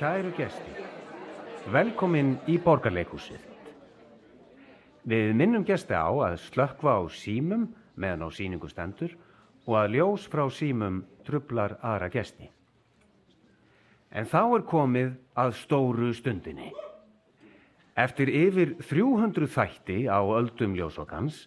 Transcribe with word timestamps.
Kæru 0.00 0.30
gesti, 0.32 0.70
velkomin 1.68 2.30
í 2.48 2.54
borgarleikúsið. 2.64 3.42
Við 5.04 5.34
minnum 5.36 5.66
gesti 5.68 5.92
á 5.92 6.08
að 6.08 6.38
slökkva 6.40 6.94
á 6.96 7.02
símum 7.12 7.66
meðan 8.00 8.24
á 8.24 8.28
síningu 8.32 8.70
stendur 8.72 9.12
og 9.68 9.76
að 9.82 9.98
ljós 9.98 10.24
frá 10.32 10.46
símum 10.48 11.02
trublar 11.28 11.76
aðra 11.84 12.08
gesti. 12.16 12.48
En 14.08 14.24
þá 14.24 14.40
er 14.40 14.66
komið 14.72 15.12
að 15.36 15.54
stóru 15.60 16.14
stundinni. 16.16 16.72
Eftir 17.92 18.32
yfir 18.32 18.78
300 18.80 19.52
þætti 19.52 20.02
á 20.08 20.24
öldum 20.24 20.80
ljósokans 20.80 21.44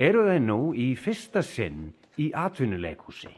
eru 0.00 0.24
þeir 0.24 0.46
nú 0.48 0.60
í 0.72 0.94
fyrsta 0.96 1.44
sinn 1.44 1.90
í 2.16 2.32
atvinnuleikúsi. 2.32 3.36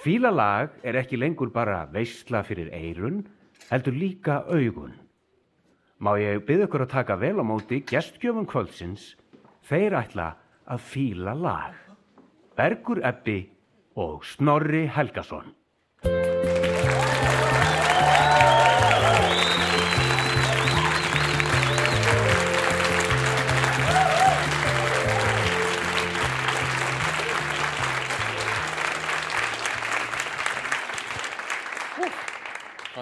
Fílalag 0.00 0.80
er 0.80 1.04
ekki 1.04 1.20
lengur 1.20 1.52
bara 1.52 1.84
veistla 1.92 2.40
fyrir 2.48 2.72
eirun, 2.72 3.26
heldur 3.70 3.96
líka 3.96 4.42
augun. 4.48 4.94
Má 5.98 6.14
ég 6.20 6.44
byggja 6.46 6.68
ykkur 6.68 6.84
að 6.86 6.94
taka 6.94 7.18
vel 7.18 7.36
á 7.42 7.44
móti 7.44 7.82
gestgjöfum 7.82 8.46
kvöldsins, 8.48 9.16
þeir 9.66 9.96
ætla 9.98 10.28
að 10.70 10.84
fíla 10.92 11.34
lag. 11.34 11.74
Bergur 12.56 13.02
Ebbi 13.04 13.40
og 13.98 14.24
Snorri 14.24 14.86
Helgason. 14.86 15.57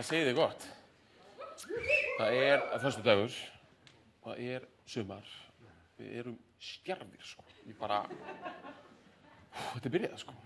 Hvað 0.07 0.21
segir 0.21 0.29
þið 0.29 0.37
gott? 0.39 0.65
Það 2.15 2.37
er 2.39 2.61
að 2.63 2.83
fyrstu 2.85 3.01
dagur, 3.03 3.39
það 4.23 4.43
er 4.45 4.67
sumar, 4.87 5.31
við 5.99 6.13
erum 6.21 6.37
stjarfir 6.63 7.25
sko, 7.27 7.43
ég 7.67 7.75
bara, 7.81 7.97
þetta 9.73 9.91
er 9.91 9.95
byrjað 9.97 10.15
sko. 10.23 10.37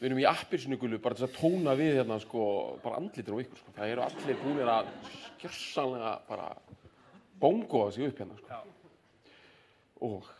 Við 0.00 0.08
erum 0.08 0.22
í 0.24 0.26
appirsnugulu 0.32 0.98
bara 1.04 1.20
til 1.20 1.28
að 1.28 1.36
tóna 1.36 1.76
við 1.78 2.00
hérna 2.00 2.18
sko, 2.26 2.48
bara 2.82 2.98
andlitir 2.98 3.38
á 3.38 3.42
ykkur 3.44 3.62
sko, 3.62 3.76
það 3.78 3.94
eru 3.94 4.06
allir 4.08 4.42
búinir 4.42 4.74
að 4.74 4.90
skjörsanlega 5.12 6.12
bara 6.26 6.48
bóngoða 7.44 7.94
sig 7.94 8.10
upp 8.10 8.24
hérna 8.24 8.40
sko. 8.40 8.62
Og 10.08 10.32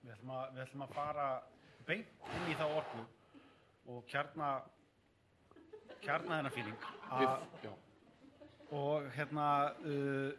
Við 0.00 0.16
ætlum, 0.16 0.32
að, 0.32 0.48
við 0.56 0.64
ætlum 0.64 0.88
að 0.88 0.96
fara 0.96 1.28
beint 1.84 2.32
inn 2.38 2.48
í 2.48 2.56
þá 2.56 2.64
orku 2.70 3.04
og 3.92 4.08
kjarna 4.08 4.54
kjarna 6.04 6.38
þennan 6.38 6.54
fíling. 6.54 6.88
Við, 7.14 7.68
og 8.74 9.08
hérna 9.14 9.48
uh, 9.84 10.30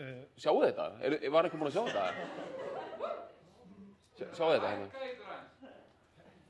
uh, 0.00 0.20
sjáu 0.40 0.60
þetta, 0.64 0.90
er, 1.04 1.16
var 1.32 1.48
eitthvað 1.48 1.62
búin 1.62 1.70
að 1.70 1.76
sjá 1.76 1.84
þetta? 1.88 2.04
Sjá, 4.18 4.26
sjáu 4.36 4.52
þetta 4.54 4.74
hérna? 4.74 4.88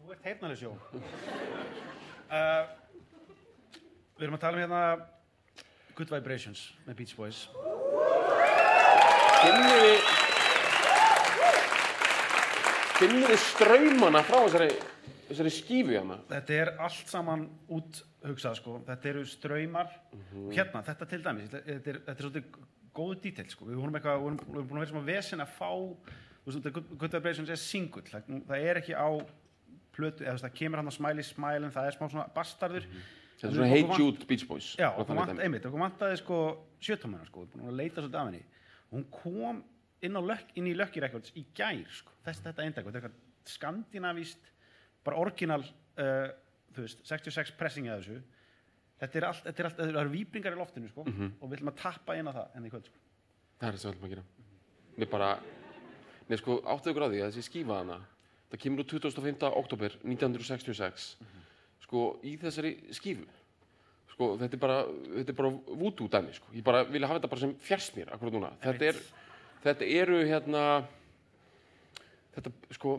þú 0.00 0.14
ert 0.16 0.24
heyrnarlega 0.26 0.58
sjó 0.58 0.70
uh, 2.34 2.62
Við 4.18 4.26
erum 4.26 4.36
að 4.36 4.42
tala 4.42 4.58
um 4.58 4.62
hérna 4.64 4.82
Good 5.96 6.10
Vibrations 6.12 6.64
með 6.86 6.98
Beach 6.98 7.14
Boys. 7.16 7.38
Finnir 9.40 9.84
þið 9.84 10.00
finnir 13.00 13.30
þið 13.30 13.40
straumana 13.46 14.20
frá 14.24 14.38
þessari, 14.42 14.74
þessari 15.30 15.52
skífu 15.54 15.94
hérna. 15.94 16.18
Þetta 16.30 16.56
er 16.56 16.72
allt 16.86 17.10
saman 17.10 17.46
út 17.72 18.02
hugsað 18.26 18.58
sko. 18.58 18.78
Þetta 18.88 19.12
eru 19.12 19.22
ströymar 19.28 19.92
og 20.14 20.50
hérna, 20.54 20.82
þetta 20.86 21.08
til 21.10 21.20
dæmis 21.24 21.52
þetta 21.52 21.62
er, 21.76 22.00
þetta 22.08 22.16
er 22.16 22.26
svolítið 22.26 22.58
góðu 22.96 23.20
dítill 23.24 23.46
sko. 23.52 23.68
Við 23.70 23.80
vorum 23.80 23.98
eitthvað, 23.98 24.18
við 24.18 24.26
vorum, 24.26 24.40
við 24.42 24.56
vorum 24.56 24.68
búin 24.70 24.80
að 24.80 24.84
vera 24.84 24.90
sem 24.90 25.00
að 25.00 25.12
vesen 25.14 25.44
að 25.44 25.54
fá 25.58 25.70
Good 26.50 27.14
Vibrations 27.14 27.52
er 27.52 27.60
singull. 27.60 28.06
Það, 28.08 28.30
það 28.48 28.68
er 28.70 28.80
ekki 28.80 28.96
á 28.96 29.08
plötu, 29.94 30.24
eða 30.24 30.40
það 30.44 30.54
kemur 30.60 30.80
hann 30.80 30.90
að 30.90 30.96
smæli 30.96 31.24
smælin, 31.26 31.74
það 31.74 31.88
er 31.88 31.96
smá 31.96 32.06
svona 32.06 32.28
bastardur. 32.34 32.86
Þetta 33.40 33.50
er 33.50 33.56
svona 33.58 33.68
Hey 33.70 33.84
Jude 33.86 34.28
Beach 34.28 34.46
Boys. 34.48 34.72
Já, 34.80 34.88
okkur 34.90 35.80
vantaði 35.84 36.20
sko 36.20 36.38
sjötómina 36.82 37.26
sko, 37.28 37.44
við 37.44 37.54
búin 37.54 37.70
að 37.70 37.82
leita 37.82 38.00
svolítið 38.00 38.20
af 38.20 38.30
henni. 38.30 38.42
Hún 38.90 39.06
kom 39.14 39.60
inn, 40.00 40.16
á 40.16 40.22
lökk, 40.24 40.54
inn 40.58 40.70
í 40.70 40.74
Records 40.76 41.34
í 41.36 41.44
gær 41.56 41.84
sko, 41.92 42.16
þess 42.24 42.42
þetta 42.46 42.64
er 42.64 42.80
eitthvað 42.80 43.18
skandinavíst 43.50 44.50
bara 45.06 45.20
orginal 45.22 45.62
uh, 45.64 46.28
þú 46.74 46.84
veist, 46.86 47.04
66 47.08 47.54
pressingi 47.58 47.92
að 47.92 48.02
þessu. 48.02 48.20
Þetta 49.00 49.18
er 49.18 49.26
allt, 49.30 49.46
þetta 49.46 49.62
er 49.62 49.68
allt, 49.70 49.78
það 49.80 50.02
eru 50.02 50.12
víbringar 50.12 50.56
í 50.56 50.60
loftinu 50.60 50.90
sko, 50.90 51.06
og 51.40 51.46
við 51.48 51.56
ætlum 51.56 51.72
að 51.72 51.80
tappa 51.80 52.16
á 52.20 52.20
það 52.20 52.58
enn 52.58 52.66
í 52.68 52.72
kvöld 52.74 52.90
sko. 52.90 52.98
það 53.60 53.68
er 53.68 53.76
það 53.76 53.80
sem 53.80 53.90
við 53.90 53.94
ætlum 53.96 54.08
að 54.08 54.14
gera. 54.14 54.24
Við 55.00 55.10
bara 55.14 55.30
Nei, 56.30 56.38
sko, 56.38 56.60
áttu 56.62 56.92
ykkur 56.92 57.08
á 57.08 57.10
því 57.10 57.20
að 57.24 57.32
þessi 57.32 57.42
skífa 57.48 57.76
hana 57.80 57.96
það 58.52 58.60
kemur 58.62 58.84
úr 58.84 58.88
25. 58.92 59.48
oktober 59.58 59.96
1966 60.04 61.06
sko, 61.82 62.02
í 62.22 62.36
þessari 62.38 62.70
skífu 62.94 63.26
sko, 64.12 64.28
þetta 64.38 64.54
er 64.54 64.62
bara, 64.62 64.76
þetta 65.16 65.32
er 65.32 65.38
bara 65.40 65.50
vútú 65.80 66.06
dæmi, 66.12 66.36
sko, 66.36 66.52
ég 66.54 66.66
bara 66.66 66.84
vilja 66.86 67.10
hafa 67.10 67.18
þetta 67.18 67.32
bara 67.32 67.42
sem 67.42 67.56
fjärst 67.66 67.98
mér 67.98 68.12
akkurat 68.14 68.36
núna, 68.36 68.52
þetta 68.62 68.92
er 68.92 69.00
þetta 69.64 69.88
eru 69.98 70.20
hérna 70.28 70.62
þetta, 72.36 72.54
sko 72.78 72.94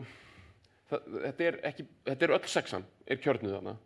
það, 0.92 1.18
þetta 1.26 1.48
er 1.48 1.60
ekki, 1.72 1.88
þetta 2.08 2.28
er 2.28 2.34
öll 2.38 2.48
sexan 2.54 2.88
er 3.06 3.20
kjörnuð 3.24 3.58
hana 3.58 3.76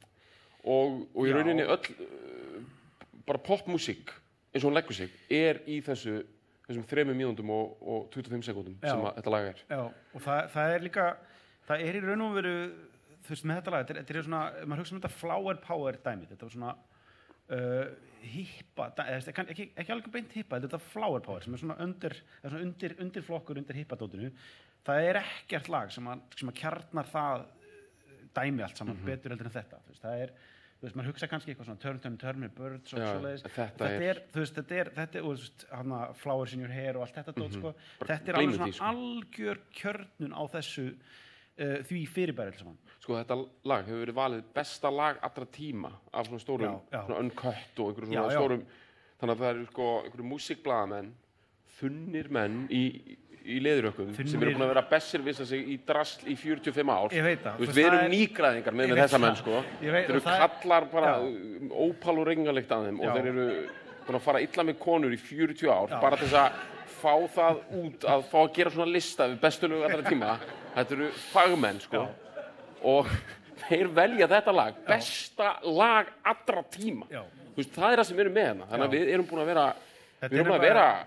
og, 0.67 1.03
og 1.15 1.23
í 1.25 1.31
Já. 1.31 1.37
rauninni 1.39 1.67
öll 1.67 1.91
uh, 1.95 2.63
bara 3.27 3.43
popmusík 3.47 4.11
eins 4.53 4.65
og 4.65 4.71
hún 4.71 4.79
leggur 4.79 4.97
sig 4.97 5.15
er 5.33 5.63
í 5.69 5.81
þessu 5.85 6.21
þessum 6.67 6.87
þremur 6.91 7.15
mínúndum 7.15 7.53
og, 7.55 7.79
og 7.79 8.11
25 8.15 8.49
sekúndum 8.49 8.77
sem 8.83 9.05
að 9.07 9.21
þetta 9.21 9.33
lag 9.33 9.49
er. 9.53 9.63
Já, 9.71 9.81
og 9.87 10.25
það, 10.25 10.41
það 10.57 10.75
er 10.75 10.85
líka 10.87 11.07
það 11.69 11.87
er 11.87 11.99
í 11.99 12.03
raun 12.03 12.27
og 12.27 12.37
veru 12.41 12.57
þú 13.27 13.33
veist 13.35 13.47
með 13.47 13.61
þetta 13.61 13.75
lag, 13.75 13.85
þetta 13.85 13.95
er, 13.95 14.01
þetta 14.03 14.19
er 14.19 14.27
svona 14.27 14.43
maður 14.65 14.83
hugsa 14.83 14.95
um 14.95 15.01
þetta 15.01 15.21
flower 15.21 15.63
power 15.63 15.99
dæmi 16.03 16.29
þetta 16.31 16.49
var 16.49 16.55
svona 16.57 16.75
uh, 17.55 17.87
hippa 18.27 18.89
eða, 19.05 19.35
ekki, 19.47 19.69
ekki, 19.75 19.95
alveg 19.95 20.13
beint 20.15 20.37
hippa 20.39 20.61
þetta 20.63 20.81
er 20.81 20.87
flower 20.91 21.23
power 21.27 21.47
sem 21.47 21.55
er 21.55 21.63
svona 21.63 21.79
undir, 21.85 22.17
er 22.43 22.51
svona 22.53 22.67
undir, 22.67 22.97
undir 23.03 23.27
flokkur 23.27 23.63
undir 23.63 23.79
hippadótinu 23.79 24.33
það 24.87 25.09
er 25.11 25.21
ekkert 25.23 25.71
lag 25.73 25.93
sem 25.95 26.07
að, 26.13 26.25
sem 26.39 26.51
að 26.53 26.59
kjarnar 26.63 27.09
það 27.11 27.47
dæmi 28.37 28.63
allt 28.67 28.79
saman 28.83 28.99
betur 29.07 29.33
heldur 29.35 29.49
en 29.51 29.57
þetta 29.57 29.81
veist, 29.89 30.03
það 30.05 30.23
er 30.27 30.33
þú 30.77 30.85
veist, 30.87 30.97
maður 30.99 31.09
hugsa 31.11 31.29
kannski 31.31 31.53
eitthvað 31.55 31.69
svona 31.71 31.83
turn, 31.83 32.01
turn, 32.05 32.17
turn, 32.21 32.49
birds 32.59 32.93
og 32.95 33.01
Já, 33.01 33.07
svoleiðis 33.15 33.45
þetta 33.57 33.91
er- 34.11 34.21
þú 34.35 34.43
veist, 34.43 34.59
þetta 34.61 34.81
er, 34.83 34.91
þetta 34.99 35.19
er 35.19 35.25
þú 35.27 35.31
veist, 35.35 35.67
hana, 35.73 36.01
flowers 36.21 36.53
in 36.57 36.61
your 36.67 36.73
hair 36.75 36.99
og 36.99 37.07
allt 37.07 37.17
þetta 37.17 37.37
dót, 37.39 37.55
sko. 37.57 37.73
Bara 38.03 38.11
þetta 38.19 38.33
er 38.35 38.41
alveg 38.43 38.59
svona 38.59 38.69
því, 38.69 38.77
sko. 38.77 38.91
algjör 38.93 39.63
kjörnun 39.81 40.37
á 40.37 40.43
þessu 40.57 40.87
uh, 40.93 41.79
því 41.89 42.03
fyrirbæri 42.13 42.53
alls 42.53 42.61
saman 42.61 42.77
sko 43.07 43.17
þetta 43.21 43.39
lag 43.73 43.87
hefur 43.89 44.03
verið 44.05 44.19
valið 44.21 44.45
besta 44.57 44.91
lag 44.93 45.21
allra 45.25 45.47
tíma 45.57 45.93
af 46.13 46.27
svona 46.29 46.43
stórum 46.45 46.67
Já, 46.69 46.77
já. 46.93 47.01
svona 47.07 47.21
uncut 47.25 47.81
og 47.81 47.89
einhverjum 47.93 48.13
svona 48.13 48.33
já. 48.35 48.37
stórum 48.37 48.67
þannig 49.17 49.33
að 49.33 49.41
það 49.47 49.51
eru 49.55 49.67
sko 49.71 49.87
einhverjum 50.03 50.31
músikblaðamenn 50.35 51.11
þunnir 51.77 52.29
menn 52.33 52.61
í, 52.73 52.83
í 53.47 53.57
leðurökkum 53.63 54.13
sem 54.17 54.43
eru 54.43 54.53
búin 54.57 54.65
að 54.67 54.71
vera 54.75 54.83
bessir 54.91 55.23
vissa 55.25 55.47
sig 55.47 55.63
í 55.73 55.77
drasl 55.87 56.27
í 56.27 56.37
45 56.37 56.91
ár. 56.93 57.11
Það, 57.15 57.59
veist, 57.61 57.75
við 57.77 57.87
erum 57.87 58.01
er- 58.05 58.13
nýgræðingar 58.13 58.75
með, 58.77 58.95
þessa 59.01 59.21
menn 59.23 59.37
sko. 59.41 59.63
Þeir 59.81 59.99
eru 60.03 60.21
er- 60.21 60.51
kallar 60.61 60.89
bara 60.93 61.13
Já. 61.17 61.71
ópal 61.87 62.19
og 62.19 62.27
reyngalegt 62.27 62.69
að 62.75 62.89
þeim 62.89 62.99
Já. 63.01 63.07
og 63.11 63.17
þeir 63.17 63.31
eru 63.33 63.47
búin 64.07 64.19
að 64.21 64.27
fara 64.27 64.41
illa 64.41 64.63
með 64.71 64.79
konur 64.83 65.15
í 65.15 65.19
40 65.19 65.71
ár 65.71 65.89
Já. 65.91 66.01
bara 66.01 66.17
til 66.17 66.27
þess 66.29 66.43
að 66.43 66.53
fá 66.97 67.15
það 67.37 67.57
út 67.83 68.07
að 68.09 68.23
fá 68.31 68.39
að 68.43 68.53
gera 68.55 68.71
svona 68.71 68.93
lista 68.93 69.29
við 69.29 69.41
bestu 69.41 69.69
lög 69.69 69.83
allra 69.91 70.03
tíma. 70.11 70.39
Þetta 70.77 70.93
eru 70.99 71.11
fagmenn 71.33 71.81
sko. 71.81 72.07
Og 72.83 73.07
þeir 73.69 73.89
velja 73.95 74.29
þetta 74.29 74.53
lag 74.55 74.75
besta 74.87 75.57
lag 75.65 76.07
allra 76.25 76.63
tíma. 76.71 77.07
Veist, 77.57 77.73
það 77.73 77.93
er 77.93 77.97
það 78.03 78.07
sem 78.07 78.17
við 78.17 78.25
erum 78.27 78.35
með 78.37 78.47
hérna. 78.51 78.67
Þannig 78.71 78.87
að 78.87 78.97
við 78.97 79.13
erum 79.15 79.27
búin 79.31 79.43
að 79.43 79.47
vera 79.55 79.67
Þetta 80.21 80.33
við 80.33 80.39
erum 80.41 80.47
eru 80.47 80.51
búin 80.53 80.61
að 80.61 80.67
vera 80.67 81.07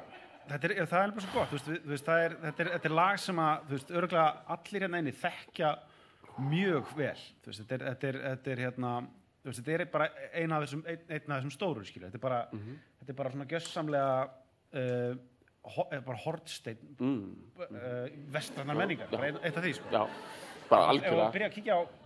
þetta 0.50 0.69
er, 0.69 0.75
það 0.90 1.04
er 1.04 1.13
bara 1.16 1.25
svo 1.25 1.36
gott 1.36 1.54
veist, 1.56 1.72
veist, 1.92 2.12
er, 2.13 2.36
þetta, 2.44 2.63
er, 2.66 2.72
þetta 2.75 2.90
er 2.90 2.98
lag 3.00 3.22
sem 3.22 3.40
að 3.44 3.74
örgulega 3.90 4.28
allir 4.56 4.86
hérna 4.86 5.01
inni 5.04 5.16
þekkja 5.16 5.72
mjög 6.50 6.94
vel 6.98 7.16
veist, 7.16 7.63
þetta, 7.63 7.78
er, 7.78 7.88
þetta, 7.90 8.12
er, 8.12 8.19
þetta 8.28 8.54
er 8.54 8.63
hérna 8.68 8.94
þetta 9.48 9.75
er 9.75 9.86
bara 9.92 10.10
eina 10.34 10.60
af 10.60 10.68
þessum, 10.68 10.84
ein, 10.90 11.01
einn 11.07 11.31
af 11.31 11.40
þessum 11.40 11.56
stóru 11.56 11.86
skilja, 11.88 12.10
þetta 12.10 12.19
er 12.19 12.25
bara, 12.28 12.40
Mhm. 12.54 12.78
þetta 13.00 13.13
er 13.13 13.19
bara 13.22 13.34
svona 13.34 13.50
gjössamlega 13.50 14.30
uh, 14.74 15.16
ho, 15.69 15.88
eh, 15.92 16.01
bara 16.06 16.18
hortsteinn 16.25 16.95
mm. 17.00 17.25
uh, 17.60 18.06
vestrannar 18.34 18.78
menningar, 18.80 19.10
bara 19.12 19.30
ein, 19.30 19.42
eitt 19.44 19.57
af 19.57 19.63
því 19.63 19.74
sko. 19.75 19.92
já, 19.92 20.04
bara 20.69 20.94
algjörlega 20.94 21.31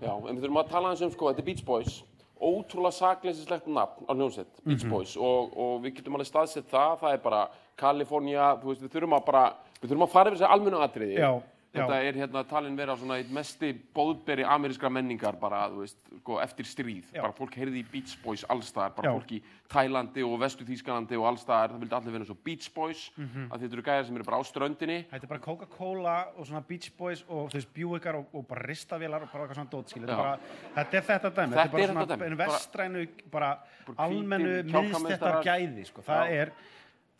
Já, 0.01 0.13
en 0.13 0.35
við 0.35 0.45
þurfum 0.45 0.61
að 0.63 0.69
tala 0.73 0.93
eins 0.93 1.01
um 1.05 1.11
sko, 1.13 1.31
þetta 1.31 1.43
er 1.43 1.49
Beach 1.49 1.65
Boys 1.67 2.03
ótrúlega 2.43 2.97
sakleysislegt 2.97 3.67
nafn 3.71 4.07
á 4.09 4.11
hljómsveit, 4.13 4.51
Beach 4.65 4.85
Boys 4.91 5.15
og, 5.17 5.53
og 5.57 5.73
við 5.83 5.99
getum 5.99 6.17
alveg 6.17 6.29
staðsett 6.29 6.69
það, 6.71 6.97
það 7.01 7.15
er 7.17 7.23
bara 7.23 7.41
Kalifornía, 7.79 8.51
þú 8.61 8.71
veist, 8.71 8.83
við 8.85 8.93
þurfum 8.97 9.17
að 9.17 9.25
bara 9.31 9.43
við 9.79 9.89
þurfum 9.89 10.05
að 10.07 10.13
fara 10.13 10.31
yfir 10.31 10.39
þessi 10.39 10.51
almennu 10.55 10.81
atriði 10.85 11.17
Já. 11.19 11.31
Þetta 11.73 11.95
er 12.05 12.13
hérna 12.13 12.43
talin 12.45 12.75
vera 12.77 12.93
svona 12.95 13.15
eitt 13.17 13.31
mesti 13.33 13.71
bóðberi 13.95 14.43
amerískra 14.45 14.91
menningar 14.93 15.39
bara, 15.41 15.63
þú 15.73 15.79
veist, 15.81 15.97
sko, 16.19 16.35
eftir 16.43 16.67
stríð. 16.69 17.07
Já. 17.15 17.21
Bara 17.23 17.33
fólk 17.33 17.55
heyrði 17.57 17.79
í 17.81 17.85
Beach 17.91 18.13
Boys 18.23 18.43
allstaðar, 18.45 18.93
bara 18.95 19.09
Já. 19.09 19.15
fólk 19.17 19.31
í 19.33 19.39
Tælandi 19.73 20.21
og 20.23 20.35
Vestu 20.39 20.63
Þýskalandi 20.67 21.17
og 21.17 21.25
allstaðar. 21.31 21.73
Það 21.73 21.79
vildi 21.81 21.97
allir 21.97 22.11
vera 22.13 22.25
svo 22.29 22.35
Beach 22.45 22.69
Boys, 22.75 23.09
mm 23.17 23.23
Mhm. 23.25 23.47
að 23.49 23.59
þetta 23.63 23.73
eru 23.73 23.81
gæðar 23.87 24.05
sem 24.05 24.15
eru 24.15 24.23
bara 24.23 24.37
á 24.37 24.43
ströndinni. 24.45 24.99
Þetta 25.09 25.23
er 25.23 25.27
bara 25.33 25.39
Coca-Cola 25.39 26.27
og 26.37 26.45
svona 26.45 26.61
Beach 26.67 26.91
Boys 26.97 27.23
og 27.27 27.49
þú 27.49 27.53
veist 27.57 27.73
Buickar 27.73 28.15
og, 28.15 28.25
og 28.33 28.47
bara 28.47 28.61
ristavélar 28.69 29.21
og 29.23 29.31
bara 29.33 29.47
eitthvað 29.47 29.55
svona 29.55 29.71
dótskil. 29.73 30.05
Þetta, 30.05 30.39
þetta 30.75 30.93
er 30.93 31.01
þetta 31.01 31.29
dæmi. 31.33 31.53
Þetta 31.53 31.63
þetta 31.63 31.81
er 31.81 31.93
bara 31.95 32.05
svona 32.05 32.45
vestrænu, 32.45 33.07
bara, 33.31 33.57
Bara 33.87 33.97
almennu 34.07 34.63
kjálkameistarar. 34.69 35.43
gæði. 35.43 35.85
Sko. 35.87 36.01
Það 36.05 36.29
Já. 36.29 36.31
er, 36.41 36.51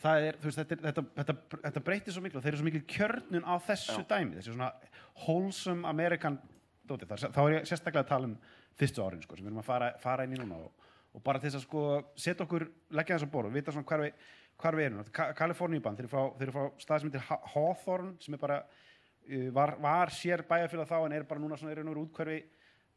það 0.03 0.25
er, 0.27 0.38
þú 0.41 0.50
veist, 0.50 0.59
þetta, 0.61 0.77
þetta, 0.83 1.03
þetta, 1.19 1.35
þetta 1.63 1.83
breytir 1.88 2.15
svo 2.15 2.23
miklu 2.25 2.39
og 2.39 2.44
þeir 2.45 2.51
eru 2.53 2.61
svo 2.61 2.67
mikil 2.67 2.83
kjörnun 2.94 3.47
á 3.47 3.53
þessu 3.67 4.03
dæmi. 4.09 4.35
Þessi 4.38 4.53
svona 4.53 4.71
wholesome 5.23 5.88
American 5.89 6.38
dóti. 6.89 7.07
Það, 7.07 7.27
þá 7.35 7.41
er 7.45 7.55
ég 7.57 7.67
sérstaklega 7.69 8.03
að 8.05 8.11
tala 8.11 8.29
um 8.31 8.38
fyrstu 8.79 9.03
árin, 9.05 9.21
sko, 9.23 9.38
sem 9.38 9.45
við 9.45 9.51
erum 9.51 9.61
að 9.63 9.67
fara, 9.69 9.91
fara 10.01 10.25
inn 10.27 10.33
í 10.35 10.39
núna 10.41 10.57
og, 10.65 10.88
og 11.13 11.23
bara 11.25 11.39
þess 11.44 11.59
að 11.59 11.65
sko 11.67 11.83
setja 12.17 12.47
okkur, 12.47 12.65
leggja 12.97 13.19
þess 13.19 13.27
að 13.27 13.33
borð 13.35 13.51
og 13.51 13.57
vita 13.59 13.75
svona 13.75 13.88
hvar 13.91 14.03
við, 14.03 14.25
hvar 14.63 14.77
við 14.79 14.88
erum. 14.89 15.11
Ka 15.13 15.27
Kaliforníubann, 15.38 16.00
þeir 16.00 16.07
eru 16.07 16.13
frá, 16.15 16.23
þeir 16.39 16.47
eru 16.50 16.55
frá 16.57 16.83
stað 16.83 17.03
sem 17.03 17.11
heitir 17.11 17.27
Ha- 17.29 17.41
Hawthorne 17.53 18.15
sem 18.23 18.35
er 18.35 18.41
bara, 18.41 18.57
uh, 19.29 19.47
var, 19.55 19.75
var 19.85 20.13
sér 20.15 20.44
bæjarfélag 20.50 20.89
þá 20.89 20.97
en 21.05 21.15
er 21.19 21.27
bara 21.29 21.44
núna 21.44 21.59
svona, 21.61 21.75
er 21.77 21.85
nú 21.85 21.95
útkverfi 22.03 22.41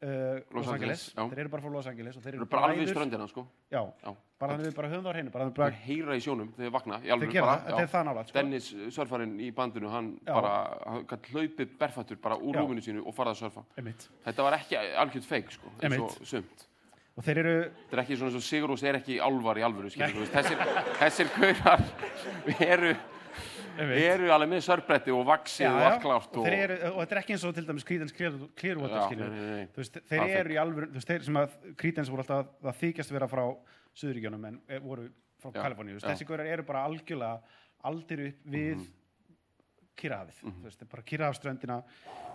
uh, 0.03 0.41
Los 0.55 0.69
Angeles. 0.69 1.03
já. 1.17 1.23
Þeir 1.31 1.39
eru 1.45 1.49
bara 1.49 1.63
frá 1.63 1.71
Los 1.73 1.87
Angeles 1.87 2.17
og 2.17 2.23
þeir 2.23 2.35
eru 2.35 2.43
eru 2.45 2.49
bara 2.53 2.67
alveg 2.71 2.83
í 2.85 2.91
ströndina, 2.93 3.27
sko. 3.31 3.47
Já, 3.73 3.81
Já. 4.05 4.13
bara 4.39 4.53
þannig 4.57 4.67
við 4.69 4.77
bara 4.77 4.89
höfum 4.93 5.05
það 5.07 5.11
á 5.11 5.15
hreinu, 5.17 5.31
bara 5.33 5.45
Bara 5.51 5.71
bara, 5.71 5.81
heyra 5.87 6.17
í 6.17 6.21
sjónum 6.25 6.53
þegar 6.57 6.73
vakna, 6.77 7.01
alveg 7.17 7.33
bara. 7.41 7.57
það, 7.67 7.81
er 7.81 7.91
það 7.95 8.05
nálega, 8.11 8.25
sko. 8.29 8.37
Dennis, 8.39 8.69
uh, 8.77 8.91
surfarinn 8.91 9.35
í 9.41 9.51
bandinu, 9.55 9.89
hann 9.91 10.13
Já. 10.27 10.33
bara, 10.35 10.53
hann 10.87 11.07
gætt 11.07 11.29
hlaupið 11.33 11.75
berfættur 11.81 12.21
bara 12.23 12.37
úr 12.37 12.55
Já. 12.55 12.61
rúminu 12.63 12.83
sínu 12.85 13.07
og 13.07 13.15
farað 13.17 13.35
að 13.37 13.43
surfa. 13.47 13.65
Einmitt. 13.79 14.09
Þetta 14.27 14.43
var 14.51 14.59
ekki 14.61 14.77
algjört 14.77 15.25
feik, 15.33 15.51
sko, 15.53 15.73
eins 15.83 15.99
og 15.99 16.17
sumt. 16.27 16.67
Og 17.17 17.25
þeir 17.25 17.39
eru, 17.41 17.53
Þetta 17.89 17.97
er 17.97 18.01
ekki 18.05 18.17
svona 18.21 18.29
eins 18.31 18.37
og 18.37 18.45
Sigurós 18.45 18.83
er 18.85 18.99
ekki 19.01 19.15
álvar 19.25 19.57
í 19.57 19.63
alvöru, 19.65 19.89
þessir, 20.37 20.59
þessir 21.01 21.31
gaurar 21.33 21.81
eru. 22.61 22.97
Eru 23.81 24.31
alveg 24.33 24.49
með 24.51 24.63
sörbretti 24.67 25.13
og 25.15 25.25
vaksið 25.29 25.67
og 25.71 25.83
allt 25.87 26.03
klárt 26.03 26.37
og, 26.37 26.43
og, 26.43 26.47
þeir 26.49 26.63
eru, 26.65 26.77
og 26.93 26.99
þetta 27.03 27.15
er 27.17 27.21
ekki 27.23 27.35
eins 27.37 27.45
og 27.49 27.55
til 27.57 27.67
dæmis 27.69 27.85
Creedence 27.89 28.15
Clearwater 28.57 29.01
þeir 30.11 30.23
er 30.27 30.37
eru 30.41 30.55
í 30.57 30.59
alvöru 30.63 30.89
þú 30.91 31.01
veist, 31.01 31.09
þeir 31.11 31.25
sem 31.29 31.39
að 31.41 31.57
Creedence 31.81 32.13
voru 32.13 32.25
alltaf 32.25 32.69
að 32.73 32.81
þykjast 32.83 33.15
vera 33.17 33.29
frá 33.31 33.45
Suðuríkjónum 33.97 34.45
en 34.51 34.61
eh, 34.69 34.81
voru 34.85 35.09
frá 35.43 35.53
Kaliforníu, 35.57 35.99
þessi 36.05 36.27
górar 36.29 36.49
eru 36.53 36.65
bara 36.69 36.85
algjörlega 36.89 37.41
aldir 37.87 38.27
upp 38.31 38.47
við 38.53 38.77
Mhm. 38.77 38.93
Kyrrahafið, 39.97 40.41
þú 40.45 40.65
veist, 40.67 40.83
er 40.85 40.89
bara 40.93 41.03
Kyrrahafströndina 41.09 41.77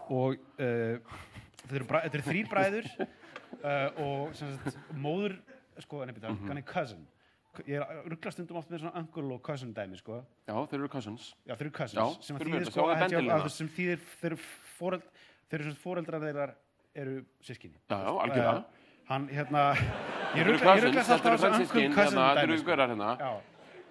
og 0.10 0.34
uh, 0.34 1.18
þetta 1.62 1.76
eru, 1.78 1.86
eru 2.08 2.24
þrýr 2.26 2.48
bræður 2.50 2.88
uh, 2.98 4.00
og 4.06 4.32
sagt, 4.34 4.80
móður 4.98 5.36
sko, 5.78 6.00
nefnir 6.10 6.24
það, 6.26 6.40
Mhm. 6.40 6.48
hann 6.50 6.58
er 6.58 6.66
cousin 6.66 7.04
ég 7.68 7.96
ruggla 8.08 8.32
stundum 8.32 8.60
oft 8.62 8.70
með 8.72 8.84
svona 8.86 9.02
uncle 9.02 9.36
og 9.36 9.42
cousin 9.44 9.74
dæmi, 9.76 9.98
sko. 10.00 10.22
Já, 10.48 10.54
þeir 10.72 10.78
eru 10.80 10.90
cousins. 10.92 11.32
Já, 11.46 11.54
þeir 11.56 11.66
eru 11.68 11.74
cousins 11.76 12.00
Já, 12.00 12.24
sem, 12.28 12.38
þýðir, 12.40 12.68
sko, 12.70 12.86
sem 13.52 13.72
þýðir 13.76 14.06
þeir 14.22 14.36
eru 15.60 15.74
fóreldrar 15.84 16.24
þeirra 16.24 16.46
eru 16.96 17.18
sískinni 17.44 17.80
Já, 17.92 17.98
já, 17.98 18.12
algjörlega. 18.26 18.54
Eh, 18.56 19.00
hann 19.12 19.28
hérna 19.32 19.64
ég 20.38 20.48
ruggla 20.48 20.76
alltaf 20.78 21.26
þessu 21.26 21.50
uncle 21.52 21.88
cousin 21.96 21.98
hérna, 21.98 22.28
dæmi 22.40 22.60
sko. 22.62 22.78
hérna. 22.80 23.10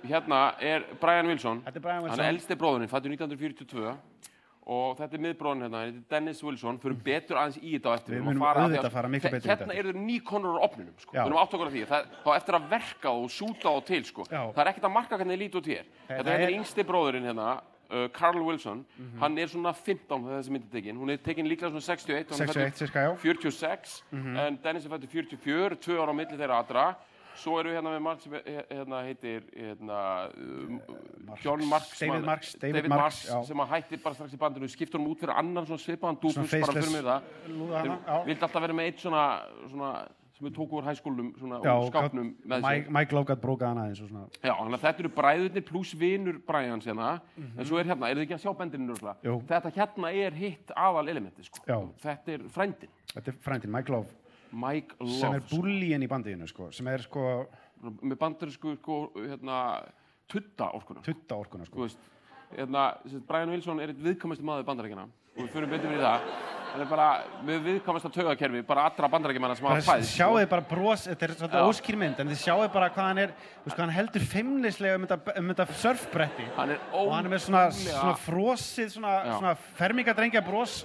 Hérna 0.00 0.38
er 0.64 0.86
Brian 1.00 1.28
Wilson, 1.28 1.60
hann 1.66 2.20
er 2.24 2.30
elsti 2.30 2.56
bróðurinn, 2.56 2.88
fættur 2.88 3.12
1942 3.12 3.92
og 4.66 4.98
þetta 4.98 5.14
er 5.16 5.22
miðbróðurinn 5.24 5.62
hérna, 5.64 5.78
hann 5.80 5.88
heitir 5.92 6.04
Dennis 6.10 6.42
Wilson, 6.44 6.78
fyrir 6.78 6.98
betur 7.02 7.36
aðeins 7.40 7.56
í 7.62 7.72
þetta 7.78 7.88
á 7.90 7.94
eftir. 7.96 8.14
Við 8.14 8.24
munum 8.28 8.42
auðvitað 8.44 8.84
að- 8.84 8.92
fara 8.92 9.08
miklu 9.08 9.30
betur 9.30 9.48
í 9.48 9.50
þetta. 9.50 9.64
Hérna 9.66 9.78
eru 9.80 9.92
þeir 9.92 10.04
nýkonur 10.04 10.58
á 10.60 10.60
opninum, 10.68 10.94
sko, 11.00 11.12
við 11.16 11.26
erum 11.26 11.38
átt 11.40 11.54
okkur 11.54 11.66
af 11.66 11.72
því, 11.72 11.86
það, 11.86 12.06
þá 12.24 12.30
eftir 12.36 12.54
að 12.54 12.68
verka 12.70 13.10
og 13.10 13.26
súta 13.30 13.66
á 13.72 13.76
til, 13.84 14.04
sko, 14.04 14.24
það 14.30 14.58
er 14.58 14.66
ekkert 14.72 14.84
að 14.84 14.92
marka 14.92 15.16
hvernig 15.18 15.38
þið 15.40 15.58
út 15.60 15.66
hér. 15.66 15.84
Það 16.08 16.16
Þetta 16.20 16.30
er 16.30 16.40
er- 16.40 16.54
yngsti 16.60 16.84
bróðurinn 16.84 17.24
hérna, 17.30 17.62
uh, 17.90 18.06
Carl 18.08 18.42
Wilson, 18.44 18.84
Mhm. 18.98 19.18
hann 19.18 19.38
er 19.38 19.46
svona 19.48 19.74
15 19.74 20.22
þegar 20.22 20.42
þessi 20.44 20.50
myndi 20.50 20.70
tekin, 20.70 20.96
hún 20.96 21.10
er 21.10 21.16
tekin 21.16 21.46
líklega 21.48 21.70
svona 21.72 21.82
61, 21.82 22.30
og 22.30 22.38
hann 22.38 22.48
er 22.48 22.52
61 22.52 22.70
fæddur 22.70 22.86
cirka, 22.86 23.00
já. 23.00 23.18
46 23.18 24.02
Mhm. 24.12 24.36
en 24.36 24.58
Dennis 24.62 24.84
er 24.86 24.88
fættur 24.90 25.08
44, 25.08 25.74
tvö 25.80 25.98
ára 25.98 26.10
á 26.12 26.14
milli 26.14 26.36
þeirra 26.38 26.58
allra 26.62 26.96
svo 27.40 27.56
eru 27.60 27.72
hérna 27.74 27.94
með 27.94 28.02
mann 28.04 28.20
sem 28.22 28.32
he- 28.36 28.64
hérna 28.70 29.00
heitir 29.06 29.42
hérna, 29.56 29.98
um, 30.36 30.80
John 31.42 31.64
Marks 31.68 31.98
David 31.98 32.24
Marks, 32.28 32.54
David 32.60 32.74
David 32.78 32.88
Marks, 32.94 33.24
Marks 33.30 33.48
sem 33.48 33.64
hættir 33.72 34.02
bara 34.04 34.14
strax 34.18 34.36
í 34.36 34.40
bandinu. 34.40 34.68
Skiptur 34.70 35.00
hann 35.00 35.08
út 35.10 35.20
fyrir 35.24 35.36
annan 35.40 35.66
svona 35.66 35.82
svipaðan 35.84 36.20
dúfus 36.22 36.54
bara 36.60 36.72
fyrir 36.78 36.94
mér 36.94 37.10
það. 37.10 37.22
Þeir 37.50 38.24
vildi 38.30 38.42
alltaf 38.48 38.62
vera 38.66 38.72
með 38.80 38.90
eitt 38.90 39.04
svona, 39.04 39.24
svona 39.70 39.92
sem 40.40 40.46
við 40.48 40.54
tókum 40.56 40.78
úr 40.80 40.86
hæskólum 40.88 41.26
skápnum 41.90 42.28
með 42.48 42.62
Mike, 42.64 43.12
Logat 43.12 43.40
bróka 43.42 43.68
hana 43.68 43.88
eins 43.90 44.00
og 44.00 44.08
svona. 44.08 44.26
Já, 44.40 44.54
þannig 44.56 44.78
að 44.78 44.84
þetta 44.86 45.02
eru 45.04 45.10
bræðurnir 45.18 45.66
pluss 45.68 45.92
vinur 46.00 46.38
Brians 46.46 46.86
hérna, 46.88 47.20
en 47.36 47.64
svo 47.68 47.76
er 47.82 47.84
hérna, 47.90 48.08
er 48.08 48.16
þið 48.16 48.24
ekki 48.24 48.38
að 48.38 48.44
sjá 48.46 48.54
bendinu. 48.56 48.96
Þetta 49.50 49.72
hérna 49.76 50.12
er 50.16 50.32
hitt 50.32 50.72
aðal 50.76 51.08
elementi, 51.12 51.44
sko. 51.44 51.60
Þetta 52.00 52.32
er 52.38 52.46
frændin, 52.48 52.88
þetta 53.12 53.28
er 53.34 53.36
frændin, 53.44 53.70
Mike 53.74 53.92
Love 53.92 54.16
Mike 54.52 54.96
Love. 55.00 55.18
sem 55.20 55.34
er 55.38 55.48
bullíinn 55.50 56.04
í 56.04 56.10
bandiðinu 56.10 56.48
sko 56.50 56.70
sem 56.74 56.88
er 56.90 57.04
sko 57.06 57.24
með 57.80 58.16
bandarísku 58.20 58.76
sko, 58.78 59.00
hérna, 59.16 59.58
tutta 60.30 60.70
orkuna. 60.76 61.02
Tutta 61.06 61.38
orkuna 61.40 61.66
sko. 61.68 61.86
Veist, 61.86 62.00
hérna, 62.56 62.90
Brian 63.28 63.52
Wilson 63.54 63.80
er 63.82 63.94
eitt 63.94 64.02
viðkvæmasti 64.04 64.46
maður 64.46 64.68
bandaríkjana 64.68 65.08
og 65.08 65.44
við 65.44 65.52
fyrir 65.54 65.70
betur 65.70 65.92
fyrir 65.94 66.04
það. 66.04 66.32
Hann 66.70 66.84
er 66.84 66.90
bara 66.90 67.06
með 67.46 67.64
viðkvæmasta 67.66 68.10
taugakerfi 68.14 68.60
bara 68.66 68.84
allra 68.86 69.08
bandaríkjamanna 69.10 69.56
sem 69.58 69.66
hafa 69.66 69.86
fæðist 69.88 70.14
sjáu 70.14 70.36
þið 70.36 70.48
bara 70.52 70.66
bros, 70.70 71.06
þetta 71.08 71.26
er 71.26 71.32
svolítið 71.34 71.64
Já. 71.64 71.70
óskýr 71.72 71.98
mynd 71.98 72.20
en 72.22 72.30
þið 72.30 72.40
sjáu 72.44 72.68
bara 72.76 72.90
hvað 72.94 73.08
hann 73.08 73.22
er 73.24 73.32
þú 73.40 73.64
veist 73.64 73.74
hvað 73.74 73.84
hann 73.86 73.96
heldur 73.96 74.26
feimnislega 74.34 75.00
um 75.00 75.06
þetta, 75.08 75.34
um 75.40 75.50
þetta 75.50 75.66
surfbretti. 75.80 76.46
Hann 76.58 76.74
er 76.76 76.84
og 77.00 77.10
hann 77.16 77.26
er 77.26 77.34
með 77.34 77.42
svona, 77.48 77.64
svona 77.74 78.14
frosið 78.22 78.94
svona, 78.94 79.16
svona 79.32 79.56
fermingadrengja 79.80 80.44
bros 80.46 80.82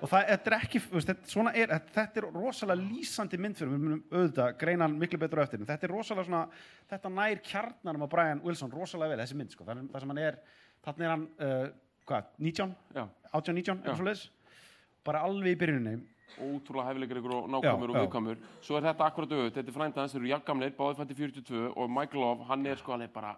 og 0.00 0.10
það 0.10 0.30
þetta 0.30 0.50
er 0.50 0.56
ekki, 0.58 0.80
þetta, 0.94 1.44
er, 1.52 1.74
þetta 1.94 2.20
er 2.22 2.28
rosalega 2.34 2.82
lýsandi 2.82 3.40
mynd 3.40 3.58
fyrir, 3.58 3.72
við 3.72 3.84
munum 3.84 4.02
auðvitað 4.12 4.58
greina 4.60 4.86
hann 4.86 4.98
miklu 5.00 5.20
betur 5.22 5.42
á 5.42 5.44
eftir, 5.46 5.62
en 5.62 5.70
þetta 5.70 5.88
er 5.88 5.94
rosalega 5.94 6.28
svona, 6.28 6.42
þetta 6.92 7.12
nær 7.16 7.42
kjarnanum 7.50 8.06
á 8.06 8.08
Brian 8.16 8.42
Wilson 8.44 8.74
rosalega 8.74 9.14
vel, 9.14 9.22
þessi 9.24 9.38
mynd, 9.38 9.54
sko, 9.54 9.68
það, 9.68 9.86
það 9.92 10.04
sem 10.04 10.14
hann 10.14 10.22
er, 10.24 10.40
þarna 10.86 11.08
er 11.08 11.14
hann, 11.14 11.24
uh, 11.46 11.64
hvað, 12.10 12.28
19, 12.50 12.76
Já, 12.98 13.06
18, 13.32 13.56
19, 13.62 13.64
Já. 13.64 13.78
eitthvað 13.78 14.02
svoleiðis, 14.02 14.26
bara 15.06 15.24
alveg 15.26 15.56
í 15.56 15.60
byrjuninni, 15.62 15.96
ótrúlega 16.36 16.90
hæfileikar 16.90 17.20
ykkur 17.22 17.34
og 17.36 17.46
nákvæmur 17.54 17.92
og 17.92 17.96
viðkvæmur. 17.96 18.40
Svo 18.66 18.76
er 18.76 18.84
þetta 18.90 19.06
akkurat 19.06 19.30
auðvitað, 19.32 19.54
þetta 19.56 19.72
er 19.72 19.76
frænda 19.78 20.02
hans, 20.02 20.12
þeir 20.12 20.20
eru 20.20 20.32
jafngamleir 20.34 20.74
báði 20.76 20.98
fætti 21.00 21.18
42 21.22 21.62
og 21.72 21.92
Mike 21.96 22.18
Love, 22.20 22.48
hann 22.50 22.66
er 22.68 22.82
sko 22.82 22.98
er 22.98 23.12
bara 23.14 23.36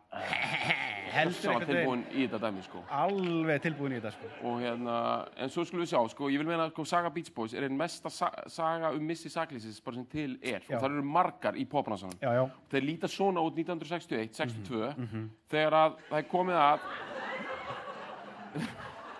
heldur 1.18 1.50
einhvern 1.52 1.68
veginn, 1.68 1.78
tilbúin 1.78 2.02
í 2.12 2.26
þetta 2.26 2.40
dæmi 2.44 2.64
sko. 2.66 2.82
Alveg 2.98 3.62
tilbúin 3.66 3.94
í 3.94 4.00
þetta, 4.00 4.12
sko. 4.16 4.30
og 4.48 4.60
hérna, 4.62 4.96
en 5.36 5.52
svo 5.54 5.64
skulum 5.68 5.84
við 5.84 5.92
sjá 5.92 6.02
sko, 6.14 6.30
ég 6.32 6.42
vil 6.42 6.48
meina 6.48 6.68
að 6.68 6.86
Saga 6.88 7.10
Beach 7.14 7.32
Boys 7.34 7.54
er 7.54 7.68
einn 7.68 7.76
mesta 7.78 8.10
sa 8.10 8.30
saga 8.46 8.92
um 8.96 9.04
missi 9.06 9.28
saklýsis 9.32 9.80
bara 9.84 9.96
sem 10.00 10.06
til 10.06 10.38
er. 10.42 10.62
Og 10.68 10.76
það 10.78 10.90
eru 10.90 11.02
margar 11.04 11.54
í 11.58 11.66
já, 12.38 12.48
þeir 12.70 12.84
líta 12.84 13.08
svona 13.08 13.40
út 13.44 13.54
1961, 13.58 14.32
62 14.34 14.94
Mhm, 14.98 15.30
þegar 15.50 15.72
að 15.72 15.98
það 16.10 16.18
er 16.18 16.28
komið 16.32 16.56
að 16.64 16.78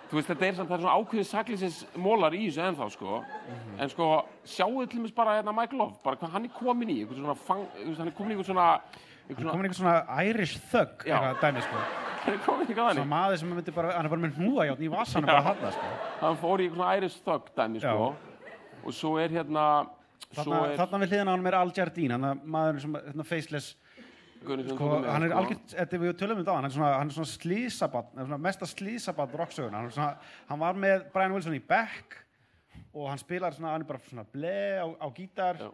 þú 0.09 0.17
veist 0.17 0.29
þetta 0.31 0.45
er 0.47 0.55
samt 0.57 0.69
það 0.69 0.77
er 0.77 0.83
svona 0.83 0.97
ákveðin 0.99 1.27
saklýsis 1.29 1.75
mólar 2.01 2.33
í 2.33 2.47
þessu 2.47 2.63
ennþá 2.65 2.87
sko 2.95 3.19
Mhm. 3.19 3.79
en 3.81 3.89
sko 3.89 4.07
sjáu 4.45 4.89
til 4.89 4.99
mér 5.03 5.13
bara 5.15 5.35
hérna 5.41 5.53
Mike 5.55 5.75
Love 5.77 5.95
bara 6.03 6.15
hvað 6.17 6.31
hann 6.31 6.45
er 6.45 6.49
komin 6.59 6.89
í, 6.89 6.99
einhvern 7.03 7.21
svona 7.21 7.35
fang, 7.37 7.65
hann 7.97 8.07
er 8.07 8.11
komin 8.17 8.31
í 8.31 8.35
einhvern 8.37 8.45
svona 8.49 8.67
einhvern 9.29 9.43
svona, 9.43 9.51
komin 9.51 9.65
einhvern 9.65 9.79
svona 9.81 10.23
Irish 10.25 10.57
thug, 10.71 11.05
Já. 11.05 11.17
eitthvað 11.19 11.41
dæmi, 11.43 11.61
sko. 11.61 11.77
hann 12.25 12.33
er 12.33 12.39
komin 12.45 12.65
í 12.65 12.69
eitthvað 12.73 12.93
Svona 12.95 13.05
maður 13.13 13.37
sem 13.39 13.49
myndi 13.53 13.71
bara, 13.75 13.91
hann 13.93 14.05
er 14.05 14.09
bara 14.09 14.21
með 14.21 14.33
hnúðajátt 14.39 14.79
í 14.81 14.89
vasanum 14.89 15.25
bara 15.29 15.43
þarna, 15.43 15.71
sko. 15.71 15.93
hann 16.21 16.37
fór 16.37 16.57
í 16.59 16.65
einhvern 16.65 16.75
svona 16.81 16.97
Irish 16.97 17.21
Thug 17.23 17.49
dæmi 17.55 17.79
sko 17.79 18.15
og 18.85 18.93
svo 18.93 19.17
er 19.19 19.29
hérna 19.29 19.87
Þarna, 20.29 20.57
er 20.73 20.77
þarna 20.77 20.97
við 21.01 21.09
hliðan 21.09 21.29
á 21.29 21.33
hann 21.33 21.47
er 21.47 21.55
Al 21.57 21.71
Jardín, 21.71 22.11
hann 22.11 22.23
er 22.23 22.35
maður 22.45 22.79
sem, 22.81 22.93
hérna, 22.93 23.23
faceless, 23.25 23.75
sko, 24.39 24.87
hann 25.05 25.25
er 25.25 25.31
sko. 25.31 25.41
algjört, 25.41 25.93
við 26.03 26.15
tölum 26.19 26.39
um 26.41 26.45
það, 26.47 26.55
hann 26.55 26.67
er 26.69 26.73
svona, 26.75 26.93
hann 26.99 27.11
er 27.11 27.17
svona 27.17 27.31
slísabann, 27.33 28.09
svona 28.15 28.39
mesta 28.45 28.69
slísabann 28.69 29.35
rocksögun, 29.41 29.75
hann, 29.77 30.17
hann 30.49 30.61
var 30.63 30.79
með 30.79 31.05
Brian 31.13 31.35
Wilson 31.35 31.57
í 31.57 31.61
back 31.65 32.17
og 32.93 33.09
hann 33.11 33.21
spilar 33.21 33.55
svona, 33.55 33.75
hann 33.75 33.85
er 33.85 33.89
bara 33.89 34.01
svona 34.07 34.25
ble 34.33 34.55
á, 34.79 34.87
á 34.87 35.07
gítar, 35.15 35.59
Já. 35.61 35.69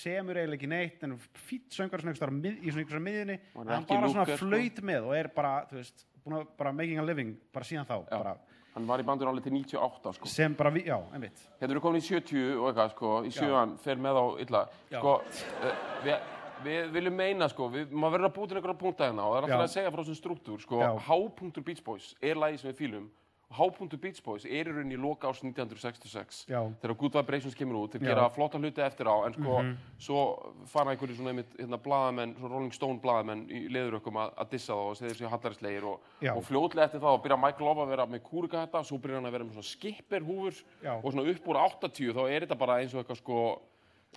semur 0.00 0.40
eiginlega 0.40 0.58
ekki 0.58 0.70
neitt, 0.72 1.04
en 1.04 1.18
fýtt 1.46 1.76
söngar 1.76 2.02
svona 2.02 2.14
einhverstaðar 2.14 2.34
mið, 2.38 2.58
í 2.58 2.72
svona 2.72 2.84
einhverstaðar 2.84 3.06
miðjunni, 3.10 3.38
Hann 3.54 3.74
hann 3.74 3.86
bara 3.92 4.10
svona 4.14 4.26
sko. 4.30 4.40
flöyt 4.42 4.82
með 4.82 5.10
og 5.10 5.16
er 5.18 5.30
bara, 5.36 5.54
þú 5.70 5.80
veist, 5.80 6.06
búin 6.24 6.40
að 6.40 6.50
bara 6.58 6.72
making 6.72 7.00
a 7.02 7.06
living, 7.06 7.36
bara 7.54 7.68
síðan 7.68 7.88
þá, 7.88 7.96
bara, 8.10 8.36
hann 8.74 8.86
var 8.88 9.02
í 9.02 9.06
bandur 9.06 9.30
alveg 9.30 9.44
til 9.46 9.54
98 9.54 10.14
sko 10.16 10.30
sem 10.30 10.54
bara, 10.58 10.72
já, 10.82 10.96
einmitt. 11.14 11.44
Hérna 11.60 11.76
eru 11.76 11.82
komin 11.84 12.02
í 12.02 12.06
70 12.08 12.56
og 12.58 12.70
eitthvað, 12.70 12.94
sko, 12.96 13.12
í 13.28 13.34
sjöan, 13.34 13.76
fer 13.84 14.00
með 14.02 14.18
á 14.18 14.24
illa. 14.42 14.62
Sko, 14.90 15.12
uh, 15.22 15.84
við, 16.02 16.16
við 16.64 16.94
viljum 16.94 17.18
meina, 17.18 17.48
sko, 17.52 17.68
við, 17.72 17.92
maður 17.92 18.18
verður 18.18 18.30
að 18.30 18.38
búta 18.38 18.56
einhverja 18.58 18.80
punkta 18.80 19.10
hérna 19.10 19.26
og 19.26 19.34
það 19.34 19.38
er 19.40 19.48
alltaf 19.48 19.66
að 19.66 19.74
segja 19.74 19.92
frá 19.92 20.02
þessum 20.02 20.20
struktúr, 20.20 20.64
sko, 20.64 20.80
hápunktur 21.08 21.66
Beach 21.66 21.84
Boys 21.86 22.14
er 22.22 22.40
lagi 22.40 22.60
sem 22.60 22.72
við 22.72 22.80
fýlum 22.82 23.12
hápuntu 23.54 23.98
Beach 24.00 24.20
Boys 24.24 24.44
er 24.46 24.68
í 24.68 24.72
rauninni 24.72 24.96
í 24.96 25.00
loka 25.00 25.28
árs 25.28 25.40
1966 25.44 26.44
Já. 26.50 26.60
þegar 26.82 26.96
Good 27.00 27.18
Vibrations 27.18 27.56
kemur 27.58 27.80
út, 27.82 27.94
þeir 27.94 28.08
gera 28.08 28.26
flotta 28.34 28.60
hluti 28.60 28.82
eftir 28.84 29.10
á 29.10 29.16
en 29.26 29.36
sko, 29.36 29.58
svo 30.06 30.22
fara 30.70 30.94
einhverju 30.94 31.18
svona 31.18 31.34
einmitt, 31.34 31.52
hérna, 31.58 31.78
blaðamenn, 31.84 32.34
svona 32.38 32.54
Rolling 32.54 32.74
Stone 32.74 33.02
blaðamenn 33.04 33.44
í 33.48 33.64
leðurökkum 33.74 34.18
að, 34.22 34.32
að 34.42 34.54
dissa 34.54 34.78
þá 34.78 34.84
og 34.86 34.98
segja 34.98 35.12
þessi 35.12 35.30
hallarislegir 35.34 35.88
og, 35.90 36.08
og 36.34 36.42
fljótlega 36.48 36.88
eftir 36.88 37.04
það 37.04 37.20
byrja 37.26 37.40
Mike 37.44 37.68
Love 37.68 37.84
að 37.84 37.94
vera 37.94 38.08
með 38.14 38.24
kúrikata, 38.30 38.82
svo 38.86 38.98
byrja 39.02 39.20
hann 39.20 39.30
að 39.30 39.36
vera 39.38 39.48
með 39.48 39.60
svona 39.60 39.70
skipper 39.70 40.26
húfur 40.26 40.58
Já. 40.80 40.96
og 40.96 41.08
svona 41.10 41.28
upp 41.34 41.52
úr 41.52 41.62
80 41.62 42.18
þá 42.18 42.22
er 42.26 42.46
þetta 42.46 42.60
bara 42.64 42.80
eins 42.80 42.96
og 42.96 43.04
eitthvað 43.04 43.22
sko 43.22 43.44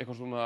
eitthvað 0.02 0.20
svona 0.20 0.46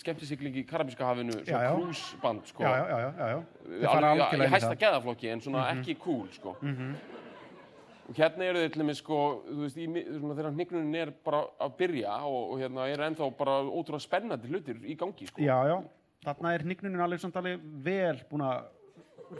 skemmtisikling 0.00 0.58
í 0.60 0.64
Karabíska 0.68 1.06
hafinu, 1.06 1.36
svona 1.40 1.62
já. 1.64 1.72
cruiseband 1.76 2.50
sko. 2.50 2.64
já, 2.64 2.72
já, 2.76 2.84
já, 2.90 3.08
já, 3.18 3.28
já. 3.32 3.40
Þeir 3.72 4.06
alveg 4.10 4.44
í 4.46 4.52
hæsta 4.54 4.76
geðaflokki 4.84 5.32
en 5.32 5.44
svona 5.44 5.66
ekki 5.74 5.96
cool 6.02 6.28
sko. 6.34 6.56
og 8.08 8.18
hérna 8.18 8.48
eru 8.50 8.62
þeir 8.62 8.74
til 8.74 8.82
dæmis 8.82 9.00
sko, 9.00 9.18
þú 9.46 9.64
veist, 9.64 9.78
í, 9.78 9.88
svona, 10.18 10.36
þegar 10.36 10.54
hnignunin 10.56 11.00
er 11.00 11.14
bara 11.24 11.42
að 11.62 11.74
byrja 11.80 12.18
og, 12.28 12.42
og 12.52 12.62
hérna 12.62 12.86
er 12.90 13.06
ennþá 13.08 13.30
bara 13.38 13.58
ótrúlega 13.62 14.04
spennandi 14.04 14.50
hlutir 14.52 14.82
í 14.84 14.96
gangi 14.98 15.28
sko. 15.30 15.42
Já, 15.42 15.56
já, 15.70 15.76
þarna 16.26 16.54
er 16.56 16.66
hnignunin 16.66 17.04
alveg 17.06 17.22
samt 17.22 17.38
alveg 17.40 17.62
vel 17.86 18.18
búin 18.30 18.46
að 18.48 18.64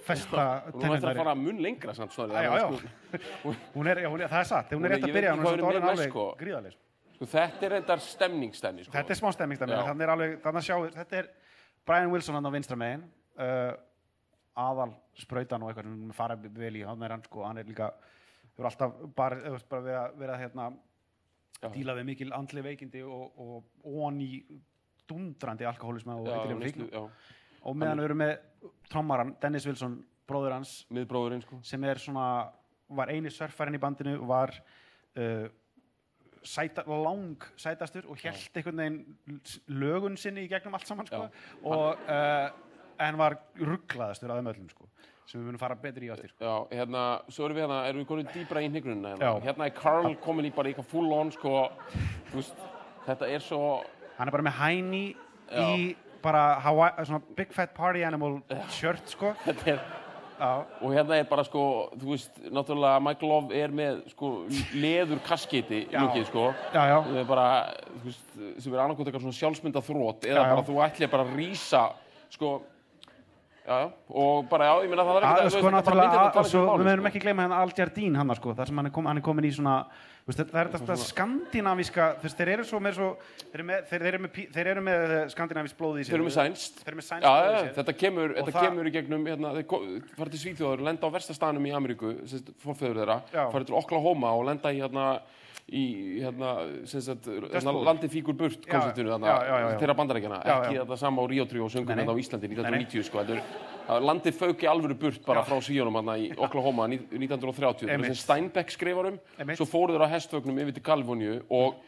festa 0.06 0.44
og 0.70 0.78
nú 0.78 0.78
ættir 0.78 0.80
tennurnar 0.80 1.10
að 1.10 1.20
fara 1.20 1.34
mun 1.36 1.60
lengra 1.62 1.94
samt, 1.96 2.14
sorry, 2.14 2.32
Já, 2.32 2.48
já, 2.48 2.64
það 2.64 3.26
sko, 3.26 3.54
Hún 3.74 3.90
er, 3.90 4.00
já, 4.04 4.08
hún 4.08 4.24
það 4.24 4.38
er 4.38 4.48
satt, 4.48 4.72
hún 4.72 4.80
Hún 4.80 4.88
er 4.88 4.94
rétt 4.94 5.04
ég 5.04 5.10
að 5.10 5.18
byrja, 5.18 5.34
hún 5.34 5.42
er 5.42 5.50
samt 5.50 5.66
með 5.66 5.90
alveg 5.90 6.12
sko. 6.12 6.24
gríðaleg. 6.40 6.78
Sko. 7.26 7.38
þetta 7.38 7.66
er 7.66 7.74
reyndar 7.76 8.02
stemningsstemning 8.04 8.86
sko. 8.86 8.94
Þetta 8.96 9.14
er 9.14 9.18
smá 9.18 9.32
stemmingstemmi, 9.36 9.76
Já. 9.76 9.86
þannig 9.88 10.06
er 10.06 10.12
alveg, 10.14 10.36
þannig 10.44 10.62
að 10.62 10.68
sjá, 10.68 10.76
þetta 10.98 11.18
er 11.20 11.30
Brian 11.88 12.12
Wilson 12.12 12.38
hann 12.38 12.48
á 12.48 12.52
vinstra 12.54 12.78
megin, 12.78 13.04
uh, 13.42 13.72
aðal 14.62 14.92
sprautan 15.18 15.64
og 15.64 15.72
eitthvað 15.72 15.90
sem 15.90 16.16
fara 16.16 16.36
vel 16.36 16.72
í, 16.76 16.84
hann 16.86 17.02
er 17.02 17.16
hann 17.16 17.24
sko, 17.26 17.44
hann 17.46 17.60
er 17.62 17.68
líka, 17.68 17.92
hefur 18.52 18.68
alltaf 18.70 18.98
bara, 19.16 19.40
þú 19.44 19.54
veist, 19.56 19.68
bara 19.70 19.86
verið 19.86 20.00
að, 20.02 20.18
verið 20.22 20.34
að 20.36 20.42
hérna, 20.46 20.68
Já. 21.62 21.68
díla 21.76 21.94
við 21.98 22.08
mikil 22.10 22.32
andli 22.34 22.62
veikindi 22.64 23.02
og, 23.06 23.38
og 23.38 23.98
ón 24.02 24.18
í 24.22 24.32
dundrandi 25.08 25.66
alkohólisma 25.68 26.16
og 26.18 26.30
eitthvað 26.30 26.58
neyslu, 26.58 26.88
já, 26.90 27.04
og 27.62 27.76
meðan 27.78 28.00
við 28.02 28.08
erum 28.08 28.20
með 28.22 28.32
trommaran, 28.90 29.36
Dennis 29.42 29.66
Wilson, 29.68 30.00
bróður 30.26 30.56
hans, 30.56 30.72
miðbróðurinn 30.94 31.42
sko. 31.44 31.58
sem 31.66 31.84
er 31.86 32.00
svona 32.02 32.26
var 32.96 33.12
eini 33.12 33.30
surfarinn 33.32 33.78
í 33.78 33.82
bandinu 33.82 34.16
var 34.28 34.52
uh, 35.16 35.46
sæta, 36.44 36.84
lang 36.86 37.46
sætastur 37.56 38.08
og 38.10 38.18
held 38.22 38.58
einhvern 38.58 38.82
veginn 38.82 39.40
lögun 39.82 40.18
sinni 40.20 40.46
í 40.46 40.50
gegnum 40.50 40.74
allt 40.78 40.90
saman 40.90 41.08
sko. 41.08 41.28
og 41.64 42.04
uh, 42.08 42.50
en 43.02 43.18
var 43.18 43.38
rugglaðastur 43.58 44.30
að 44.30 44.42
þeim 44.42 44.52
öllum 44.52 44.68
sko. 44.70 44.88
sem 45.26 45.40
við 45.40 45.48
munum 45.48 45.62
fara 45.62 45.78
betur 45.78 46.04
í 46.04 46.10
áttir 46.12 46.32
sko. 46.32 46.44
Já, 46.44 46.78
hérna, 46.78 47.06
svo 47.32 47.46
erum 47.46 47.56
við 47.56 47.66
hérna, 47.66 47.80
erum 47.88 48.02
við 48.02 48.08
komin 48.10 48.30
dýbra 48.34 48.62
í 48.62 48.68
hnignunina 48.68 49.14
hérna. 49.14 49.32
Hérna 49.46 49.68
er 49.68 49.74
Carl 49.78 50.14
komin 50.22 50.48
í 50.50 50.54
bara 50.54 50.72
eitthvað 50.72 50.90
full 50.92 51.12
on 51.16 51.32
sko, 51.32 51.56
veist, 52.34 52.64
þetta 53.06 53.30
er 53.30 53.44
svo 53.44 53.62
hann 54.18 54.28
er 54.28 54.34
bara 54.34 54.48
með 54.48 54.58
hæni 54.58 55.04
í 55.52 55.92
bara 56.22 56.42
Hawaii, 56.62 57.04
svona 57.06 57.22
big 57.36 57.54
fat 57.54 57.72
party 57.74 58.04
animal 58.06 58.40
shirt 58.70 59.10
sko. 59.10 59.32
þetta 59.46 59.76
er. 59.76 60.01
Og 60.40 60.92
hérna 60.94 61.18
er 61.20 61.26
bara 61.28 61.44
sko, 61.46 61.62
þú 62.00 62.08
veist, 62.12 62.38
náttúrulega 62.50 63.02
Mike 63.04 63.26
Love 63.28 63.58
er 63.58 63.74
með 63.74 64.00
sko 64.14 64.30
leður 64.74 65.20
kasketi 65.26 65.84
Já. 65.92 66.00
lukið 66.02 66.26
sko. 66.30 66.48
Já, 66.74 66.82
já, 66.90 66.98
er 67.20 67.28
bara, 67.28 67.46
þú 68.00 68.04
veist, 68.08 68.36
sem 68.58 68.74
er 68.74 68.82
annarkot 68.82 69.06
eitthvað 69.06 69.26
svona 69.26 69.38
sjálfsmynda 69.38 69.84
þrótt 69.86 70.26
eða 70.28 70.42
Já, 70.42 70.50
bara 70.54 70.66
þú 70.66 70.78
ætlir 70.86 71.12
bara 71.12 71.26
að 71.28 71.34
rísa 71.38 71.84
sko 72.32 72.52
já, 73.66 73.74
já, 73.82 73.90
og 74.08 74.48
bara 74.50 74.70
já, 74.70 74.72
ég 74.84 74.92
meina 74.92 75.04
það 75.06 75.18
er 75.18 75.26
að, 75.26 75.42
ekki 75.42 75.52
sko, 75.56 75.74
náttúrulega, 75.74 76.22
að, 76.30 76.48
svo, 76.50 76.62
við 76.78 76.88
meðum 76.88 77.10
ekki 77.10 77.22
gleyma 77.22 77.44
hérna 77.46 77.60
Al 77.62 77.74
Jardín 77.76 78.16
hann 78.18 78.34
sko, 78.38 78.54
þar 78.58 78.70
sem 78.72 78.80
hann 78.80 78.90
er, 78.90 78.94
kom, 78.94 79.10
hann 79.10 79.20
er 79.20 79.24
komin 79.26 79.46
í 79.46 79.52
svona 79.54 79.76
veist, 80.26 80.42
það 80.42 80.58
er 80.60 80.70
þetta 80.72 80.96
veist, 82.22 82.38
þeir 82.38 82.52
eru 82.54 82.66
svo 82.66 82.80
með 82.82 82.98
svo 82.98 83.10
þeir 83.52 84.06
eru 84.10 84.22
með, 84.22 84.40
með, 84.54 84.80
með 84.86 85.14
eh, 85.16 85.24
skandinavískt 85.34 85.78
blóð 85.78 86.00
í 86.00 86.06
sér. 86.06 86.12
Þeir 86.12 86.18
eru 86.20 86.28
með 86.28 86.36
sænst. 86.38 86.82
eru 86.86 86.98
með 86.98 87.06
sænst 87.08 87.26
Já, 87.26 87.32
sér. 87.58 87.70
þetta 87.78 87.94
kemur, 87.98 88.34
þetta 88.38 88.64
kemur 88.66 88.90
í 88.90 88.94
gegnum, 88.94 89.28
hérna, 89.30 89.52
þeir 89.58 90.08
fara 90.18 90.32
til 90.32 90.42
Svíþjóður, 90.42 90.84
lenda 90.88 91.10
á 91.10 91.14
verstastanum 91.14 91.66
í 91.66 91.74
Ameríku, 91.74 92.14
fórföður 92.62 93.02
þeirra, 93.02 93.18
fara 93.34 93.68
til 93.68 93.78
Oklahoma 93.78 94.34
og 94.38 94.46
lenda 94.50 94.74
í, 94.74 94.82
hérna, 94.82 95.08
í, 95.72 95.82
hérna, 96.22 96.52
sagt, 96.88 97.26
landið 97.28 98.10
fíkur 98.12 98.36
burt 98.36 98.66
Já, 98.66 98.72
konceptinu, 98.74 99.12
já, 99.12 99.18
já, 99.22 99.36
já, 99.46 99.58
já. 99.72 99.78
þeirra 99.80 99.94
bandarækjana, 100.00 100.40
Já, 100.44 100.56
ekki 100.58 100.74
já. 100.76 100.82
þetta 100.82 100.98
sama 101.00 101.22
á 101.22 101.24
Rio 101.30 101.46
3 101.48 101.62
og 101.62 101.70
nei. 101.74 101.94
hérna 102.02 102.12
á 102.12 102.16
Íslandi 102.22 102.48
Nei, 102.50 102.56
1990, 102.58 103.06
sko, 103.08 103.22
þetta 103.22 103.36
er, 103.38 103.42
að 103.94 104.06
landið 104.08 104.36
fauk 104.40 104.62
í 104.64 104.68
alvöru 104.72 104.96
burt 104.98 105.24
bara 105.26 105.44
frá 105.46 105.56
Svíjónum, 105.62 105.96
hérna, 106.00 106.16
í 106.18 106.28
Oklahoma, 106.36 106.88
ní- 106.92 107.00
1930, 107.14 107.86
það 107.88 107.94
er 107.94 108.04
sem. 108.12 108.20
Steinbeck 108.24 108.74
skrifar 108.74 109.10
um, 109.12 109.18
svo 109.56 109.68
fóru 109.70 109.96
þeir 109.96 110.06
á 110.06 110.14
hestvögnum 110.16 110.60
yfir 110.64 110.76
til 110.78 110.86
Kaliforníu 110.90 111.38
og, 111.48 111.80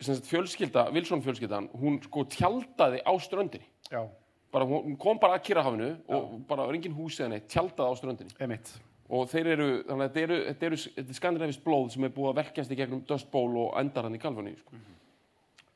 sagt, 0.00 0.26
fjölskylda, 0.28 0.88
Wilson 0.92 1.22
fjölskyldan, 1.24 1.70
hún, 1.80 2.00
sko, 2.04 2.26
tjaldaði 2.36 3.00
á 3.06 3.12
ströndinni. 3.22 3.66
Já, 3.90 4.04
bara, 4.52 4.66
hún 4.66 4.96
kom 4.98 5.18
bara 5.22 5.38
að 5.38 5.44
Kyrrahafinu 5.48 5.90
og 6.10 6.38
bara 6.50 6.66
var 6.66 6.74
engin 6.74 6.94
hús 6.98 7.20
eða 7.22 7.36
neitt, 7.36 7.48
tjaldað 7.48 7.88
á 7.88 7.94
ströndinni. 7.98 8.34
Emitt 8.42 8.74
og 9.10 9.26
þeir 9.32 9.46
eru, 9.56 9.68
þannig 9.88 10.04
að 10.04 10.08
þetta 10.10 10.22
eru, 10.26 10.38
þetta 10.46 10.66
eru 10.70 10.76
þetta 10.84 11.10
er 11.10 11.18
skandinavist 11.18 11.62
blóð 11.64 11.88
sem 11.94 12.04
er 12.06 12.12
búið 12.14 12.30
að 12.30 12.38
verkjast 12.44 12.70
í 12.70 12.76
gegnum 12.78 13.00
Dust 13.08 13.30
Bowl 13.32 13.56
og 13.64 13.72
endar 13.80 14.06
hann 14.06 14.14
í 14.14 14.20
Kalfaní 14.22 14.52
sko. 14.60 14.76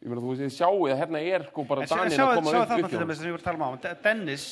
ég 0.04 0.08
meina 0.12 0.20
þú 0.22 0.34
veist, 0.36 0.56
sjáu 0.58 0.84
að 0.86 0.98
hérna 1.00 1.20
er 1.24 1.46
sko 1.48 1.64
bara 1.64 1.82
en 1.82 1.88
Danir 1.88 2.18
að 2.20 2.34
koma 2.38 2.50
sjá 2.52 2.60
upp 2.62 2.68
þarna 2.68 2.84
upp 2.84 2.90
til 2.90 2.98
hjá 2.98 3.02
dæmis 3.04 3.18
sem 3.18 3.26
ég 3.26 3.34
var 3.34 3.40
að 3.40 3.44
tala 3.44 3.56
um 3.56 3.64
á 3.64 3.80
De- 3.82 3.94
Dennis, 4.04 4.44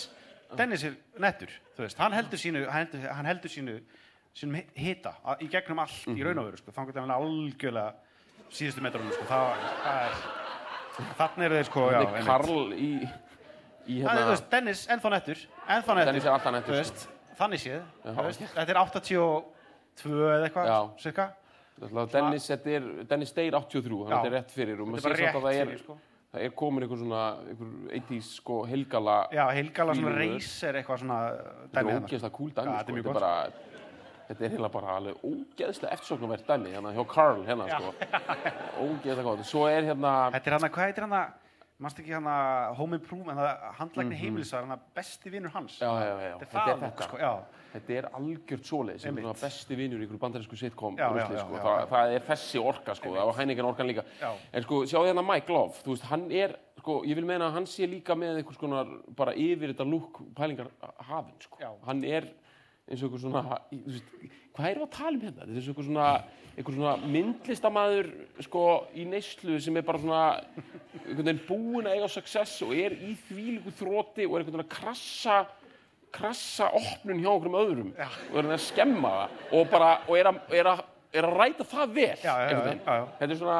Dennis 0.57 0.85
er 0.85 0.95
nettur 1.21 1.53
þú 1.77 1.85
veist, 1.87 1.99
hann 1.99 2.13
heldur 2.13 2.39
sínu 2.43 2.63
hann 2.69 2.87
heldur, 2.87 3.09
hann 3.13 3.27
heldur 3.31 3.53
sínu, 3.53 3.75
sínum 4.35 4.57
hi- 4.57 4.67
hita 4.75 5.13
að- 5.25 5.43
í 5.45 5.49
gegnum 5.53 5.79
allt 5.85 6.07
Mhm. 6.09 6.17
í 6.19 6.25
raun 6.25 6.39
og 6.39 6.45
veru 6.51 6.57
sko, 6.57 6.73
þannig 6.73 6.97
að 6.97 7.01
hann 7.01 7.11
algjörlega 7.11 7.93
síðustu 8.51 8.81
metrunum 8.83 9.13
sko, 9.13 9.25
það, 9.25 9.55
það 9.85 10.03
er 10.03 10.15
þannig 11.21 11.45
eru 11.45 11.55
þeir 11.61 11.65
sko, 11.71 11.81
já, 11.91 12.01
er 12.01 12.07
einmitt. 12.07 12.27
Karl 12.27 12.73
í, 12.73 12.91
í 13.89 14.03
Það 14.03 14.03
er, 14.03 14.03
þú 14.03 14.09
hérna 14.09 14.29
veist, 14.33 14.51
Dennis, 14.51 14.87
ennþá 14.87 15.11
nettur, 15.11 15.39
ennþá 15.69 15.91
er 15.91 15.97
nettur, 16.05 16.21
Þú 16.23 16.63
sko. 16.63 16.73
veist, 16.73 17.09
þannig 17.39 17.63
séð, 17.63 17.87
þetta 18.05 18.67
er 18.67 18.81
82 18.83 20.13
eða 20.13 20.49
eitthvað, 20.49 20.75
cirka. 21.03 21.31
Dennis, 22.13 22.49
er, 22.53 22.87
Dennis 23.09 23.33
deyr 23.35 23.55
83 23.57 23.83
þannig 23.83 24.13
að 24.13 24.23
þetta 24.23 24.29
er 24.29 24.35
rétt 24.37 24.55
fyrir 24.55 24.81
og 24.83 24.91
maður 24.93 25.05
sér 25.07 25.23
samt 25.23 25.39
að 25.39 25.47
það 25.47 25.59
er, 25.63 25.71
sko. 25.81 25.97
það 26.33 26.45
er 26.47 26.55
komin 26.63 26.85
einhver 26.85 27.01
svona 27.01 27.23
einhver 27.49 27.71
80s 27.99 28.31
sko 28.39 28.59
helgala 28.69 29.17
Já, 29.35 29.43
heilgala 29.57 29.97
svona 29.99 30.15
racer 30.21 30.79
eitthvað 30.79 31.03
svona 31.03 31.19
þetta 31.33 31.83
er 31.83 31.89
sko. 31.89 31.97
ógeðslega 31.97 32.35
cool 32.37 32.53
dæmi 32.53 32.67
sko. 32.69 32.79
þetta 32.79 32.95
er 32.95 33.07
gott. 33.09 33.19
bara 33.19 33.33
þetta 34.29 34.47
er 34.47 34.55
heila 34.55 34.73
bara 34.77 34.97
alveg 35.01 35.25
ógeðslega 35.27 35.97
eftirsóknarvert 35.97 36.53
dæmi 36.53 36.75
hérna 36.77 36.95
hjá 36.95 37.03
Carl 37.15 37.43
hérna 37.49 37.69
sko 37.73 37.95
ógeðslega 38.85 39.27
gott 39.31 39.47
svo 39.49 39.67
er 39.73 39.89
hérna 39.91 40.15
Þetta 40.37 40.53
er 40.53 40.59
hann 40.59 40.69
að, 40.69 40.75
hvað 40.77 40.91
heitir 40.91 41.09
hann 41.09 41.19
að, 41.19 41.35
mannst 41.83 41.99
ekki 42.01 42.15
hann 42.15 42.29
að 42.31 42.77
Home 42.79 42.95
Improvement, 43.01 43.39
handlækni 43.79 44.15
Mhm. 44.15 44.21
heimilisar, 44.23 44.65
hann 44.67 44.77
að 44.79 44.85
besti 44.95 45.31
vinnur 45.31 45.51
hans. 45.51 45.79
já, 45.81 45.91
já, 45.91 46.15
já, 46.21 46.39
Þetta 46.39 46.43
er 46.43 46.47
þetta 46.47 46.71
er 46.71 46.79
þetta. 46.91 47.03
sko, 47.09 47.17
þetta 47.73 47.91
er 47.99 48.09
algjört 48.15 48.65
svoleið 48.69 49.01
sem 49.01 49.17
svona 49.17 49.33
besti 49.41 49.77
vinur 49.77 49.99
í 50.01 50.07
ykkur 50.07 50.19
bandarísku 50.19 50.57
sitcom 50.57 50.97
Já, 50.97 51.09
rusli, 51.13 51.37
já, 51.37 51.41
sko. 51.41 51.55
já, 51.57 51.81
já. 51.81 51.87
það 51.91 52.15
er 52.15 52.21
þessi 52.21 52.63
orka 52.65 52.95
sko, 52.95 53.09
það 53.17 53.27
var 53.27 53.35
hæningan 53.35 53.65
orkan 53.75 53.87
líka. 53.89 54.05
En 54.53 54.63
sko, 54.63 54.83
sjáðu 54.85 55.07
hérna 55.13 55.27
Mike 55.27 55.49
Love. 55.53 55.73
Þú 55.83 55.91
veist, 55.97 56.03
hann 56.05 56.31
er, 56.31 56.57
sko, 56.79 57.03
ég 57.05 57.15
vil 57.15 57.25
meina 57.25 57.49
að 57.49 57.53
hann 57.53 57.67
sé 57.67 57.87
líka 57.89 58.15
með 58.15 58.37
einhvers 58.43 58.59
konar, 58.59 58.87
bara 59.17 59.33
yfir 59.35 59.75
þetta 59.75 59.85
lúk 59.91 60.23
pælingar 60.35 60.69
hafinn, 61.01 61.41
sko 61.41 61.59
hann 61.87 62.05
er 62.05 62.29
eins 62.93 63.03
og 63.03 63.09
einhver 63.09 63.23
svona 63.23 63.43
hvað 64.53 64.69
erum 64.69 64.83
við 64.83 64.87
að 64.87 64.95
tala 64.97 65.17
um 65.17 65.25
hérna? 65.25 65.41
Þetta 65.41 65.53
er 65.53 65.59
eins 65.59 65.69
og 65.69 65.73
einhver 65.73 65.89
svona, 65.89 66.09
svona 66.69 67.13
myndlistamæður 67.17 68.11
sko, 68.47 68.67
í 68.95 69.07
neyslu 69.09 69.59
sem 69.65 69.81
er 69.81 69.87
bara 69.89 70.03
svona 70.03 71.33
búinn 71.49 71.89
að 71.89 71.97
eiga 71.97 72.13
success 72.13 72.61
og 72.67 72.77
er 72.77 72.97
í 73.01 73.15
þvílíku 73.29 73.75
þróti 73.81 74.29
og 74.29 74.37
er 74.37 74.45
einhvern 74.45 74.53
veginn 74.53 74.67
að 74.67 74.73
krassa 74.77 75.41
krassa 76.13 76.69
opnun 76.77 77.23
hjá 77.25 77.31
okkur 77.33 77.49
um 77.49 77.59
öðrum 77.63 77.91
Já. 77.97 78.09
og 78.29 78.39
er 78.43 78.51
að 78.53 78.65
skemma 78.67 79.15
það 79.17 79.57
og 79.57 79.71
bara, 79.73 79.91
og 80.05 80.19
er 80.19 80.29
að, 80.29 80.41
er 80.53 80.69
að, 80.75 80.85
er 81.17 81.29
að 81.29 81.37
ræta 81.41 81.67
það 81.73 81.95
vel 81.97 82.13
Já, 82.21 82.35
já, 82.37 82.51
já, 82.53 82.99
þetta 83.17 83.31
er 83.31 83.41
svona 83.41 83.59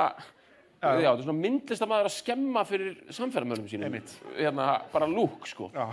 Já, 0.83 0.97
þetta 0.99 1.11
er 1.13 1.21
svona 1.23 1.39
myndlistamæður 1.39 2.09
að 2.09 2.15
skemma 2.17 2.63
fyrir 2.67 2.95
samferðamönnum 3.15 3.69
sínum. 3.71 3.87
Einmitt. 3.87 4.15
hérna, 4.35 4.65
bara 4.91 5.07
lúk 5.07 5.47
sko. 5.47 5.69
Já, 5.71 5.85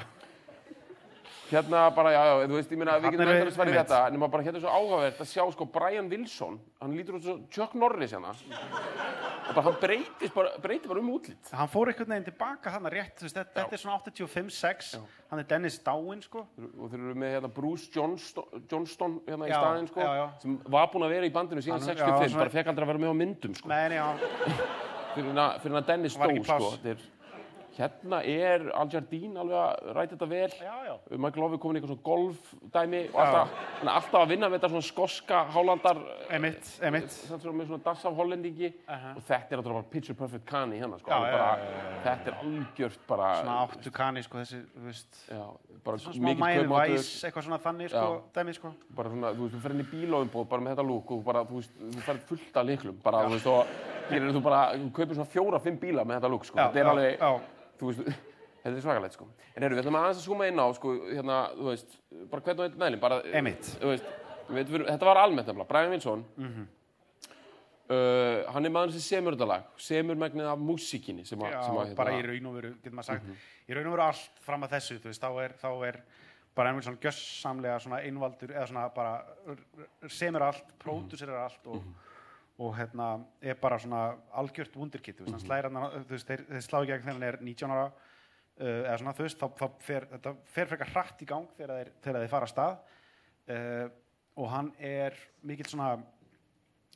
Hérna 1.49 1.89
bara, 1.95 2.11
já, 2.13 2.19
já, 2.29 2.33
þú 2.45 2.57
veist, 2.59 2.71
ég 2.71 2.77
meina, 2.77 2.93
við 2.99 3.05
Þarna 3.07 3.11
getum 3.15 3.29
er- 3.29 3.37
endalist 3.39 3.57
farið 3.57 3.73
í 3.73 3.77
þetta, 3.79 3.99
nema 4.13 4.27
bara 4.29 4.43
hérna 4.45 4.59
er 4.59 4.61
svo 4.61 4.69
áhugavert 4.69 5.21
að 5.23 5.29
sjá, 5.31 5.43
sko, 5.55 5.65
Brian 5.73 6.09
Wilson, 6.11 6.59
hann 6.81 6.91
lítur 6.93 7.15
út 7.17 7.23
svo 7.25 7.35
Chuck 7.49 7.73
Norris 7.73 8.11
hérna, 8.13 8.33
og 8.35 9.55
bara 9.55 9.63
hann 9.65 9.79
breytist 9.81 10.35
bara, 10.35 10.51
breytir 10.61 10.87
bara 10.91 10.99
um 11.01 11.09
útlitt. 11.15 11.49
hann 11.51 11.67
fór 11.73 11.89
einhvern 11.89 12.13
veginn 12.13 12.27
tilbaka 12.29 12.69
hann 12.75 12.85
rétt, 12.93 13.15
þú 13.17 13.25
veist, 13.25 13.39
þetta, 13.39 13.63
þetta 13.63 13.73
er 13.73 13.81
svona 13.81 13.97
85-6, 14.05 14.93
hann 15.31 15.39
er 15.39 15.43
Dennis 15.49 15.79
Dáin, 15.81 16.21
sko. 16.21 16.45
Og 16.77 16.91
þeir 16.93 17.01
eru 17.09 17.15
með 17.25 17.33
hérna 17.39 17.51
Bruce 17.57 17.89
Johnston, 17.97 18.45
Johnston 18.69 19.19
hérna 19.25 19.49
í 19.49 19.49
Já, 19.49 19.57
staðinn, 19.57 19.89
sko, 19.89 19.99
já, 20.05 20.13
já. 20.21 20.27
sem 20.45 20.59
var 20.69 20.87
búinn 20.93 21.07
að 21.09 21.15
vera 21.17 21.25
í 21.25 21.33
bandinu 21.33 21.61
síðan 21.65 21.79
Hann- 21.81 21.89
65, 21.97 22.21
já, 22.21 22.29
svona- 22.29 22.43
bara 22.45 22.55
fekk 22.59 22.67
aldrei 22.69 22.85
að 22.85 22.91
vera 22.93 22.99
með 22.99 23.09
á 23.09 23.15
myndum, 23.25 23.55
sko, 23.57 23.67
Nei, 23.73 23.89
nei, 23.89 23.97
já, 23.97 24.07
fyrir 25.17 25.31
hann 25.33 25.41
að- 25.49 25.63
hann 25.65 25.81
að 25.81 25.87
Dennis 25.87 26.13
dó, 26.15 26.29
sko, 26.29 26.45
pláss. 26.45 27.09
Hérna 27.79 28.19
er 28.27 28.65
Al 28.75 28.89
Jardín 28.91 29.37
alveg 29.39 29.55
að 29.59 29.91
ræta 29.95 30.15
þetta 30.17 30.27
vel. 30.29 30.49
Já, 30.59 30.75
já. 30.89 30.93
Michael 31.15 31.43
Love 31.45 31.55
er 31.57 31.61
komin 31.63 31.77
í 31.77 31.79
eitthvað 31.79 31.93
svona 31.93 32.07
golfdæmi 32.09 33.01
og 33.13 33.19
alltaf, 33.23 33.53
hann 33.79 33.87
er 33.87 33.93
alltaf 33.95 34.19
að 34.19 34.31
vinna 34.33 34.49
með 34.51 34.57
þetta 34.59 34.69
svona 34.73 34.87
skoska 34.89 35.39
hálandar 35.55 36.01
Emitt, 36.37 36.69
emitt. 36.89 37.11
samt 37.15 37.41
svona 37.45 37.57
með 37.61 37.69
svona 37.71 37.83
dass 37.87 38.05
af 38.09 38.17
hollendingi. 38.19 38.71
Aha. 38.87 39.13
og 39.15 39.23
þetta 39.29 39.55
er 39.55 39.61
alltaf 39.61 39.73
bara 39.79 39.87
picture 39.93 40.17
perfect 40.19 40.45
kani 40.49 40.79
hérna 40.81 40.99
sko, 40.99 41.09
Já, 41.09 41.19
já, 41.19 41.31
bara, 41.37 41.49
já, 41.59 41.99
þetta 42.07 42.31
er 42.33 42.39
algjört 42.43 43.05
bara 43.07 43.29
Svona 43.41 43.57
áttu 43.65 43.91
kanni, 43.95 44.23
sko, 44.27 44.37
þessi, 44.43 44.61
þú 44.75 44.85
veist, 44.89 45.21
já, 45.29 45.43
bara 45.85 46.01
svona 46.03 46.17
smá 46.19 46.27
mikill 46.29 46.43
Miami 46.43 46.65
kaupmáttur, 46.67 46.97
Vice, 46.99 47.27
eitthvað 47.29 47.47
svona 47.47 47.61
þannig, 47.63 47.93
sko, 47.93 48.09
dæmi, 48.35 48.57
sko. 48.59 48.73
bara 48.99 49.13
svona, 49.13 49.31
þú 49.37 49.45
veist, 49.47 49.55
þú 49.55 49.61
fer 49.63 49.75
inn 49.77 49.85
í 49.85 49.87
bílóðumbóð 49.93 50.49
bara 50.51 50.65
með 50.67 50.75
þetta 50.75 50.87
lúk 50.89 51.13
og 51.15 51.23
bara, 51.23 51.45
þú 51.47 51.61
veist, 51.61 51.79
þú 51.95 52.03
fer 52.09 52.19
fullt 52.29 52.59
af 52.63 52.67
liklum 52.69 52.99
bara, 53.03 53.23
þú 53.29 53.37
veist, 53.37 53.47
og 53.47 53.65
þú 54.09 54.91
kaupir 54.91 55.15
svona 55.15 55.29
fjóra, 55.29 55.61
fimm 55.63 55.79
bíla 55.79 56.03
með 56.05 56.19
þetta 56.19 56.33
lúk, 56.35 56.45
sko, 56.49 56.57
þetta 56.59 56.83
er 56.83 56.91
alveg. 56.95 57.57
Þú 57.79 57.91
veist, 57.91 58.01
þetta 58.63 58.75
er 58.75 58.81
svakalegt, 58.85 59.15
sko. 59.17 59.27
En 59.55 59.63
heyrðu, 59.65 59.77
við 59.79 59.83
ætlum 59.85 59.99
aðeins 60.01 60.19
að 60.21 60.25
skúma 60.27 60.47
inn 60.51 60.59
á, 60.59 60.67
sko, 60.77 60.95
hérna, 61.09 61.37
þú 61.55 61.69
veist 61.71 61.95
bara 62.31 62.43
hvernig 62.45 62.65
þetta 62.67 62.83
meðlum, 62.83 63.03
bara 63.05 63.21
Einmitt. 63.39 63.71
þú 63.79 63.93
veist, 63.93 64.09
við, 64.49 64.73
við, 64.75 64.85
þetta 64.89 65.09
var 65.09 65.21
almennt 65.23 65.47
nefnilega, 65.49 65.69
Brian 65.71 65.93
Wilson 65.95 66.25
Mhm. 66.37 66.67
uh, 67.89 68.51
hann 68.53 68.65
er 68.67 68.73
maður 68.73 68.95
sem 68.97 69.05
semur 69.07 69.35
þetta 69.37 69.47
lag 69.49 69.69
semur 69.81 70.17
megnið 70.19 70.49
af 70.51 70.59
músíkinni 70.61 71.25
sem 71.27 71.39
að, 71.41 71.53
Já, 71.55 71.61
sem 71.65 71.75
að 71.79 71.85
hérna, 71.87 71.97
bara 72.01 72.15
í 72.17 72.25
raun 72.27 72.49
og 72.51 72.57
veru, 72.59 72.73
getur 72.83 72.97
maður 72.99 73.09
sagt, 73.13 73.31
í 73.69 73.77
raun 73.77 73.87
og 73.89 73.95
veru 73.95 74.05
allt 74.09 74.43
fram 74.45 74.65
að 74.67 74.75
þessu, 74.77 74.99
þú 75.03 75.11
veist, 75.11 75.23
þá 75.23 75.29
er, 75.45 75.55
þá 75.61 75.69
er 75.89 76.01
bara 76.59 76.69
einhvern 76.73 76.85
svona 76.89 77.01
gjössamlega 77.05 77.79
svona 77.85 78.01
einvaldur, 78.03 78.51
eða 78.51 78.67
svona 78.67 78.85
bara 78.93 79.13
semur 80.11 80.45
allt, 80.49 80.73
pródúsirar 80.81 81.45
allt 81.45 81.67
og, 81.71 81.83
og 82.59 82.73
hérna 82.75 83.09
er 83.41 83.55
bara 83.59 83.77
svona 83.79 84.03
algjört 84.35 84.73
þú 84.75 84.83
veist, 84.89 85.31
hann 85.31 85.39
slæðir 85.45 85.69
hann, 85.69 86.03
þú 86.09 86.15
veist, 86.15 86.27
þeir, 86.27 86.45
þeir 86.49 86.65
slá 86.65 86.79
í 86.83 86.89
gegn 86.89 87.03
þegar 87.05 87.13
hann 87.15 87.27
er 87.29 87.37
19 87.47 87.73
ára, 87.75 87.85
uh, 87.89 88.81
eða 88.83 88.97
svona, 88.99 89.13
þú 89.15 89.25
veist, 89.25 89.39
þá, 89.39 89.47
þá 89.61 89.83
fer, 89.87 90.07
þetta 90.13 90.33
fer 90.55 90.71
frekar 90.73 90.91
hratt 90.93 91.23
í 91.23 91.27
gang 91.29 91.47
þegar 91.57 91.75
þeir, 91.79 91.91
þegar 92.03 92.25
þeir 92.25 92.31
fara 92.33 92.49
að 92.49 92.53
stað 92.53 92.73
uh, 93.55 93.85
og 94.39 94.49
hann 94.53 94.71
er 94.91 95.15
mikill 95.47 95.69
svona, 95.71 95.93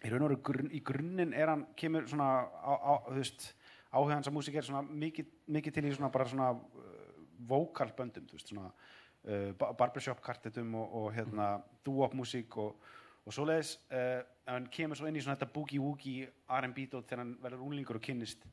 í 0.03 0.12
raun 0.12 0.25
og 0.25 0.34
veru 0.34 0.41
grunn, 0.50 0.72
í 0.75 0.82
grunninn 0.84 1.32
er 1.36 1.51
hann, 1.53 1.63
kemur 1.79 2.10
svona, 2.12 2.27
á, 2.43 2.74
á, 2.75 2.93
þú 3.08 3.15
veist, 3.22 3.48
áhuga 3.93 4.17
hans 4.17 4.27
að 4.27 4.36
músík 4.36 4.58
er 4.60 4.67
svona 4.67 4.84
mikið, 4.89 5.32
mikið 5.55 5.75
til 5.77 5.86
í 5.88 5.93
svona 5.96 6.12
bara 6.12 6.27
svona 6.27 6.50
uh, 6.58 7.24
vokalböndum, 7.48 8.27
þú 8.27 8.36
veist, 8.39 8.51
svona 8.51 8.67
uh, 8.67 9.51
ba- 9.60 9.72
barbershop 9.79 10.20
kartetum 10.24 10.75
og, 10.79 10.96
og 11.00 11.08
hérna 11.15 11.53
doo-wop 11.86 12.15
músík 12.20 12.58
og, 12.63 12.75
og 13.25 13.31
svoleiðis, 13.35 13.75
uh, 13.95 14.21
hann 14.49 14.65
kemur 14.73 14.99
svo 14.99 15.07
inn 15.07 15.15
í 15.15 15.21
svona 15.23 15.37
þetta 15.39 15.53
boogie-woogie 15.55 16.25
R&B 16.57 16.87
dót 16.91 17.07
þegar 17.07 17.21
hann 17.23 17.35
verður 17.43 17.61
unlingur 17.69 17.95
og 17.99 18.03
kynnist 18.03 18.43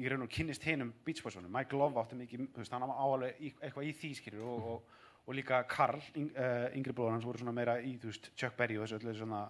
í 0.00 0.08
raun 0.08 0.22
og 0.24 0.30
kynnist 0.32 0.64
hinum 0.64 0.94
Beach 1.04 1.20
Boys-unum 1.22 1.52
Mike 1.52 1.76
Love 1.76 2.00
átti 2.00 2.16
mikið, 2.16 2.46
hann 2.72 2.86
á 2.88 2.96
áalveg 2.96 3.40
í- 3.44 3.50
eitthvað 3.60 3.84
í 3.84 3.92
því 3.98 4.12
skilur 4.16 4.46
og, 4.48 4.68
og, 4.70 4.94
og 5.26 5.36
líka 5.36 5.58
Karl, 5.68 6.00
yng, 6.16 6.30
uh, 6.32 6.70
yngri 6.78 6.94
bróður 6.96 7.18
hans 7.18 7.26
voru 7.28 7.42
svona 7.42 7.52
meira 7.52 7.74
í, 7.84 7.98
þú 8.00 8.08
veist, 8.08 8.30
Chuck 8.40 8.56
Berry 8.56 8.78
og 8.80 8.86
þessu 8.88 8.96
öllu 9.02 9.12
svona, 9.18 9.42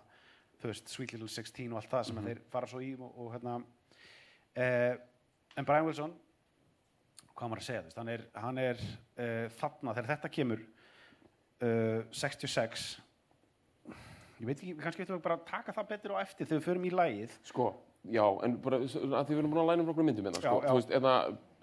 þú 0.59 0.73
veist, 0.73 0.91
Sweet 0.91 1.15
Little 1.15 1.29
16 1.31 1.71
og 1.71 1.79
allt 1.79 1.93
það 1.95 2.09
sem 2.11 2.19
að 2.19 2.27
þeir 2.33 2.43
fara 2.51 2.67
svo 2.73 2.83
í 2.83 2.91
og, 2.99 3.13
og 3.15 3.31
hérna 3.37 3.55
uh, 3.61 4.97
en 5.55 5.69
Brian 5.71 5.87
Wilson 5.87 6.17
hvað 7.39 7.49
maður 7.55 7.63
að 7.63 7.69
segja, 7.71 7.85
þú 7.85 7.89
veist, 7.93 8.01
hann 8.03 8.11
er, 8.17 8.27
hann 8.43 8.59
er 8.61 8.83
þarna, 9.61 9.95
þegar 9.97 10.11
þetta 10.17 10.29
kemur 10.35 10.61
uh, 11.63 12.03
66 12.13 12.89
ég 14.41 14.49
veit 14.49 14.59
ekki, 14.59 14.75
kannski 14.81 15.03
veitum 15.05 15.19
við 15.19 15.25
bara 15.27 15.37
að 15.39 15.47
taka 15.51 15.75
það 15.77 15.89
betur 15.93 16.15
á 16.17 16.23
eftir 16.25 16.49
þegar 16.49 16.61
við 16.61 16.67
förum 16.69 16.87
í 16.89 16.93
lagið. 16.97 17.35
Sko, 17.51 17.67
já, 18.09 18.25
en 18.47 18.57
bara 18.65 18.79
að 18.81 18.95
því 18.95 19.35
við 19.35 19.41
erum 19.43 19.53
búin 19.55 19.63
að 19.65 19.71
læna 19.73 19.85
um 19.85 19.91
okkur 19.93 20.07
myndum 20.09 20.29
hérna, 20.31 20.41
sko, 20.41 20.55
Já, 20.61 20.65
já. 20.65 20.71
þú 20.71 20.79
veist, 20.81 20.95
eða, 21.01 21.15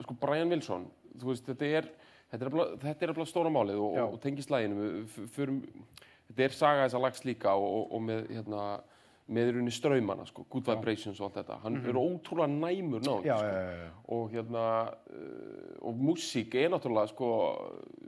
sko, 0.06 0.18
Brian 0.22 0.54
Wilson, 0.54 0.86
þú 1.18 1.32
veist, 1.32 1.48
þetta 1.50 1.72
er, 1.80 1.90
þetta 2.32 3.08
er 3.08 3.14
alveg, 3.14 3.32
stóra 3.32 3.54
málið 3.54 3.82
og, 3.82 3.98
og, 3.98 4.14
og 4.18 4.22
tengist 4.24 4.54
læginu, 4.54 4.92
við 5.18 5.32
förum, 5.34 5.58
þetta 6.30 6.46
er 6.48 6.58
saga 6.60 6.86
þess 6.86 7.00
að 7.00 7.06
lags 7.08 7.26
líka 7.26 7.56
og, 7.58 7.68
og, 7.80 7.88
og 7.98 8.06
með, 8.12 8.28
hérna, 8.36 8.68
með 9.28 9.50
rauninni 9.52 9.72
straumana, 9.76 10.24
sko, 10.30 10.46
good 10.50 10.64
vibrations 10.70 11.20
og 11.20 11.26
allt 11.28 11.40
þetta, 11.42 11.58
hann 11.66 11.76
er 11.84 11.98
ótrúlega 12.00 12.48
næmur 12.48 13.02
nátt, 13.04 13.26
sko, 13.28 14.14
og 14.16 14.30
hérna, 14.32 14.62
uh, 15.12 15.90
og 15.90 15.98
músík 16.00 16.56
er 16.56 16.70
náttúrulega, 16.72 17.10
sko, 17.12 17.28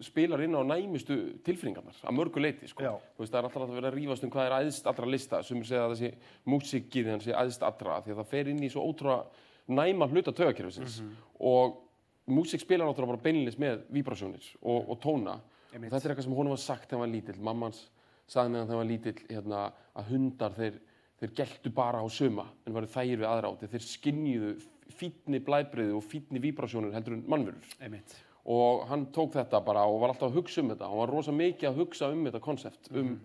spilar 0.01 0.39
inn 0.45 0.55
á 0.55 0.63
næmustu 0.63 1.17
tilfinningarnar, 1.43 1.97
að 2.07 2.15
mörgu 2.15 2.39
leiti, 2.39 2.69
sko, 2.71 2.83
veist, 3.19 3.33
það 3.33 3.39
er 3.41 3.49
alltaf 3.49 3.65
að 3.67 3.75
vera 3.81 3.91
að 3.91 3.97
rífast 3.99 4.23
um 4.23 4.31
hvað 4.31 4.47
er 4.47 4.57
æðst 4.63 4.87
allra 4.87 5.05
lista, 5.11 5.43
sem 5.43 5.61
segja 5.67 5.83
að 5.89 5.95
þessi 5.97 6.13
músíkið 6.47 7.11
hans 7.11 7.27
sé 7.27 7.35
æðst 7.35 7.67
allra, 7.67 7.99
því 8.05 8.15
að 8.15 8.21
það 8.23 8.31
fer 8.31 8.47
inn 8.53 8.63
í 8.63 8.71
svo 8.71 8.87
ótrúlega 8.87 9.25
næma 9.69 10.07
hluta 10.09 10.31
tögakerfisins 10.33 11.01
Mhm. 11.01 11.15
og 11.39 11.77
músík 12.29 12.61
spilar 12.63 12.87
náttúrulega 12.87 13.11
bara 13.17 13.23
beinlinis 13.27 13.57
með 13.59 13.83
víbrasjónir 13.91 14.55
og, 14.63 14.89
og 14.89 14.99
tóna. 15.01 15.39
Og 15.75 15.81
þetta 15.83 16.05
er 16.05 16.13
eitthvað 16.15 16.23
sem 16.23 16.33
honum 16.33 16.55
var 16.55 16.57
sagt 16.63 16.87
þegar 16.89 16.99
hann 16.99 17.09
var 17.09 17.13
lítill, 17.15 17.41
mammans 17.43 17.89
sagði 18.29 18.49
með 18.49 18.57
hann 18.59 18.67
þegar 18.67 18.77
hann 18.77 18.87
var 18.87 18.91
lítill 18.93 19.27
hérna, 19.29 19.59
að 19.95 20.09
hundar 20.13 20.51
þeir, 20.57 20.79
þeir 21.19 21.35
geltu 21.41 21.71
bara 21.75 22.01
á 22.01 22.07
suma 22.11 22.47
en 22.65 22.75
varu 22.75 22.89
þægir 22.89 23.21
við 23.21 23.29
aðra 23.29 23.51
átti, 23.51 23.69
þeir 23.73 23.85
skinniðu 23.85 24.53
fínni 24.99 25.41
blæbriði 25.45 25.95
og 25.95 26.05
fínni 26.07 26.41
víbrasjónir 26.43 26.95
heldur 26.95 27.17
en 27.17 27.25
mannverur. 27.29 27.75
Einmitt. 27.83 28.15
Og 28.49 28.85
hann 28.89 29.09
tók 29.13 29.35
þetta 29.35 29.61
bara 29.61 29.83
og 29.85 29.99
var 30.01 30.13
alltaf 30.13 30.31
að 30.31 30.39
hugsa 30.39 30.63
um 30.63 30.71
þetta. 30.71 30.87
Hann 30.89 31.01
var 31.03 31.13
rosa 31.13 31.35
mikið 31.35 31.69
að 31.69 31.81
hugsa 31.83 32.09
um 32.13 32.23
þetta 32.25 32.41
konsept 32.43 32.89
um, 32.95 33.15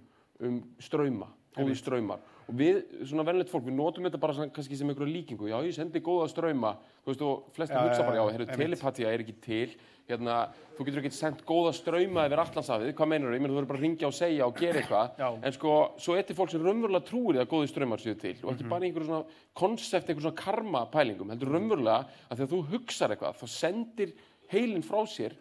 um 0.45 0.59
ströyma, 0.83 1.31
góði 1.57 1.79
ströymar 1.81 2.25
og 2.49 2.55
við, 2.59 2.83
svona 3.09 3.25
venlegt 3.27 3.51
fólk, 3.53 3.65
við 3.65 3.77
notum 3.79 4.05
þetta 4.09 4.21
bara 4.21 4.35
svona, 4.37 4.53
kannski 4.55 4.77
sem 4.77 4.89
einhverju 4.93 5.13
líkingu, 5.15 5.49
já 5.49 5.57
ég 5.65 5.75
sendi 5.77 6.01
góða 6.05 6.29
ströyma 6.33 6.75
þú 7.05 7.11
veist 7.13 7.23
og 7.25 7.49
flestir 7.57 7.77
Já, 7.79 7.83
hugsa 7.89 8.05
bara, 8.07 8.17
já, 8.21 8.25
heyrðu, 8.35 8.47
telepatía 8.57 9.13
er 9.13 9.25
ekki 9.25 9.35
til. 9.45 9.75
Hérna, 10.05 10.35
þú 10.77 10.85
getur 10.85 11.01
ekki 11.01 11.11
sendt 11.17 11.45
góða 11.49 11.71
ströyma 11.73 12.27
yfir 12.29 12.43
allansafið, 12.43 12.91
hvað 12.99 13.09
meinur 13.09 13.31
þú, 13.31 13.37
ég 13.39 13.41
meina 13.41 13.55
þú 13.55 13.57
verður 13.57 13.69
bara 13.71 13.79
að 13.81 13.85
ringja 13.87 14.09
og 14.11 14.17
segja 14.19 14.47
og 14.51 14.59
gera 14.61 14.81
eitthvað, 14.83 15.23
en 15.49 15.55
sko 15.57 15.77
svo 16.05 16.17
er 16.19 16.27
til 16.29 16.37
fólk 16.37 16.51
sem 16.53 16.61
raunverulega 16.61 17.09
trúir 17.09 17.39
því 17.39 17.41
að 17.41 17.49
góði 17.55 17.71
ströymar 17.73 18.03
séu 18.05 18.19
til. 18.21 18.35
Og 18.43 18.51
Mhm. 18.51 18.55
ekki 18.59 18.69
bara 18.69 18.85
í 18.85 18.91
einhverju 18.93 19.09
svona 19.09 19.25
konsept, 19.57 20.09
einhverju 20.13 20.27
svona 20.29 20.37
karma 20.37 20.83
pælingum, 20.93 21.31
heldur 21.33 21.49
raunverulega 21.57 22.05
að 22.29 22.37
þegar 22.37 22.53
þú 22.53 22.61
hugsar 22.75 23.09
eitthvað, 23.17 23.41
þá 23.41 23.47
sendir 23.49 24.13
heilin 24.53 24.83
frá 24.85 25.01
sér 25.09 25.33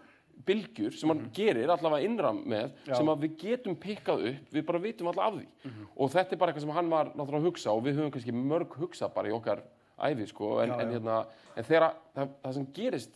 bylgjur 0.48 0.96
sem 0.98 1.12
hann 1.12 1.22
gerir 1.36 1.72
allavega 1.72 2.08
innram 2.08 2.42
með. 2.50 2.74
Já. 2.88 2.96
sem 2.98 3.12
við 3.24 3.38
getum 3.42 3.78
pikkað 3.80 4.26
upp 4.32 4.56
við 4.58 4.66
bara 4.68 4.82
vitum 4.84 5.08
alltaf 5.12 5.30
af 5.30 5.38
því 5.38 5.76
og 5.96 6.12
þetta 6.16 6.36
er 6.36 6.42
bara 6.42 6.52
eitthvað 6.54 6.66
sem 6.68 6.76
hann 6.78 6.92
var 6.92 7.12
náttúrulega 7.14 7.42
að 7.42 7.48
hugsa 7.50 7.72
og 7.74 7.84
við 7.86 8.00
höfum 8.00 8.12
kannski 8.16 8.36
mörg 8.36 8.78
hugsað 8.82 9.14
bara 9.16 9.30
í 9.32 9.36
okkar 9.36 9.64
æfi 10.04 10.28
sko 10.28 10.58
en, 10.64 10.74
Já, 10.74 10.80
en, 10.82 10.92
hérna, 10.98 11.20
en 11.56 11.68
þegar 11.68 11.94
það, 12.16 12.34
það 12.44 12.58
sem 12.58 12.68
gerist 12.74 13.16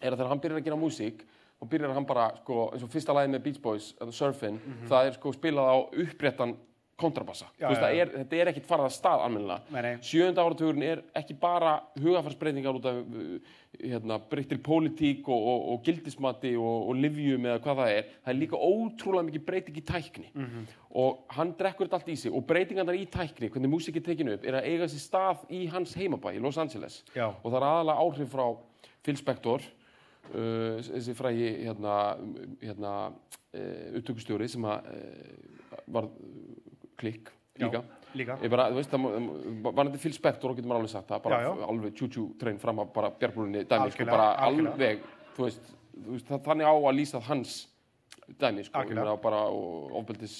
er 0.00 0.12
að 0.12 0.18
þegar 0.18 0.30
hann 0.32 0.42
byrjar 0.44 0.60
að 0.60 0.68
gera 0.68 0.80
músík 0.80 1.24
og 1.62 1.70
byrjar 1.70 1.94
hann 1.96 2.06
bara 2.08 2.28
sko 2.42 2.68
eins 2.74 2.84
og 2.84 2.92
fyrsta 2.92 3.14
lagið 3.16 3.34
með 3.34 3.44
Beach 3.46 3.60
Boys, 3.62 3.90
uh, 4.00 4.10
Surfin 4.12 4.58
það 4.90 5.08
er 5.10 5.18
sko 5.18 5.32
spilað 5.36 5.70
á 5.70 5.76
uppréttan 6.04 6.56
kontrabassa. 7.00 7.48
Já, 7.58 7.68
veist, 7.68 7.82
já, 7.82 8.02
er, 8.04 8.10
þetta 8.20 8.36
er 8.38 8.50
ekkit 8.52 8.66
farað 8.68 8.86
að 8.90 8.94
stað 8.94 9.22
nei. 9.74 9.92
sjönda 10.06 10.44
áratugurinn 10.44 10.84
er 10.86 11.02
ekki 11.18 11.34
bara 11.40 11.72
hugafarsbreytingar 11.98 12.78
út 12.78 12.86
af 12.86 13.00
uh, 13.02 13.52
hérna, 13.82 14.18
breyttir 14.30 14.60
pólitík 14.62 15.26
og, 15.28 15.48
og, 15.50 15.64
og 15.74 15.82
gildismati 15.88 16.52
og, 16.56 16.88
og 16.92 17.00
livjum 17.02 17.48
eða 17.50 17.58
hvað 17.64 17.80
það 17.82 17.92
er 17.96 18.08
það 18.22 18.32
er 18.34 18.38
líka 18.38 18.60
ótrúlega 18.70 19.28
mikið 19.30 19.46
breyting 19.48 19.80
í 19.80 19.84
tækni 19.90 20.28
Mhm. 20.34 20.66
og 20.94 21.24
hann 21.34 21.54
drekkur 21.58 21.88
þetta 21.88 21.98
allt 21.98 22.12
í 22.14 22.16
sig 22.16 22.32
og 22.32 22.46
breytingarnar 22.46 22.94
í 22.94 23.06
tækni, 23.10 23.48
hvernig 23.50 23.72
músík 23.72 23.96
er 23.98 24.04
tekinu 24.06 24.36
upp 24.36 24.44
er 24.46 24.60
að 24.60 24.68
eiga 24.70 24.86
sér 24.86 25.02
stað 25.02 25.42
í 25.50 25.64
hans 25.72 25.94
heimabæ 25.98 26.36
í 26.36 26.42
Los 26.42 26.58
Angeles 26.62 27.02
Já. 27.16 27.26
og 27.42 27.50
það 27.50 27.58
er 27.58 27.66
aðalega 27.72 28.04
áhrif 28.06 28.30
frá 28.30 28.46
Phil 29.02 29.16
Spector 29.18 29.60
uh, 30.30 30.78
þessi 30.78 31.14
frægi 31.18 31.50
hérna, 31.66 31.96
hérna 32.62 32.92
uh, 33.10 33.98
upptökustjóri 33.98 34.46
sem 34.48 34.64
að 34.70 34.86
uh, 34.94 35.82
var 35.90 36.06
klikk 37.00 37.30
Já, 37.54 37.66
líka 37.68 37.82
líka. 38.14 38.36
Ég 38.42 38.50
bara, 38.50 38.68
þú 38.70 38.78
veist, 38.78 38.90
það 38.94 39.04
var 39.74 39.88
þetta 39.88 40.00
Phil 40.02 40.14
Spector 40.14 40.50
og 40.52 40.56
getur 40.58 40.70
maður 40.70 40.80
alveg 40.84 40.92
sagt 40.94 41.08
það, 41.10 41.22
bara 41.26 41.38
Já, 41.42 41.48
já. 41.50 41.66
alveg 41.70 41.94
tjú-tjú 41.98 42.24
trein 42.40 42.58
fram 42.62 42.82
að 42.82 42.90
bara 42.94 43.10
björnbrúninni 43.20 43.62
dæmi, 43.70 43.94
sko, 43.94 44.06
bara 44.10 44.26
algjörlega. 44.46 44.74
alveg, 44.74 45.06
þú 45.36 45.46
veist, 45.48 45.70
þú 45.94 46.16
veist 46.16 46.32
þannig 46.48 46.66
á 46.70 46.74
að 46.74 46.98
lýsa 46.98 47.22
hans 47.28 47.54
dæmi, 48.40 48.64
sko, 48.68 48.84
ég 48.86 48.94
meina 48.98 49.16
bara 49.22 49.40
ofbeldis 50.00 50.36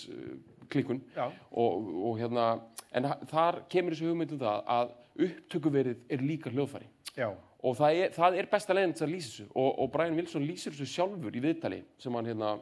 klikkun 0.72 1.02
Já. 1.16 1.26
og, 1.50 1.88
og 2.10 2.18
hérna, 2.22 2.46
en 2.94 3.10
þar 3.30 3.62
kemur 3.70 3.94
þessu 3.94 4.10
hugmynd 4.12 4.36
um 4.36 4.42
það 4.44 4.62
að 4.76 4.94
upptökuverið 5.26 5.98
er 6.14 6.22
líka 6.24 6.50
hljóðfæri 6.54 6.88
Já, 7.18 7.28
og 7.64 7.76
það 7.78 7.98
er, 8.04 8.14
það 8.14 8.38
er 8.40 8.48
besta 8.50 8.74
leiðin 8.76 8.94
til 8.98 9.06
að 9.06 9.12
lýsa 9.14 9.30
þessu 9.30 9.48
og, 9.52 9.68
og 9.84 9.90
Brian 9.94 10.16
Wilson 10.18 10.46
lýsir 10.46 10.74
þessu 10.74 10.88
sjálfur 10.94 11.36
í 11.36 11.42
viðtali 11.44 11.82
sem 12.02 12.16
hann 12.18 12.30
hérna 12.32 12.54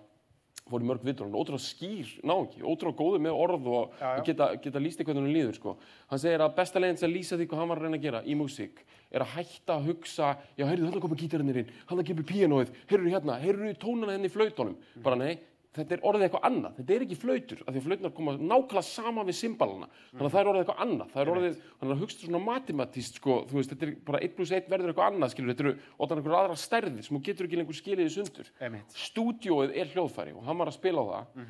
fór 0.71 0.85
í 0.85 0.87
mörg 0.89 1.03
viðtali, 1.05 1.27
hann 1.27 1.35
er 1.35 1.43
ótrúlega 1.43 1.65
skýr 1.67 2.11
náungi, 2.29 2.63
ótrúlega 2.63 2.99
góður 3.03 3.23
með 3.25 3.39
orð 3.45 3.67
og 3.73 3.97
Já, 4.01 4.07
já. 4.17 4.23
geta, 4.29 4.47
geta 4.63 4.83
lýst 4.83 5.01
í 5.03 5.05
hvernig 5.05 5.25
hann 5.27 5.35
líður 5.35 5.57
sko. 5.59 5.77
hann 6.09 6.23
segir 6.23 6.41
að 6.45 6.55
besta 6.57 6.81
til 6.81 7.09
að 7.09 7.15
lýsa 7.17 7.37
því 7.41 7.47
hvað 7.51 7.59
hann 7.63 7.69
var 7.73 7.81
að 7.81 7.83
reyna 7.89 7.99
að 7.99 8.07
gera 8.07 8.23
í 8.25 8.37
músík 8.39 8.85
er 9.13 9.25
að 9.27 9.33
hætta 9.37 9.75
að 9.77 9.87
hugsa 9.91 10.37
já, 10.57 10.65
heyrðu, 10.65 10.87
þarna 10.89 11.03
koma 11.05 11.19
gítarinnir 11.21 11.59
inn, 11.63 11.73
hann 11.91 12.05
kemur 12.05 12.29
píanóið 12.31 12.71
heyrðu 12.89 13.13
hérna, 13.13 13.39
heyrðu 13.43 13.75
tónana 13.83 14.15
henni 14.17 14.31
í 14.31 14.33
flautónum 14.33 14.77
bara 15.03 15.19
nei, 15.21 15.39
þetta 15.73 15.97
er 15.97 16.03
orðið 16.09 16.27
eitthvað 16.27 16.47
annað, 16.49 16.75
þetta 16.79 16.95
er 16.95 17.05
ekki 17.07 17.19
flautur 17.23 17.63
af 17.63 17.71
því 17.73 17.81
að 17.81 17.87
flautunar 17.87 18.15
koma 18.17 18.35
nákvæmlega 18.37 18.83
sama 18.89 19.25
við 19.29 19.39
symbalana 19.39 19.89
þannig 19.95 20.27
að 20.27 20.35
það 20.35 20.41
er 20.43 20.51
orðið 20.53 20.63
eitthvað 20.65 20.83
annað. 20.85 21.13
Það 21.15 21.23
er 21.23 21.33
orðið, 21.33 21.57
þannig 21.81 21.95
að 21.97 22.03
hugstu 22.03 22.27
svona 22.29 22.43
matematíst 22.49 23.21
sko, 23.23 23.39
þú 23.49 23.59
veist, 23.59 23.73
þetta 23.73 23.89
er 23.89 23.95
bara 24.11 24.23
1 24.29 24.37
plus 24.37 24.53
1 24.59 24.69
verður 24.73 24.93
eitthvað 24.93 25.11
annað 25.13 25.33
skilur, 25.33 25.55
þetta 25.55 25.67
eru 25.67 25.75
óttan 25.97 26.21
einhver 26.21 26.39
aðra 26.43 26.59
stærðir 26.61 27.07
sem 27.07 27.17
þú 27.17 27.23
getur 27.31 27.49
ekki 27.49 27.61
lengur 27.63 28.11
sundur. 28.13 28.53
Einmitt. 28.61 28.93
stúdíóið 28.93 29.75
er 29.81 29.93
hljóðfæri 29.95 30.37
og 30.37 30.45
hann 30.45 30.61
var 30.61 30.69
að 30.69 30.77
spila 30.77 31.03
á 31.03 31.07
það. 31.13 31.43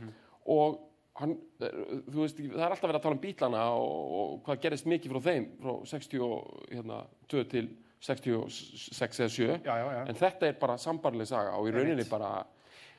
Og 0.52 0.80
hann, 1.20 1.34
þú 1.60 2.22
veist, 2.22 2.40
það 2.40 2.64
er 2.64 2.74
alltaf 2.74 2.88
verið 2.88 2.98
að 2.98 3.06
tala 3.06 3.16
um 3.18 3.22
bílana 3.22 3.64
og, 3.76 4.14
og 4.18 4.34
hvað 4.46 4.62
gerist 4.64 4.88
mikið 4.88 5.14
frá 5.14 5.24
þeim 5.26 5.48
frá 5.60 5.72
62 5.92 6.30
hérna, 6.72 7.00
2 7.32 7.44
til 7.52 7.68
66 8.02 9.20
eða 9.22 9.32
7 9.36 9.48
Já, 9.62 9.74
já, 9.78 9.86
já. 9.94 10.00
en 10.08 10.18
þetta 10.18 10.48
er 10.48 10.56
bara 10.62 10.78
sambarleg 10.80 11.28
saga 11.30 11.54
og 11.58 11.68
í 11.68 11.74
rauninni 11.74 12.06
bara 12.10 12.32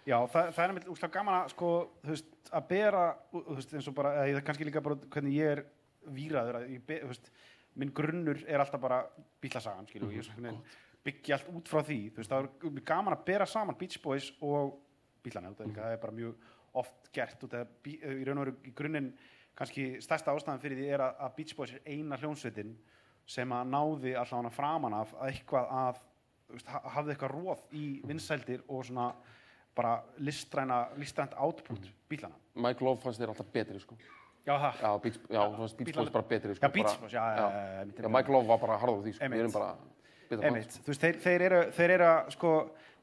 Já, 0.03 0.17
það, 0.27 0.49
það 0.51 0.63
er 0.65 0.71
einmitt 0.73 0.87
úrslega 0.91 1.13
gaman 1.15 1.37
að 1.37 1.51
sko, 1.53 1.67
þú 2.03 2.11
veist, 2.11 2.31
að 2.51 2.63
bera 2.73 3.03
þú 3.31 3.43
veist, 3.55 3.73
eins 3.77 3.87
og 3.87 3.95
bara, 3.95 4.13
eða 4.27 4.41
kannski 4.43 4.65
líka 4.67 4.81
bara 4.83 4.97
hvernig 5.13 5.35
ég 5.37 5.51
er 5.57 5.61
víraður 6.13 6.57
að 6.59 6.65
ég, 6.73 6.81
be, 6.87 6.97
þú 7.05 7.11
veist, 7.13 7.29
minn 7.79 7.93
grunnur 7.95 8.41
er 8.43 8.59
alltaf 8.61 8.81
bara 8.83 8.97
bílasagan, 9.41 9.87
skilju, 9.87 10.09
og 10.09 10.17
ég 10.17 10.25
svona 10.27 10.51
byggja 11.03 11.37
allt 11.37 11.47
út 11.55 11.71
frá 11.71 11.81
því, 11.87 11.99
þú 12.13 12.19
veist, 12.21 12.31
það 12.33 12.49
er 12.73 12.81
gaman 12.91 13.15
að 13.15 13.23
bera 13.29 13.47
saman 13.47 13.77
Beach 13.79 13.97
Boys 14.03 14.27
og 14.43 14.75
bílana, 15.23 15.53
það 15.55 15.63
er, 15.65 15.71
líka, 15.71 15.85
það 15.87 15.95
er 15.97 16.01
bara 16.03 16.17
mjög 16.19 16.49
oft 16.83 17.09
gert 17.15 17.43
út 17.47 17.55
að 17.59 17.71
bí, 17.85 17.95
í 18.03 18.23
raun 18.27 18.41
og 18.41 18.45
veru 18.47 18.55
í 18.67 18.73
grunninn 18.75 19.09
kannski 19.55 19.87
stærsta 20.01 20.33
ástæðan 20.33 20.61
fyrir 20.63 20.79
því 20.79 20.87
er 20.95 21.03
að, 21.05 21.15
að 21.27 21.35
Beach 21.37 21.55
Boys 21.57 21.73
er 21.75 21.83
eina 21.93 22.17
hljónsveitin 22.19 22.75
sem 23.29 23.51
að 23.55 23.69
náði 23.71 24.15
alltaf 24.19 24.39
hana 24.41 24.51
framan 24.51 24.95
af 24.97 25.11
að 25.15 25.29
eitthvað 25.31 25.69
að 25.79 25.99
veist, 26.55 26.71
ha- 26.73 26.81
hafði 26.97 27.13
eitthvað 27.15 27.35
róð 27.37 27.61
í 27.79 27.83
vinsældir 28.09 28.63
og 28.67 28.83
svona 28.89 29.05
bara 29.75 30.03
listræna, 30.17 30.87
listrænt 30.97 31.33
output 31.37 31.87
bílana. 32.09 32.35
Mike 32.55 32.85
Love 32.85 33.01
fannst 33.01 33.21
þér 33.21 33.33
alltaf 33.33 33.49
betri 33.53 33.79
sko. 33.81 33.97
Já, 34.43 34.57
það. 34.59 34.79
já, 34.81 35.01
Beach, 35.01 35.19
já, 35.29 35.41
fannst 35.55 35.77
Beach 35.77 35.95
Boys 35.95 36.11
bara 36.11 36.27
betri 36.27 36.55
sko, 36.55 36.65
Já, 36.65 36.71
Beach 36.71 36.99
Boys, 36.99 37.13
já, 37.13 37.23
já, 37.35 37.37
já, 37.37 37.85
já, 37.85 38.01
já. 38.03 38.07
Mike 38.09 38.31
Love 38.31 38.47
var 38.47 38.59
bara 38.59 38.77
harður 38.77 38.99
á 38.99 39.03
því 39.05 39.13
sko. 39.15 39.29
Við 39.31 39.43
erum 39.43 39.53
bara 39.55 39.69
betra 40.29 40.49
Einmitt, 40.49 40.77
þú 40.83 40.91
veist, 40.91 41.05
þeir, 41.05 41.19
þeir 41.23 41.45
eru, 41.47 41.61
þeir 41.77 41.93
eru, 41.95 42.07
að, 42.09 42.31
sko, 42.35 42.51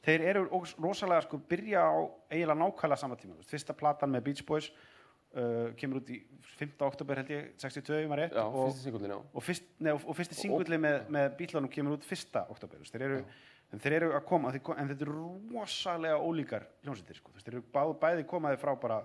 þeir 0.05 0.25
eru 0.33 0.45
rosalega, 0.85 1.25
sko, 1.25 1.41
byrja 1.51 1.85
á 1.89 1.97
eiginlega 2.31 2.59
nákvæmlega 2.61 3.01
sama 3.01 3.19
tíma, 3.21 3.37
þú 3.39 3.45
veist, 3.45 3.55
fyrsta 3.55 3.77
platan 3.81 4.13
með 4.13 4.27
Beach 4.29 4.45
Boys 4.47 4.69
uh, 4.71 5.71
kemur 5.81 6.03
út 6.03 6.13
í 6.13 6.21
5. 6.61 6.77
oktober 6.91 7.23
held 7.23 7.33
ég, 7.33 7.51
62, 7.65 8.03
maður 8.11 8.25
rétt, 8.27 8.37
já, 8.37 8.45
og, 8.45 8.67
fyrsti 8.69 8.85
singullin, 8.85 9.17
já 9.17 10.83
með, 10.85 10.99
með 11.17 11.31
bílunum 11.41 11.73
kemur 11.73 11.97
út 11.97 12.05
1. 12.05 12.43
oktober, 12.53 12.85
þeir 12.93 13.07
eru, 13.09 13.23
en 13.71 13.83
þeir 13.83 13.97
eru 14.01 14.15
að 14.19 14.25
koma, 14.29 14.51
en 14.53 14.91
þetta 14.91 15.07
eru 15.07 15.27
rosalega 15.53 16.19
ólíkar 16.19 16.67
hljómsveitir, 16.85 17.21
sko, 17.21 17.35
þeir 17.39 17.59
eru 17.59 17.67
bá, 17.75 17.83
bæði 18.03 18.27
komaði 18.31 18.59
frá 18.63 18.73
bara, 18.83 18.99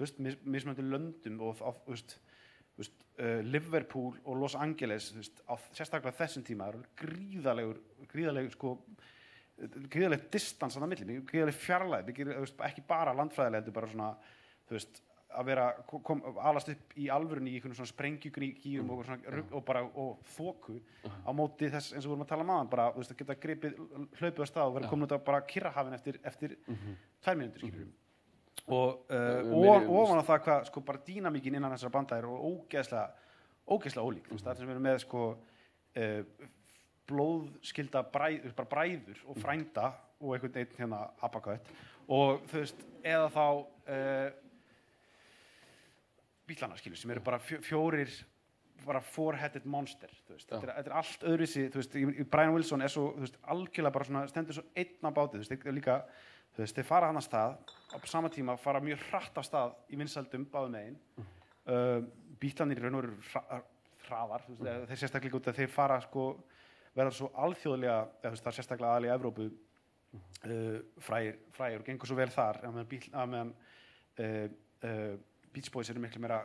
veist, 0.00 0.20
mis, 0.24 0.38
mismöndu 0.44 0.84
löndum 0.86 1.42
og, 1.44 1.60
á, 1.60 1.70
veist, 1.88 2.16
veist, 2.78 3.04
uh, 3.20 3.40
Liverpool 3.44 4.16
og 4.24 4.40
Los 4.40 4.56
Angeles 4.56 5.10
á 5.44 5.54
sérstaklega 5.76 6.16
þessum 6.16 6.46
tíma 6.46 6.70
eru 6.72 6.84
gríðalegur, 7.00 7.82
gríðalegur 8.12 8.56
sko, 8.56 8.76
gríðaleg 9.92 10.28
distans 10.32 10.76
að 10.76 10.84
það 10.84 10.92
milli, 10.94 11.18
gríðaleg 11.28 11.60
fjarlæð 11.60 12.10
ekki 12.12 12.84
bara 12.88 13.16
landfræðilega 13.16 13.62
heldur 13.62 13.76
bara 13.76 13.92
svona, 13.92 14.10
þú 14.68 14.78
veist, 14.78 15.02
að 15.36 15.44
vera 15.50 15.64
kom, 16.06 16.20
alast 16.38 16.68
upp 16.72 16.94
í 16.96 17.08
alvörunni 17.12 17.50
í 17.50 17.58
einhvern 17.58 17.74
svona 17.74 17.90
og, 18.94 19.04
svona, 19.04 19.32
rugg- 19.34 19.52
og 19.58 19.64
bara 19.66 19.82
og 19.84 20.20
þóku 20.36 20.78
á 21.26 21.30
móti 21.34 21.68
þess 21.72 21.92
eins 21.96 22.06
og 22.06 22.10
við 22.10 22.12
vorum 22.14 22.24
að 22.26 22.30
tala 22.30 22.46
um 22.46 22.52
aðan 22.54 22.70
bara, 22.70 22.86
veist, 22.94 23.10
að 23.12 23.18
geta 23.24 23.34
gripið 23.42 23.76
hlaupið 24.20 24.42
á 24.42 24.46
stað 24.48 24.66
og 24.70 24.74
vera 24.78 24.88
komin 24.92 25.08
út 25.08 25.16
á 25.16 25.26
bara 25.26 25.40
kyrrahafin 25.50 25.94
eftir, 25.98 26.20
eftir 26.24 26.56
tvær 27.22 27.36
mínútur 27.40 27.64
skilur 27.66 27.88
og, 28.66 29.04
uh, 29.10 29.42
við 29.42 29.52
og 29.52 29.66
meiri- 29.66 29.90
ofan 30.00 30.22
á 30.22 30.28
það 30.30 30.40
hvað 30.46 30.64
sko 30.70 30.80
bara 30.80 31.02
dýnamíkin 31.06 31.54
innan 31.58 31.74
þessara 31.74 31.92
banda 31.98 32.16
er 32.18 32.26
og 32.30 32.46
ógeðslega 32.50 33.10
ógeðslega 33.66 34.06
ólík, 34.06 34.28
þú 34.30 34.36
veist, 34.38 34.46
það 34.46 34.56
sem 34.62 34.66
við 34.70 34.74
erum 34.76 34.86
með 34.86 34.98
sko 35.02 35.22
uh, 35.34 36.48
blóðskilda 37.10 38.02
bræð, 38.14 38.48
bara 38.56 38.68
bræður 38.70 39.20
og 39.30 39.38
frænda 39.42 39.90
og 40.20 40.32
einhvern 40.34 40.54
veginn 40.54 40.78
hérna 40.80 41.02
apakött. 41.22 41.68
Og 42.08 42.40
þú 42.50 42.62
veist, 42.62 42.82
eða 43.06 43.28
þá 43.34 43.44
uh, 43.52 44.28
bílana 46.46 46.78
skilur 46.80 47.00
sem 47.00 47.12
eru 47.14 47.22
bara 47.26 47.40
fjó, 47.42 47.60
fjórir 47.64 48.12
bara 48.86 49.00
four-headed 49.02 49.64
monster 49.66 50.12
þetta 50.26 50.58
er, 50.60 50.72
þetta 50.78 50.90
er 50.90 50.96
allt 51.00 51.26
öðruvísi 51.26 51.66
þú 51.72 51.80
veist, 51.80 51.96
Brian 52.32 52.54
Wilson 52.54 52.84
er 52.84 52.92
svo 52.92 53.08
þú 53.16 53.24
veist, 53.24 53.38
algjörlega 53.54 53.94
bara 53.96 54.08
svona, 54.08 54.24
stendur 54.30 54.58
svo 54.58 54.66
einn 54.76 55.08
á 55.08 55.10
bátið 55.10 55.38
þú 55.38 55.42
veist, 55.42 55.54
þeir 55.64 55.76
líka, 55.78 55.96
þú 56.54 56.64
veist, 56.64 56.78
þeir 56.78 56.88
fara 56.90 57.10
hann 57.10 57.20
að 57.20 57.26
stað 57.26 57.56
á 57.66 57.96
sama 58.06 58.30
tíma 58.32 58.58
fara 58.60 58.82
mjög 58.84 59.02
hratt 59.10 59.40
af 59.40 59.48
stað 59.48 59.74
í 59.90 59.98
vinsældum 60.00 60.46
báðum 60.52 60.76
megin. 60.76 61.00
Uh, 61.66 62.04
bílanir 62.38 62.78
í 62.78 62.84
raun 62.84 62.98
og 62.98 63.02
veru 63.02 63.16
hra, 63.32 63.60
hraðar, 64.06 64.44
mm. 64.52 64.68
þeir 64.90 65.00
sérstaklega 65.00 65.38
út 65.40 65.48
að 65.50 65.60
þeir 65.60 65.72
fara 65.72 65.96
sko, 66.04 66.26
verða 66.96 67.14
svo 67.16 67.30
alþjóðlega 67.42 67.96
eða 68.22 68.36
það 68.38 68.50
er 68.52 68.58
sérstaklega 68.58 68.92
aðal 68.92 69.08
í 69.08 69.12
Evrópu 69.14 69.46
uh, 69.48 70.76
frægir, 71.02 71.40
frægir 71.56 71.82
og 71.82 71.88
gengur 71.88 72.10
svo 72.10 72.18
vel 72.18 72.28
þar 72.34 72.60
að 72.62 72.76
meðan, 72.76 73.08
að 73.22 73.32
meðan 73.32 73.54
uh, 74.22 74.44
uh, 74.90 75.16
Beach 75.56 75.72
Boys 75.72 75.90
eru 75.90 76.02
miklu 76.02 76.20
meira 76.20 76.42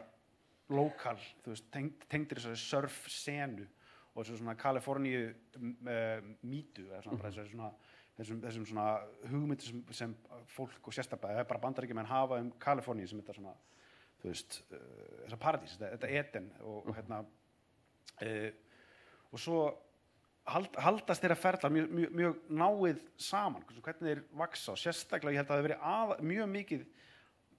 lokal, 0.71 1.19
þú 1.43 1.53
veist, 1.53 1.67
tengd, 1.73 2.05
tengdir 2.11 2.39
þessari 2.39 2.59
surf 2.61 3.01
senu 3.11 3.67
og 4.11 4.23
þessu 4.23 4.39
svona 4.39 4.55
Kaliforníu 4.59 5.25
uh, 5.27 6.29
mýtu 6.47 6.87
eða 6.87 7.01
svona, 7.03 7.19
bara 7.19 7.31
þessari 7.31 7.51
svona 7.51 7.69
þessum, 8.17 8.39
þessum 8.45 8.65
svona 8.69 8.87
hugmyndir 9.31 9.67
sem, 9.67 9.83
sem 9.95 10.15
fólk 10.51 10.87
og 10.87 10.95
sérstaklega, 10.95 11.41
eða 11.41 11.49
bara 11.51 11.63
bandaríkjumenn 11.65 12.09
hafa 12.09 12.39
um 12.43 12.49
Kaliforníu 12.61 13.09
sem 13.09 13.21
þetta 13.21 13.37
svona 13.37 13.53
þú 14.21 14.31
veist, 14.31 14.59
uh, 14.71 15.21
þessa 15.25 15.39
paradís, 15.43 15.77
þetta, 15.77 15.93
þetta 15.95 16.11
eten 16.21 16.51
og, 16.61 16.81
og 16.81 16.99
hérna 16.99 17.21
uh, 17.21 18.49
og 19.31 19.39
svo 19.39 19.61
hald, 20.51 20.75
haldast 20.81 21.23
þeirra 21.23 21.39
ferðlar 21.39 21.75
mjög, 21.75 21.93
mjög, 21.99 22.17
mjög 22.21 22.41
náið 22.63 23.05
saman, 23.29 23.67
hvernig 23.77 24.09
þeir 24.09 24.25
vaksa 24.43 24.75
og 24.75 24.81
sérstaklega 24.81 25.35
ég 25.35 25.41
held 25.41 25.47
að 25.47 25.53
það 25.53 25.61
hafi 25.61 25.69
verið 25.69 25.87
að, 25.91 26.15
mjög 26.33 26.51
mikið 26.55 26.85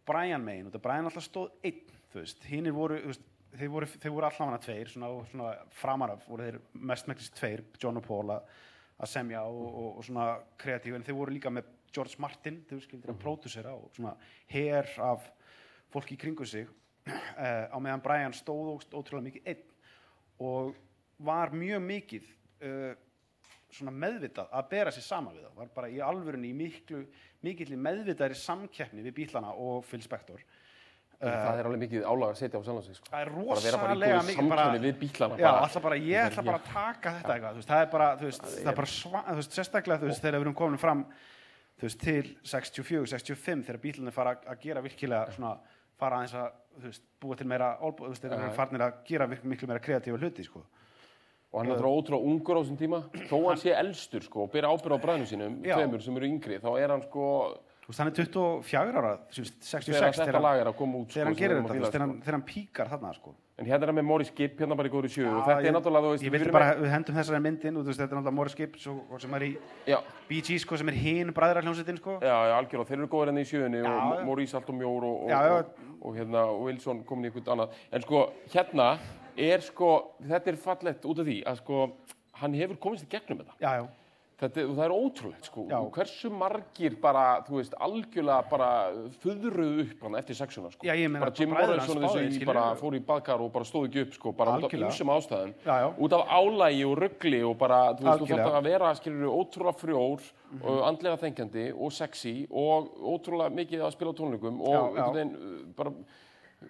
Brian 0.09 0.45
megin 0.45 0.67
og 0.67 0.73
þetta 0.73 0.85
Brian 0.87 1.09
alltaf 1.09 1.27
stóð 1.27 1.53
einn, 1.69 1.95
þú 2.13 2.21
veist, 2.21 2.45
hinnir 2.51 2.75
voru, 2.77 2.99
þú 3.03 3.13
veist, 3.13 3.29
þeir 3.53 3.73
voru, 3.73 3.89
þeir 3.93 4.15
voru 4.15 4.29
allavega 4.29 4.61
tveir, 4.67 4.91
svona, 4.93 5.11
svona 5.31 5.53
framaraf 5.77 6.27
voru 6.29 6.49
þeir 6.49 6.61
mestmæktist 6.91 7.37
tveir, 7.39 7.65
John 7.83 8.01
og 8.01 8.07
Paul 8.07 8.33
að 8.33 9.11
semja 9.11 9.43
og, 9.49 9.63
og, 9.69 9.89
og 9.99 10.07
svona 10.07 10.27
kreatív, 10.61 10.97
en 10.97 11.07
þeir 11.07 11.19
voru 11.19 11.35
líka 11.35 11.53
með 11.53 11.71
George 11.93 12.21
Martin, 12.23 12.63
þeir 12.69 12.85
skildir 12.87 13.13
að 13.13 13.21
pródusera 13.21 13.75
og 13.77 13.91
svona 13.93 14.15
her 14.53 14.89
af 15.05 15.27
fólki 15.93 16.17
í 16.17 16.21
kringu 16.21 16.47
sig 16.49 16.69
uh, 17.09 17.69
á 17.69 17.77
meðan 17.77 18.05
Brian 18.05 18.37
stóð 18.37 18.79
ótrúlega 18.93 19.27
mikið 19.29 19.51
einn. 19.53 19.67
Og 20.43 20.73
var 21.23 21.53
mjög 21.55 21.83
mikið 21.85 22.31
uh, 22.65 22.95
svona 23.73 23.95
meðvitað 23.97 24.51
að 24.53 24.69
bera 24.73 24.93
sér 24.95 25.07
saman 25.07 25.37
við 25.37 25.47
það 25.47 25.61
var 25.63 25.71
bara 25.77 25.93
í 25.93 26.01
alvörunni 26.05 26.51
í 26.53 26.57
miklu 26.57 27.05
mikill 27.43 27.77
meðvitaðri 27.77 28.39
samkeppni 28.39 29.05
við 29.07 29.17
bílana 29.17 29.55
og 29.57 29.87
Phil 29.89 30.03
Spector 30.05 30.45
það 31.23 31.61
er 31.61 31.69
alveg 31.69 31.83
mikið 31.85 32.07
álag 32.07 32.33
að 32.33 32.39
setja 32.41 32.59
á 32.59 32.63
sjálfan 32.67 32.87
sig 32.87 32.97
sko. 32.99 33.11
það 33.11 33.21
er 33.21 33.29
bara 33.31 33.45
bara 33.47 33.93
rosalega 33.93 34.23
mikið 34.27 34.49
bara, 34.51 34.65
við 34.83 34.97
bílana 35.03 35.39
já, 35.39 35.51
bara. 35.51 35.83
bara, 35.85 35.99
ég 36.03 36.31
ætla 36.31 36.45
bara 36.49 36.59
að 36.59 36.71
taka 36.73 37.13
þetta 37.19 37.35
eitthvað, 37.37 37.59
veist, 37.59 37.69
það 37.69 37.85
er 37.85 37.93
bara, 37.93 38.09
veist, 38.23 38.49
það 38.49 38.73
er 38.73 38.79
bara 38.81 38.91
sva, 38.95 39.23
veist, 39.39 39.59
sérstaklega, 39.59 40.09
veist, 40.09 40.25
þegar 40.25 40.39
við 40.39 40.47
erum 40.47 40.59
komin 40.59 40.83
fram, 40.83 41.05
til 41.83 42.27
64, 42.43 43.07
65, 43.15 43.65
þegar 43.69 43.81
bílunni 43.83 44.15
fara 44.15 44.35
að 44.51 44.67
gera 44.67 44.83
virkilega 44.83 45.37
svona, 45.37 45.55
fara 45.99 46.19
aðeins 46.19 46.37
að, 46.39 47.01
búa 47.23 47.39
til 47.39 47.49
meira, 47.51 47.73
olbú, 47.87 48.09
þú 48.09 48.17
veist, 48.17 48.27
þeir 48.27 48.39
eru 48.39 48.55
farnir 48.59 48.87
að 48.89 49.01
gera 49.07 49.31
miklu 49.31 49.71
meira 49.71 49.83
kreatífa 49.83 50.19
hluti, 50.19 50.47
sko. 50.47 50.65
Og 51.53 51.61
hann 51.61 51.69
er 51.69 51.77
náttúrulega 51.77 51.99
ótrúlega 52.01 52.31
ungur 52.33 52.57
á 52.57 52.61
þessum 52.63 52.79
tíma 52.81 53.03
þó 53.29 53.37
hann 53.45 53.61
sé 53.61 53.75
elstur 53.77 54.25
sko, 54.25 54.47
og 54.47 54.55
byrja 54.55 54.73
ábyrð 54.73 54.97
á 54.97 55.05
bræðinu 55.05 55.29
sínum 55.29 55.59
Já. 55.61 55.77
tveimur 55.77 56.03
sem 56.05 56.17
eru 56.17 56.31
yngri, 56.33 56.59
þá 56.63 56.71
er 56.81 56.97
hann 56.97 57.05
sko 57.05 57.27
Þú 57.83 57.91
veist, 57.91 57.99
hann 57.99 58.11
er 58.13 58.15
24 58.15 59.01
ára, 59.03 59.09
þú 59.27 59.43
veist, 59.43 59.57
þegar 59.67 59.83
66, 59.83 60.19
þetta 60.23 60.41
lag 60.41 60.53
hann, 60.55 60.61
er 60.63 60.69
að 60.71 60.77
koma 60.79 61.01
út 61.01 61.11
þegar 61.11 61.27
hann 61.27 61.35
sko, 61.35 61.41
sem 61.41 61.43
gerir 61.43 61.59
þetta, 61.59 61.73
þú 61.73 61.81
veist, 61.83 61.93
þegar 61.93 62.05
hann, 62.05 62.13
þegar 62.23 62.37
hann 62.37 62.45
píkar 62.47 62.91
þarna, 62.93 63.11
sko. 63.17 63.33
En 63.59 63.67
hérna 63.69 63.85
er 63.85 63.91
hann 63.93 63.99
með 64.01 64.07
Morris 64.09 64.31
Gibb 64.35 64.59
hérna 64.59 64.77
bara 64.79 64.89
í 64.89 64.93
góður 64.93 65.13
sjö. 65.13 65.27
Og 65.29 65.45
þetta 65.47 65.63
ég- 65.63 65.69
er 65.69 65.75
náttúrulega, 65.77 66.03
þú 66.07 66.13
veist, 66.15 66.25
Ég 66.25 66.33
vildi 66.33 66.53
bara, 66.53 66.75
við 66.81 66.91
hendum 66.91 67.15
þessari 67.17 67.41
myndin, 67.45 67.77
og 67.77 67.83
þú 67.85 67.91
veist, 67.93 68.01
þetta 68.01 68.17
er 68.17 68.21
náttúrulega 68.23 68.57
Gibbs 68.57 68.87
og, 68.87 69.01
og 69.13 69.21
sem 69.21 69.35
er 69.35 69.41
í 69.43 69.51
já, 69.87 69.99
Gees, 70.31 70.63
sko, 70.63 70.77
sem 70.77 70.89
er 70.89 70.95
hinn 70.95 71.33
bræðrarhljómsveitin, 71.37 71.99
sko. 72.01 72.19
já, 72.23 72.33
já, 72.33 72.55
algjörlega, 72.59 72.89
þeir 72.89 72.99
eru 72.99 73.09
góður 73.13 73.31
hérna 73.33 73.45
í 73.45 73.51
sjöunni 73.53 73.83
og. 73.85 74.25
Maurice 74.27 74.55
allt 74.57 74.69
og 74.73 74.75
mjór 74.81 75.05
og, 75.05 75.25
og, 75.25 75.31
og, 75.31 75.67
og 76.03 76.17
hérna, 76.17 76.47
Wilson 76.65 77.05
komin 77.05 77.29
í 77.29 77.31
eitthvað 77.33 77.53
annað. 77.55 77.71
En 77.93 78.03
sko, 78.03 78.23
hérna 78.55 78.99
er 79.37 79.61
sko 79.61 79.91
þetta 80.23 80.49
er 80.53 80.57
fallett 80.57 81.05
út 81.05 81.19
af 81.23 81.27
því 81.27 81.43
að 81.45 81.57
sko 81.63 81.83
hann 82.43 82.55
hefur 82.55 82.77
komist 82.81 83.05
í 83.05 83.09
gegnum 83.13 83.39
þetta. 83.45 83.55
Já, 83.61 83.77
já, 83.81 83.87
Þetta, 84.43 84.63
það 84.75 84.81
er 84.89 84.93
ótrúlegt 84.97 85.47
sko, 85.47 85.63
Já. 85.71 85.77
hversu 85.95 86.29
margir 86.35 86.97
bara, 87.03 87.25
þú 87.47 87.61
veist, 87.61 87.75
algjörlega 87.79 88.49
bara 88.51 88.71
föðruðu 89.23 89.85
upp 89.85 90.01
hann 90.03 90.17
eftir 90.19 90.35
sexuna 90.35 90.71
sko. 90.73 90.83
Já, 90.89 90.97
ég 90.99 91.07
meina, 91.13 91.23
bara 91.29 91.35
Jim 91.39 91.53
Morrison 91.55 92.01
þessi 92.03 92.25
skilurðu. 92.33 92.49
bara 92.51 92.65
fór 92.81 92.97
í 92.99 93.03
baðkar 93.07 93.45
og 93.45 93.53
bara 93.55 93.69
stóð 93.69 93.87
ekki 93.87 94.03
upp 94.09 94.17
sko, 94.19 94.33
bara 94.41 94.57
út 94.57 94.65
af 94.67 94.73
Algjörlega. 94.73 94.91
ýmsum 94.91 95.13
ástæðum, 95.15 95.53
Já, 95.63 95.77
út 95.95 96.17
af 96.19 96.27
álægi 96.41 96.83
og 96.91 96.97
ruggli 97.05 97.43
og 97.47 97.55
bara, 97.63 97.79
þú 97.95 98.03
veist, 98.03 98.03
þú 98.03 98.27
Algjörlega. 98.27 98.49
þarf 98.49 98.59
að 98.59 98.69
vera, 98.73 98.91
skilur 98.99 99.37
ótrúlega 99.39 99.77
frjór 99.85 100.27
og 100.63 100.83
andlega 100.91 101.21
þengjandi 101.23 101.69
og 101.79 101.93
sexy 101.93 102.35
og 102.51 102.91
ótrúlega 103.15 103.55
mikið 103.63 103.87
að 103.87 103.95
spila 103.95 104.11
á 104.11 104.19
tónleikum 104.19 104.61
og 104.61 104.99
einhvern 104.99 105.15
veginn 105.15 105.75
bara 105.79 105.95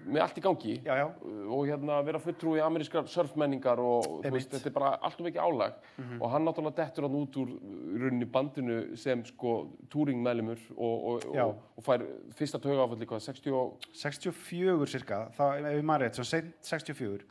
með 0.07 0.23
allt 0.25 0.39
í 0.39 0.43
gangi. 0.45 0.75
Já, 0.85 0.95
já. 0.99 1.07
og 1.53 1.63
hérna 1.69 1.99
vera 2.05 2.21
fulltrúi 2.23 2.61
amerískar 2.65 3.07
surfmenningar 3.09 3.81
og 3.83 4.23
veist, 4.33 4.51
þetta 4.53 4.71
er 4.71 4.75
bara 4.77 4.91
allt 5.03 5.21
og 5.21 5.27
mikið 5.29 5.43
álag. 5.45 5.79
Mhm. 5.99 6.21
og 6.23 6.31
hann 6.31 6.45
náttúrulega 6.47 6.77
dettur 6.77 7.07
hann 7.09 7.19
út 7.21 7.37
úr 7.43 7.49
í 7.53 8.03
rauninni 8.03 8.29
bandinu 8.33 8.97
sem 8.97 9.25
sko 9.25 9.55
túringmeðlumur 9.93 10.59
og, 10.77 11.07
og, 11.13 11.27
og, 11.37 11.57
og 11.77 11.85
fær 11.87 12.05
fyrsta 12.39 12.59
taugafall 12.63 12.99
líka 12.99 13.21
60 13.21 13.53
og 13.57 13.89
64 13.95 14.87
cirka, 14.87 15.25
þá, 15.37 15.45
ef 15.61 15.77
ég 15.79 15.85
maður 15.85 16.07
rétt, 16.09 16.23
seint 16.25 16.55
64, 16.63 17.27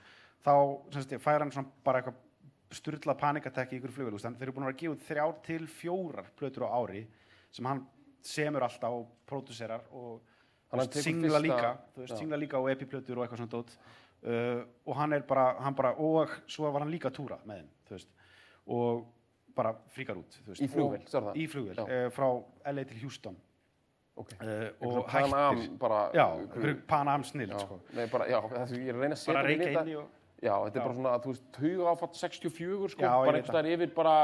þá 0.45 0.53
sem 0.91 1.01
sagt, 1.01 1.17
fær 1.21 1.39
hann 1.45 1.51
svona 1.51 1.71
bara 1.85 2.01
eitthvað 2.01 2.27
sturlað 2.71 3.19
panikatekki 3.19 3.75
í 3.75 3.81
ykkur 3.81 4.21
hann- 4.23 4.35
þeir 4.37 4.47
eru 4.47 4.53
búin 4.55 4.63
að 4.63 4.71
vera 4.71 4.77
að 4.77 4.81
gefa 4.81 4.95
út 4.95 5.07
þrjár 5.09 5.41
til 5.43 5.67
fjórar 5.67 6.27
plötur 6.39 6.63
á 6.67 6.69
ári 6.79 7.07
sem 7.51 7.65
hann 7.65 7.85
semur 8.21 8.63
alltaf 8.63 8.91
og 8.93 9.07
pródúserar 9.27 9.81
og 9.91 10.21
Singla 10.71 11.39
líka, 11.43 11.71
veist, 11.97 12.17
singla 12.17 12.37
líka 12.39 12.59
og 12.59 12.69
epiplötur 12.71 13.17
og 13.19 13.25
eitthvað 13.25 13.41
svona 13.41 13.51
dót 13.51 13.73
uh, 14.23 14.61
og 14.87 14.95
hann 14.95 15.13
er 15.13 15.25
bara, 15.27 15.45
hann 15.59 15.75
bara, 15.75 15.91
og 15.99 16.29
svo 16.47 16.71
var 16.71 16.85
hann 16.85 16.91
líka 16.93 17.09
að 17.11 17.17
túra 17.19 17.39
með 17.45 17.61
þeim, 17.61 17.69
þú 17.89 17.95
veist, 17.97 18.11
og 18.67 19.05
bara 19.55 19.73
fríkar 19.91 20.15
út, 20.21 20.37
þú 20.45 20.53
veist. 20.53 20.61
Í 20.63 20.69
flugvél, 20.71 21.01
og- 21.01 21.09
sagði 21.11 21.27
það? 21.27 21.35
Í 21.41 21.47
flugvél, 21.51 21.75
Já. 21.75 21.83
uh, 21.83 22.09
frá 22.15 22.27
LA 22.71 22.83
til 22.87 23.01
Houston 23.03 23.35
ok, 24.15 24.31
uh, 24.39 24.47
og 24.87 24.97
og 25.01 25.05
Pan 25.11 25.33
Am 25.33 25.57
hættir, 25.57 25.77
bara 25.81 25.99
já, 26.15 26.25
einhverju 26.39 26.81
Panam 26.87 27.23
snill, 27.23 27.53
sko. 27.59 27.79
nei, 27.93 28.07
bara, 28.07 28.27
já, 28.31 28.39
þessi, 28.55 28.79
ég 28.85 28.89
er 28.89 28.95
að 28.95 29.01
reyna 29.05 29.15
að 29.15 29.23
setja 29.25 29.43
inn 29.51 29.61
í 29.61 29.69
þetta. 29.75 29.97
og 29.99 30.09
já, 30.41 30.53
þetta 30.65 30.79
er 30.79 30.85
bara 30.87 30.95
svona, 30.97 31.13
þú 31.23 31.33
veist, 31.33 31.43
taugafall 31.57 32.13
64 32.17 32.89
sko, 32.95 33.01
Já, 33.01 33.11
ég 33.11 33.13
bara 33.13 33.21
veit 33.21 33.35
einhvers 33.35 33.51
staðar 33.51 33.71
yfir 33.75 33.93
bara 33.95 34.15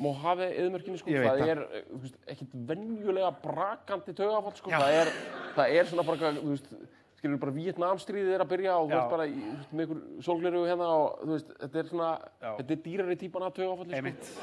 Mojave 0.00 0.46
eðmörkinu 0.62 0.96
sko, 1.00 1.10
Ég 1.12 1.20
veit 1.20 1.30
það 1.30 1.42
það. 1.42 1.50
er 1.52 1.60
eh, 1.80 1.84
þú 1.90 1.98
veist, 2.06 2.16
ekkit 2.32 2.54
venjulega 2.70 3.30
brakandi 3.42 4.14
taugafall 4.16 4.56
sko, 4.56 4.70
Já. 4.72 4.78
það 4.80 4.96
er, 5.02 5.12
það 5.58 5.76
er 5.80 5.90
svona 5.90 6.06
bara, 6.08 6.16
eitthvað, 6.16 6.40
þú 6.40 6.54
veist, 6.54 6.72
skilur 7.20 7.40
bara 7.42 7.52
Vietnamstríðið 7.52 8.32
er 8.38 8.44
að 8.46 8.52
byrja 8.54 8.76
og 8.80 8.86
þú 8.86 8.94
Já. 8.94 8.96
veist 9.00 9.10
bara 9.12 9.26
í, 9.28 9.34
þú 9.40 9.56
veist, 9.58 9.72
með 9.76 9.86
ykkur 9.90 10.24
sólgleru 10.24 10.62
hérna 10.70 10.86
og 10.96 11.18
þú 11.26 11.32
veist, 11.34 11.50
þetta 11.60 11.82
er 11.82 11.90
svona, 11.90 12.10
Já. 12.40 12.50
þetta 12.62 12.76
er 12.76 12.80
dýrari 12.86 13.16
típan 13.20 13.44
af 13.50 13.56
taugafalli 13.58 13.90
sko. 13.90 13.98
einmitt, 14.00 14.34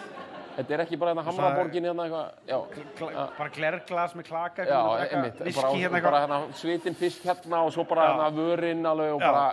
Þetta 0.57 0.73
er 0.73 0.81
ekki 0.81 0.97
bara 0.97 1.11
hérna 1.13 1.23
Hamraborgin 1.27 1.85
hérna 1.85 2.05
eitthvað, 2.07 2.29
já. 2.49 2.57
Kla, 2.97 3.25
bara 3.37 3.49
glerglas 3.53 4.13
með 4.17 4.23
klaka 4.25 4.63
Já, 4.65 4.73
eitthvað, 4.73 5.11
einmitt, 5.13 5.41
viski 5.45 5.61
bara, 5.61 5.73
hérna 5.77 6.01
bara 6.01 6.21
eitthvað, 6.21 6.23
hérna 6.23 6.57
svitin 6.61 6.95
fyrst 6.97 7.27
hérna 7.29 7.59
og 7.67 7.73
svo 7.75 7.83
bara 7.85 8.07
Já. 8.07 8.13
hérna 8.15 8.29
vörinn 8.33 8.81
alveg 8.89 9.11
og 9.13 9.21
Já. 9.21 9.27
bara, 9.31 9.43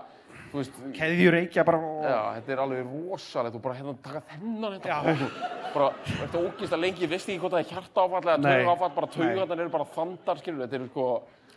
veist, 0.60 0.76
keðjur 0.96 1.34
reykja 1.34 1.64
bara 1.66 1.78
og, 1.82 2.04
Já, 2.04 2.18
þetta 2.38 2.52
er 2.54 2.62
alveg 2.64 2.86
rosalegt. 2.90 3.56
Og 3.58 3.62
bara 3.64 3.74
hérna 3.78 3.94
taka 4.04 4.22
þennan 4.32 4.76
þetta 4.78 5.28
bara, 5.74 5.88
þetta 6.06 6.38
er 6.38 6.48
ógist 6.48 6.72
að 6.76 6.82
lengi, 6.84 7.02
ég 7.04 7.10
veist 7.10 7.28
ekki 7.28 7.40
hvort 7.42 7.56
það 7.56 7.62
er 7.64 7.70
hjarta 7.74 8.04
áfall 8.04 8.22
eða 8.24 8.36
tauga 8.44 8.74
áfall, 8.76 8.92
bara 8.94 9.08
Nei. 9.10 9.16
taugarnar 9.16 9.62
eru 9.64 9.72
bara 9.74 9.88
þandar, 9.96 10.38
skilur, 10.42 10.62
þetta 10.66 10.78
er 10.80 10.86
sko, 10.90 11.06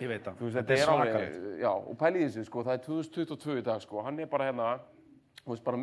ég 0.01 0.11
veit 0.13 0.23
það, 0.25 0.39
veist, 0.41 0.57
þetta 0.57 0.77
er 0.77 0.91
alveg, 0.93 1.11
svakalegt. 1.13 1.59
já, 1.61 1.71
og 1.77 1.97
pælið 2.01 2.23
þessu, 2.27 2.45
sko, 2.49 2.63
það 2.67 2.73
er 2.73 2.85
2022 2.87 3.57
í 3.61 3.65
dag, 3.69 3.81
sko, 3.85 4.01
hann 4.07 4.19
er 4.19 4.31
bara 4.31 4.49
hérna, 4.49 4.71
þú 5.45 5.53
veist, 5.53 5.63
bara, 5.63 5.77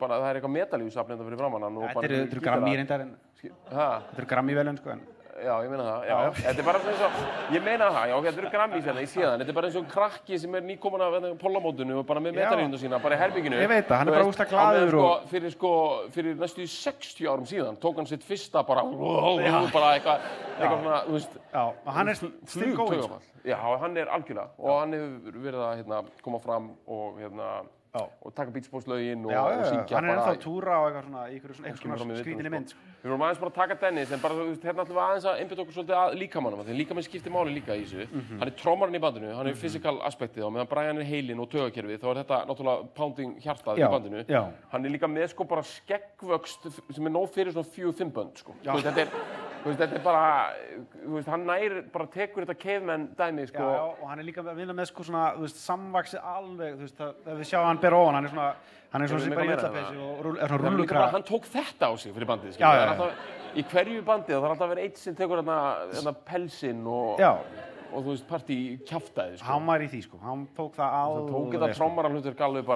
bara 0.00 0.18
það 0.22 0.28
er 0.30 0.40
eitthvað 0.40 0.54
metalífsafn 0.56 1.12
hérna 1.14 1.28
fyrir 1.28 1.38
framann 1.38 1.68
Þetta 1.78 2.04
eru- 2.08 2.16
þetta 2.24 2.36
eru 2.38 2.46
grammi 2.48 2.72
reyndar 2.80 3.00
en 3.04 3.12
þetta 3.38 4.18
eru 4.18 4.26
grammi 4.32 4.54
velun 4.58 4.78
sko 4.80 4.90
en 4.96 5.02
já, 5.44 5.54
ég 5.64 5.70
meina 5.72 5.84
það, 5.86 6.04
já, 6.08 6.16
Já, 6.18 6.30
þetta 6.38 6.62
er 6.62 6.66
bara 6.68 6.80
svona 6.82 6.92
eins 6.94 7.04
og, 7.06 7.54
ég 7.54 7.62
meina 7.64 7.88
það, 7.94 8.08
já, 8.10 8.16
þetta 8.26 8.42
eru 8.42 8.50
grammís 8.54 8.84
hérna, 8.88 9.02
ég 9.04 9.10
sé 9.12 9.20
það, 9.22 9.32
en 9.34 9.40
þetta 9.42 9.52
er 9.54 9.58
bara 9.58 9.68
eins 9.70 9.78
og 9.80 9.86
krakki 9.92 10.38
sem 10.42 10.54
er 10.58 10.66
nýkomin 10.68 11.04
af 11.06 11.14
hérna, 11.16 11.30
pollamótinu 11.42 11.98
og 12.00 12.06
bara 12.08 12.20
með 12.24 12.34
Já. 12.34 12.40
metalíundu 12.42 12.80
sína, 12.82 13.00
bara 13.02 13.16
í 13.16 13.20
herbygginu. 13.22 13.60
Ég 13.62 13.68
veit 13.72 13.88
það, 13.88 13.98
hann 14.02 14.08
er 14.08 14.16
bara 14.18 14.28
meðan, 14.28 14.50
glaður 14.52 14.92
sko, 14.94 15.04
og- 15.08 15.28
Fyrir 15.32 15.54
sko, 15.54 15.72
fyrir 16.18 16.36
næstu 16.42 16.62
í 16.64 16.68
60 16.74 17.28
árum 17.32 17.46
síðan 17.46 17.78
tók 17.82 17.96
hann 17.96 18.06
sitt 18.06 18.22
fyrsta 18.24 18.62
bara, 18.66 18.82
bara 18.84 19.94
eitthvað, 19.96 20.28
eitthvað 20.58 20.78
svona, 20.82 21.00
þú 21.06 21.16
veist, 21.18 21.40
já, 21.54 21.64
og 21.86 21.92
hann 21.94 22.08
er 22.08 22.14
still 22.14 22.32
going 22.74 22.76
sko. 22.76 22.86
flugtaugafall. 22.86 23.22
Já, 23.48 23.56
hann 23.80 23.96
er 23.96 24.06
algjörlega 24.12 24.48
og 24.58 24.80
hann 24.80 24.92
hefur 24.92 25.42
verið 25.46 25.62
að 25.64 25.76
hérna, 25.82 26.04
koma 26.22 26.38
fram 26.42 26.70
og, 26.86 27.18
hérna, 27.22 27.62
Já. 27.88 28.02
og 28.22 28.34
taka 28.36 28.50
beatsbóðslaugin 28.52 29.22
og, 29.24 29.32
og 29.32 29.62
syngja 29.64 29.96
hann 29.96 30.04
er 30.04 30.12
ennþá 30.18 30.32
að 30.34 30.40
túra 30.42 30.74
og 30.82 30.88
eitthvað 30.88 31.54
svona, 31.56 31.76
svona, 31.78 31.96
viðtölum, 31.96 32.18
skrítinni 32.20 32.44
sko. 32.44 32.52
mynd 32.52 32.68
sko. 32.74 32.82
Við 32.98 33.08
vorum 33.08 33.24
aðeins 33.24 33.40
bara 33.40 33.50
að 33.50 33.54
taka 33.58 33.74
Dennis 33.80 34.12
en 34.12 34.20
bara 34.20 34.34
þú 34.36 34.44
veist, 34.50 34.66
hérna 34.68 34.84
ætlum 34.84 34.98
við 34.98 35.04
aðeins 35.06 35.28
að 35.30 35.40
einbytta 35.40 35.62
okkur 35.64 35.76
svolítið 35.78 35.96
að 35.96 36.16
líkamannum 36.20 36.62
því 36.68 36.76
líkamann 36.82 37.06
skiptir 37.08 37.32
máli 37.32 37.54
líka 37.56 37.72
í 37.78 37.84
þessu 37.86 38.06
Mhm. 38.12 38.38
hann 38.38 38.48
er 38.48 38.54
trómarinn 38.60 38.98
í 38.98 39.00
bandinu, 39.00 39.34
hann 39.34 39.46
er 39.46 39.54
physical 39.54 39.96
aspektið 40.04 40.44
og 40.44 40.52
meðan 40.52 40.68
Brian 40.68 40.98
er 40.98 41.04
heilin 41.08 41.40
og 41.40 41.48
tögakerfið 41.48 41.98
þá 42.02 42.08
er 42.12 42.20
þetta 42.24 42.38
náttúrulega 42.50 42.88
pounding 42.94 43.36
hjartað 43.40 43.78
í 43.78 43.90
bandinu 43.90 44.24
já. 44.28 44.42
hann 44.72 44.84
er 44.84 44.90
líka 44.90 45.08
með 45.08 45.28
sko 45.32 45.44
bara 45.44 45.62
skeggvöxt 45.62 46.68
sem 46.94 47.06
er 47.06 47.10
nóg 47.10 47.28
fyrir 47.32 47.52
svona 47.52 47.64
fjögur 47.72 47.94
fimm 47.94 48.10
bönd 48.12 48.36
sko. 48.36 48.52
Þetta 48.64 49.00
er 49.00 49.08
þú 49.62 49.70
veist, 49.70 49.80
þetta 49.80 49.96
er 49.98 50.02
bara 50.04 50.24
þú 51.04 51.12
veist, 51.16 51.28
hann 51.28 51.44
nær 51.48 51.74
bara 51.92 52.06
tekur 52.06 52.44
þetta 52.46 52.58
caveman 52.62 53.06
dæmi 53.18 53.46
sko. 53.48 53.58
já, 53.58 53.82
og 54.02 54.08
hann 54.08 54.18
er 54.18 54.24
líka 54.28 54.42
að 54.42 54.56
vinna 54.56 54.74
með 54.76 54.86
sko 54.90 55.02
svona, 55.04 55.34
þú 55.36 55.40
veist, 55.46 55.56
samvaxið 55.62 56.20
alveg, 56.34 56.74
þú 56.74 56.82
veist, 56.86 57.00
ef 57.00 57.38
við 57.38 57.46
sjáum 57.52 57.66
hann 57.68 57.78
bera 57.82 57.96
ofan, 57.96 58.14
hann 58.14 58.24
er 58.24 58.30
svona, 58.34 58.54
hann 58.92 59.02
er 59.02 59.08
svona 59.08 59.24
sem 59.24 59.34
bara 59.34 59.44
í 59.44 59.54
öllapessi 59.56 59.96
og 60.02 60.24
rúll- 60.26 60.38
er 60.42 60.48
svona 60.48 60.86
bara, 60.86 61.10
hann 61.10 61.22
tók 61.22 61.44
þetta 61.52 61.84
á 61.88 61.92
sig 61.98 62.12
fyrir 62.14 62.26
bandið 62.26 62.52
skilur. 62.52 62.68
Já, 62.68 62.72
já, 62.74 62.82
já. 62.84 62.90
alltaf, 62.92 63.12
í 63.54 63.62
hverju 63.72 64.04
bandið 64.04 64.34
það 64.36 64.44
er 64.44 64.50
alltaf 64.54 64.68
vera 64.68 64.80
eitt 64.80 64.96
sem 64.98 65.14
tekur 65.14 65.42
hérna 65.42 66.14
pelsinn 66.24 66.86
og, 66.86 67.18
Já, 67.18 67.32
og 67.92 68.04
þú 68.04 68.08
veist 68.12 68.26
partí 68.28 68.78
kjáftæði 68.84 69.38
sko. 69.38 69.46
hann 69.46 69.66
var 69.66 69.80
í 69.80 69.88
því 69.88 70.02
sko, 70.04 70.18
hann 70.22 70.46
tók 70.54 70.74
það 70.74 70.90
Það 71.08 71.28
tók 71.32 71.52
þetta 71.52 72.44
alveg 72.44 72.66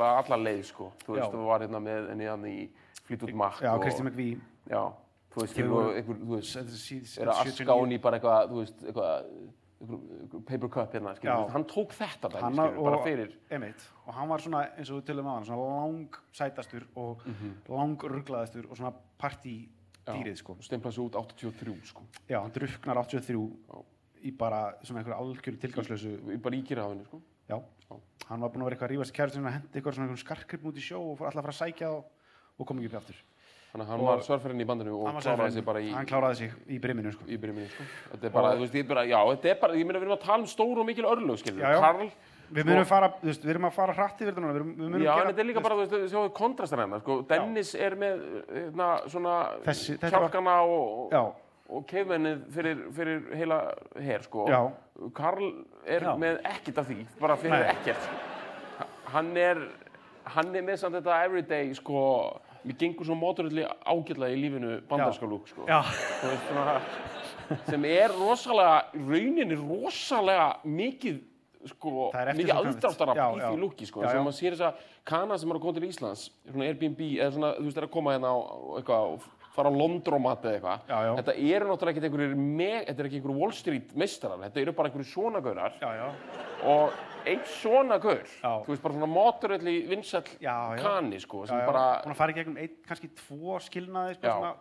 Þú 5.32 5.40
veist, 5.40 5.56
Já. 5.56 5.64
Já, 5.64 5.70
og. 5.70 5.72
Já, 5.72 5.72
þú 5.72 5.72
og 5.72 5.82
voru- 5.82 5.96
einhver, 5.96 6.16
þú 6.22 6.36
veist, 6.36 6.56
er 6.56 6.62
er 6.62 7.28
að 7.32 7.44
79. 7.44 7.62
aska 7.62 7.72
hún 7.80 7.92
í 7.92 8.00
bara 8.02 8.18
eitthvað, 8.18 8.48
þú 8.52 8.56
veist, 8.62 8.82
eitthvað, 8.82 10.44
paper 10.46 10.68
cup 10.68 10.92
hérna, 10.94 11.14
skilur, 11.16 11.32
Já. 11.32 11.46
þú 11.46 11.50
hann 11.56 11.64
tók 11.64 11.90
þetta 11.96 12.28
dæmi, 12.30 12.52
skilur, 12.54 12.82
bara 12.84 12.96
og- 12.98 13.04
fyrir, 13.06 13.32
Einmitt, 13.50 13.82
og 14.06 14.14
hann 14.14 14.28
var 14.28 14.38
svona, 14.38 14.60
eins 14.78 14.90
og 14.90 15.02
við 15.02 15.06
tölum 15.10 15.26
á 15.26 15.32
hann, 15.34 15.44
svona 15.44 15.80
lang 15.80 16.08
sætastur 16.32 16.84
og 16.96 17.18
Mhm. 17.26 17.54
lang 17.68 17.96
rugglaðastur 17.98 18.70
og 18.70 18.76
svona 18.76 18.92
partydýrið 19.18 20.36
sko. 20.36 20.56
stemplaði 20.60 20.92
svo 20.94 21.08
út 21.10 21.16
83, 21.16 21.80
sko, 21.84 22.02
Já, 22.28 22.40
hann 22.42 22.50
druknar 22.52 22.96
83 22.96 23.50
í 24.24 24.30
bara 24.36 24.74
svona 24.84 25.02
einhverju 25.02 25.18
algjöru 25.18 25.58
tilgangslösu 25.58 26.30
í 26.30 26.40
bara 26.40 26.54
íkýrahafinu, 26.56 27.04
sko. 27.06 27.20
Já, 27.48 27.60
hann 28.28 28.40
var 28.40 28.50
búinn 28.50 28.62
að 28.62 28.70
vera 28.70 28.76
eitthvað 28.76 28.88
að 28.90 28.96
rífast 28.96 29.12
kæru 29.12 29.30
sem 29.32 29.44
að 29.44 29.52
hendi 29.52 29.80
eitthvað 29.80 29.94
svona 29.94 30.16
skarkripn 30.16 30.66
út 30.70 30.76
í 30.76 30.80
sjó 30.80 31.00
og 31.12 31.18
fór 31.18 31.26
alltaf 31.26 31.42
að 31.42 31.46
fara 31.48 31.52
að 31.52 31.74
sækja 31.74 31.88
þá 31.88 32.04
og 32.60 32.66
kom 32.66 32.78
ekki 32.78 32.86
upp 32.94 33.00
aftur. 33.02 33.16
Þannig 33.72 33.86
að 33.86 33.90
hann 33.94 34.02
var 34.04 34.18
sörferinn 34.26 34.60
í 34.60 34.64
bandinu 34.68 34.94
og 35.00 35.14
kláraði 35.22 35.52
sig 35.54 35.64
bara 35.64 35.80
í, 35.80 35.92
Hann 35.96 36.04
kláraði 36.06 36.36
sig 36.42 36.50
í 36.68 36.78
briminu 36.82 37.12
sko. 37.14 37.24
í 37.24 37.38
byrjuminu, 37.40 37.68
sko. 37.72 37.84
Þetta 38.12 38.26
er 38.28 38.32
bara, 38.34 38.50
þú 38.52 38.60
veist, 38.66 38.74
ég 38.76 38.84
er 38.84 38.88
bara, 38.90 39.04
já, 39.08 39.16
þetta 39.30 39.48
er 39.48 39.56
bara, 39.62 39.72
ég 39.80 39.86
meina, 39.88 39.98
við 40.02 40.04
erum 40.10 40.16
að 40.18 40.26
tala 40.26 40.42
um 40.44 40.50
stór 40.52 40.80
og 40.82 40.86
mikil 40.90 41.06
örlög, 41.08 41.38
skilur, 41.40 41.62
Já, 41.64 41.70
já. 41.72 41.80
Karl, 41.80 42.10
Við 42.52 42.66
munum 42.68 42.84
fara, 42.84 43.08
þú 43.22 43.30
veist, 43.30 43.44
við 43.46 43.50
erum 43.54 43.64
að 43.64 43.72
fara 43.72 43.92
hratt 43.96 44.18
yfir 44.20 44.28
þetta 44.34 44.42
núna, 44.44 44.52
við, 44.52 44.60
erum- 44.60 44.74
við 44.76 44.88
munum 44.90 45.00
Já, 45.06 45.14
gera, 45.14 45.22
en 45.24 45.30
þetta 45.32 45.40
er 45.40 45.48
líka 45.48 45.62
bara, 45.64 45.74
þú 45.80 45.86
veist, 46.02 46.12
sjáu 46.12 46.32
kontrastar 46.36 46.82
hennar, 46.84 47.00
sko, 47.00 47.16
Dennis 47.30 47.70
er 47.74 47.96
með, 47.96 48.20
hérna, 48.52 48.88
svona, 49.08 49.36
Þessi- 49.64 49.96
þetta 49.96 50.10
var- 50.20 50.28
kjálkana 50.28 50.56
og, 50.68 51.08
Já, 51.16 51.22
og 51.72 51.86
keifmennið 51.88 52.42
fyrir, 52.52 52.82
fyrir 52.92 53.22
heila 53.40 53.60
her, 54.04 54.22
sko. 54.28 54.44
Já. 54.52 54.60
Karl 55.14 55.48
er 55.86 56.00
Já. 56.10 56.12
með 56.20 56.42
ekkert 56.44 56.78
af 56.84 56.86
því, 56.92 57.06
bara 57.24 57.36
fyrir 57.40 57.56
Nei. 57.56 57.72
ekkert. 57.72 58.04
Hann 59.16 59.34
er, 59.36 59.56
hann 60.26 60.54
er 60.54 60.62
með 60.62 60.76
samt 60.84 60.94
þetta 61.00 61.24
everyday, 61.24 61.72
sko, 61.72 62.38
mér 62.64 62.76
gengur 62.78 63.08
svo 63.08 63.16
móturulli 63.18 63.64
ágætlega 63.66 64.30
í 64.34 64.38
lífinu 64.38 64.70
bandarska 64.90 65.26
lúk, 65.26 65.48
sko. 65.50 65.66
svona, 66.46 66.80
sem 67.66 67.84
er 67.90 68.14
rosalega, 68.14 68.78
rauninni 68.94 69.58
rosalega 69.58 70.48
mikið, 70.64 71.20
sko, 71.74 72.08
Það 72.14 72.22
mikið 72.38 72.54
Já, 73.18 73.26
í 73.34 73.42
því 73.42 73.60
lúki, 73.62 73.86
sko. 73.90 74.02
Sem 74.06 74.24
maður 74.26 74.38
sér 74.38 74.56
þess 74.56 74.66
að 74.68 74.88
kana 75.12 75.38
sem 75.38 75.50
er 75.52 75.58
að 75.58 75.64
koma 75.66 75.78
til 75.78 75.88
Íslands, 75.88 76.24
svona 76.48 76.68
Airbnb, 76.70 77.02
eða 77.18 77.30
svona, 77.36 77.52
þú 77.58 77.68
veist, 77.68 77.80
er 77.82 77.88
að 77.88 77.94
koma 77.98 78.14
hérna 78.16 78.32
á 78.34 78.38
eitthvað, 78.78 79.28
fara 79.52 79.68
á 79.68 79.72
Londromat 79.76 80.44
eða 80.48 80.54
eitthvað. 80.56 80.84
Þetta 81.18 81.34
eru 81.54 81.66
náttúrulega 81.68 81.92
ekki 81.98 82.08
einhverjir, 82.08 82.36
me- 82.36 82.84
þetta 82.86 83.00
er 83.02 83.08
ekki 83.08 83.18
einhverjir 83.20 83.40
Wall 83.42 83.52
Street 83.52 83.94
meistarar, 84.00 84.38
þetta 84.46 84.62
eru 84.62 84.72
bara 84.78 84.88
einhverjir 84.88 85.10
svona 85.12 85.42
gaurar. 85.44 85.74
Og 86.62 86.92
einn 87.26 87.44
svona 87.44 87.98
gaur, 88.02 88.22
þú 88.64 88.72
veist, 88.72 88.82
bara 88.82 88.94
svona 88.94 89.10
móturöldi 89.12 89.74
vinsall 89.90 90.24
kani, 90.82 91.20
sko, 91.20 91.44
sem 91.46 91.56
já, 91.56 91.62
já. 91.62 91.66
bara, 91.66 91.84
Búin 92.02 92.14
að 92.14 92.16
fara 92.22 92.32
í 92.32 92.34
gegnum 92.40 92.56
einn, 92.58 92.76
kannski 92.88 93.10
tvo 93.14 93.58
skilnaði, 93.60 94.14
sko, 94.18 94.26
svona, 94.40 94.54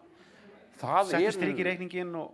er, 1.26 1.32
strik 1.32 1.58
í 1.62 1.66
reikningin 1.66 2.16
og, 2.16 2.32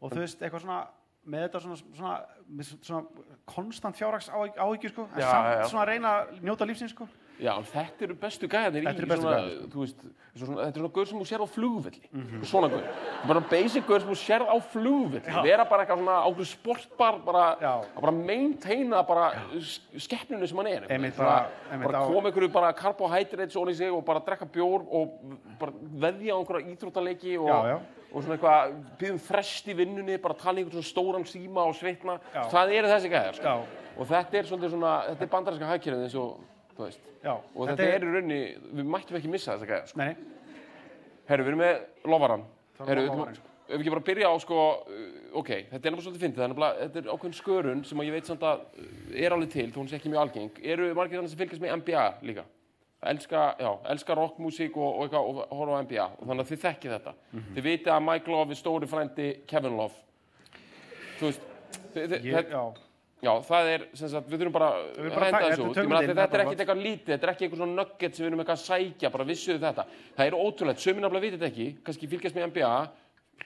og 0.00 0.10
þú 0.12 0.20
veist, 0.24 0.40
eitthvað 0.42 0.64
svona, 0.66 0.80
með 1.24 1.46
þetta 1.46 1.60
svona, 1.64 1.76
svona, 1.96 2.14
með 2.50 2.70
svona 2.84 3.26
konstant 3.48 3.96
fjárhags 3.96 4.28
áhyggjur, 4.32 4.90
sko, 4.92 5.06
en 5.14 5.20
samt 5.22 5.70
svona 5.70 5.86
reyna 5.88 6.14
að 6.18 6.40
njóta 6.44 6.66
lífsins, 6.68 6.92
sko. 6.92 7.08
Já, 7.42 7.52
þetta 7.66 8.04
eru 8.06 8.14
bestu 8.14 8.46
gæðanir 8.46 8.84
Þetta 8.84 8.94
í 8.94 8.98
eru 9.02 9.08
bestu 9.10 9.24
svona, 9.24 9.38
gæjarnir, 9.42 9.70
þú 9.72 9.80
veist, 9.82 10.02
svona, 10.38 10.58
þetta 10.60 10.68
er 10.68 10.82
svona 10.82 10.92
gaur 10.94 11.06
sem 11.10 11.18
þú 11.18 11.26
sér 11.30 11.42
á 11.42 11.46
flugvelli, 11.50 12.10
svona 12.46 12.68
gaur. 12.70 12.84
Bara 13.26 13.40
basic 13.50 13.86
gaur 13.88 14.00
sem 14.04 14.10
þú 14.12 14.18
sér 14.20 14.44
á 14.46 14.56
flugvelli, 14.70 15.42
vera 15.42 15.64
bara 15.66 15.82
eitthvað 15.84 15.98
svona 16.04 16.18
ákveð 16.28 16.48
sportbar, 16.52 17.18
bara, 17.26 17.44
Já. 17.60 17.72
að 17.96 18.00
bara 18.06 18.12
maintaina 18.20 19.02
bara 19.08 19.26
skeppnunu 19.98 20.46
sem 20.46 20.56
hann 20.62 20.66
er. 20.70 20.86
Einmitt 20.88 21.16
bara- 21.18 21.48
bara 21.82 22.04
koma 22.06 22.30
einhverju 22.30 22.52
bara 22.52 22.72
carbohydrates 22.72 23.56
onni 23.56 23.74
sig 23.74 23.90
og 23.92 24.04
bara 24.04 24.20
drekka 24.20 24.46
bjór 24.46 24.86
og 24.90 25.18
bara 25.58 25.72
veðja 26.06 26.34
á 26.34 26.38
einhverja 26.38 26.70
íþróttaleiki 26.76 27.36
og, 27.38 27.48
Já, 27.48 27.66
já. 27.74 27.78
og 28.14 28.22
svona 28.22 28.38
eitthvað, 28.38 28.74
býðum 28.98 29.18
frest 29.20 29.66
í 29.68 29.74
vinnunni, 29.74 30.16
bara 30.22 30.34
tala 30.34 30.58
einhvern 30.62 30.78
svona 30.82 30.92
stóran 30.92 31.24
síma 31.26 31.66
og 31.66 31.74
svitna. 31.74 32.20
Já. 32.32 32.46
Það 32.48 32.72
eru 32.78 32.88
þessi 32.88 33.10
gæðar, 33.10 33.34
sko. 33.34 33.42
Já. 33.42 33.64
Og 33.98 34.06
þetta 34.06 34.34
er 34.38 34.44
svona, 34.44 34.94
þetta 35.10 35.22
er 35.22 35.26
bandarinska 35.30 35.66
hagkerfið 35.70 36.02
eins 36.08 36.14
og, 36.14 36.40
þú 36.76 36.86
veist. 36.86 37.10
Já, 37.24 37.32
Og 37.34 37.68
þetta, 37.70 37.88
er 37.88 38.04
í 38.04 38.12
rauninni, 38.12 38.38
við 38.78 38.88
mættum 38.94 39.18
ekki 39.18 39.32
missa 39.32 39.54
þessa 39.54 39.70
gæða, 39.70 39.90
sko. 39.90 39.98
Nei, 40.02 40.14
Herru, 41.28 41.44
við 41.44 41.52
erum 41.54 41.62
með 41.62 41.74
er 41.74 42.90
Herru, 42.90 43.04
lofarann, 43.08 43.38
sko. 43.38 43.52
ef 43.64 43.74
við 43.74 43.80
ekki 43.84 43.94
bara 43.94 44.06
byrja 44.08 44.28
á, 44.28 44.34
sko, 44.44 44.58
uh, 44.84 45.38
ok, 45.40 45.52
þetta 45.70 45.80
er 45.80 45.94
nefnilega 45.94 46.04
svolítið 46.04 46.24
fyndið, 46.26 46.42
er 46.44 46.52
nefnilega, 46.52 46.82
þetta 46.82 47.00
er 47.00 47.12
ákveðin 47.14 47.38
skörun 47.38 47.84
sem 47.88 48.02
að 48.02 48.10
ég 48.10 48.16
veit 48.18 48.28
samt 48.28 48.44
að 48.44 48.66
uh, 48.66 48.90
er 49.24 49.36
alveg 49.36 49.54
til, 49.54 49.70
hún 49.78 49.88
sé 49.88 49.96
ekki 49.96 50.12
mjög 50.12 50.26
algeng. 50.26 50.60
Eru 50.74 50.90
margir 50.98 51.20
þannig 51.20 51.32
sem 51.32 51.40
fylgjast 51.40 51.64
með 51.64 51.78
NBA 51.80 52.04
líka? 52.28 52.44
Elska, 53.04 53.40
já, 53.60 53.70
elska 53.92 54.14
rockmusík 54.16 54.76
og, 54.80 54.94
og, 54.94 55.02
eitthvað, 55.04 55.26
og 55.44 55.58
horfa 55.58 55.76
á 55.76 55.84
NBA. 55.84 56.04
Og 56.18 56.28
þannig 56.28 56.44
að 56.44 56.50
þið 56.52 56.62
þekkið 56.62 56.94
þetta. 56.94 57.12
Mhm. 57.32 57.50
Þið 57.56 57.66
vitið 57.68 57.90
að 57.92 58.04
Mike 58.06 58.32
Love 58.32 58.54
er 58.54 58.60
stóri 58.60 58.88
frændi 58.88 59.26
Kevin 59.50 59.76
Love. 59.76 59.98
Þú 61.18 61.28
veist, 61.28 61.44
þið, 61.94 62.14
þið, 62.14 62.28
ég, 62.30 62.48
já, 62.54 62.62
Já, 63.22 63.30
það 63.46 63.68
er, 63.72 63.82
sem 63.96 64.08
sagt, 64.12 64.26
við 64.28 64.40
þurfum 64.42 64.54
bara 64.56 64.70
að 64.74 65.06
henda 65.06 65.38
þessu 65.44 65.64
út. 65.64 65.76
Þetta 65.78 66.24
er 66.24 66.42
ekkert 66.44 66.62
eitthvað 66.64 66.80
lítið, 66.84 67.10
þetta 67.14 67.26
er 67.26 67.32
ekki 67.32 67.44
eitthvað 67.46 67.60
svona 67.62 67.76
nugget 67.78 68.16
sem 68.16 68.24
við 68.24 68.30
erum 68.30 68.42
eitthvað 68.42 68.58
að 68.58 68.64
sækja, 68.66 69.10
bara 69.14 69.26
vissuðu 69.28 69.60
þetta. 69.62 69.84
Það 70.18 70.26
er 70.26 70.36
ótrúlegt, 70.36 70.82
sömur 70.84 71.04
nafnilega 71.06 71.24
vitið 71.24 71.38
þetta 71.38 71.50
ekki, 71.52 71.68
kannski 71.86 72.10
fylgjast 72.10 72.36
með 72.36 72.48
NBA, 72.50 72.72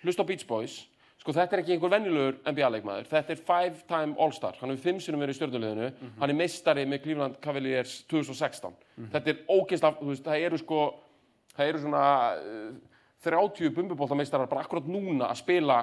hlusta 0.03 0.25
á 0.27 0.29
Beach 0.31 0.47
Boys, 0.49 0.75
sko 1.23 1.35
þetta 1.37 1.55
er 1.57 1.63
ekki 1.63 1.77
einhver 1.77 1.93
venjulegur 1.95 2.41
NBA-leikmaður, 2.51 3.07
þetta 3.13 3.35
er 3.37 3.45
five-time 3.53 4.17
All-Star, 4.19 4.59
hann 4.61 4.73
hefur 4.73 4.83
fimm 4.89 4.99
sinum 5.05 5.23
verið 5.23 5.37
í 5.37 5.39
stjórnuleginu, 5.39 5.93
hann 6.21 6.31
er 6.35 6.39
meistari 6.39 6.87
með 6.89 7.03
Cleveland 7.07 7.39
Cavaliers 7.45 8.01
2016. 8.11 8.75
Þetta 9.15 9.31
er 9.35 9.45
ógeðslega, 9.47 9.99
þú 10.01 10.11
veist, 10.11 10.27
það 10.27 10.47
eru 10.49 10.59
sko, 10.65 10.83
það 11.55 11.71
eru 11.73 11.85
svona 11.85 12.05
uh, 12.39 12.99
30 13.27 13.73
bumbubóltameistarar 13.75 14.51
bara 14.51 14.63
akkurat 14.67 14.87
núna 14.91 15.27
að 15.31 15.41
spila 15.43 15.81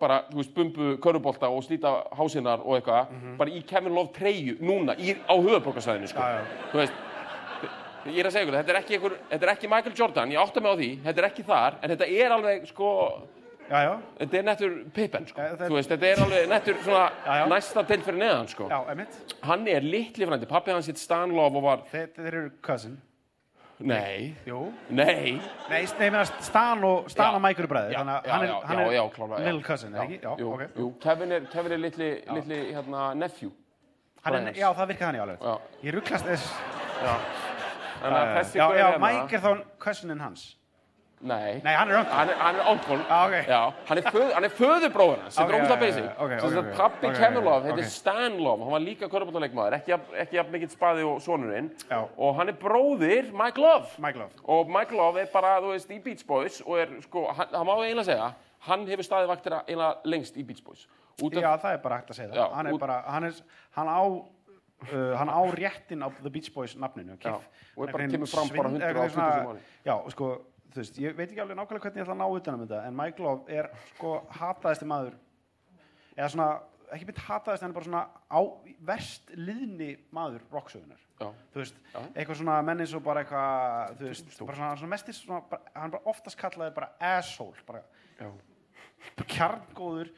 bara, 0.00 0.22
þú 0.30 0.36
veist, 0.40 0.54
bumbu, 0.56 0.96
körubólta 1.04 1.48
og 1.52 1.62
slíta 1.66 1.90
hásinnar 2.16 2.62
og 2.64 2.78
eitthvað, 2.78 3.14
bara 3.38 3.50
í 3.50 3.62
Kevin 3.68 3.94
Love 3.94 4.12
treyju 4.16 4.56
núna, 4.60 4.94
í, 4.98 5.12
á 5.28 5.34
höfuborgarsæðinu, 5.36 6.08
sko. 6.08 6.20
Já, 6.20 6.38
já. 6.40 6.68
Þú 6.72 6.80
veist, 6.80 6.92
ég 8.06 8.18
er 8.22 8.28
að 8.30 8.32
segja 8.32 8.46
ykkur, 8.46 8.56
þetta 8.60 8.72
er 8.74 8.78
ekki, 8.80 8.96
ykkur, 8.96 9.16
þetta 9.30 9.46
er 9.46 9.52
ekki 9.54 9.68
Michael 9.68 9.96
Jordan, 9.98 10.32
ég 10.32 10.40
átta 10.40 10.60
mig 10.64 10.72
á 10.72 10.76
því, 10.80 10.88
þetta 11.04 11.22
er 11.24 11.28
ekki 11.28 11.44
þar, 11.50 11.76
en 11.82 11.92
þetta 11.94 12.08
er 12.24 12.34
alveg, 12.38 12.64
sko, 12.70 12.88
já, 13.70 13.92
þetta 14.22 14.38
er 14.40 14.46
nettur 14.48 14.72
Pippen, 14.96 15.26
sko. 15.28 15.40
Þetta- 15.50 15.68
Þú 15.68 15.76
veist, 15.76 15.92
þetta 15.92 16.08
er 16.14 16.24
alveg 16.24 16.48
nettur 16.48 16.80
svona 16.86 17.04
næsta 17.52 17.84
til 17.86 18.00
fyrir 18.08 18.18
neðan, 18.24 18.48
sko. 18.48 18.68
Hann 19.44 19.68
er 19.68 19.80
litli 19.84 20.26
frændi, 20.26 20.48
pappi 20.48 20.72
hans 20.72 20.86
hitt 20.88 20.98
Stan 20.98 21.30
Love 21.36 21.56
og 21.60 21.62
var, 21.68 21.84
Þeir, 21.92 22.08
þeir 22.16 22.26
eru 22.32 22.50
cousin. 22.62 22.96
Nei, 23.80 24.34
Jú. 24.46 24.72
nei, 24.90 25.40
Nei, 25.70 25.86
nei, 25.98 26.10
meina 26.10 26.24
Stan 26.24 26.84
og, 26.84 27.10
Stan 27.10 27.32
Já. 27.32 27.34
og 27.36 27.42
Mike 27.42 27.62
eru 27.62 27.68
bræðir, 27.68 27.92
Já, 27.92 27.98
þannig 27.98 28.14
að 28.14 28.24
já, 28.26 28.30
hann 28.32 28.42
er, 28.42 28.48
já, 28.48 28.60
hann 28.66 28.78
já, 28.78 28.84
er 28.86 28.92
já, 28.92 29.38
já. 29.38 29.44
little 29.44 29.62
cousin, 29.62 29.92
Já, 29.94 30.02
ekki? 30.04 30.18
Já, 30.22 30.36
jú, 30.38 30.52
ok. 30.54 30.62
jú, 30.76 30.88
Kevin 31.00 31.32
er, 31.32 31.40
Kevin 31.52 31.72
er 31.72 31.78
litli, 31.78 32.10
litli 32.34 32.60
hérna, 32.74 33.14
nephew. 33.14 33.50
Hann 34.22 34.34
er, 34.48 34.52
já, 34.52 34.68
það 34.76 34.86
virkar 34.92 35.06
hann 35.06 35.16
í 35.16 35.20
alveg. 35.24 35.38
Já. 35.40 35.58
Ég 35.88 35.94
rugglast 35.94 36.26
þess. 36.26 36.50
Já. 37.00 37.14
Þannig 38.00 38.18
að 38.20 38.34
þessi 38.38 38.58
Já, 38.58 38.66
gaur 38.68 38.76
já, 38.76 38.86
hérna- 38.90 39.00
Mike 39.06 39.36
er 39.36 39.40
þá 39.40 39.64
cousin 39.78 40.20
hans. 40.20 40.56
Nei, 41.22 41.60
Nei, 41.62 41.74
hann 41.76 41.90
er 41.90 41.98
uncle. 41.98 42.14
hann 42.16 42.28
hann 42.40 42.56
er 42.56 42.66
onkul. 42.70 42.96
Já, 43.04 43.16
ok. 43.26 43.34
Já, 43.46 43.72
hann 43.90 43.98
er, 43.98 44.02
föð, 44.10 44.30
hann 44.32 44.44
er 44.44 44.52
föðurbróður 44.56 45.18
hans, 45.20 45.36
þetta 45.36 45.44
er 45.44 45.52
já, 45.52 45.58
ógustlega 45.60 45.76
já, 45.76 45.80
basic. 45.84 46.04
já, 46.04 46.14
ok, 46.16 46.30
Sem 46.30 46.48
ok, 46.48 46.54
sagt, 46.54 46.68
ok. 46.70 46.76
pappi 46.78 47.06
ok. 47.06 47.64
heitir 47.66 47.84
Stan 47.90 48.38
Love, 48.40 48.62
hann 48.64 48.72
var 48.72 48.80
líka 48.80 49.08
körbáttaleikmaður, 49.12 49.76
ekki, 49.76 49.92
jafn- 50.38 50.50
mikill 50.54 50.70
spaði 50.72 51.04
og 51.04 51.20
sonurinn. 51.20 51.68
Já. 51.90 51.98
Og 52.16 52.34
hann 52.36 52.48
er 52.48 52.52
bróðir 52.54 53.28
Mike 53.36 53.60
Love. 53.60 53.86
Mike 53.98 54.18
Love. 54.18 54.30
Og 54.44 54.66
Mike 54.70 54.96
Love 54.96 55.20
er 55.20 55.26
bara, 55.32 55.60
þú 55.60 55.74
veist, 55.74 55.90
í 55.92 56.00
Beach 56.02 56.24
Boys 56.26 56.62
og 56.64 56.78
er, 56.78 56.88
sko, 57.04 57.26
hann, 57.36 57.52
hann 57.52 57.66
má 57.68 57.76
eiginlega 57.84 58.04
segja, 58.08 58.32
hann 58.70 58.86
hefur 58.88 59.04
staðið 59.04 59.28
vaktina 59.34 59.62
eiginlega 59.68 59.96
lengst 60.04 60.36
í 60.40 60.46
Beach 60.46 60.64
Boys. 60.64 60.86
Af, 61.20 61.32
Já, 61.36 61.52
það 61.60 61.72
er 61.74 61.78
bara 61.84 61.96
hægt 62.00 62.10
að 62.10 62.16
segja 62.16 62.30
það. 62.32 62.36
Já, 62.40 62.48
hann 62.56 62.66
er 62.66 62.72
út- 62.72 62.80
bara, 62.80 63.02
hann 63.06 63.24
er, 63.24 63.32
hann 63.76 63.86
á, 63.92 64.00
uh, 64.88 65.16
hann 65.20 65.28
á 65.28 65.40
réttin 65.52 66.00
á 66.00 66.08
The 66.22 66.30
Beach 66.30 66.48
Boys 66.54 66.74
nafninu. 66.80 67.18
Já, 67.20 67.28
Kif- 67.36 67.48
og 67.76 67.88
er 67.88 67.92
bara- 67.92 68.04
einhvern 68.04 68.10
kemur 68.16 68.26
fram 68.32 68.48
bara 68.48 68.68
svind- 68.70 68.80
120 68.80 68.88
eitthvað 68.88 69.10
svona- 69.10 69.32
sinnum 69.34 69.46
á 69.46 69.52
ári. 69.52 69.60
Já, 69.84 70.10
sko, 70.10 70.40
þú 70.70 70.80
veist, 70.82 70.98
ég 71.02 71.16
veit 71.18 71.28
ekki 71.30 71.42
alveg 71.42 71.58
nákvæmlega 71.58 71.84
hvernig 71.86 72.00
ég 72.00 72.06
ætla 72.06 72.14
að 72.16 72.22
ná 72.22 72.38
utan 72.40 72.56
um 72.58 72.64
þetta, 72.66 72.80
en 72.88 72.96
Mike 73.00 73.22
Love 73.24 73.56
er, 73.60 73.68
sko, 73.94 74.12
hataðasti 74.38 74.88
maður, 74.90 75.16
eða 76.16 76.28
svona, 76.34 76.48
ekki 76.94 77.06
mynd 77.10 77.20
hataðasti, 77.26 77.64
hann 77.66 77.72
er 77.74 77.78
bara 77.78 77.88
svona 77.88 78.02
á, 78.30 78.40
verst 78.90 79.30
liðni 79.38 79.90
maður 80.16 80.42
rocksögunar. 80.54 81.02
já, 81.20 81.28
Þú 81.52 81.60
veist, 81.60 81.76
Já. 81.92 82.00
eitthvað 82.14 82.38
svona 82.40 82.56
menn 82.64 82.80
eins 82.80 82.94
og 82.96 83.02
bara 83.04 83.22
eitthvað, 83.24 83.96
þú 84.00 84.08
veist, 84.08 84.32
bara 84.40 84.56
svona, 84.56 84.70
svona 84.80 84.94
mestir, 84.94 85.14
svona, 85.18 85.42
bara, 85.50 85.74
hann 85.76 85.92
bara 85.94 86.08
oftast 86.14 86.38
kallaði 86.40 86.74
bara 86.78 86.90
asshole, 87.16 87.66
bara 87.68 87.82
bara 88.20 89.28
kjarngóður 89.34 90.10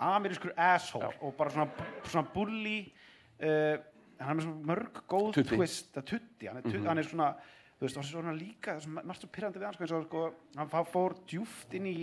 amerískur 0.00 0.52
asshole 0.56 1.10
Já. 1.10 1.20
og 1.20 1.34
bara 1.36 1.50
svona, 1.54 1.86
svona 2.08 2.26
bully 2.34 2.78
uh, 3.42 3.76
hann 4.20 4.32
er 4.34 4.38
með 4.40 4.46
svona 4.48 4.68
mörg 4.72 5.02
góð 5.08 5.38
twist, 5.48 5.92
tutti 5.94 6.48
hann 6.48 6.60
er, 6.60 6.66
tutti, 6.66 6.82
hann 6.88 7.00
er 7.00 7.08
svona, 7.08 7.30
þú 7.80 7.86
veist, 7.86 7.96
og 7.96 8.04
svona 8.04 8.34
líka 8.36 8.76
svona, 8.84 9.02
margt 9.08 9.22
svo 9.24 9.30
pyrrandi 9.32 9.58
við 9.62 9.64
hann 9.70 9.74
sko, 9.78 9.84
eins 9.86 9.96
og 9.96 10.04
sko, 10.06 10.24
hann 10.60 10.68
fá- 10.68 10.84
fór 10.92 11.14
djúft 11.26 11.74
inn 11.78 11.86
í 11.88 11.96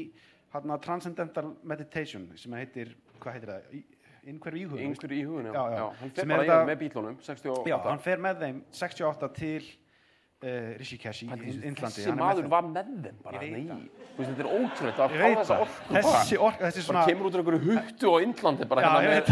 hann 0.55 0.73
Transcendental 0.81 1.51
Meditation 1.63 2.31
sem 2.35 2.51
heitir, 2.57 2.95
hvað 3.21 3.33
heitir 3.37 3.51
það 3.53 3.73
Í- 3.77 3.83
innhverju 4.27 4.63
íhugun 4.65 4.85
yngstur 4.89 5.11
í 5.15 5.21
hugun, 5.23 5.45
já. 5.47 5.53
Já, 5.53 5.65
já. 5.77 5.83
Hann 6.01 6.09
fer 6.17 6.23
er 6.23 6.31
bara 6.33 6.45
yfir 6.47 6.65
með 6.71 6.79
bílunum, 6.81 7.19
68. 7.23 7.67
Já, 7.69 7.77
hann 7.85 7.99
fer 8.03 8.17
með 8.25 8.41
þeim 8.41 8.57
68 8.75 9.29
til 9.37 9.61
uh, 9.67 10.73
Rishikesh 10.81 11.21
í 11.23 11.29
Indlandi 11.29 11.77
Þessi 11.77 12.07
hann 12.09 12.11
er 12.11 12.17
með 12.17 12.23
maður 12.25 12.41
þeim. 12.41 12.49
var 12.51 12.67
með 12.67 12.89
þeim 13.05 13.21
bara, 13.23 13.39
það. 13.39 13.85
Veist, 14.17 14.31
þetta 14.33 14.43
er 14.43 14.49
ótrúlegt 14.57 14.99
að 14.99 15.13
Ég 15.13 15.21
fá 15.21 15.27
veit 15.27 15.37
þessa 15.37 15.53
það. 15.53 15.61
orku 15.67 15.95
þessi 15.97 16.39
orka, 16.47 16.63
þessi 16.65 16.81
bara 16.81 16.87
svona 16.87 17.05
kemur 17.11 17.29
út 17.29 17.37
úr 17.37 17.43
einhverju 17.43 17.77
huttu 17.77 18.11
á 18.11 18.15
Indlandi 18.27 18.67
bara 18.73 18.81
Já, 18.81 18.89
hérna 18.97 19.13
með, 19.13 19.31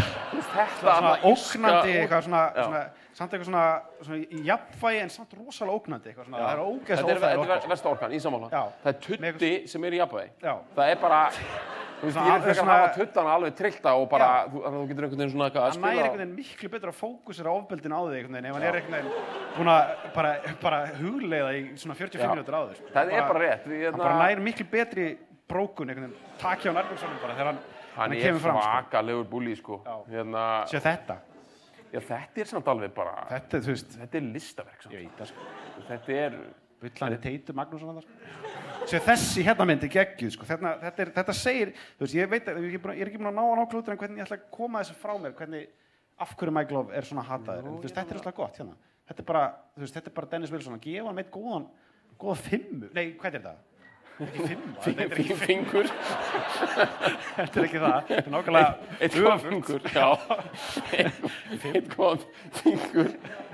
þetta 0.56 0.96
svona 0.96 1.12
írska 1.32 1.74
eitthvað 1.82 2.24
svona, 2.30 2.42
svona 2.56 2.84
samt 3.16 3.32
eitthvað 3.32 3.48
svona, 3.48 3.64
svona 4.04 4.42
jafnvægi 4.50 4.98
en 5.04 5.12
samt 5.14 5.32
rosalega 5.38 5.78
ógnandi 5.78 6.10
eitthvað 6.10 6.26
svona, 6.28 6.42
það 6.42 6.50
er 6.50 6.58
Þetta 6.58 6.66
ógeðslega 6.72 7.14
er, 7.14 7.38
þetta 7.40 7.56
er 7.56 7.72
versta 7.72 7.88
orkan, 7.94 8.12
í 8.12 8.20
samála. 8.20 8.50
Já. 8.52 8.62
Það 8.82 8.92
er 8.92 9.00
tutti 9.06 9.50
sem 9.72 9.88
er 9.88 9.96
í 9.96 10.00
jafnvægi. 10.02 10.30
Já. 10.44 10.54
Það 10.76 10.90
er 10.92 11.00
bara, 11.00 11.20
þú 11.96 12.10
veist, 12.10 12.18
ég 12.20 12.32
er 12.34 12.42
frekar 12.44 12.66
að 12.66 12.72
hafa 12.74 12.90
tuttana 12.98 13.36
alveg 13.38 13.54
trillta 13.56 13.94
og 13.96 14.08
bara, 14.12 14.28
þú, 14.52 14.62
þú 14.66 14.82
getur 14.90 15.06
einhvern 15.06 15.22
veginn 15.22 15.32
svona 15.32 15.46
eitthvað 15.48 15.64
að 15.64 15.70
hann 15.72 15.86
næri 15.86 15.96
spila. 15.96 16.06
einhvern 16.06 16.22
veginn 16.24 16.34
miklu 16.42 16.70
betur 16.74 16.92
að 16.92 16.98
fókusera 17.00 17.54
ofbeldin 17.56 17.96
á 17.96 18.00
þig 18.04 18.18
einhvern 18.18 18.36
veginn 18.36 18.50
ef 18.50 18.58
hann 18.58 18.66
er 18.68 18.78
einhvern 18.80 18.96
veginn 18.98 19.12
búin 19.56 19.70
að 19.72 19.94
bara, 20.18 20.32
bara 20.66 20.80
hugleiða 21.00 21.54
í 21.56 21.62
svona 21.80 21.96
45 21.96 22.20
Já. 22.20 22.28
minútur 22.34 22.52
á 22.52 22.60
þig 22.68 22.76
sko. 22.82 22.92
Það 22.98 23.14
er 23.16 23.30
bara 23.32 23.40
rétt. 23.46 23.64
Við, 23.64 23.78
hann 23.80 23.86
hérna, 23.86 24.02
bara 24.04 24.18
næri 24.26 24.44
miklu 24.50 24.66
betri 24.76 25.06
brókun 25.48 25.88
einhvern 25.88 26.10
veginn 26.12 26.36
takja 26.42 26.68
á 26.68 26.76
nærbjörnssonum 26.76 27.22
bara 27.24 27.38
þegar 27.38 27.50
hann, 27.54 27.62
hann 27.96 28.12
er 28.12 28.22
kemur 28.26 28.44
fram 28.44 28.60
sko. 28.60 28.66
svakalegur 28.68 29.26
búli, 29.32 29.56
sko. 29.56 29.80
Já. 29.86 29.96
Hérna, 30.12 30.44
sér 30.68 30.84
þetta, 30.84 31.16
já, 31.96 32.00
þetta 32.10 32.42
er 32.44 32.50
samt 32.52 32.68
alveg 32.72 32.92
bara, 32.96 33.16
þetta 33.32 33.60
þú 33.64 33.72
veist 33.72 33.96
þetta 34.02 34.20
er 34.20 34.28
listaverk, 34.36 34.82
samt. 34.84 34.94
ég 34.94 35.04
veit 35.06 35.20
það 35.22 35.32
sko 35.32 35.86
Þetta 35.86 36.16
er, 36.26 36.36
Bullandi 36.76 37.18
Teitur 37.24 37.56
Magnússon 37.56 37.88
þarna, 37.88 38.02
sko. 38.04 38.84
Sér 38.90 39.02
þessi 39.06 39.42
hérna 39.46 39.64
myndi 39.66 39.88
geggjuð 39.90 40.34
sko. 40.36 40.46
þetta, 40.46 40.72
þetta, 40.82 41.02
er, 41.06 41.10
þetta 41.16 41.34
segir, 41.38 41.70
þú 41.96 42.04
veist, 42.04 42.16
ég 42.18 42.28
veit 42.30 42.50
að 42.52 42.58
ég 42.66 42.76
er 43.00 43.08
ekki 43.08 43.18
búin 43.22 43.30
að- 43.32 43.38
ná 43.38 43.44
að 43.46 43.56
ná 43.60 43.64
klútur 43.72 43.94
en 43.96 44.00
hvernig 44.02 44.20
ég 44.20 44.26
ætla 44.28 44.36
að 44.38 44.50
koma 44.52 44.82
þessu 44.84 44.98
frá 45.00 45.14
mér, 45.18 45.32
hvernig 45.38 45.68
af 46.18 46.34
hverju 46.36 46.52
Mike 46.52 46.72
Love 46.76 46.92
er 46.96 47.02
svona 47.08 47.24
hataður, 47.24 47.64
þú 47.70 47.80
veist, 47.82 47.94
þetta 47.96 48.12
er 48.14 48.20
alltaf 48.20 48.34
gott 48.36 48.60
hérna, 48.60 48.76
þetta 49.08 49.20
er 49.24 49.28
bara, 49.32 49.46
þú 49.76 49.80
veist, 49.86 49.94
þetta 49.96 50.12
er 50.12 50.16
bara 50.20 50.30
Dennis 50.34 50.52
Wilson 50.52 50.76
að 50.78 50.84
gefa 50.86 51.06
hann 51.10 51.14
meitt 51.18 51.30
góðan, 51.34 51.66
góða 52.20 52.36
fimmu, 52.44 52.90
nei, 52.94 53.06
hvað 53.16 53.26
er 53.26 53.40
þetta? 53.40 53.54
Fingur, 54.16 55.88
þetta 57.36 57.60
er 57.60 57.66
ekki 57.66 57.80
það, 57.82 57.96
þetta 58.08 58.22
er 58.22 58.30
nákvæmlega 58.32 58.70
eitt 59.04 59.16
góðan 59.16 59.42
fingur, 59.42 59.82
eitt 60.96 61.90
góðan 61.92 62.22
fingur, 62.62 63.10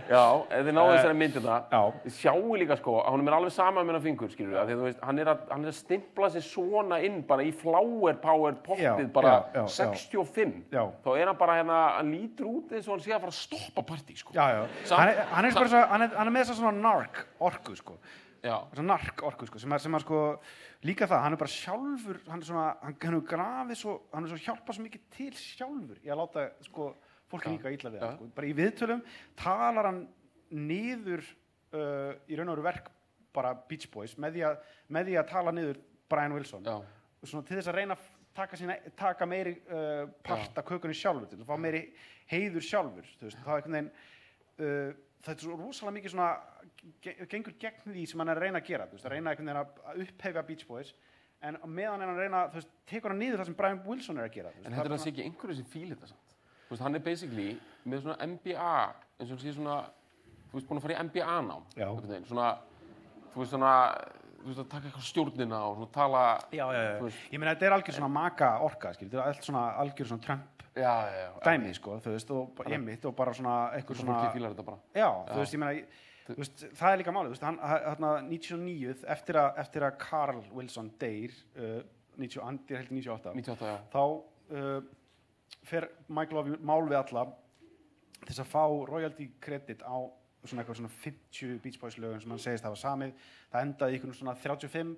já, 0.06 0.20
þið 0.52 0.70
náðu 0.76 0.92
þessari 0.94 1.16
myndið 1.18 1.48
það, 1.48 1.66
Já. 1.74 1.80
þið 2.04 2.14
sjáu 2.20 2.54
líka 2.62 2.76
sko, 2.78 2.94
að 3.02 3.16
hún 3.16 3.26
er 3.32 3.36
alveg 3.40 3.54
sama 3.56 3.82
með 3.82 3.90
hennar 3.90 4.04
fingur, 4.06 4.30
skilur 4.36 4.54
við, 4.54 4.60
að 4.62 4.70
þú 4.76 4.86
veist, 4.86 5.02
hann 5.08 5.22
er 5.24 5.32
að, 5.34 5.42
hann 5.50 5.66
er 5.66 5.72
að 5.72 5.78
stimpla 5.80 6.30
sig 6.36 6.46
svona 6.46 7.00
inn 7.08 7.18
bara 7.32 7.42
í 7.42 7.52
flower 7.64 8.22
power 8.22 8.58
pottið 8.68 9.10
bara 9.18 9.34
já, 9.50 9.66
já. 9.66 9.66
65, 9.90 10.56
Já. 10.78 10.84
þá 11.02 11.10
er 11.18 11.26
hann 11.32 11.40
bara 11.42 11.58
hérna, 11.58 11.82
hann 11.98 12.14
lítur 12.14 12.46
út 12.54 12.70
eins 12.78 12.86
og 12.86 12.94
hann 12.96 13.02
sé 13.08 13.16
að 13.18 13.24
fara 13.26 13.34
að 13.34 13.40
stoppa 13.42 13.86
partí, 13.90 14.14
sko. 14.22 14.30
Já, 14.38 14.46
já, 14.60 14.62
Samt- 14.86 14.98
hann 15.02 15.10
er, 15.16 15.22
hann 15.34 15.50
er, 15.50 15.58
bara 15.58 15.74
svo, 15.74 15.82
hann 15.96 16.06
er, 16.06 16.14
hann 16.22 16.30
er 16.30 16.36
með 16.38 16.44
þess 16.46 16.54
að 16.54 16.62
svona 16.62 16.86
nark 16.86 17.24
orku, 17.50 17.74
sko, 17.82 17.98
Já. 18.42 18.56
þess 18.72 18.82
að 18.82 18.88
nark 18.88 19.22
orku, 19.28 19.46
sko, 19.46 19.60
sem 19.62 19.74
er, 19.74 19.82
sem 19.84 19.94
er 19.94 20.02
sko, 20.02 20.20
líka 20.88 21.06
það, 21.06 21.24
hann 21.24 21.36
er 21.36 21.40
bara 21.42 21.52
sjálfur, 21.54 22.18
hann 22.26 22.42
er 22.42 22.48
svona, 22.48 22.64
hann, 22.82 22.96
hann 23.04 23.18
er 23.18 23.26
grafið 23.32 23.78
svo, 23.78 23.94
hann 24.12 24.26
er 24.26 24.32
svo 24.32 24.40
hjálpað 24.42 24.78
svo 24.78 24.86
mikið 24.86 25.04
til 25.14 25.30
sjálfur 25.38 26.00
í 26.02 26.10
að 26.10 26.20
láta, 26.22 26.46
sko, 26.66 26.88
fólki 27.30 27.52
líka 27.54 27.72
illa 27.72 27.92
við 27.94 28.02
Já. 28.02 28.08
sko, 28.16 28.30
bara 28.36 28.48
í 28.50 28.56
viðtölum 28.58 29.04
talar 29.38 29.88
hann 29.90 30.02
niður 30.52 31.22
uh, 31.22 32.18
í 32.26 32.38
raun 32.38 32.50
og 32.50 32.58
veru 32.58 32.66
verk 32.66 32.90
bara 33.32 33.54
Beach 33.68 33.86
Boys 33.92 34.16
með 34.20 34.36
því 34.36 34.42
að, 34.50 34.58
með 34.92 35.08
því 35.08 35.20
að 35.20 35.30
tala 35.30 35.54
niður 35.56 35.78
Brian 36.12 36.34
Wilson. 36.36 36.66
Já, 36.66 36.82
svona 37.24 37.46
til 37.48 37.56
þess 37.56 37.70
að 37.70 37.78
reyna 37.78 37.96
taka, 38.36 38.58
sína, 38.58 38.76
taka 38.98 39.28
meiri 39.28 39.54
uh, 39.68 40.10
part 40.24 40.58
af 40.58 40.66
kökunni 40.68 40.96
sjálfur 40.96 41.30
til 41.30 41.40
að 41.40 41.48
fá 41.48 41.56
meiri 41.60 41.82
heiður 42.32 42.66
sjálfur 42.66 43.08
þú 43.20 43.28
veist, 43.28 43.40
það 43.44 43.54
er 43.54 43.62
einhvern 43.62 43.78
veginn 43.78 43.90
uh, 44.66 45.00
það 45.22 45.32
er 45.36 45.44
svo 45.46 45.56
rosalega 45.56 45.94
mikið 45.98 46.14
svona 46.14 46.30
ge- 47.04 47.26
gengur 47.30 47.54
gegn 47.62 47.82
því 47.94 48.06
sem 48.10 48.18
hann 48.22 48.28
er 48.32 48.36
að 48.40 48.42
reyna 48.46 48.58
að 48.62 48.66
gera 48.66 48.86
þú 48.90 48.96
veist, 48.98 49.06
að 49.06 49.14
reyna 49.16 49.30
einhvern 49.30 49.50
veginn 49.52 49.62
að- 49.62 50.02
upphefja 50.06 50.42
Beach 50.48 50.66
Boys 50.66 50.94
en 51.42 51.58
meðan 51.66 52.02
er 52.02 52.06
hann 52.06 52.16
að 52.16 52.22
reyna 52.24 52.40
þú 52.50 52.58
veist, 52.60 52.68
tekur 52.86 53.10
hann 53.14 53.18
niður 53.22 53.38
það 53.42 53.46
sem 53.50 53.54
Brian 53.60 53.82
Wilson 53.86 54.18
er 54.18 54.28
að 54.28 54.34
gera 54.36 54.50
veist, 54.54 54.66
en 54.66 54.72
þetta 54.72 54.84
er 54.84 54.88
bara 54.88 54.98
að 54.98 55.04
sé 55.06 55.10
ekki 55.12 55.26
einhverju 55.28 55.56
sem 55.60 55.64
fílir 55.72 55.94
þetta 55.96 56.08
samt. 56.12 56.36
Þú 56.66 56.74
veist, 56.74 56.82
hann 56.82 56.94
er 56.94 57.04
basically 57.06 57.48
með 57.86 58.02
svona 58.04 58.26
MBA, 58.26 58.74
eins 59.20 59.30
og 59.30 59.36
hann 59.36 59.42
sé 59.46 59.54
svona, 59.56 59.76
þú 60.50 60.58
veist, 60.58 60.68
búin 60.68 60.78
að 60.78 60.86
fara 60.86 60.94
í 60.94 61.00
einhvern 61.92 62.12
veginn, 62.12 62.26
Svona, 62.30 62.50
þú 63.34 63.42
veist, 63.42 63.52
svona, 63.52 63.72
þú 64.42 64.46
veist, 64.50 64.60
að 64.62 64.68
taka 64.72 64.88
eitthvað 64.88 65.06
stjórnina 65.10 65.58
og 65.68 65.76
svona 65.76 65.92
tala, 65.94 66.22
já, 66.50 66.64
já, 66.72 66.80
já. 66.82 67.10
ég 67.32 67.38
meina 67.38 67.54
þetta 67.54 67.66
er 67.68 67.76
algjör 67.76 67.94
svona 67.98 68.08
maka 68.10 68.48
orka 68.66 68.92
skil, 68.96 69.08
þetta 69.08 69.20
er 69.22 69.28
allt 69.32 69.44
svona 69.46 69.62
algjör 69.82 70.08
svona 70.10 70.26
Trump 70.72 70.84
já, 70.84 71.10
já, 71.10 71.24
já. 71.24 71.40
dæmi 71.44 71.74
sko, 71.74 71.98
þú 72.00 72.14
veist, 72.14 72.30
og 72.30 72.62
ég 72.70 72.80
mitt 72.80 73.04
og 73.04 73.16
bara 73.16 73.34
svona 73.36 73.56
eitthvað 73.76 74.00
Svona. 74.00 74.22
Já, 74.94 75.08
þú 75.28 75.38
veist, 75.42 75.54
ég 75.54 75.60
meina, 75.60 75.98
þú 76.28 76.38
veist, 76.38 76.64
það 76.78 76.92
er 76.92 76.98
líka 77.02 77.12
málið, 77.12 77.28
þú 77.28 77.34
veist, 77.36 77.46
hann, 77.48 77.58
hann, 77.60 78.30
99, 78.30 78.96
eftir 79.16 79.40
að, 79.42 79.60
eftir 79.64 79.86
að 79.86 79.98
Carl 80.00 80.40
Wilson 80.52 80.90
deyr, 81.02 81.36
uh, 81.58 81.82
90, 82.16 82.40
hann 82.46 82.60
er 82.68 82.82
heldur 82.82 82.96
98, 82.96 83.36
98, 83.36 83.68
já. 83.68 83.78
þá 83.92 84.02
uh, 84.56 84.82
fer 85.68 85.88
Love 86.08 86.56
í 86.56 86.58
mál 86.64 86.82
við 86.88 86.98
alla 87.02 87.28
til 88.22 88.38
að 88.38 88.50
fá 88.50 88.64
royalty 88.88 89.30
credit 89.42 89.82
á 89.82 89.98
svona 90.42 90.62
eitthvað 90.62 90.80
svona 90.80 90.94
50 91.04 91.58
Beach 91.62 91.78
Boys 91.78 91.98
lögum 92.02 92.20
sem 92.22 92.32
hann 92.32 92.42
segist 92.42 92.64
hafa 92.66 92.78
samið, 92.78 93.12
það 93.52 93.66
endaði 93.66 93.98
einhvern 93.98 94.16
svona 94.18 94.34
35 94.42 94.94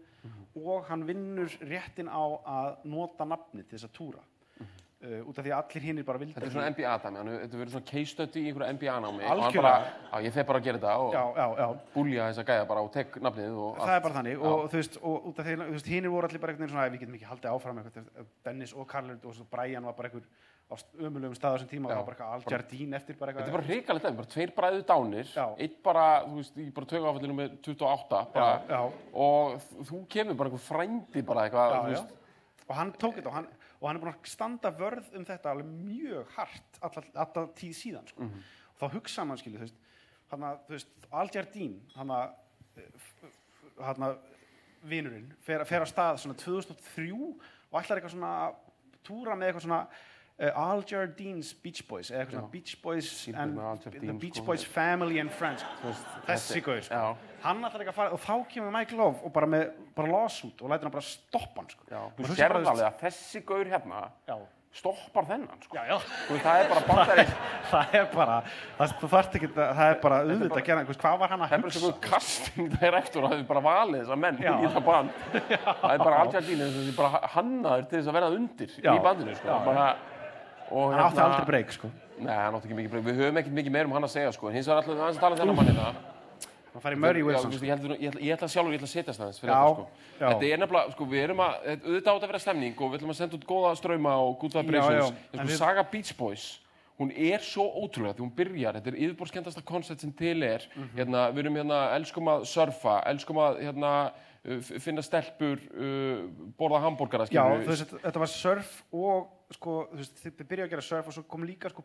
og 0.57 0.87
hann 0.89 1.05
vinnur 1.09 1.57
réttin 1.69 2.09
á 2.09 2.25
að 2.25 2.87
nota 2.89 3.27
nafni 3.29 3.65
til 3.65 3.77
þess 3.77 3.89
að 3.91 3.97
túra. 3.99 4.23
Uh, 5.05 5.21
út 5.29 5.37
af 5.37 5.45
því 5.45 5.51
að 5.53 5.59
allir 5.61 5.83
hinnir 5.85 6.05
bara 6.09 6.17
vildi 6.23 6.33
Þetta 6.33 6.47
er 6.49 6.53
svona 6.55 6.69
MBA-dæmi, 6.73 7.19
hann- 7.21 7.33
þetta 7.43 7.59
verður 7.61 7.73
svona 7.75 7.89
case 7.91 8.11
study 8.15 8.41
í 8.41 8.47
einhverju 8.49 8.91
hann 8.95 9.05
Algjörlega. 9.05 9.63
bara, 9.63 9.93
Já, 10.15 10.23
ég 10.25 10.33
fer 10.33 10.45
bara 10.49 10.59
að 10.61 10.65
gera 10.65 10.79
þetta 10.79 10.95
og 10.97 11.13
Já, 11.13 11.25
já, 11.59 11.67
búlja 11.95 12.29
þessa 12.31 12.45
gæja 12.49 12.69
bara 12.71 12.81
og 12.81 12.93
tek 12.95 13.19
nafnið 13.21 13.59
og 13.65 13.77
það 13.83 13.97
er 13.97 14.01
bara 14.01 14.15
þannig. 14.15 14.41
Og 14.41 14.71
þú 14.71 14.79
veist, 14.81 14.97
og 15.03 15.27
út 15.29 15.39
af 15.39 15.45
því, 15.45 15.57
veist, 15.75 15.87
hínir 15.93 16.09
voru 16.15 16.25
allir 16.31 16.41
bara 16.41 16.53
einhvern 16.55 16.65
veginn 16.65 16.73
svona, 16.73 16.89
"Æ, 16.89 16.93
við 16.95 17.01
getum 17.05 17.15
ekki 17.19 17.29
haldið 17.29 17.53
áfram 17.53 17.79
eitthvað, 17.85 18.27
Dennis 18.45 18.73
og 18.73 18.87
Karl 18.89 19.11
og 19.11 19.47
Brian 19.51 19.85
var 19.85 19.93
bara 19.93 20.09
einhver 20.09 20.25
á 20.73 20.75
umulugum 20.99 21.35
stað 21.37 21.53
á 21.53 21.57
þessum 21.61 21.69
tíma 21.69 21.85
og 21.85 21.91
það 21.93 22.01
var 22.01 22.07
bara 22.09 22.17
eitthvað 22.17 22.33
Al 22.33 22.53
Jardín 22.55 22.95
eftir 22.97 23.19
bara 23.19 23.33
Þetta 23.33 23.41
er 23.41 23.45
eitthvað. 23.45 23.53
bara 23.53 23.69
hrikalegt 23.69 24.05
dæmi, 24.09 24.17
bara 24.17 24.33
tveir 24.33 24.51
bræðu 24.57 24.83
dánir, 24.89 25.59
eitt 25.61 25.83
bara, 25.83 26.25
þú 26.25 26.35
veist, 26.41 26.57
í 26.57 26.71
bara 26.73 26.87
tauga 26.87 27.13
áfallinu 27.13 27.35
með 27.37 27.59
28, 27.61 28.33
bara, 28.33 28.63
Já, 28.69 28.93
og 29.13 29.61
þú 29.85 30.07
kemur 30.09 30.35
bara 30.35 30.49
einhver 30.49 30.65
frændi 30.65 31.23
bara 31.27 31.41
eitthvað, 31.51 32.07
og 32.69 32.75
hann 32.77 32.93
tók 32.93 33.17
þetta 33.21 33.27
og 33.27 33.33
hann, 33.35 33.47
og 33.85 33.91
hann 33.91 33.99
er 33.99 34.01
búin 34.01 34.15
að 34.15 34.29
standa 34.33 34.71
vörð 34.73 35.11
um 35.19 35.25
þetta 35.29 35.51
alveg 35.53 35.73
mjög 35.85 36.31
hart 36.39 36.79
alltaf 36.81 37.51
tíð 37.59 37.75
síðan 37.77 38.07
sko. 38.09 38.25
Mhm. 38.25 38.45
og 38.73 38.81
þá 38.81 38.95
hugsa 38.97 39.25
mann 39.29 39.37
skilju 39.39 39.61
veist, 39.61 39.83
hann 40.31 40.47
að, 42.17 42.31
að 43.77 44.01
að 44.09 44.17
vinurinn 44.89 45.29
fer, 45.45 45.67
fer 45.69 45.85
á 45.85 45.87
stað 45.89 46.23
svona 46.23 46.39
2003 46.41 47.13
og 47.13 47.77
ætlar 47.77 48.01
eitthvað 48.01 48.17
svona 48.17 48.33
að 48.47 48.57
túra 49.05 49.37
með 49.37 49.51
eitthvað 49.51 49.67
svona 49.67 49.83
uh, 50.41 50.65
Al 50.65 50.83
Jardíns 50.89 51.53
Beach 51.63 51.85
Boys 51.89 52.11
eða 52.11 52.25
eitthvað 52.25 52.39
svona. 52.39 52.51
Beach 52.55 52.75
Boys 52.83 53.13
and 53.35 53.61
the 53.95 54.17
Beach 54.19 54.41
sko. 54.41 54.47
Boys 54.49 54.65
Family 54.65 55.21
and 55.23 55.35
Friends 55.35 55.65
þessi 56.27 56.65
gauð 56.65 56.83
sko. 56.89 57.05
Hann 57.45 57.63
ætlar 57.69 57.85
ekki 57.85 57.95
að 57.95 58.01
fara 58.01 58.17
og 58.17 58.25
þá 58.25 58.35
kemur 58.51 58.75
Mike 58.75 58.99
Love 58.99 59.23
og 59.27 59.33
bara 59.35 59.51
með 59.51 59.71
bara 59.97 60.13
lawsuit 60.17 60.61
og 60.65 60.73
lætur 60.73 60.89
hann 60.89 60.99
bara 60.99 61.09
stoppa 61.09 61.63
hann 61.63 61.73
sko. 61.73 61.89
já, 61.91 62.03
þú 62.19 62.29
þú 62.33 62.51
alveg 62.51 62.87
að 62.89 63.01
þessi 63.05 63.45
gaur 63.47 63.73
hérna 63.75 64.07
já, 64.27 64.39
stoppar 64.75 65.27
þennan, 65.29 65.61
sko. 65.63 65.77
já, 65.79 65.99
veist, 66.29 66.43
það 66.43 66.61
er 66.61 66.71
bara 66.73 66.81
bandari, 66.89 67.25
það 67.71 67.93
er 67.99 68.09
bara, 68.11 68.39
það, 68.79 68.95
þú 69.03 69.11
þarft 69.13 69.37
ekki 69.39 69.51
að, 69.51 69.61
það 69.61 69.91
er 69.93 70.01
bara 70.03 70.17
auðvitað 70.25 70.59
að 70.59 70.67
gera, 70.69 70.87
hvað 70.89 71.21
var 71.21 71.35
hann 71.35 71.45
að 71.45 71.53
það 71.53 71.59
er 71.59 71.63
bara 71.63 71.75
hugsa? 71.75 71.83
svona 71.85 72.01
casting 72.09 72.73
director 72.75 73.21
og 73.21 73.31
það 73.31 73.37
er 73.45 73.47
bara 73.53 73.63
valið 73.69 74.03
þessa 74.03 74.19
menn 74.25 74.41
í 74.43 74.73
það 74.75 74.89
band. 74.89 75.21
Það 75.85 75.93
er 75.93 76.03
bara 76.03 76.19
Al 76.25 76.33
Jardín, 76.35 76.65
þess 76.65 76.81
að 76.81 76.99
bara 76.99 77.23
hannaður 77.37 77.87
til 77.87 78.01
þess 78.01 78.11
að 78.11 78.19
verða 78.19 78.33
undir 78.41 78.75
í 78.81 78.99
bandinu, 79.07 79.39
sko. 79.39 79.61
Já. 80.75 80.97
Hann 80.97 81.05
átti 81.07 81.21
aldrei 81.25 81.47
breyk, 81.53 81.71
sko. 81.73 81.91
Nei, 82.19 82.35
hann 82.35 82.55
átti 82.59 82.69
ekki 82.69 82.77
mikið 82.79 82.91
breyk. 82.95 83.05
Við 83.05 83.21
höfum 83.23 83.39
ekkert 83.43 83.55
mikið 83.59 83.73
meir 83.77 83.87
um 83.89 83.93
hann 83.97 84.05
að 84.09 84.13
segja, 84.15 84.33
sko. 84.33 84.49
En 84.51 84.55
hins 84.59 84.67
vegar 84.69 84.83
ætlum 84.83 84.97
við 84.99 85.05
aðeins 85.05 85.17
að 85.19 85.25
tala 85.25 85.35
um 85.35 85.41
þennan 85.43 85.57
manni 85.61 85.75
það. 85.79 85.95
Hann 86.75 86.83
fær 86.83 86.95
í 86.95 86.99
Murray 86.99 87.21
Já, 87.23 87.27
Wilson, 87.29 87.51
veist, 87.51 87.61
sko. 87.61 87.67
ég, 87.67 87.71
held, 87.71 87.85
ég, 88.03 88.09
ætla, 88.11 88.21
ég 88.27 88.35
ætla 88.35 88.49
sjálfur, 88.51 88.73
ég 88.75 88.81
ætla 88.81 88.89
að 88.91 88.95
setjast 88.95 89.21
aðeins 89.23 89.39
fyrir 89.39 89.53
Já, 89.55 89.61
þetta, 89.63 89.75
sko. 89.75 89.85
já. 90.19 90.27
Þetta 90.29 90.49
er 90.51 90.59
nefnilega, 90.65 90.91
sko, 90.97 91.05
við 91.13 91.23
erum 91.23 91.43
að, 91.45 91.55
auðvitað 91.85 92.11
átt 92.17 92.25
að 92.27 92.33
vera 92.33 92.41
stemning 92.43 92.75
og 92.83 92.91
við 92.91 92.99
ætlum 92.99 93.13
að 93.15 93.19
senda 93.21 93.37
út 93.39 93.47
góða 93.47 93.71
ströma 93.79 94.15
og 94.25 94.33
good 94.41 94.57
vibrations. 94.59 95.11
já. 95.15 95.29
En 95.35 95.41
En 95.45 95.47
sko, 95.47 95.57
Saga 95.61 95.85
Beach 95.93 96.17
Boys, 96.19 96.47
hún 96.99 97.13
er 97.15 97.39
svo 97.47 97.69
ótrúlega 97.79 98.15
því 98.19 98.25
hún 98.27 98.35
byrjar, 98.35 98.75
þetta 98.81 98.91
er 98.91 98.99
yfirbórskendasta 99.07 99.63
koncept 99.63 100.01
sem 100.03 100.13
til 100.13 100.43
er. 100.43 100.67
Mhm. 100.75 100.91
Hérna, 100.99 101.23
við 101.31 101.39
erum 101.45 101.55
hérna, 101.63 101.79
elskum 101.95 102.27
að 102.35 102.45
surfa, 102.51 102.97
elskum 103.07 103.37
að, 103.39 103.63
hérna, 103.63 103.95
finna 104.45 105.01
stelpur, 105.03 105.57
uh, 105.73 106.27
borða 106.59 106.83
hambúrgara, 106.85 107.25
Já, 107.33 107.45
þú 107.63 107.67
veist, 107.71 107.87
þetta- 107.95 108.03
var 108.21 108.29
surf 108.29 108.83
og, 108.93 109.29
sko, 109.57 109.77
þú 109.93 109.97
veist, 109.97 110.19
þið 110.21 110.47
byrjuðu 110.51 110.67
að 110.67 110.71
gera 110.75 110.83
surf 110.83 111.07
og 111.09 111.15
svo 111.17 111.23
kom 111.29 111.45
líka, 111.49 111.71
sko, 111.73 111.85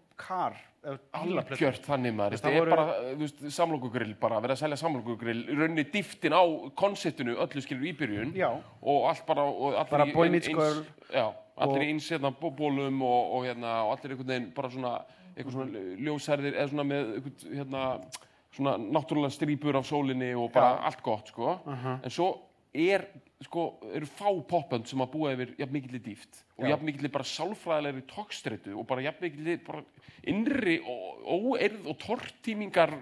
bílaplötur. 1.13 1.55
Algjört 1.55 1.85
þannig 1.87 2.13
maður, 2.17 2.35
þetta 2.35 2.51
er 2.51 2.59
voru- 2.59 2.69
bara, 2.75 2.85
þú 3.15 3.19
veist, 3.23 3.43
samlokugrill 3.55 4.13
bara, 4.19 4.41
verið 4.41 4.55
að 4.57 4.61
selja 4.63 4.77
samlokugrill, 4.77 5.43
raunni 5.55 5.85
dýftin 5.91 6.35
á 6.35 6.43
konseptinu 6.75 7.35
öllu 7.37 7.61
skilur 7.63 7.87
í 7.87 7.93
byrjun 7.97 8.33
Já. 8.35 8.49
og 8.83 9.07
allt 9.09 9.25
bara, 9.25 9.41
og 9.47 9.73
allir 9.75 9.89
Bara 9.91 10.05
í 10.05 10.13
eins-. 10.13 10.85
Já, 11.13 11.33
allir 11.57 11.79
Og- 11.79 11.83
í 11.83 11.89
eins 11.93 12.09
hérna 12.11 12.33
bó- 12.35 12.51
bólum 12.55 13.01
og, 13.01 13.33
og 13.39 13.43
hérna, 13.45 13.85
og 13.87 13.97
allir 13.97 14.11
einhvern 14.17 14.27
veginn 14.27 14.51
bara 14.53 14.69
svona, 14.69 15.03
eitthvað 15.37 15.53
svona 15.53 15.95
ljósærðir 15.95 16.55
eða 16.59 16.69
svona 16.69 16.83
með 16.83 17.15
einhvern, 17.15 17.55
hérna, 17.55 18.05
svona 18.51 18.77
náttúrulega 18.77 19.31
strípur 19.31 19.75
af 19.77 19.85
sólinni 19.85 20.33
og 20.35 20.51
bara 20.51 20.75
Já. 20.75 20.85
allt 20.87 21.01
gott, 21.03 21.27
sko. 21.27 21.59
En 22.03 22.09
svo 22.09 22.37
er, 22.73 23.05
sko, 23.41 23.79
eru 23.93 24.05
fá 24.05 24.27
popbönd 24.49 24.85
sem 24.89 25.01
að 25.01 25.11
búa 25.13 25.31
yfir 25.33 25.55
jafn 25.57 25.73
mikilli 25.73 26.01
dýft 26.05 26.43
og 26.59 26.67
jafn 26.69 26.85
mikilli 26.85 27.09
bara 27.13 27.25
sálfræðilegri 27.25 28.03
tókstreitu 28.11 28.75
og 28.77 28.85
bara 28.89 29.01
jafn 29.07 29.25
mikilli 29.25 29.55
bara 29.65 29.81
innri 30.29 30.75
og 30.83 31.23
óeirð 31.25 31.87
og 31.89 31.97
tortímingar 32.03 32.93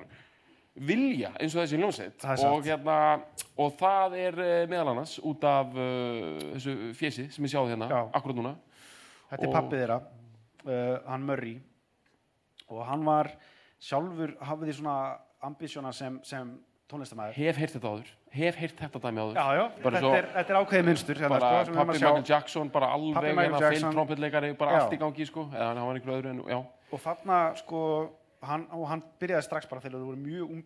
vilja 0.77 1.31
eins 1.41 1.55
og 1.57 1.63
þessi 1.63 1.79
hljómsveit. 1.81 2.23
Er 2.29 2.43
og 2.51 2.63
hérna 2.67 2.97
og 3.57 3.71
það 3.79 4.15
er 4.21 4.35
eh, 4.43 4.67
meðal 4.69 4.91
annars 4.93 5.15
út 5.25 5.43
af 5.49 5.71
uh, 5.73 6.35
þessu 6.53 6.75
fjesi 6.99 7.25
sem 7.33 7.47
ég 7.47 7.53
sjáði 7.55 7.73
hérna 7.73 7.87
Já. 7.89 8.01
akkurat 8.19 8.37
núna. 8.37 8.51
Þetta 9.31 9.41
er 9.41 9.49
Og- 9.49 9.55
pappið 9.57 9.81
þeirra, 9.81 9.97
uh, 10.67 11.09
hann 11.09 11.25
Murray. 11.25 11.55
Og 12.69 12.83
hann 12.85 13.03
var 13.07 13.31
sjálfur, 13.81 14.35
hafði 14.43 14.75
svona 14.77 14.95
ambisjóna 15.47 15.91
sem, 15.93 16.19
sem 16.23 16.53
tónlistamæður. 16.89 17.33
hef 17.41 17.57
heyrt 17.57 17.73
þetta 17.73 17.91
áður 17.95 18.13
hef 18.31 18.55
heyrt 18.59 18.77
þetta 18.81 18.99
dæmi 19.03 19.21
áður 19.23 19.35
Já, 19.39 19.45
já, 19.57 19.65
þetta, 19.83 19.99
svo- 20.03 20.13
er, 20.17 20.27
þetta 20.35 20.53
er 20.53 20.59
ákveðið 20.61 20.87
munstur 20.89 21.15
hérna, 21.21 21.29
bara 21.39 21.65
sko, 21.65 21.73
pappi 21.77 21.91
að 21.93 21.99
sjá. 21.99 22.07
Michael 22.07 22.25
Jackson 22.31 22.69
bara 22.73 22.87
alveg 22.93 23.15
Michael 23.23 23.37
hérna 23.47 23.59
Jackson. 23.63 23.83
feil 23.87 23.95
trompetleikari 23.97 24.53
bara 24.57 24.79
allt 24.81 24.93
í 24.93 24.99
gangi 25.01 25.25
sko 25.29 25.45
eða 25.53 25.67
hann 25.73 25.83
var 25.87 25.99
einhverju 25.99 26.17
öðru 26.21 26.29
en 26.35 26.41
já 26.51 26.59
Og 26.91 27.01
þarna, 27.03 27.37
sko, 27.59 27.79
hann, 28.47 28.67
og 28.71 28.87
hann 28.87 29.01
byrjaði 29.19 29.43
strax 29.43 29.67
bara 29.67 29.81
þegar 29.83 29.99
þú 29.99 30.05
voru 30.07 30.21
mjög 30.23 30.51
ung, 30.55 30.61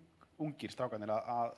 ungir 0.45 0.69
strákanir 0.73 1.09
að, 1.09 1.31
að 1.33 1.53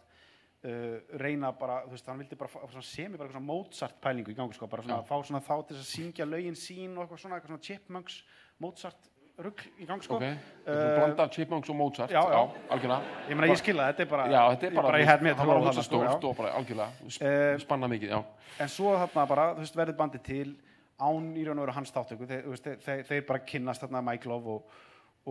uh, 0.64 1.18
reyna 1.20 1.52
bara, 1.60 1.82
þú 1.84 1.92
veist, 1.98 2.08
hann 2.08 2.22
vildi 2.24 2.38
bara 2.40 2.82
semi 2.82 3.18
bara 3.20 3.30
svona 3.34 3.44
Mozart 3.46 3.98
pælingu 4.04 4.32
í 4.32 4.38
gangi, 4.38 4.56
sko, 4.56 4.68
bara 4.72 4.84
svona 4.86 5.02
Já. 5.02 5.08
fá 5.10 5.18
svona 5.28 5.42
þá 5.44 5.56
til 5.68 5.76
að 5.82 5.84
syngja 5.90 6.26
lögin 6.30 6.56
sín 6.56 6.96
og 6.96 7.04
eitthvað 7.04 7.24
svona, 7.26 7.40
eitthvað 7.42 7.52
svona 7.56 7.68
chipmunks, 7.68 8.22
Mozart 8.64 9.10
rugl 9.42 9.66
í 9.82 9.88
gangi, 9.90 10.06
sko. 10.06 10.20
ok. 10.20 10.24
Uh, 10.24 10.70
uh, 10.70 10.82
blanda 11.00 11.26
Chipmunks 11.34 11.70
og 11.70 11.76
Mozart. 11.76 12.12
Já, 12.14 12.22
já. 12.22 12.42
algjörlega. 12.70 13.16
Ég 13.30 13.38
meina, 13.40 13.50
ég 13.50 13.62
skilða, 13.62 13.88
þetta 13.92 14.06
er 14.06 14.12
bara, 14.12 14.28
já 14.30 14.42
þetta 14.52 14.68
er 14.68 14.76
bara 14.78 14.88
bara 14.88 15.00
ég 15.02 15.10
hef 15.10 15.26
mér 15.26 15.40
hann 15.40 15.52
var 15.54 15.74
sko, 15.74 15.86
stórt 15.88 16.10
já. 16.12 16.30
og 16.30 16.38
bara 16.38 16.54
algjörlega 16.60 16.90
Eh, 17.04 17.56
sp 17.58 17.66
spanna 17.66 17.90
mikið 17.90 18.14
já. 18.14 18.20
En 18.62 18.70
svo 18.70 18.94
þarna 18.94 19.26
bara, 19.34 19.48
þú 19.56 19.66
veist, 19.66 19.80
verður 19.80 19.98
bandið 20.04 20.24
til 20.28 20.56
án 21.02 21.32
í 21.34 21.46
raun 21.48 21.60
og 21.60 21.66
veru 21.66 21.78
hans 21.80 21.94
þáttöku. 21.96 22.30
Þeir, 22.30 22.46
þeir, 22.62 22.78
þeir, 22.86 23.04
þeir 23.10 23.26
bara 23.32 23.46
kynnast 23.50 23.82
þarna 23.82 24.04
Mike 24.12 24.30
Love 24.30 24.58
og, 24.58 24.78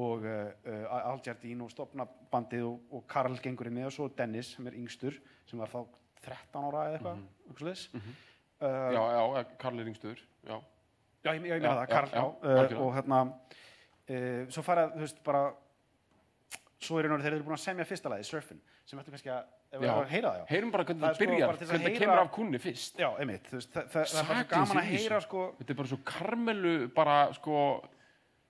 og 0.03 0.27
uh, 0.27 0.51
uh, 0.67 0.99
Al 1.13 1.23
Jardín 1.23 1.63
og 1.63 1.71
stopna 1.71 2.09
bandið 2.33 2.67
og, 2.67 2.83
og 2.91 3.07
Karl 3.07 3.39
gengur 3.45 3.71
inn 3.71 3.79
með 3.79 3.93
og 3.93 3.97
svo 4.01 4.11
Dennis 4.19 4.57
sem 4.57 4.67
er 4.67 4.79
yngstur 4.83 5.21
sem 5.47 5.63
var 5.63 5.71
þá 5.71 5.85
13 6.23 6.69
ára 6.69 6.85
eða 6.89 6.99
eitthvað 6.99 7.17
mm 7.17 8.01
-hmm. 8.01 8.21
uh, 8.67 8.93
já 8.95 9.03
já 9.39 9.45
Karl 9.59 9.81
er 9.81 9.89
yngstur 9.89 10.19
já. 10.47 10.61
Já, 11.23 11.31
ég, 11.35 11.35
ég 11.35 11.43
meina 11.43 11.57
Já, 11.57 11.75
það, 11.75 11.89
já, 11.89 11.95
Karl, 11.95 12.09
já, 12.09 12.23
já, 12.43 12.77
uh, 12.77 12.87
og 12.87 12.95
hérna 12.97 13.19
uh, 14.13 14.43
svo 14.53 14.65
fara, 14.67 14.89
þú 14.95 15.05
veist, 15.05 15.23
bara 15.27 15.43
svo 16.83 16.99
er 16.99 17.07
og 17.07 17.15
veru 17.15 17.25
þeir 17.25 17.37
eru 17.37 17.47
búin 17.47 17.57
að 17.57 17.63
semja 17.63 17.87
fyrsta 17.87 18.11
lagi, 18.11 18.27
Surfin, 18.27 18.61
sem 18.89 18.99
ættu 18.99 19.15
kannski 19.15 19.31
að, 19.33 19.45
ef 19.71 19.83
við 19.83 19.93
heyra 20.11 20.33
það, 20.33 20.39
já. 20.41 20.45
Heyrum 20.51 20.73
bara 20.75 20.87
hvernig 20.89 21.03
Það 21.03 21.09
það 21.09 21.17
sko 21.17 21.25
byrjar 21.25 21.53
að 21.53 21.63
hvernig 21.63 21.87
það 21.87 21.99
kemur 22.01 22.23
af 22.23 22.33
kunni 22.35 22.61
fyrst. 22.63 22.99
Já, 22.99 23.09
einmitt, 23.23 23.47
þú 23.51 23.59
veist, 23.61 23.71
það, 23.77 23.87
það, 23.95 24.17
er 24.23 24.29
bara 24.33 24.45
gaman 24.51 24.83
að 24.83 24.91
heyra 24.91 25.21
sko, 25.23 25.47
þetta 25.61 25.75
er 25.75 25.81
bara 25.83 25.93
svo 25.93 26.01
karmelu 26.13 26.75
bara 26.97 27.17
sko 27.39 27.63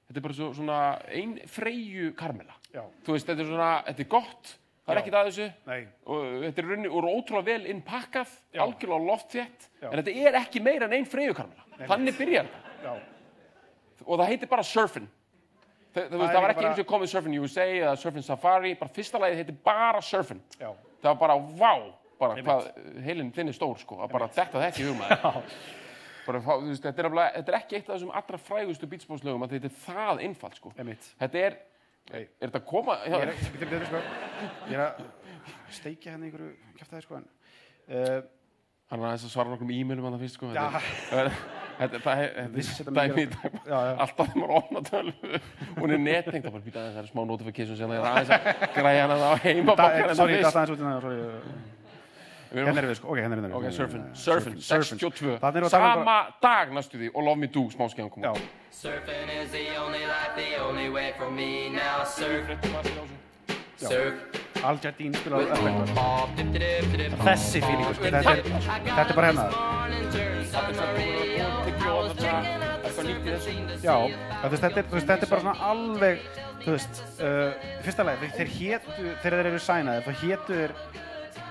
þetta 0.08 0.18
er 0.18 0.26
bara 0.26 0.38
svo, 0.38 0.50
svona 0.56 0.80
ein 1.20 1.36
freyju 1.52 2.10
karmela. 2.18 2.58
Já, 2.72 2.82
þú 3.04 3.16
veist, 3.16 3.28
þetta 3.28 3.44
er 3.44 3.52
svona, 3.52 3.70
þetta 3.90 4.04
er 4.06 4.12
gott 4.16 4.56
það 4.82 4.92
er 4.92 4.98
Já. 4.98 5.02
ekkert 5.02 5.18
að 5.18 5.28
þessu. 5.30 5.48
Nei, 5.68 5.80
og 6.10 6.36
þetta 6.42 6.62
er 6.62 6.68
runni 6.72 6.90
og 6.90 7.08
ótrúlega 7.08 7.48
vel 7.52 7.70
innpakkað 7.70 8.36
algjörlega 8.64 9.08
loftþétt 9.08 9.66
Já. 9.78 9.88
en 9.88 9.98
þetta 10.00 10.14
er 10.26 10.38
ekki 10.42 10.62
meira 10.64 10.88
en 10.88 10.96
einn 10.98 11.08
freyjukarmela 11.08 11.86
þannig 11.90 12.18
byrjar 12.18 12.48
þetta. 12.48 12.72
Já, 12.82 12.94
og 14.02 14.18
það 14.18 14.32
heitir 14.32 14.50
bara 14.50 14.66
Surfin 14.66 15.06
það, 15.94 16.06
það, 16.12 16.24
það 16.32 16.40
var 16.44 16.54
ekki 16.54 16.66
eins 16.68 16.82
og 16.82 16.88
komið 16.92 17.12
Surfin 17.12 17.36
USA 17.40 17.66
eða 17.68 17.92
Surfin 18.00 18.26
Safari 18.26 18.74
bara 18.80 18.94
fyrsta 18.96 19.20
lagið 19.22 19.42
heitir 19.42 19.58
bara 19.66 20.00
Surfin 20.04 20.42
já. 20.58 20.70
það 21.02 21.08
var 21.10 21.20
bara 21.22 21.36
vá 21.38 21.72
bara 22.22 22.36
Einmitt. 22.38 22.46
hvað 22.46 23.06
heilin 23.06 23.32
þinn 23.34 23.50
er 23.52 23.56
stór 23.56 23.78
sko 23.80 23.98
að 24.04 24.12
bara 24.14 24.28
þetta 24.30 24.58
það 24.60 24.68
ekki 24.68 24.86
hugmaður 24.88 25.56
bara, 26.26 26.40
veist, 26.62 26.84
þetta, 26.84 27.02
er 27.02 27.08
alveg, 27.10 27.32
þetta 27.38 27.52
er 27.52 27.58
ekki 27.58 27.78
eitt 27.78 27.88
af 27.88 27.96
þessum 27.96 28.12
allra 28.20 28.40
frægustu 28.48 28.88
beatspóðslögum 28.92 29.46
að 29.46 29.56
þetta 29.56 29.70
er 29.70 29.78
það 29.86 30.24
einfalt 30.28 30.60
sko 30.60 30.74
Einmitt. 30.78 31.08
þetta 31.22 31.42
er 31.48 31.58
Nei. 32.12 32.22
er 32.22 32.48
þetta 32.50 32.60
að 32.62 32.68
koma 32.70 32.98
Ég 33.06 33.16
er, 33.16 33.32
bíddu, 33.54 33.66
bíddu, 33.70 33.88
sko. 33.90 34.04
ég 34.70 34.76
er 34.76 34.84
að 34.88 35.02
steikja 35.74 36.14
hérna 36.14 36.28
einhverju 36.28 36.54
kjæftæði 36.78 37.04
sko 37.06 37.18
en 37.20 37.26
uh, 37.28 38.22
hann 38.90 39.02
er 39.02 39.08
aðeins 39.08 39.26
að 39.28 39.34
svara 39.34 39.52
nokkrum 39.52 39.70
e-mailum 39.74 40.08
að 40.10 40.16
það 40.16 40.24
fyrst 40.26 40.40
sko 40.40 40.50
Já. 40.54 40.66
þetta 41.82 41.96
er- 41.98 42.04
það 42.06 42.16
er 42.22 42.28
er 42.38 42.48
dæmi 42.98 43.12
í 43.12 43.14
mikið- 43.18 43.34
dag 43.34 43.52
alltaf 44.04 44.26
þegar 44.28 44.40
maður 44.42 44.56
opna 44.60 44.78
tölu 44.90 45.12
hún 45.80 45.90
er 45.92 45.98
nettengt 46.06 46.44
það 46.46 46.54
bara 46.56 46.66
býta 46.66 46.78
aðeins 46.82 46.96
það 46.96 47.04
er 47.04 47.10
smá 47.12 47.22
notification 47.32 47.76
sem 47.76 47.88
það 47.88 47.96
er 47.98 48.04
aðeins 48.12 48.32
að 48.36 48.42
græja 48.78 49.02
hana 49.06 49.16
á 49.22 49.24
heima 49.44 49.70
út 49.72 49.78
í 49.78 49.80
það 50.46 50.56
uh, 51.12 51.16
Hérna 52.52 52.92
sko, 52.98 53.06
ok, 53.08 53.16
hérna 53.16 53.32
erum 53.38 53.46
við. 53.46 53.52
Ok, 53.56 53.64
Surfin, 53.72 54.02
Eh, 54.04 54.12
Surfin, 54.12 54.60
Surfin. 54.60 54.98
62 55.00 55.40
Þarna 55.40 55.56
erum 55.56 55.64
við 55.64 55.64
að 55.64 55.72
tala 55.72 55.88
um 55.88 55.92
Sama 56.04 56.16
dag 56.42 56.68
næstu 56.76 56.96
því 57.00 57.08
og 57.14 57.20
Love 57.24 57.38
Me 57.40 57.46
Do 57.48 57.62
smá 57.72 57.86
skeiðan 57.88 58.10
koma. 58.12 58.24
Já, 58.26 58.32
Surfing 58.76 59.28
is 59.40 59.48
the 59.54 59.64
only 59.80 60.04
life, 60.04 60.36
the 60.36 60.60
only 60.60 60.88
way 60.92 61.12
for 61.16 61.30
me 61.30 61.70
now. 61.72 62.04
Surf, 62.04 62.44
surf. 63.80 64.12
Al 64.62 64.76
Jardín 64.84 65.14
spila 65.16 65.36
With 65.38 65.48
Epic 65.48 65.64
my 65.64 65.72
ball, 65.96 66.28
dip, 66.36 66.52
dip, 66.52 66.60
dip, 66.92 67.08
dip. 67.08 67.16
Þessi 67.24 67.60
fílingur, 67.64 67.94
sko, 67.96 68.04
þetta 68.04 68.36
er, 68.36 68.44
þetta 68.84 69.08
er 69.08 69.16
bara 69.16 69.32
hérna 69.32 69.48
Eitthvað 73.02 73.10
nýtt 73.10 73.26
í 73.26 73.34
þessu 73.34 73.86
Já, 73.86 73.96
þú 74.42 74.50
veist, 74.52 74.62
þetta 74.66 74.80
er, 74.82 74.88
veist, 74.92 75.08
þetta 75.12 75.26
er 75.26 75.32
bara 75.32 75.44
svona 75.44 75.70
alveg, 75.72 76.24
þú 76.64 76.76
veist, 76.76 77.02
uh, 77.18 77.68
fyrsta 77.86 78.06
leið, 78.08 78.22
þeir, 78.22 78.32
þeir 78.38 78.52
hétu, 78.58 78.96
þegar 79.22 79.38
þeir 79.42 79.50
eru 79.52 79.62
sænaði, 79.66 80.04
þá 80.06 80.12
hétu 80.22 80.58
þeir 80.62 80.74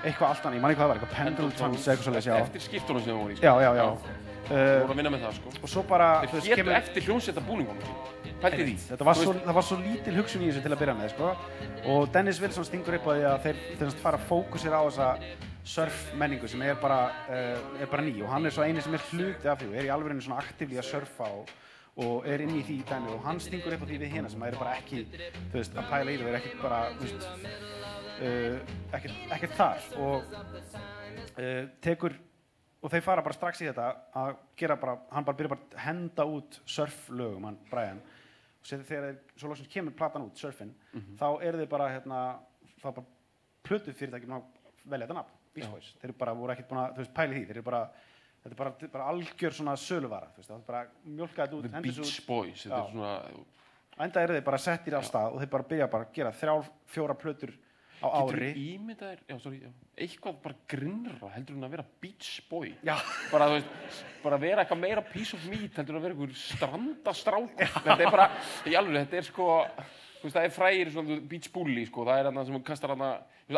eitthvað 0.02 0.28
allt 0.32 0.45
annað, 0.47 0.58
ég 0.58 0.64
man 0.64 0.72
ekki 0.74 0.82
hvað 0.82 0.88
það 0.88 0.91
var, 0.91 0.99
eitthvað 1.02 1.16
Pendletons, 1.20 1.88
eitthvað 1.88 2.06
svolítið, 2.08 2.28
já. 2.32 2.36
Eftir 2.45 2.64
skiptunum 2.66 3.04
sem 3.06 3.12
það 3.12 3.22
voru 3.22 3.36
í 3.36 3.41
Já, 3.41 3.54
já, 3.62 3.72
já. 3.82 3.88
Þú 3.91 4.30
Uh, 4.52 4.82
voru 4.82 4.91
að 4.91 4.97
vinna 4.99 5.12
með 5.14 5.22
það 5.24 5.36
sko. 5.38 5.52
og 5.64 5.70
svo 5.72 5.82
bara, 5.88 6.08
þú 6.26 6.32
Þeir 6.32 6.41
veist, 6.41 6.56
kemur, 6.60 6.74
eftir 6.76 7.04
hljómsetta 7.06 7.41
búningunum 7.45 7.91
Pælti 8.41 8.66
því. 8.66 8.74
Þetta 8.89 9.06
var 9.08 9.16
svo, 9.16 9.34
var 9.54 9.64
svo 9.64 9.78
lítil 9.80 10.16
hugsun 10.18 10.41
í 10.43 10.49
þessu 10.49 10.64
til 10.66 10.72
að 10.74 10.80
byrja 10.82 10.95
með, 10.97 11.12
sko, 11.14 11.30
og 11.93 12.10
Dennis 12.12 12.41
Wilson 12.41 12.66
stingur 12.68 12.97
upp 12.97 13.06
á 13.08 13.12
því 13.14 13.24
að 13.30 13.38
þeir, 13.45 13.62
þeir 13.80 13.93
fara 14.02 14.20
að 14.20 14.26
fókusera 14.28 14.82
á 14.82 14.84
þessa 14.89 15.08
surf 15.64 16.14
menningu 16.18 16.47
sem 16.49 16.62
er 16.66 16.78
bara, 16.82 17.01
uh, 17.30 17.82
er 17.82 17.89
bara 17.89 18.05
ný 18.05 18.16
og 18.22 18.32
hann 18.32 18.45
er 18.45 18.53
svo 18.53 18.64
eini 18.66 18.82
sem 18.82 18.93
er 18.97 19.03
hluti 19.12 19.49
af 19.49 19.59
því 19.59 19.68
og 19.70 19.76
er 19.76 19.88
í 19.88 19.91
alveg 19.93 20.24
svona 20.24 20.39
aktífli 20.41 20.80
að 20.82 20.88
surfa 20.89 21.28
og, 21.38 21.51
og 22.01 22.26
er 22.28 22.41
inn 22.45 22.55
í 22.57 22.64
því 22.66 22.80
dæmi. 22.89 23.14
Og 23.14 23.22
hann 23.26 23.39
stingur 23.43 23.76
upp 23.76 23.86
á 23.86 23.88
því 23.89 23.99
við 24.01 24.16
hérna 24.16 24.32
sem 24.32 24.43
er 24.47 24.57
bara 24.57 24.78
ekki, 24.80 25.05
þú 25.51 25.59
veist, 25.59 25.78
að 25.78 25.91
pæla 25.91 26.12
í 26.12 26.18
það, 26.22 26.32
er 26.32 26.39
ekkert 26.39 26.64
bara, 26.64 26.82
þú 26.97 27.07
veist, 27.07 27.30
uh, 28.22 28.76
ekkert, 28.97 29.24
ekkert 29.38 29.57
þar. 29.59 29.88
Og 30.01 30.36
uh, 31.38 31.64
tekur 31.86 32.18
og 32.82 32.89
þeir 32.89 33.03
fara 33.05 33.22
bara 33.26 33.38
strax 33.38 33.62
í 33.62 33.68
þetta 33.70 33.91
að 34.18 34.32
gera 34.57 34.78
bara, 34.82 34.95
hann 35.14 35.28
bara 35.28 35.38
byrja 35.38 35.53
bara 35.53 35.68
að 35.68 35.84
henda 35.86 36.26
út 36.26 36.57
surflögum, 36.66 37.45
hann 37.45 37.59
Brian. 37.70 38.01
Og 38.62 38.70
sér 38.70 38.82
þegar 38.86 39.05
þeir, 39.07 39.20
svo 39.38 39.51
lóksins 39.51 39.70
kemur 39.70 39.93
platan 39.97 40.26
út, 40.26 40.38
surfin, 40.38 40.74
þá 41.18 41.28
eru 41.45 41.62
þeir 41.62 41.70
bara 41.70 41.91
hérna, 41.93 42.24
þá 42.82 42.88
bara 42.89 43.05
plötu 43.66 43.93
fyrirtækjum 43.93 44.36
að 44.38 44.49
velja 44.89 45.07
þetta 45.07 45.18
nafn, 45.20 45.38
Beach 45.54 45.70
Boys. 45.72 45.93
Þeir 46.02 46.10
eru 46.12 46.18
bara, 46.24 46.34
voru 46.38 46.54
ekkert 46.56 46.70
búin 46.72 46.82
að, 46.84 46.93
þú 46.97 47.04
veist, 47.06 47.14
pæli 47.18 47.38
því. 47.39 47.45
Þeir 47.49 47.58
eru 47.60 47.66
bara, 47.70 47.82
þetta 48.43 48.54
er 48.56 48.60
bara, 48.64 48.91
bara 48.97 49.10
algjör 49.14 49.58
svona 49.58 49.78
söluvara, 49.78 50.30
þú 50.36 50.41
veist, 50.43 50.52
það 50.52 50.60
er 50.62 50.68
bara 50.70 50.84
mjólkaði 51.18 51.41
þetta 51.47 51.58
út, 51.60 51.72
The 51.72 51.82
Beach 51.88 52.22
Boys 52.28 52.64
Þetta 52.68 52.84
er 52.86 52.93
svona 52.93 53.16
enda 54.02 54.22
eru 54.24 54.38
þeir 54.38 54.45
bara 54.47 54.62
settir 54.62 54.95
af 54.97 55.04
stað 55.06 55.36
og 55.36 55.41
þeir 55.43 55.52
bara 55.52 55.68
byrja 55.68 55.88
bara 55.91 56.08
að 56.08 56.16
gera 56.16 56.32
þrjár, 56.34 56.70
fjóra 56.89 57.16
plötur 57.22 57.52
á 58.02 58.08
Getur 58.10 58.39
ári. 58.41 58.47
ímyndaðir, 58.74 59.20
já, 59.30 59.36
sorry, 59.43 59.60
já, 59.62 59.70
eitthvað 60.02 60.38
bara 60.41 60.56
grinnra 60.74 61.30
heldur 61.36 61.58
en 61.60 61.68
að 61.68 61.74
vera 61.76 61.86
beach 62.02 62.30
boy? 62.49 62.72
Já. 62.82 62.95
bara, 63.30 63.49
þú 63.52 63.58
veist, 63.60 63.99
bara 64.24 64.39
vera 64.41 64.64
eitthvað 64.64 64.82
meira 64.82 65.04
piece 65.06 65.38
of 65.38 65.45
meat 65.52 65.78
heldur 65.78 65.93
en 65.97 65.99
að 65.99 66.08
vera 66.08 66.16
einhver 66.18 66.34
strandastrákur 66.39 67.76
þetta 67.76 67.97
er 67.99 68.16
bara, 68.16 68.30
í 68.66 68.74
alveg, 68.80 69.06
þetta 69.06 69.20
er 69.22 69.28
sko 69.30 69.49
þú 69.68 70.26
veist, 70.26 70.36
það 70.39 70.47
er 70.47 70.56
frægir 70.56 70.91
svona 70.95 71.20
beach 71.36 71.52
bully 71.54 71.86
sko, 71.91 72.08
það 72.10 72.24
er 72.24 72.32
hann 72.32 72.45
sem 72.49 72.64
kastar 72.72 72.95
hann 72.95 73.06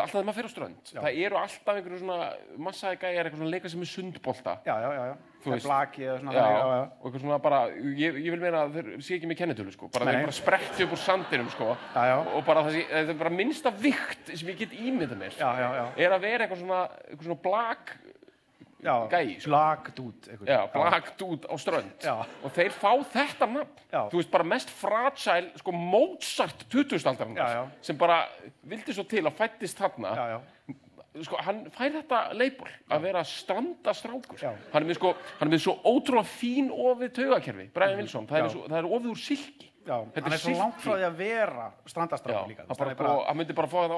alltaf 0.02 0.14
þegar 0.16 0.26
maður 0.28 0.36
fer 0.40 0.48
á 0.48 0.52
strönd, 0.54 0.90
það 0.94 1.18
eru 1.26 1.38
alltaf 1.40 1.76
einhverju 1.78 1.98
svona 2.00 2.28
massaði 2.66 2.98
gæjar, 3.04 3.28
eitthvað 3.28 3.40
svona 3.42 3.52
leika 3.54 3.70
sem 3.72 3.84
er 3.84 3.90
sundbolta 3.90 4.54
já, 4.66 4.74
já, 4.84 4.88
já, 4.94 5.04
já, 5.10 5.14
veist. 5.44 5.66
blaki 5.68 6.06
eða 6.08 6.16
svona 6.22 6.34
Já, 6.34 6.40
þannig, 6.44 6.58
já, 6.58 6.78
já. 6.78 6.86
og 6.98 7.04
eitthvað 7.10 7.24
svona 7.24 7.38
bara, 7.44 7.60
ég, 8.02 8.18
ég 8.24 8.30
vil 8.34 8.40
meina 8.42 8.62
að 8.64 8.78
þeir 8.78 8.90
sé 9.08 9.18
ekki 9.18 9.30
með 9.30 9.40
kennitölu 9.42 9.74
sko, 9.76 9.90
bara 9.94 10.08
Nei, 10.08 10.14
þeir 10.16 10.26
bara 10.28 10.36
spretti 10.40 10.86
upp 10.88 10.96
úr 10.96 11.02
sandinum 11.04 11.52
sko, 11.54 11.68
Já, 11.94 12.02
já. 12.10 12.16
og 12.34 12.44
bara 12.48 12.64
það 12.66 12.80
er 13.04 13.14
bara 13.22 13.34
minnsta 13.34 13.74
vikt 13.84 14.32
sem 14.34 14.50
ég 14.54 14.58
get 14.64 14.74
ímyndað 14.78 15.20
mér, 15.20 15.38
já, 15.38 15.50
já, 15.60 15.68
já. 15.78 15.84
er 16.08 16.16
að 16.18 16.26
vera 16.28 16.46
eitthvað 16.48 16.64
svona, 16.64 16.82
eitthvað 17.10 17.28
svona 17.30 17.42
blag, 17.44 17.94
já, 17.94 18.23
gæi, 18.84 19.34
sko. 19.40 19.50
Black 19.50 19.90
dude 19.96 20.30
einhver. 20.30 20.46
já, 20.52 20.60
blag 20.74 21.10
dút 21.20 21.46
á 21.48 21.54
strönd, 21.58 22.06
og 22.44 22.52
þeir 22.52 22.70
fá 22.76 22.90
þetta 23.14 23.48
nafn, 23.48 23.82
þú 24.12 24.20
veist, 24.20 24.30
bara 24.30 24.44
mest 24.44 24.70
fragile, 24.70 25.50
sko, 25.58 25.72
Mozart 25.72 26.66
2000-aldarinnar, 26.72 27.36
Já, 27.40 27.62
já. 27.62 27.68
sem 27.80 27.96
bara 27.98 28.20
vildi 28.62 28.92
svo 28.94 29.04
til 29.08 29.24
að 29.24 29.36
fættist 29.40 29.78
þarna, 29.80 30.14
já, 30.14 30.26
já, 30.36 31.20
sko, 31.24 31.36
hann 31.46 31.64
fær 31.70 31.92
þetta 32.00 32.22
leipur 32.34 32.68
að 32.90 33.00
vera 33.08 33.24
strandastrákur. 33.24 34.38
Já. 34.42 34.52
hann 34.72 34.82
er 34.82 34.88
með 34.88 34.98
sko, 35.00 35.14
hann 35.38 35.48
er 35.48 35.54
með 35.56 35.62
svo 35.64 35.76
ótrúlega 35.86 36.26
fín 36.28 36.70
ofið 36.74 37.12
taugakerfi, 37.20 37.68
Brian 37.74 37.96
Wilson. 38.00 38.26
Það 38.30 38.42
er, 38.44 38.48
svo, 38.52 38.66
það 38.68 38.78
er 38.82 38.90
ofið 38.90 39.12
úr 39.14 39.22
silki 39.22 39.70
já. 39.86 39.96
Þetta 40.14 40.24
hann 40.24 40.36
er 40.36 40.42
svo 40.42 40.56
langt 40.58 40.80
frá 40.82 40.92
því 40.96 41.06
að 41.08 41.16
vera 41.20 41.66
Já, 41.68 41.92
strandastrákur 41.92 42.50
líka 42.52 42.66
veist, 42.68 42.80
hann 42.84 42.96
bara, 42.98 43.14
hann 43.28 43.40
myndi 43.40 43.56
bara 43.60 43.70
fá 43.70 43.78
það 43.84 43.94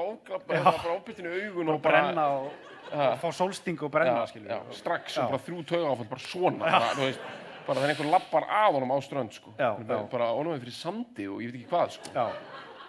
bara 0.67 0.95
óbyttinu 0.97 1.33
augun 1.41 1.73
og 1.73 1.81
bara 1.81 2.03
brenna 2.03 2.27
og, 2.37 2.51
og 2.91 3.17
fá 3.23 3.27
sólsting 3.39 3.81
og 3.83 3.91
brenna 3.91 4.21
já, 4.21 4.29
skilur 4.33 4.51
já, 4.53 4.59
við. 4.67 4.79
strax 4.81 5.17
Já. 5.17 5.23
og 5.25 5.33
bara 5.35 5.43
þrjú 5.47 5.65
taugaáfall 5.73 6.09
bara 6.13 6.25
svona 6.27 6.63
bara, 6.65 6.93
þú 6.93 7.07
veist, 7.07 7.33
bara 7.67 7.83
er 7.83 7.91
einhver 7.95 8.11
lappar 8.11 8.47
að 8.47 8.77
honum 8.77 8.93
á 8.95 8.97
strönd 9.03 9.33
sko. 9.35 9.51
Já, 9.59 9.73
já. 9.75 9.97
bara 10.11 10.31
ónum 10.35 10.59
fyrir 10.61 10.75
sandi 10.75 11.27
og 11.27 11.41
ég 11.43 11.51
veit 11.51 11.61
ekki 11.63 11.71
hvað 11.73 11.97
sko. 11.97 12.13
já, 12.15 12.27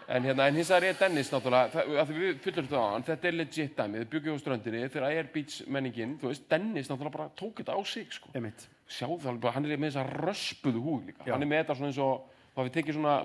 En 0.09 0.25
hérna, 0.25 0.47
en 0.49 0.57
hins 0.57 0.71
vegar 0.73 0.85
er 0.89 0.95
Dennis 0.97 1.29
náttúrulega, 1.29 1.69
það, 1.69 1.89
að 2.01 2.11
við 2.17 2.39
fullur 2.41 2.65
þetta 2.65 2.79
á 2.81 2.89
hann, 2.95 3.03
þetta 3.05 3.29
er 3.29 3.35
legit 3.37 3.75
dæmi, 3.77 3.99
þið 3.99 4.07
byggju 4.15 4.33
á 4.33 4.39
ströndinni, 4.41 4.79
þegar 4.89 5.05
Air 5.13 5.27
Beach 5.35 5.57
menningin, 5.69 6.15
þú 6.23 6.31
veist, 6.31 6.47
Dennis 6.49 6.89
náttúrulega 6.89 7.17
bara 7.19 7.27
tók 7.37 7.61
þetta 7.61 7.77
á 7.77 7.81
sig, 7.85 8.07
sko. 8.17 8.31
Sjáðu 8.89 9.19
það 9.21 9.31
alveg, 9.35 9.51
hann 9.53 9.69
er 9.69 9.83
með 9.83 9.93
þessa 9.93 10.07
röspuðu 10.25 10.81
húð 10.87 11.03
líka, 11.11 11.27
Já. 11.29 11.35
hann 11.35 11.45
er 11.45 11.51
með 11.51 11.61
þetta 11.61 11.77
svona 11.77 11.91
eins 11.93 12.01
og, 12.01 12.38
þá 12.59 12.65
við 12.67 12.75
tekið 12.75 12.97
svona 12.99 13.17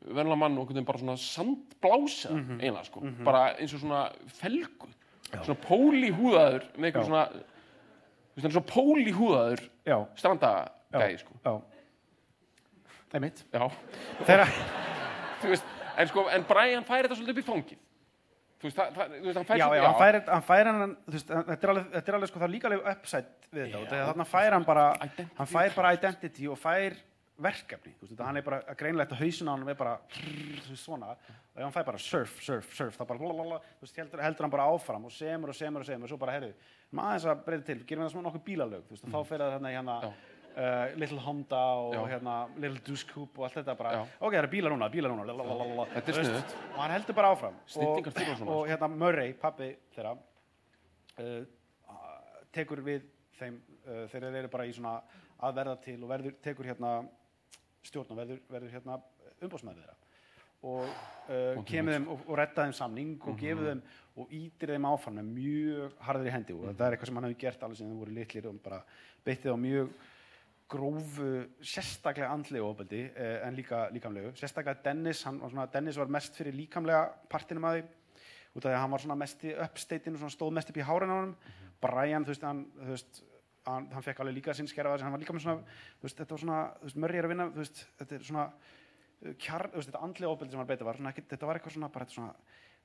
venla 0.00 0.36
mann 0.38 0.54
og 0.56 0.62
einhvern 0.62 0.78
veginn 0.78 0.86
bara 0.88 0.98
svona 1.02 1.16
sandblása, 1.20 2.30
Mhm. 2.32 2.60
eiginlega, 2.62 2.84
sko, 2.86 3.00
bara 3.26 3.42
eins 3.58 3.74
og 3.74 3.80
svona 3.82 4.04
felgu, 4.38 4.88
svona 5.44 5.60
póli 5.66 6.08
húðaður 6.14 6.64
með 6.78 6.86
Já. 6.86 6.90
eitthvað 6.92 7.06
svona, 7.10 7.24
þú 7.28 8.36
veist, 8.36 8.44
hann 8.44 8.50
er 8.50 8.56
svona 8.56 8.72
póli 8.72 9.12
húðaður 9.12 9.66
já, 9.86 9.98
strandagæði, 10.16 11.18
sko. 11.20 11.32
já. 11.44 11.60
Einmitt 13.12 13.40
Já, 13.52 13.66
þegar, 14.24 14.50
þú 15.42 15.48
veist, 15.50 15.64
en 15.98 16.10
sko, 16.12 16.24
en 16.30 16.44
Brian 16.46 16.84
fær 16.86 17.02
þetta 17.08 17.16
svolítið 17.18 17.32
upp 17.34 17.40
í 17.42 17.46
fangið. 17.48 17.78
Þú 18.60 18.68
veist, 18.68 18.76
það, 18.76 18.90
það, 18.94 19.14
þú 19.16 19.24
veist, 19.26 19.36
hann 19.40 19.48
fær 19.48 19.58
já, 19.58 19.66
já, 19.74 19.82
hann 19.88 19.98
fær, 19.98 20.18
hann 20.30 20.42
fær 20.46 20.68
hann 20.70 20.96
þú 21.08 21.14
veist, 21.16 21.30
þetta 21.48 21.64
er 21.66 21.72
alveg, 21.72 21.86
þetta 21.96 22.12
er 22.12 22.18
alveg 22.18 22.28
sko, 22.30 22.38
það 22.42 22.46
er 22.48 22.54
líka 22.54 22.68
alveg 22.70 22.90
upside 22.92 23.26
við 23.50 23.64
þetta, 23.72 23.80
og 23.80 24.10
þarna 24.10 24.26
fær 24.30 24.52
hann 24.56 24.64
bara 24.68 24.84
Identity. 25.00 25.26
hann 25.40 25.46
fær 25.50 25.74
bara 25.80 25.92
identity 25.96 26.46
og 26.52 26.58
fær 26.60 26.96
verkefni, 27.44 27.92
þú 27.98 28.04
veist, 28.04 28.12
þetta, 28.14 28.26
hann 28.28 28.38
er 28.40 28.44
bara 28.46 28.74
greinlegt 28.78 29.14
að 29.14 29.22
hausin 29.24 29.48
á 29.48 29.52
hann 29.52 29.68
er 29.72 29.78
bara 29.78 29.94
þú 30.14 30.72
veist, 30.72 30.82
svona, 30.82 31.12
og 31.14 31.60
ef 31.60 31.62
hann 31.64 31.76
fær 31.76 31.86
bara 31.88 32.00
surf, 32.02 32.34
surf, 32.44 32.72
surf, 32.76 32.98
það 32.98 33.08
bara 33.12 33.22
blablabla, 33.22 33.60
þú 33.78 33.86
veist, 33.86 34.00
heldur, 34.00 34.22
heldur 34.24 34.46
hann 34.46 34.54
bara 34.54 34.66
áfram 34.72 35.06
og 35.08 35.14
semur 35.14 35.52
og 35.52 35.56
semur 35.56 35.84
og 35.84 35.88
semur. 35.88 36.08
Og 36.08 36.12
svo 36.12 36.18
bara, 36.20 36.34
heyrðu, 36.36 36.50
maður 36.90 37.14
aðeins 37.14 37.28
að 37.32 37.46
breyta 37.46 37.66
til, 37.70 37.78
gerum 37.86 38.02
við 38.02 38.08
það 38.08 38.12
svona 38.16 38.28
nokkuð 38.28 38.44
bílalög, 38.48 38.84
þú 38.88 38.96
veist, 38.96 39.06
og 39.06 39.14
þá 39.14 39.32
fer 39.32 39.44
það 39.46 39.70
hérna 39.70 39.96
Já. 40.04 40.12
Uh, 40.50 40.96
Little 40.98 41.20
Honda 41.22 41.58
og 41.78 41.92
Já. 41.94 42.00
hérna 42.10 42.32
Little 42.58 42.80
Deuce 42.82 43.06
Coupe 43.06 43.38
og 43.38 43.46
allt 43.46 43.60
þetta 43.60 43.76
bara 43.78 43.92
Já. 43.94 44.00
ok, 44.18 44.32
það 44.32 44.38
eru 44.40 44.50
bílar 44.50 44.74
núna, 44.74 44.88
bílar 44.90 45.12
núna 45.14 45.26
lalalala, 45.30 45.86
er 45.94 46.02
þú 46.08 46.16
veist, 46.16 46.56
og 46.72 46.80
hann 46.82 46.94
heldur 46.96 47.16
bara 47.20 47.30
áfram. 47.36 47.60
Og, 47.78 48.10
og 48.50 48.66
hérna 48.66 48.88
Murray, 48.90 49.32
pappi 49.38 49.70
þeirra 49.94 50.16
uh, 50.18 51.38
tekur 52.50 52.82
við 52.82 53.06
þeim 53.38 53.60
uh, 53.86 54.04
þeir 54.10 54.26
eru 54.32 54.50
bara 54.50 54.66
í 54.66 54.74
svona 54.74 54.98
að 55.40 55.56
verða 55.62 55.76
til 55.86 55.96
og 56.02 56.10
verður, 56.10 56.34
tekur 56.44 56.68
hérna 56.68 56.90
stjórn 57.86 58.14
og 58.14 58.20
verður, 58.20 58.44
verður 58.50 58.76
hérna 58.76 59.00
umbóðsmaður 59.40 59.82
þeirra. 59.82 59.98
Og 60.60 60.84
uh, 60.84 61.60
kemur 61.64 61.96
þeim 61.96 62.06
og, 62.12 62.24
og 62.26 62.36
redda 62.36 62.66
þeim 62.66 62.76
samning 62.76 63.12
og 63.24 63.38
gefur 63.40 63.70
þeim 63.70 63.82
og 64.20 64.32
ítir 64.36 64.74
þeim 64.74 64.88
áfram 64.90 65.16
með 65.16 65.30
mjög 65.38 66.00
harður 66.04 66.28
í 66.28 66.34
hendi. 66.34 66.56
Og 66.56 66.72
það 66.74 66.86
er 66.86 66.96
eitthvað 66.96 67.10
sem 67.10 67.20
hann 67.20 67.28
hefur 67.30 67.42
gert 67.44 67.62
alveg 67.64 67.80
sem 67.80 67.92
þeim 67.92 68.02
voru 68.02 68.16
litlir 68.16 68.48
og 68.50 68.58
bara 68.64 68.80
beittið 69.24 69.56
á 69.56 69.58
mjög 69.60 69.94
grófu, 70.70 71.30
sérstaklega 71.66 72.28
andlegu 72.30 72.66
ofbeldi 72.68 73.00
eh, 73.08 73.38
en 73.46 73.56
líka 73.58 73.88
líkamlegu. 73.94 74.34
Sérstaklega 74.38 74.84
Dennis, 74.84 75.24
hann, 75.26 75.40
svona, 75.42 75.66
Dennis 75.72 75.98
var 75.98 76.12
mest 76.12 76.36
fyrir 76.38 76.54
líkamlega 76.54 77.08
partinum 77.32 77.66
að 77.66 77.80
því 77.80 77.88
út 78.50 78.64
af 78.64 78.68
því 78.68 78.76
að 78.76 78.82
hann 78.84 78.94
var 78.94 79.18
mest 79.18 79.44
í 79.46 79.56
uppsteitinu, 79.64 80.20
svona 80.20 80.34
stóð 80.34 80.54
mest 80.58 80.70
upp 80.70 80.78
í 80.78 80.86
hárin 80.86 81.14
á 81.14 81.16
honum. 81.16 81.34
Brian, 81.80 82.26
þú 82.26 82.34
veist, 82.34 82.46
hann, 82.46 82.62
þú 82.76 82.92
veist 82.92 83.20
hann, 83.68 83.88
hann 83.92 84.04
fekk 84.04 84.22
alveg 84.22 84.38
líka 84.38 84.54
sinn 84.56 84.68
skerfa 84.70 84.98
hann 85.02 85.14
var 85.14 85.22
líka 85.22 85.34
með 85.36 85.46
svona, 85.46 85.78
þú 86.00 86.08
veist, 86.08 86.20
þetta 86.20 86.36
var 86.36 86.42
svona 86.44 86.60
þú 86.78 86.88
veist, 86.88 87.02
er 87.10 87.28
að 87.28 87.32
vinna, 87.34 87.48
þú 87.50 87.62
veist, 87.64 87.82
þetta 88.00 88.16
er 88.16 88.26
svona 88.28 88.46
uh, 88.46 89.34
kjarn, 89.46 89.72
þú 89.72 89.80
veist, 89.80 89.90
þetta 89.90 90.04
andlega 90.06 90.32
ofbeldi 90.34 90.54
sem 90.54 90.62
hann 90.62 90.70
beita 90.70 90.88
var 90.88 91.00
svona, 91.00 91.14
þetta 91.20 91.50
var 91.50 91.60
eitthvað 91.60 91.76
svona, 91.76 91.92
bara 91.96 92.08
svona, 92.14 92.34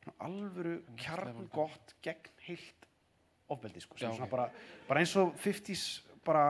svona 0.04 0.30
alvöru 0.30 0.76
kjarn 1.02 1.50
gott 1.54 1.96
gegn 2.06 2.32
heilt 2.48 2.90
ofbeldi, 3.56 3.84
sko, 3.84 4.00
sem 4.00 4.10
Já, 4.10 4.16
svona 4.18 4.30
ok. 4.30 4.36
bara, 4.36 4.48
bara 4.90 5.04
eins 5.04 5.16
og 5.22 5.36
50s 5.44 5.86
bara 6.26 6.48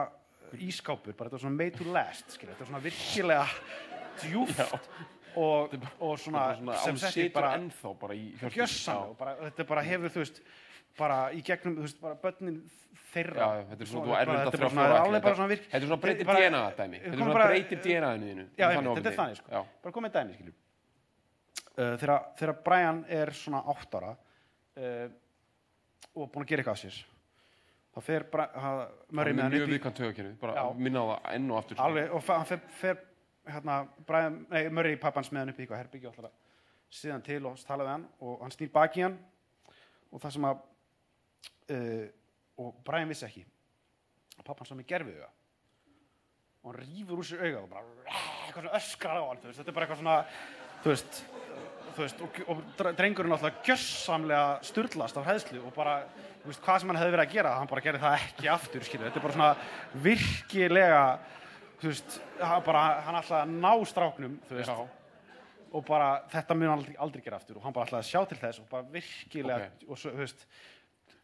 ískápur, 0.56 1.12
bara 1.16 1.28
þetta 1.28 1.38
var 1.38 1.44
svona 1.44 1.58
made 1.58 1.76
to 1.76 1.90
last, 1.92 2.30
skilja, 2.32 2.54
þetta 2.54 2.64
var 2.64 2.72
svona 2.72 2.84
virkilega 2.86 3.46
djúft 4.22 4.62
og, 5.36 5.74
og 6.00 6.18
svona, 6.20 6.46
svona, 6.56 6.78
sem 6.84 7.00
situr 7.02 7.34
bara 7.34 7.52
ennþá 7.58 7.92
bara 8.00 8.16
í 8.16 8.30
hjörtum. 8.38 8.56
gjössan 8.56 9.02
og 9.10 9.18
bara, 9.18 9.36
þetta 9.44 9.66
bara 9.68 9.84
hefur, 9.84 10.14
þú 10.14 10.22
veist 10.22 10.40
bara 10.96 11.18
í 11.36 11.42
gegnum, 11.44 11.76
þú 11.76 11.84
veist, 11.84 11.98
bara 12.00 12.18
börnin 12.22 12.62
þeirra 13.16 13.40
Já, 13.40 13.64
þetta 13.72 13.82
er 13.82 13.90
svona, 13.90 14.04
þú 14.06 14.12
bara- 14.12 14.20
erfir 14.22 14.38
þetta 14.44 14.60
er 14.60 14.62
svona 14.66 15.96
er 15.96 16.04
breytir 16.04 16.30
DNA 16.30 16.62
dæmi. 16.76 17.02
Þetta 17.02 17.16
er 17.16 17.24
svona 17.24 17.40
breytir 17.40 17.82
DNA-inu 17.86 18.30
þínu. 18.30 18.46
Þetta 18.56 19.10
er 19.10 19.18
þannig, 19.22 19.42
sko. 19.42 19.66
Bara 19.82 19.96
komið 19.98 20.16
dæmi, 20.20 20.38
skilju 20.38 20.54
uh, 21.76 21.96
þegar, 22.00 22.56
Brian 22.64 23.02
er 23.12 23.32
svona 23.36 23.62
átt 23.72 23.98
ára 23.98 24.14
uh, 24.14 25.04
og 26.16 26.32
búin 26.32 26.46
að 26.46 26.50
gera 26.52 26.64
eitthvað 26.64 26.78
að 26.78 26.82
sér 26.84 27.02
þá 27.96 28.00
fer 28.04 28.26
Murray 29.16 29.36
með 29.36 29.42
hann 29.46 29.54
mjög 29.54 29.66
upp 29.66 29.70
í 29.70 29.74
viðkvæmt 29.74 30.00
tögakerfi, 30.00 30.32
bara 30.40 30.56
að 30.66 30.80
minna 30.84 31.04
á 31.04 31.06
það 31.12 31.30
enn 31.36 31.46
og 31.52 31.60
aftur. 31.60 31.78
sko. 31.78 31.86
alveg, 31.86 32.10
og 32.12 32.26
hann 32.28 32.48
fer, 32.50 32.60
fer 32.80 33.00
hérna, 33.46 33.78
Brian, 34.08 34.42
nei, 34.52 34.60
Murray 34.68 34.98
pappans 35.00 35.32
með 35.32 35.44
hann 35.44 35.54
upp 35.54 35.60
í 35.60 35.64
eitthvað 35.64 35.82
herbyggja 35.84 36.12
að 36.12 36.28
síðan 36.96 37.24
til 37.26 37.40
og 37.48 37.58
tala 37.66 37.86
við 37.86 37.94
hann 37.94 38.06
og 38.24 38.44
hann 38.44 38.54
snýr 38.54 38.72
baki 38.74 39.04
hann 39.06 39.16
og 40.12 40.22
það 40.22 40.36
sem 40.36 40.48
að 40.50 40.60
uh, 41.76 42.04
og 42.62 42.74
Brian 42.86 43.08
vissi 43.10 43.26
ekki. 43.26 43.44
Að 44.36 44.44
pappans 44.48 44.70
var 44.72 44.78
með 44.80 44.88
gerfið 44.92 45.18
auga 45.22 45.32
og 46.66 46.72
hann 46.72 46.80
rýfur 46.82 47.20
úr 47.22 47.26
sér 47.28 47.42
auga 47.46 47.60
og 47.62 47.68
bara 47.70 48.14
eitthvað 48.46 48.64
svona 48.64 48.78
öskrar 48.80 49.20
á 49.22 49.24
hann 49.28 49.42
veist, 49.44 49.58
þetta 49.60 49.70
er 49.70 49.76
bara 49.76 49.86
eitthvað 49.86 50.00
svona 50.00 50.16
þú 50.82 50.90
veist, 50.90 51.20
þú 51.94 52.02
veist 52.02 52.22
og, 52.26 52.40
og 52.50 52.62
dre- 52.80 52.92
drengurinn 52.98 53.34
alltaf 53.36 53.60
gjössamlega 53.68 54.48
sturlast 54.66 55.20
af 55.20 55.28
hæðslu 55.30 55.62
og 55.62 55.70
bara 55.76 55.94
veist, 56.42 56.60
hvað 56.64 56.80
sem 56.82 56.90
hann 56.90 56.98
hefði 56.98 57.14
verið 57.14 57.24
að 57.28 57.36
gera, 57.36 57.54
hann 57.60 57.70
bara 57.70 57.84
gerði 57.86 58.02
það 58.02 58.18
ekki 58.18 58.50
aftur 58.50 58.86
skilur, 58.88 59.06
þetta 59.06 59.20
er 59.22 59.26
bara 59.28 59.36
svona 59.38 60.02
virkilega 60.08 61.04
þú 61.80 61.90
veist, 61.92 62.18
hann 62.40 62.66
bara 62.66 62.84
hann 63.06 63.20
alltaf 63.20 63.38
að 63.44 63.54
ná 63.62 63.72
stráknum 63.92 64.38
og 65.76 65.82
bara 65.86 66.10
þetta 66.32 66.54
mun 66.56 66.70
hann 66.70 66.78
aldrei, 66.80 66.94
aldrei 67.04 67.22
gera 67.26 67.36
aftur. 67.40 67.58
Og 67.58 67.64
hann 67.66 67.74
bara 67.74 67.86
ætlaði 67.88 68.04
að 68.06 68.10
sjá 68.10 68.20
til 68.30 68.38
þess 68.40 68.60
og 68.62 68.68
bara 68.70 68.86
virkilega 68.94 69.70
og 69.90 69.98
svo, 70.00 70.12
þú 70.14 70.22
veist 70.22 70.44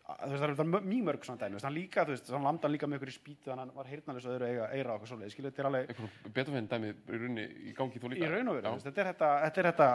þú 0.03 0.31
veist, 0.33 0.43
það 0.43 0.63
er 0.63 0.87
mjög 0.91 1.05
mörg 1.07 1.27
svona 1.27 1.41
dæmi, 1.47 1.61
hann 1.63 1.75
líka, 1.77 2.05
þú 2.07 2.15
veist, 2.15 2.31
hann 2.35 2.47
landa 2.47 2.67
hann 2.67 2.75
líka 2.75 2.89
með 2.91 2.99
ykkur 2.99 3.13
í 3.13 3.15
spýtu, 3.15 3.47
þannig 3.47 3.55
að 3.55 3.63
hann 3.63 3.79
var 3.79 3.91
heyrnarlega 3.93 4.25
svo 4.25 4.35
öðru 4.35 4.49
eiga, 4.51 4.69
eira 4.75 4.91
og 4.91 4.97
eitthvað 4.97 5.13
svoleið, 5.13 5.33
skilur, 5.35 5.53
þetta 5.53 5.63
er 5.63 5.69
alveg 5.71 5.93
Einhvern 5.93 6.35
Beethoven 6.39 6.69
dæmi 6.73 6.91
í 6.93 7.21
rauninni 7.23 7.47
í 7.71 7.75
gangi 7.79 8.03
þú 8.03 8.13
líka. 8.13 8.27
í 8.27 8.33
raun 8.33 8.53
og 8.53 8.59
veru, 8.59 8.75
þetta 8.83 9.05
er 9.05 9.11
þetta, 9.13 9.33
þetta 9.47 9.63
er 9.63 9.69
þetta, 9.71 9.89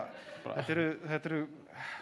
þetta 0.48 0.76
eru, 0.78 0.88
þetta 1.14 1.32
eru, 1.32 1.42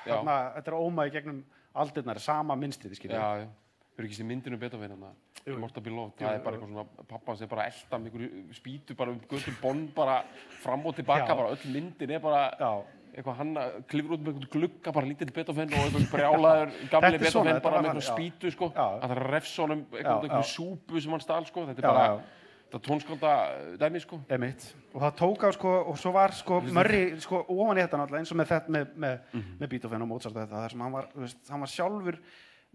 hérna, 0.05 0.39
þetta 0.59 0.73
er 0.73 0.79
ómaði 0.79 1.15
gegnum 1.17 1.43
aldirnar, 1.75 2.21
sama 2.23 2.57
minnstrið, 2.59 2.97
skilur. 2.99 3.17
Já, 3.17 3.49
eru 3.95 4.09
ekki 4.09 4.19
sér 4.19 4.29
myndinu 4.29 4.59
Beethoven 4.59 4.93
hann 4.93 5.07
að 5.09 5.59
Morta 5.61 5.81
Jú, 5.83 6.09
það 6.17 6.31
er 6.31 6.39
bara 6.41 6.57
eitthvað 6.57 6.71
svona 6.71 7.05
pappa 7.05 7.35
sem 7.37 7.49
bara 7.49 7.67
elda 7.69 7.99
með 8.01 8.07
einhverju 8.09 8.55
spýtu 8.57 8.95
bara 8.97 9.13
um 9.13 9.19
göttum 9.29 9.57
bonn 9.61 9.83
bara 9.93 10.15
fram 10.63 10.85
og 10.89 10.95
tilbaka, 10.97 11.35
bara 11.37 11.51
öll 11.53 11.67
myndin 11.69 12.15
er 12.15 12.23
bara 12.23 12.47
Já, 12.57 12.71
eitthvað 13.15 13.37
hann 13.39 13.51
klifur 13.89 14.15
út 14.17 14.23
með 14.25 14.33
einhvern 14.35 14.51
glugga 14.55 14.91
bara 14.95 15.07
lítill 15.09 15.31
Beethoven 15.35 15.71
og 15.73 15.83
einhvern 15.85 16.07
brjálaður 16.11 16.73
gamli 16.91 17.19
Beethoven 17.21 17.59
bara 17.63 17.81
með 17.81 17.91
einhvern 17.93 18.07
spýtu 18.09 18.51
sko. 18.51 18.71
Að 18.75 19.05
það 19.05 19.21
refs 19.31 19.53
honum 19.63 19.85
einhvern 19.95 20.43
súpu 20.49 21.01
sem 21.01 21.15
hann 21.15 21.23
stál 21.23 21.45
sko. 21.47 21.65
Þetta 21.69 21.79
er 21.79 21.87
Já, 21.87 21.93
bara, 21.93 22.07
já. 22.07 22.41
þetta 22.65 22.81
tónskálda 22.89 23.35
dæmi 23.79 24.01
sko. 24.03 24.19
Emitt. 24.35 24.65
Og 24.93 25.01
það 25.05 25.13
tók 25.21 25.45
á, 25.47 25.49
sko, 25.55 25.75
og 25.93 25.99
svo 26.01 26.11
var, 26.15 26.33
sko, 26.35 26.59
Murray, 26.75 27.13
sko, 27.23 27.43
ofan 27.47 27.77
í 27.79 27.85
þetta 27.85 28.01
náttúrulega, 28.01 28.23
eins 28.25 28.33
og 28.35 28.39
með 28.41 28.51
þetta, 28.51 28.75
með, 28.75 28.89
með, 29.05 29.15
Mhm. 29.33 29.55
með 29.61 29.69
Beethoven 29.75 30.01
og 30.01 30.07
Mozart 30.11 30.35
og 30.35 30.41
þetta, 30.43 30.61
þar 30.65 30.71
sem 30.75 30.81
hann 30.85 30.91
var, 30.99 31.07
veist, 31.15 31.37
hann 31.49 31.59
var 31.63 31.71
sjálfur 31.71 32.19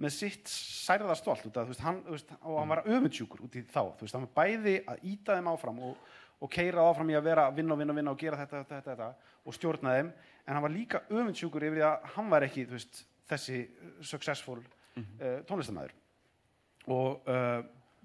með 0.01 0.11
sitt 0.17 0.47
særða 0.49 1.15
stolt, 1.19 1.45
út 1.45 1.57
af, 1.61 1.67
þú 1.69 1.75
veist, 1.75 1.81
hann, 1.85 2.03
veist, 2.09 2.31
og 2.41 2.59
hann 2.63 2.69
var 2.73 2.83
öfundsjúkur 2.87 3.43
út 3.45 3.57
í 3.61 3.65
þá, 3.69 3.83
þú 3.99 4.07
veist, 4.07 4.15
hann 4.17 4.25
var 4.33 4.45
bæði 4.47 4.79
að 4.89 5.03
íta 5.05 5.37
þeim 5.37 5.51
áfram 5.53 5.79
og, 5.91 5.97
og 6.41 6.49
keira 6.51 6.81
áfram 6.89 7.11
í 7.13 7.19
að 7.19 7.27
vera 7.29 7.51
vinna 7.53 7.75
og 7.75 7.79
vinna 7.83 7.93
og 7.93 7.97
vinna 8.01 8.11
og 8.15 8.19
gera 8.23 8.39
þetta, 8.41 8.63
þetta, 8.65 8.81
þetta, 8.81 8.97
þetta 8.97 9.15
og 9.45 9.53
stjórna 9.59 9.93
þeim, 9.99 10.13
en 10.47 10.55
hann 10.57 10.63
var 10.65 10.75
líka 10.75 11.03
öfundsjúkur 11.11 11.67
yfir 11.69 11.79
því 11.81 11.87
að 11.91 12.09
hann 12.17 12.31
var 12.33 12.47
ekki, 12.49 12.67
þú 12.71 12.77
veist, 12.79 13.05
þessi 13.31 13.61
uh, 13.67 13.93
successful 14.03 14.59
uh, 14.61 15.39
tónlistamæður 15.49 15.95
og 16.91 17.29
uh, 17.29 17.61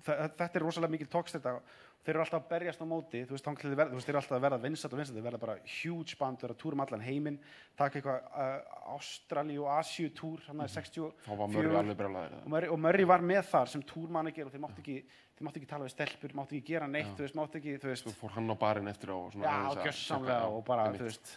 þetta 0.05 0.51
er 0.53 0.63
rosalega 0.65 0.91
mikil 0.93 1.07
tókst 1.09 1.39
þetta. 1.39 1.59
Þeir 2.05 2.13
eru 2.13 2.21
alltaf 2.21 2.43
að 2.43 2.49
berjast 2.51 2.81
á 2.81 2.85
móti 2.85 3.19
þú 3.25 3.33
veist, 3.33 3.47
verða, 3.49 3.85
þú 3.89 3.95
veist, 3.97 4.05
þeir 4.05 4.13
eru 4.13 4.19
alltaf 4.19 4.35
að 4.37 4.43
verða 4.43 4.57
vinsat 4.61 4.91
og 4.93 4.99
vinsat 4.99 5.15
þeir 5.17 5.23
verða 5.25 5.39
bara 5.41 5.55
huge 5.79 6.17
band, 6.19 6.37
þeir 6.37 6.45
eru 6.51 6.53
að 6.53 6.59
túra 6.61 6.77
um 6.77 6.83
allan 6.83 7.01
heiminn. 7.01 7.39
Taka 7.79 7.97
eitthvað 7.97 8.27
uh, 8.29 8.75
Ástrali 8.93 9.55
og 9.57 9.71
Asíu 9.73 10.11
túr, 10.13 10.43
hann 10.45 10.61
er 10.61 10.69
60 10.69 11.07
þá 11.25 11.31
var 11.39 11.49
mörg 11.55 11.79
alveg 11.79 11.97
brjálaður 11.97 12.35
og 12.45 12.75
og 12.75 12.83
Murray 12.85 13.07
var 13.09 13.25
með 13.25 13.41
þar 13.49 13.73
sem 13.73 13.85
túrmanager 13.89 14.45
og 14.45 14.53
þeir 14.53 14.63
máttu 14.67 14.83
ekki, 14.85 14.99
þeir 15.33 15.47
máttu 15.49 15.61
ekki 15.63 15.71
tala 15.73 15.87
við 15.89 15.95
stelpur 15.95 16.37
máttu 16.37 16.59
ekki 16.59 16.75
gera 16.75 16.91
neitt, 16.93 17.09
þú 17.17 17.25
veist, 17.25 17.39
máttu 17.41 17.57
ekki 17.63 17.73
þú 17.81 17.89
veist, 17.89 18.05
svo 18.05 18.13
fór 18.21 18.35
hann 18.37 18.53
á 18.53 18.55
barinn 18.67 18.93
eftir 18.93 19.09
á 19.09 19.17
og 19.17 19.33
já, 19.41 19.49
að- 19.49 19.81
gjössamlega 19.87 20.53
og 20.53 20.61
bara, 20.69 20.85
þú 20.93 21.09
veist 21.09 21.33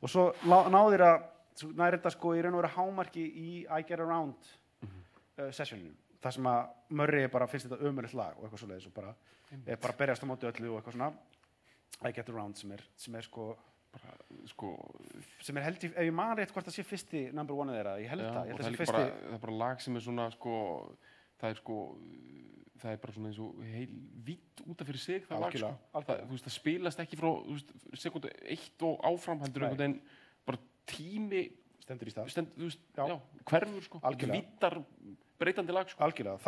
og 0.00 0.12
svo 0.12 0.30
náðir 0.46 1.04
að 1.06 1.16
svo 1.60 1.72
nær 1.76 1.96
þetta 1.98 2.12
sko 2.14 2.34
í 2.36 2.42
raun 2.44 2.56
og 2.56 2.62
vera 2.62 2.74
hámarki 2.76 3.24
í 3.26 3.48
I 3.64 3.82
Get 3.88 4.00
Around 4.00 4.52
uh, 4.86 5.50
sessioninu 5.52 5.92
þar 6.20 6.36
sem 6.36 6.46
að 6.50 6.60
Murray 7.00 7.28
bara 7.32 7.48
finnst 7.48 7.68
þetta 7.68 7.88
ömurlegt 7.88 8.16
lag 8.18 8.36
og 8.36 8.44
eitthvað 8.46 8.62
svoleiðis 8.64 8.88
og 8.90 8.94
bara 8.96 9.14
er 9.66 9.80
bara 9.80 9.96
berjast 9.98 10.24
á 10.24 10.30
móti 10.30 10.48
öllu 10.48 10.72
og 10.74 10.80
eitthvað 10.80 10.96
svona. 10.96 11.10
I 12.06 12.12
Get 12.16 12.28
Around 12.32 12.56
sem 12.60 12.72
er, 12.72 12.82
sem 12.96 13.16
er 13.18 13.26
sko 13.26 13.50
bara, 13.90 14.12
sko, 14.48 14.72
sem 15.42 15.56
er 15.58 15.66
held 15.66 15.84
í, 15.84 15.90
ef 15.90 16.06
ég 16.06 16.14
man 16.14 16.36
rétt 16.38 16.52
hvort 16.54 16.68
það 16.68 16.76
sé 16.76 16.84
fyrsti 16.86 17.22
number 17.36 17.58
one 17.58 17.74
þeirra, 17.74 17.96
ég 18.00 18.12
held 18.12 18.24
það, 18.24 18.44
ég 18.46 18.52
held 18.52 18.60
það 18.60 18.66
það 18.66 18.76
sé 18.76 18.80
fyrsti 18.82 18.96
bara, 18.96 19.16
það 19.24 19.36
er 19.36 19.42
bara 19.44 19.56
lag 19.64 19.82
sem 19.84 19.98
er 19.98 20.04
svona 20.06 20.26
sko, 20.34 20.54
það 21.40 21.54
er 21.54 21.60
sko 21.60 21.78
það 22.80 22.94
er 22.94 23.00
bara 23.02 23.14
svona 23.16 23.30
eins 23.30 23.40
og 23.44 23.62
heil 23.64 23.94
vitt 24.26 24.62
út 24.64 24.82
af 24.82 24.90
fyrir 24.90 25.02
sig 25.02 25.24
það 25.28 25.44
lag 25.44 25.56
sko. 25.56 25.72
Það, 25.94 26.10
þú 26.24 26.34
veist, 26.34 26.46
það 26.46 26.56
spilast 26.56 27.02
ekki 27.04 27.18
frá 27.20 27.30
veist, 27.48 27.72
sekundu 28.02 28.32
eitt 28.56 28.86
og 28.88 29.08
áfram 29.10 29.42
heldur 29.44 29.66
einhvern 29.66 29.82
veginn 29.82 29.98
bara 30.48 30.62
tími 30.90 31.42
stendur 31.82 32.10
í 32.10 32.14
stað. 32.14 32.30
stend, 32.34 32.54
veist, 32.58 32.84
Já. 32.96 33.04
já. 33.08 33.16
hverfur 33.50 33.86
sko, 33.86 34.02
vittar 34.30 34.78
breytandi 35.40 35.74
lag 35.74 35.90
sko. 35.90 36.04
algjörlega, 36.04 36.38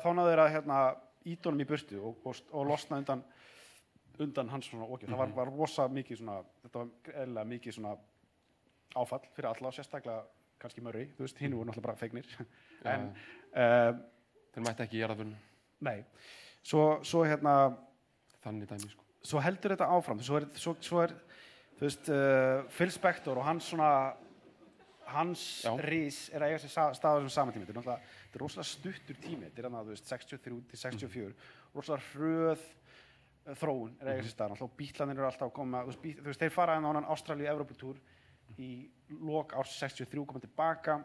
þá 0.00 0.10
náðir 0.16 0.44
að 0.44 0.52
hérna, 0.56 0.80
ídónum 1.28 1.62
í 1.62 1.68
burtu 1.68 2.00
og, 2.00 2.20
og, 2.24 2.42
og 2.56 2.66
losna 2.70 3.00
undan 3.02 3.24
undan 4.20 4.50
hans 4.52 4.68
svona 4.68 4.84
okkur, 4.84 5.08
það 5.08 5.20
var, 5.22 5.30
var 5.36 5.50
rosa 5.54 5.86
mikið 5.88 6.20
svona, 6.20 6.40
þetta 6.64 6.82
var 6.82 7.20
eðlilega 7.22 7.50
mikið 7.54 7.76
svona 7.76 7.94
áfall 9.00 9.22
fyrir 9.32 9.48
alla 9.52 9.72
sérstaklega 9.72 10.24
kannski 10.60 10.84
Murray, 10.84 11.08
þú 11.16 11.24
veist, 11.24 11.38
hinn 11.40 11.54
voru 11.56 11.70
náttúrulega 11.70 11.86
bara 11.86 12.00
fegnir. 12.00 12.26
En 12.90 13.06
uh, 13.56 13.94
þeir 14.52 14.66
mætti 14.66 14.84
ekki 14.84 15.00
gera 15.00 15.16
það 15.16 15.32
nei, 15.80 16.04
svo, 16.62 17.00
svo 17.04 17.24
hérna 17.24 17.54
þannig 18.44 18.68
dæmi 18.70 18.90
sko. 18.92 19.04
svo 19.22 19.40
heldur 19.44 19.74
þetta 19.76 19.88
áfram. 19.96 20.20
Svo 20.24 20.36
er, 20.40 20.46
svo, 20.56 20.74
svo 20.80 21.02
er 21.04 21.14
þú 21.78 21.86
veist, 21.86 22.08
uh, 22.12 22.64
Phil 22.76 22.90
Spector 22.92 23.38
og 23.40 23.44
hans 23.48 23.68
svona 23.72 23.90
hans 25.10 25.64
Já. 25.64 25.72
rís 25.82 26.28
er 26.32 26.44
að 26.44 26.52
eiga 26.52 26.58
sér 26.62 26.70
sa- 26.70 26.92
stað 26.94 27.16
á 27.16 27.18
þessum 27.18 27.32
saman 27.34 27.54
tími 27.54 27.64
þetta 27.66 27.72
er 27.74 27.78
náttúrulega, 27.80 28.10
þetta 28.26 28.36
er 28.38 28.44
rosalega 28.44 28.68
stuttur 28.70 29.16
tími. 29.24 29.48
Þetta 29.48 29.58
er 29.58 29.66
hann 29.66 29.78
að, 29.80 29.88
þú 29.88 29.94
veist, 29.96 30.06
63 30.12 30.60
til 30.70 30.78
64 30.78 31.34
rosalega 31.74 32.04
hröð 32.12 32.62
uh, 33.48 33.54
þróun 33.58 33.96
er 33.98 34.06
að 34.06 34.12
eiga 34.14 34.26
sér 34.28 34.34
stað, 34.36 34.52
náttúrulega 34.54 34.78
bítlanir 34.78 35.18
eru 35.18 35.26
alltaf 35.26 35.48
að 35.48 35.54
koma, 35.56 35.80
þú 35.82 35.90
veist, 35.94 36.02
bí- 36.04 36.14
þú 36.20 36.28
veist 36.30 36.44
þeir 36.44 36.54
fara 36.54 36.76
en 36.78 36.86
á 36.86 36.90
hann 36.94 37.08
Ástralíu-Evropatúr 37.16 37.98
í 38.60 38.70
lok 39.26 39.56
árs 39.58 39.74
63 39.80 40.24
koma 40.30 40.40
tilbaka 40.44 41.00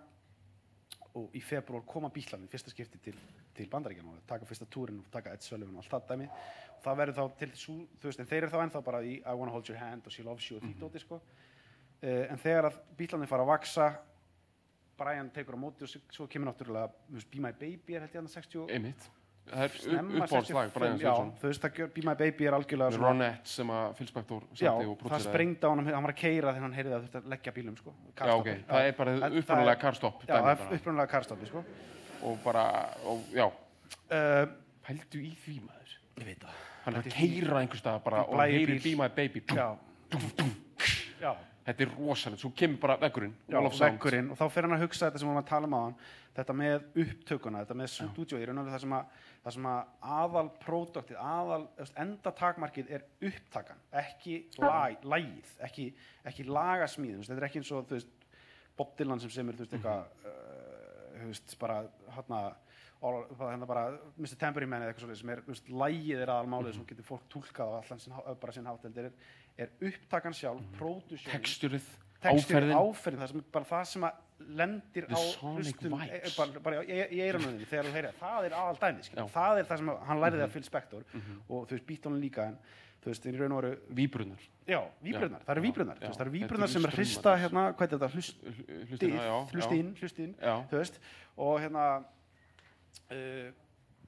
og 1.15 1.33
í 1.33 1.41
februar 1.41 1.81
koma 1.87 2.09
bítlanir 2.13 2.49
fyrsta 2.51 2.69
skipti 2.73 2.99
til, 3.09 3.17
til 3.55 3.67
bandaríkjana 3.71 4.13
og 4.13 4.23
taka 4.29 4.45
fyrsta 4.49 4.67
túrin 4.71 4.99
og 5.01 5.11
taka 5.13 5.33
Ed 5.33 5.41
Sullivan 5.45 5.75
og 5.79 5.83
allt 5.83 5.93
það 5.95 6.07
dæmi. 6.13 6.29
Og 6.75 6.81
það 6.85 6.99
verður 7.01 7.19
þá 7.19 7.37
til 7.39 7.51
sú, 7.57 7.77
þú 8.01 8.09
veist, 8.11 8.19
en 8.19 8.29
þeir 8.29 8.43
eru 8.43 8.51
þá 8.53 8.59
ennþá 8.65 8.83
bara 8.85 9.01
í 9.03 9.15
I 9.21 9.33
wanna 9.33 9.51
hold 9.55 9.69
your 9.69 9.79
hand 9.79 10.05
og 10.05 10.11
she 10.13 10.23
loves 10.23 10.49
you 10.51 10.57
og 10.59 10.65
því 10.67 10.75
dóti 10.83 11.01
sko. 11.01 11.21
Uh, 12.03 12.25
en 12.29 12.37
þegar 12.37 12.69
að 12.69 12.81
bítlanir 12.99 13.27
fara 13.31 13.45
að 13.47 13.53
vaksa 13.55 13.93
Brian 14.97 15.29
tekur 15.35 15.55
á 15.55 15.59
móti 15.59 15.83
og 15.83 15.91
svo- 15.91 16.27
kemur 16.31 16.51
náttúrulega 16.51 16.89
þú 17.11 17.23
Be 17.31 17.39
My 17.43 17.51
Baby 17.51 17.95
er 17.95 18.05
held 18.05 18.13
ég 18.15 18.19
hann 18.21 18.27
60 18.31 18.69
einmitt, 18.71 19.07
það 19.49 19.63
er 19.63 19.73
65, 19.75 20.71
Brian 20.75 20.99
já, 20.99 21.11
Svensson 21.15 21.33
þú 21.41 21.49
veist, 21.49 21.61
það 21.65 21.93
Be 21.95 22.01
My 22.05 22.15
Baby 22.15 22.45
er 22.47 22.53
algjörlega 22.57 22.99
Ronette 23.01 23.51
sem 23.51 23.67
að 23.75 23.95
Phil 23.97 24.07
Spector 24.07 24.45
já, 24.55 24.71
það 25.03 25.25
sprengdi 25.25 25.67
á 25.67 25.69
hann 25.69 25.83
hann 25.89 26.03
var 26.07 26.13
að 26.13 26.21
keira 26.21 26.53
þegar 26.53 26.65
hann 26.67 26.77
heyrði 26.79 26.95
að 26.95 27.07
þetta 27.09 27.23
leggja 27.33 27.55
bílum 27.57 27.77
sko, 27.77 27.93
já 28.15 28.31
ok, 28.35 28.49
það 28.69 28.87
er 28.87 28.95
bara 29.01 29.11
er- 29.11 29.83
karstopp 29.83 30.23
já, 30.27 30.33
það 30.35 30.49
er 30.53 30.79
upprunalega 30.79 31.11
karstofni 31.11 31.47
sko. 31.51 31.65
Og 32.25 32.37
bara, 32.43 32.65
og, 33.09 33.25
já. 33.35 33.47
Uh, 34.09 34.45
pældu 34.85 35.23
í 35.23 35.33
því 35.43 35.57
maður. 35.65 35.97
Ég 36.19 36.29
veit 36.29 36.45
það. 36.45 36.61
Hann 36.85 36.99
er 36.99 37.01
að 37.01 37.17
keira 37.17 37.59
einhver 37.63 37.81
stað 37.81 37.99
bara 38.05 38.23
og 38.29 38.39
bíl. 38.45 38.77
Be 38.83 38.95
My 38.99 39.09
Baby. 39.13 39.43
Já, 39.49 39.67
já. 41.23 41.31
Þetta 41.65 41.81
er 41.81 41.93
rosalegt, 41.97 42.41
svo 42.43 42.51
kemur 42.53 42.77
bara 42.77 42.95
veggurinn 43.01 43.31
Já, 43.49 43.57
veggurinn 43.57 44.27
og 44.29 44.37
þá 44.37 44.43
fer 44.53 44.67
hann 44.67 44.75
að 44.75 44.83
hugsa 44.83 45.07
þetta 45.07 45.17
sem 45.17 45.25
við 45.25 45.31
varum 45.31 45.41
að 45.41 45.47
tala 45.49 45.65
um 45.65 45.73
á 45.73 45.81
hann 45.81 45.95
þetta 46.35 46.55
með 46.59 46.75
upptökuna, 47.01 47.61
þetta 47.63 47.77
með 47.79 47.89
stúdíóið 47.93 48.43
í 48.43 48.49
raun 48.49 48.59
og 48.61 48.67
veru 48.67 48.75
það 48.75 48.83
sem 48.83 48.93
að, 48.97 49.23
það 49.45 49.55
sem 49.55 49.67
að 49.71 50.11
aðal 50.19 50.43
próduktið, 50.61 51.17
aðal 51.23 51.89
enda 52.03 52.33
takmarkið 52.41 52.91
er 52.97 53.07
upptakan 53.31 53.81
ekki 54.03 54.37
lag, 54.61 55.07
lagið, 55.15 55.55
ekki, 55.65 55.87
ekki 56.29 56.45
þú 56.45 56.59
veist, 56.59 57.31
þetta 57.31 57.39
er 57.39 57.47
ekki 57.49 57.61
eins 57.63 57.73
og 57.73 57.89
þú 57.89 57.97
veist, 57.97 58.29
Bob 58.77 58.93
Dylan 58.99 59.23
sem 59.23 59.33
semur 59.33 59.57
þú 59.57 59.65
veist, 59.65 59.77
eitthvað 59.79 60.35
veist, 61.23 61.59
bara 61.59 61.81
hérna 62.15 62.41
hérna 63.01 63.67
bara 63.67 63.83
Mr. 64.17 64.37
Tambourine 64.39 64.69
Man 64.69 64.81
eða 64.81 64.93
eitthvað 64.93 65.05
svolítið 65.05 65.21
sem 65.21 65.33
er, 65.33 65.41
þú 65.45 65.53
veist, 65.53 65.69
lagið 65.83 66.23
er 66.23 66.31
aðalmálið 66.33 66.77
sem 66.77 66.87
getur 66.89 67.07
fólk 67.09 67.27
túlkað 67.31 67.73
á 67.73 67.75
allan 67.81 68.01
sinn, 68.01 68.15
há- 68.15 68.39
bara 68.41 68.55
sinn 68.55 68.69
hátt 68.69 68.87
heldur 68.87 69.09
er, 69.09 69.13
er 69.57 69.69
upptakan 69.89 70.33
sjálf, 70.33 70.61
mm 70.61 70.79
-hmm. 70.79 71.25
texturið, 71.31 71.89
textin, 72.21 72.55
áferðin. 72.55 72.75
áferðin 72.79 73.21
það 73.21 73.31
sem, 73.31 73.43
bara 73.51 73.65
það 73.65 73.83
sem 73.91 74.03
að 74.03 74.13
lendir 74.39 75.05
á 75.07 75.19
hlustum 75.41 75.93
e, 76.01 76.21
bara, 76.37 76.59
bara 76.59 76.83
í, 76.83 76.97
í 77.15 77.19
eiranunni 77.23 77.65
þegar 77.65 77.85
þú 77.85 77.93
heyrir 77.95 78.17
það, 78.19 78.45
er 78.45 78.55
aðal 78.59 78.79
dæmi 78.81 79.29
það 79.31 79.59
er 79.59 79.65
það 79.69 79.77
sem 79.77 79.91
hann 80.09 80.21
læriði 80.23 80.43
að 80.43 80.51
Phil 80.55 80.63
Spector 80.63 81.05
og 81.49 81.67
þú 81.67 81.77
veist, 81.77 81.87
Beatlesinn 81.87 82.21
líka 82.21 82.47
en 82.49 82.57
þú 83.05 83.11
veist, 83.13 83.25
í 83.29 83.33
raun 83.37 83.53
og 83.53 83.59
veru 83.61 83.75
víbrunar 83.99 84.41
já, 84.65 84.79
víbrunnar, 85.05 85.43
það 85.45 85.51
eru 85.55 85.61
Já, 85.61 85.65
víbrunnar 85.69 85.99
já. 86.01 86.09
það 86.09 86.23
eru 86.25 86.31
eru 86.49 86.67
sem 86.73 86.85
er 86.89 86.95
hrista 86.97 87.35
hérna, 87.37 87.65
hvað 87.77 87.85
er 87.85 87.91
þetta, 87.93 88.09
hlust, 88.15 88.47
hlustina, 88.89 89.25
já, 89.29 89.35
hlusti 89.53 89.75
já. 89.75 89.79
inn, 89.83 89.91
hlusti 90.01 90.23
inn 90.25 90.33
Já. 90.41 90.55
þú 90.71 90.79
veist, 90.81 90.99
og 91.37 91.59
hérna 91.61 91.85
uh, 93.11 93.51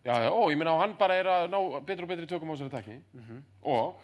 Já, 0.08 0.14
já, 0.24 0.30
ó, 0.32 0.41
ég 0.50 0.56
meina 0.58 0.72
að 0.72 0.82
hann 0.86 0.93
bara 0.98 1.16
er 1.20 1.28
að 1.28 1.50
ná 1.52 1.58
betur 1.84 2.06
og 2.06 2.10
betri 2.14 2.28
tökum 2.30 2.50
á 2.50 2.56
þessari 2.56 2.74
takki 2.78 2.98
Mhm. 3.18 3.41
og 3.68 4.00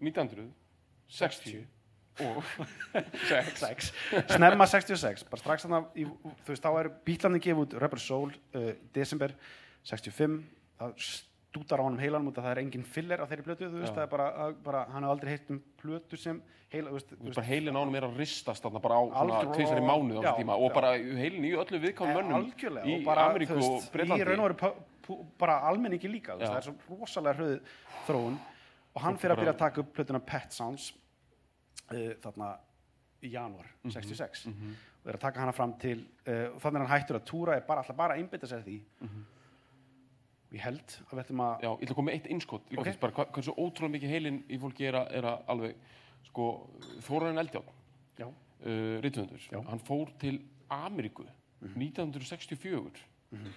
1960 0.00 1.66
og 2.20 2.42
6 3.30 3.58
sex, 3.60 3.90
snemma 4.34 4.66
66 4.68 5.24
bara 5.30 5.40
strax 5.40 5.64
þannig 5.66 6.08
þú 6.44 6.52
veist, 6.52 6.64
þá 6.64 6.70
er 6.80 6.88
bílandi 7.06 7.40
gefið 7.44 7.62
út 7.66 7.76
Rubber 7.80 8.00
Soul 8.02 8.32
uh, 8.56 8.72
desember 8.96 9.34
65 9.84 10.40
það 10.80 10.96
stútar 11.50 11.82
á 11.82 11.84
honum 11.84 11.98
heilanum 11.98 12.30
út 12.30 12.38
að 12.38 12.46
það 12.46 12.52
er 12.54 12.60
engin 12.62 12.84
filler 12.86 13.20
á 13.22 13.26
þeirri 13.26 13.44
plötu, 13.48 13.68
þú 13.72 13.80
veist, 13.82 13.94
það 13.96 14.04
er 14.06 14.10
bara, 14.12 14.26
að, 14.44 14.56
bara 14.64 14.82
hann 14.92 15.02
hefur 15.02 15.14
aldrei 15.16 15.30
heitt 15.34 15.50
um 15.50 15.58
plötu 15.82 16.18
sem 16.20 16.38
heila, 16.70 16.92
þú 16.92 16.98
veist, 17.00 17.14
veist, 17.18 17.38
bara 17.40 17.46
heilin 17.48 17.78
ánum 17.80 17.96
er 17.98 18.06
að 18.06 18.20
ristast 18.20 18.62
þarna 18.64 18.82
bara 18.84 19.00
á 19.00 19.02
mánuð 19.90 20.20
á 20.20 20.22
já, 20.28 20.32
tíma 20.38 20.54
og 20.56 20.74
bara 20.76 20.92
heilin 20.94 21.48
í 21.48 21.50
öllu 21.58 21.80
viðkvæm 21.82 22.14
mönnum 22.14 22.36
algjörlega, 22.38 22.86
í 22.86 22.94
og 23.00 23.04
bara, 23.08 23.24
Ameríku 23.32 23.56
og 23.56 23.64
veist, 23.64 23.88
í 23.90 23.92
Breitlandi 23.96 24.28
raun 24.30 24.44
og 24.44 24.48
veru 24.52 25.26
bara 25.42 25.56
almenningi 25.66 26.12
líka, 26.12 26.36
veist, 26.38 26.52
það 26.52 26.60
er 26.60 26.68
svo 26.68 27.00
rosalega 27.00 27.34
hröð 27.40 27.56
þróun. 28.06 28.38
Og 28.94 29.02
hann 29.02 29.18
fyrir 29.18 29.34
að 29.34 29.40
byrja 29.42 29.52
að 29.56 29.58
taka 29.64 29.82
upp 29.82 29.90
plötuna 29.96 30.20
Pet 30.26 30.54
Sounds 30.54 30.92
uh, 31.90 32.14
þarna 32.22 32.52
í 33.26 33.32
janúar 33.34 33.66
Mhm, 33.82 33.92
66 33.96 34.46
og 35.00 35.08
er 35.10 35.16
að 35.16 35.20
taka 35.26 35.40
hana 35.40 35.52
fram 35.56 35.74
til 35.80 35.98
uh, 36.28 36.54
og 36.54 36.60
þannig 36.62 36.78
er 36.80 36.86
hann 36.86 36.94
hættur 36.94 37.18
að 37.18 37.26
túra 37.30 37.54
er 37.56 37.62
bara 37.66 37.82
alltaf 37.82 37.96
bara 37.96 38.14
að 38.14 38.22
einbytta 38.22 38.46
sér 38.46 38.62
að 38.62 38.66
því. 38.70 38.78
Mhm. 39.00 39.26
Ég 40.52 40.60
held 40.64 40.96
að 41.10 41.14
við 41.14 41.22
ætlum 41.24 41.42
að 41.46 41.62
Já, 41.62 41.70
ég 41.70 41.82
ætla 41.84 41.92
að 41.94 41.98
koma 42.00 42.10
með 42.10 42.14
eitt 42.18 42.26
innskot 42.34 42.62
líka 42.70 42.80
Ok. 42.80 42.86
fyrst, 42.90 43.00
bara 43.00 43.12
hva- 43.12 43.28
hversu 43.36 43.54
ótrúlega 43.56 43.94
mikið 43.96 44.10
heilin 44.14 44.38
í 44.50 44.58
fólki 44.58 44.86
er 44.88 44.94
að, 45.00 45.12
er 45.20 45.28
að 45.30 45.42
alveg 45.48 45.74
sko, 46.26 46.46
Þóraðin 47.06 47.38
Eldjárn 47.44 47.70
já, 48.18 48.26
uh. 48.26 49.60
Mhm. 49.60 49.66
hann 49.70 49.78
fór 49.86 50.10
til 50.18 50.40
Ameríku 50.70 51.24
1964 52.00 52.90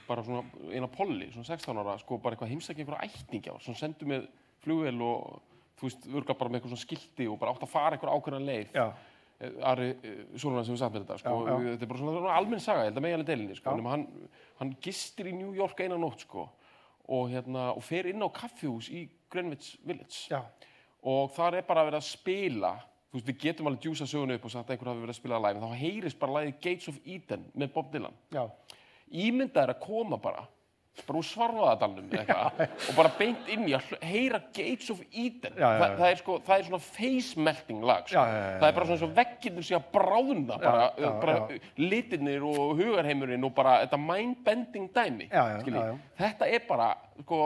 bara 0.08 0.22
svona 0.24 0.44
eina 0.72 0.88
polli, 0.92 1.32
svona 1.34 1.48
16 1.48 1.80
ára, 1.82 1.96
sko 2.00 2.20
bara 2.22 2.36
eitthvað 2.36 2.52
heimsækja 2.54 2.84
einhverja 2.84 3.08
ættingja, 3.10 3.56
svona 3.64 3.80
sendu 3.80 4.06
með 4.06 4.28
flugvél 4.64 5.02
og 5.02 5.42
þú 5.80 5.88
veist, 5.90 6.06
örga 6.14 6.36
bara 6.38 6.50
með 6.54 6.60
eitthvað 6.62 6.76
svona 6.76 6.84
skilti 6.86 7.28
og 7.32 7.40
bara 7.42 7.56
átt 7.56 7.66
að 7.66 7.72
fara 7.74 7.98
einhver 7.98 8.14
ákveðna 8.14 8.46
leið 8.52 8.72
já, 8.78 8.92
Eh, 9.42 9.50
Ari 9.66 9.88
Sólunarn 10.38 10.64
sem 10.64 10.76
við 10.76 10.80
satt 10.80 10.94
með 10.94 11.02
þetta 11.04 11.16
sko. 11.20 11.32
Já, 11.44 11.54
já. 11.58 11.72
þetta 11.74 11.82
er 11.82 11.90
bara 11.90 12.00
svona, 12.00 12.34
almenn 12.38 12.62
saga, 12.62 12.84
ég 12.86 12.86
held 12.86 12.98
að 13.00 13.02
megin 13.04 13.16
alveg 13.18 13.28
delinni 13.28 13.56
sko. 13.58 13.72
Hann, 13.90 14.04
hann 14.60 14.76
gistir 14.80 15.26
í 15.28 15.34
New 15.36 15.50
York 15.58 15.82
eina 15.82 15.98
nótt 15.98 16.22
sko. 16.24 16.46
Og, 17.08 17.30
hérna, 17.32 17.72
og 17.76 17.84
fer 17.84 18.10
inn 18.12 18.24
á 18.24 18.30
kaffihús 18.32 18.90
í 18.94 19.06
Greenwich 19.32 19.76
Village. 19.84 20.30
Já, 20.32 20.44
og 21.04 21.32
þar 21.36 21.60
er 21.60 21.68
bara 21.68 21.84
verið 21.88 22.00
að 22.00 22.10
spila 22.12 22.74
þú 23.14 23.20
veist, 23.20 23.28
við 23.30 23.42
getum 23.44 23.68
alveg 23.70 23.84
djúsa 23.84 24.08
sögunu 24.10 24.34
upp 24.38 24.46
og 24.48 24.52
sagt 24.54 24.70
að 24.70 24.74
einhver 24.74 24.90
hafi 24.90 25.04
verið 25.04 25.14
að 25.14 25.20
spila 25.20 25.38
að 25.38 25.50
en 25.52 25.62
þá 25.62 25.82
heyrist 25.84 26.20
bara 26.22 26.36
lagið 26.40 26.56
Gates 26.66 26.90
of 26.90 26.96
Eden 27.06 27.44
með 27.54 27.74
Bob 27.76 27.92
Dylan. 27.94 28.16
Já, 28.34 28.44
ímyndað 29.14 29.68
er 29.68 29.74
að 29.76 29.84
koma 29.84 30.18
bara 30.24 30.48
bara 31.08 31.20
úr 31.20 31.26
svarfaðadalnum 31.26 32.12
og 32.14 32.94
bara 32.98 33.12
beint 33.18 33.48
inn 33.52 33.66
í 33.68 33.74
að 33.76 33.96
heyra 34.06 34.40
Gates 34.54 34.92
of 34.94 35.02
Eden 35.10 35.58
Já, 35.58 35.66
já, 35.66 35.80
Þa, 35.80 35.88
það, 35.98 36.06
er 36.10 36.20
sko, 36.22 36.36
það 36.46 36.56
er 36.56 36.68
svona 36.68 36.82
face 36.86 37.46
melting 37.48 37.82
lag 37.90 38.06
sko. 38.08 38.26
Það 38.62 38.68
er 38.68 38.78
bara 38.78 38.88
svona 38.90 39.02
og 39.08 39.16
veggirnir 39.18 39.68
sé 39.68 39.78
að 39.78 39.88
bráðna 39.96 40.60
bara, 40.62 40.86
já, 41.02 41.10
bara 41.24 41.36
litirnir 41.82 42.46
og 42.48 42.76
hugarheimurinn 42.80 43.48
og 43.50 43.56
bara 43.58 43.80
þetta 43.84 44.02
dæmi 44.94 45.30
skilji. 45.64 45.80
já, 45.80 45.90
já. 45.90 45.98
þetta 46.22 46.52
er 46.54 46.68
bara 46.70 46.90
sko, 47.24 47.40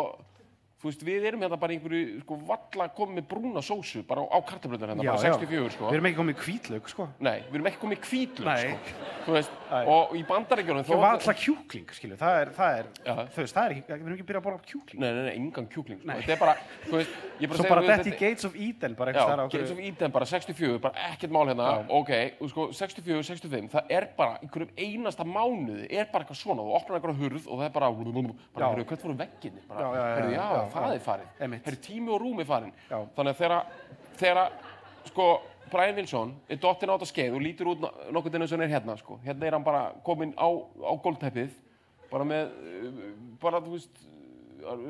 veist, 0.83 1.01
við 1.01 1.25
erum 1.25 1.41
hérna 1.41 1.57
bara 1.57 1.73
einhverju 1.73 2.19
sko, 2.21 2.35
valla 2.45 2.85
komið 2.93 3.25
brúna 3.31 3.63
sósu 3.65 4.03
bara 4.05 4.21
á, 4.21 4.25
á 4.29 4.39
kartablöðun 4.45 4.91
hérna, 4.93 5.05
já, 5.07 5.11
bara 5.15 5.31
já. 5.31 5.33
64 5.33 5.73
sko. 5.73 5.87
við 5.89 5.97
erum 5.97 6.07
ekki 6.09 6.19
komið 6.19 6.35
í 6.35 6.43
hvítlaug 6.45 6.91
sko 6.91 7.07
Nei, 7.17 7.37
við 7.47 7.57
erum 7.57 7.69
ekki 7.71 7.81
komið 7.81 8.01
kvítlug 8.03 8.49
Nei. 8.51 8.75
sko. 8.91 9.33
Veist, 9.33 9.55
og 9.89 10.13
í 10.15 10.21
bandaríkjunum 10.27 10.83
ekki 10.83 10.99
valla 11.01 11.35
kjúkling, 11.41 11.93
skilju, 11.97 12.17
það 12.21 12.37
er, 12.41 12.51
það 12.57 12.77
er 12.77 12.91
Já. 13.01 13.15
þú 13.33 13.41
veist, 13.41 13.55
það 13.57 13.65
er 13.65 13.75
ekki, 13.75 13.83
við 13.87 13.95
erum 13.97 14.13
ekki 14.13 14.25
að 14.25 14.29
byrja 14.29 14.41
að 14.41 14.45
borða 14.45 14.61
kjúkling 14.69 15.01
Nei, 15.01 15.09
nei, 15.09 15.23
nei, 15.25 15.33
engan 15.41 15.69
kjúkling 15.73 15.99
sko. 15.99 16.07
Nei. 16.11 16.21
Þetta 16.21 16.35
er 16.35 16.41
bara, 16.43 16.55
þú 16.85 16.93
veist, 16.93 17.17
ég 17.41 17.51
bara 17.51 17.59
svo 17.59 17.71
bara 17.73 17.85
þetta 17.87 18.11
í 18.11 18.15
Gates 18.21 18.47
of 18.47 18.59
Eden 18.67 18.97
bara 19.01 19.15
Já, 19.17 19.25
Gates 19.49 19.73
of 19.73 19.81
Eden 19.81 20.13
bara 20.13 20.29
64, 20.29 20.79
bara 20.85 21.09
ekkert 21.09 21.33
mál 21.33 21.49
hérna, 21.49 21.71
Já. 21.73 21.83
ok, 21.97 22.13
og 22.37 22.53
sko 22.53 22.67
64, 22.77 23.25
65, 23.33 23.73
það 23.73 23.91
er 23.97 24.07
bara 24.17 24.37
einhverjum 24.45 24.71
einasta 24.77 25.27
mánuði, 25.27 25.89
er 25.89 26.07
bara 26.13 26.23
eitthvað 26.23 26.39
svona, 26.43 26.63
þú 26.63 26.77
opnar 26.79 27.01
einhverja 27.01 27.19
hurð 27.23 27.49
og 27.49 27.59
það 27.59 27.67
er 27.67 27.75
bara, 27.75 27.91
bara, 28.61 28.87
hvert 28.87 29.07
voru 29.07 29.19
vegginni, 29.19 29.65
bara, 29.67 29.91
Já, 30.37 30.66
það 30.73 30.93
er 30.95 30.99
farið, 31.05 31.27
Einmitt. 31.39 31.65
heyrðu, 31.65 31.81
tími 31.87 32.09
og 32.13 32.21
rúmi 32.21 32.45
farinn, 32.45 32.73
Já. 32.89 32.99
þannig 33.15 33.41
að 33.41 33.63
þegar, 34.17 34.51
sko, 35.05 35.27
Brian 35.71 35.95
Wilson 35.95 36.35
er 36.49 36.57
dottin 36.63 36.89
á 36.89 36.95
þetta 36.95 37.09
skeið 37.11 37.33
og 37.35 37.41
lítur 37.43 37.67
út 37.73 37.79
no- 37.81 37.91
nokkuð 38.11 38.31
þinn 38.31 38.41
eins 38.45 38.51
og 38.53 38.59
hann 38.59 38.69
er 38.69 38.73
hérna, 38.79 38.97
sko, 38.97 39.19
hérna 39.25 39.45
er 39.49 39.51
hann 39.57 39.63
bara 39.63 39.91
kominn 40.03 40.33
á, 40.39 40.47
á 40.47 40.93
gólteppið, 41.03 41.49
bara 42.11 42.23
með, 42.23 42.51
bara, 43.41 43.59
þú 43.61 43.71
veist, 43.75 44.03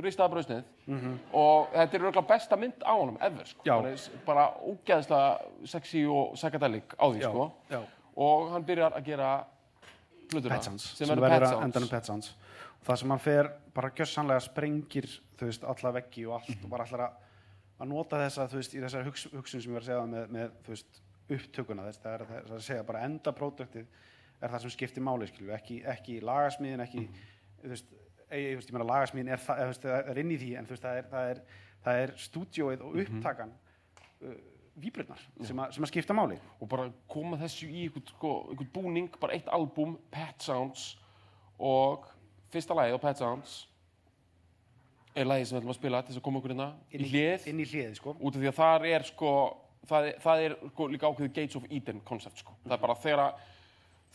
ristaða 0.02 0.32
brauðsneið 0.32 0.64
og 1.34 1.68
þetta 1.74 1.94
er 1.98 2.02
röglega 2.02 2.28
besta 2.28 2.56
mynd 2.58 2.82
á 2.86 2.94
honum 2.98 3.18
ever, 3.22 3.46
sko, 3.46 3.64
bara, 3.66 3.96
bara 4.26 4.46
ógeðslega 4.64 5.66
sexy 5.66 6.06
og 6.08 6.34
psychedelic 6.38 6.96
á 6.98 7.06
því, 7.10 7.22
Já, 7.22 7.30
sko. 7.30 7.52
já. 7.70 7.82
og 8.18 8.52
hann 8.52 8.64
byrjar 8.66 8.94
að 8.98 9.04
gera 9.06 9.46
Pet 10.28 10.64
Sounds, 10.64 10.84
sem, 10.98 11.08
sem 11.08 11.16
verður 11.20 11.30
Pet 11.30 11.42
að 11.42 11.74
Sounds. 11.74 11.90
Pet 11.90 12.06
Sounds. 12.06 12.34
Það 12.84 12.98
sem 13.00 13.10
hann 13.10 13.20
fer 13.20 13.48
bara 13.74 13.90
gjössanlega 13.96 14.42
sprengir 14.44 15.06
þú 15.38 15.50
veist, 15.50 15.68
alla 15.74 15.94
veggi 15.98 16.26
og 16.28 16.38
allt 16.40 16.64
og 16.64 16.72
bara 16.72 16.88
allar 16.88 17.06
að, 17.08 17.28
að 17.78 17.92
nota 17.92 18.22
þessa, 18.24 18.48
þú 18.52 18.62
veist, 18.62 18.76
í 18.76 18.84
þessari 18.84 19.10
hugs, 19.10 19.28
hugsun 19.34 19.64
sem 19.64 19.72
ég 19.72 19.78
var 19.78 19.86
að 19.86 19.92
segja 19.92 20.10
með, 20.14 20.34
með 20.36 20.58
þú 20.66 20.76
veist, 20.76 21.00
upptökuna 21.38 21.88
þess, 21.88 22.02
það 22.04 22.14
er 22.18 22.26
það 22.28 22.38
er 22.40 22.58
að 22.58 22.66
segja 22.68 22.88
bara 22.88 23.06
enda 23.08 23.34
próduktið 23.36 23.88
er 24.38 24.52
það 24.54 24.64
sem 24.64 24.74
skiptir 24.76 25.04
máli, 25.04 25.28
skilju, 25.30 25.54
ekki, 25.56 25.80
ekki 25.94 26.20
lagasmíðin, 26.26 26.84
ekki, 26.86 27.06
þú 27.62 27.72
veist 27.74 27.96
ég, 28.32 28.44
ég, 28.44 28.60
veist, 28.60 28.70
ég 28.70 28.76
meina 28.76 28.90
lagasmíðin 28.92 29.32
er, 29.34 29.42
það, 29.44 29.64
það 29.84 30.12
er 30.12 30.22
inn 30.22 30.34
í 30.34 30.38
því 30.42 30.52
en 30.60 30.68
þú 30.68 30.76
veist, 30.76 30.86
það 30.86 31.00
er, 31.00 31.10
það 31.14 31.32
er, 31.32 31.42
það 31.88 32.04
er 32.04 32.14
stúdíóið 32.22 32.86
og 32.86 33.00
upptakan 33.04 33.54
uh, 33.56 34.38
víbrurnar 34.78 35.24
sem, 35.42 35.64
sem 35.74 35.88
að 35.88 35.92
skipta 35.92 36.16
máli. 36.18 36.38
Og 36.62 36.70
bara 36.70 36.90
koma 37.10 37.40
þessu 37.42 37.70
í 37.70 37.88
einhvern, 37.88 38.06
sko, 38.12 38.34
búning, 38.74 39.10
bara 39.22 39.38
eitt 39.38 39.50
albúm, 39.54 39.98
Pet 40.14 40.46
Sounds 40.46 40.92
og 41.58 42.06
fyrsta 42.54 42.78
lagið 42.78 43.00
á 43.00 43.06
Pet 43.08 43.24
Sounds 43.24 43.58
er 45.18 45.30
lagið 45.30 45.48
sem 45.50 45.56
við 45.58 45.62
ætlum 45.62 45.74
að 45.74 45.80
spila 45.80 46.02
til 46.02 46.14
þess 46.14 46.22
að 46.22 46.26
koma 46.28 46.40
okkur 46.42 46.54
hérna 46.54 46.68
í 46.92 47.02
hlið. 47.12 47.48
inn 47.52 47.60
í 47.64 47.68
hlið, 47.72 47.96
sko. 48.00 48.16
Út 48.20 48.36
af 48.38 48.42
því 48.44 48.50
að 48.52 48.58
þar 48.62 48.88
er 48.92 49.08
sko 49.08 49.32
það 49.88 50.08
er, 50.10 50.18
það 50.24 50.44
er 50.46 50.56
sko, 50.72 50.88
líka 50.94 51.12
ákveðið 51.12 51.36
Gates 51.38 51.60
of 51.60 51.68
Eden 51.72 52.02
koncept 52.08 52.42
sko. 52.44 52.56
það 52.66 52.76
er 52.78 52.84
bara 52.84 52.98
þegar 53.04 53.24
að 53.24 53.46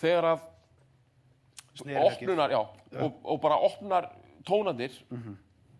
þegar 0.02 0.28
að 0.32 0.48
opnunar, 2.02 2.52
já, 2.52 2.60
Og, 3.00 3.12
og 3.24 3.40
bara 3.40 3.56
opnar 3.64 4.10
tónandir 4.44 4.92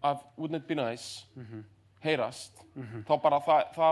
af 0.03 0.23
Wouldn't 0.39 0.57
It 0.63 0.67
Be 0.67 0.75
Nice? 0.75 1.27
Heyrast. 2.03 2.57
Þá 3.07 3.13
bara 3.23 3.39
það, 3.45 3.67
þá, 3.77 3.89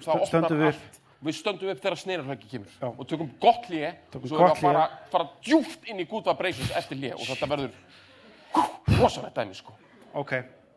þá 0.00 0.10
opnar 0.14 0.54
við 0.54 0.68
allt. 0.70 1.00
við 1.22 1.36
stöndum 1.36 1.72
upp 1.72 1.82
þegar 1.82 1.98
snerarhöggi 1.98 2.48
kemur 2.50 2.76
Já. 2.78 2.88
og 2.88 3.06
tökum 3.10 3.32
gott 3.42 3.66
Tökum 3.66 4.22
og 4.22 4.28
svo 4.30 4.38
erum 4.38 4.48
við 4.48 4.54
að 4.54 4.62
fara, 4.62 4.86
fara 5.12 5.26
djúft 5.42 5.90
inn 5.90 6.00
í 6.00 6.06
Good 6.08 6.30
Vibrations 6.30 6.72
eftir 6.78 6.98
hlje 7.02 7.12
og 7.18 7.26
þetta 7.26 7.50
verður 7.50 7.74
rosalegt 8.98 9.36
dæmi 9.36 9.58
sko 9.58 9.74
ok 10.14 10.32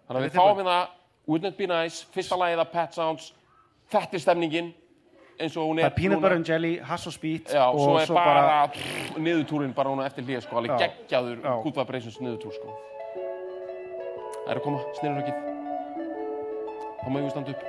Þannig 0.05 0.19
að 0.19 0.25
við 0.27 0.35
fáum 0.37 0.57
hérna 0.61 0.79
Wouldn't 1.25 1.53
It 1.53 1.57
Be 1.57 1.65
Nice, 1.69 2.05
fyrsta 2.13 2.35
lagið 2.37 2.59
af 2.61 2.69
Pet 2.71 2.93
Sounds, 2.93 3.31
þetta 3.91 4.13
er 4.17 4.21
stemningin 4.21 4.67
eins 5.39 5.57
og 5.57 5.63
hún 5.69 5.77
Það 5.81 5.87
er 5.87 5.91
er 5.91 5.95
peanut 5.97 6.21
butter 6.21 6.35
and 6.37 6.49
jelly, 6.49 6.73
hass 6.85 7.07
og 7.09 7.13
spít 7.15 7.45
Já, 7.53 7.63
og 7.65 7.79
svo 7.81 7.95
er 7.99 8.07
bara, 8.13 8.67
pff, 8.71 9.17
niðurtúrin 9.17 9.73
bara 9.75 9.89
hún 9.91 10.03
eftir 10.05 10.23
hlýja 10.27 10.41
sko, 10.45 10.53
alveg 10.61 10.71
Já. 10.75 10.79
geggjaður 10.85 11.37
Já. 11.41 11.53
Good 11.63 11.75
Vibrations 11.81 12.17
niðurtúr 12.21 12.53
sko. 12.59 12.69
Það 14.45 14.51
er 14.53 14.57
að 14.61 14.65
koma, 14.67 14.79
snirurökið. 14.99 15.37
Þá 17.01 17.07
má 17.09 17.17
ég 17.23 17.31
standa 17.33 17.51
upp. 17.55 17.61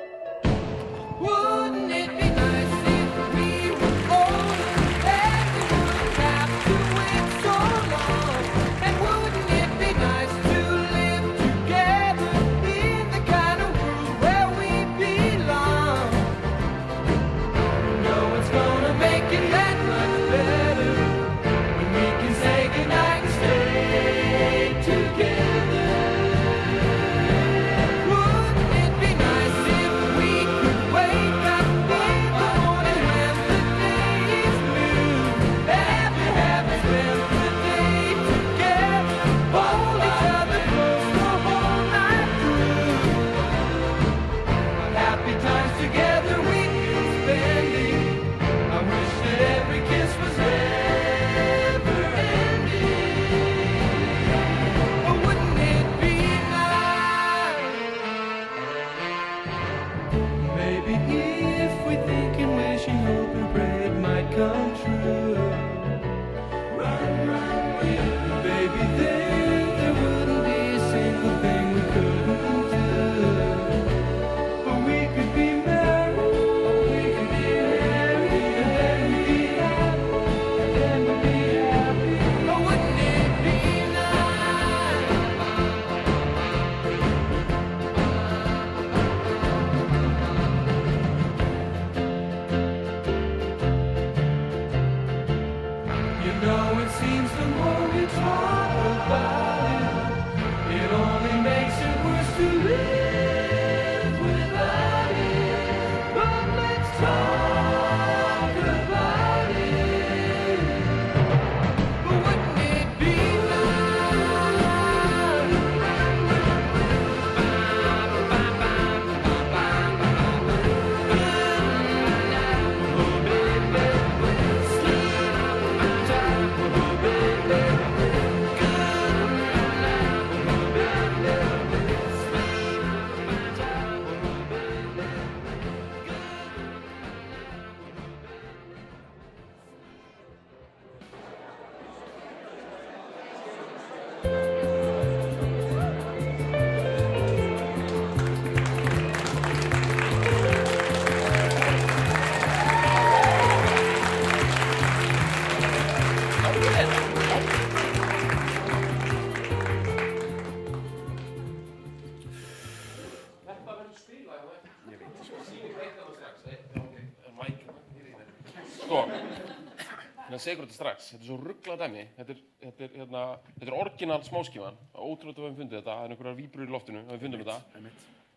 Þetta 171.12 171.22
er 171.22 171.28
svo 171.28 171.36
rugglað 171.40 171.82
dæmi, 171.82 172.04
þetta 172.16 172.34
er, 172.34 172.42
þetta 172.64 172.84
er, 172.86 172.92
hérna, 173.00 173.22
þetta 173.56 173.66
er 173.70 173.78
orginal 173.78 174.18
smáskífan, 174.26 174.78
ótrúlega 174.94 175.36
að 175.36 175.42
við 175.42 175.46
höfum 175.46 175.58
fundið 175.60 175.78
þetta, 175.80 175.94
það 175.96 176.04
er 176.04 176.14
einhverjar 176.14 176.38
víbrur 176.40 176.66
í 176.66 176.74
loftinu, 176.74 177.02
að 177.06 177.14
við 177.14 177.24
fundum 177.26 177.44
þetta. 177.44 177.92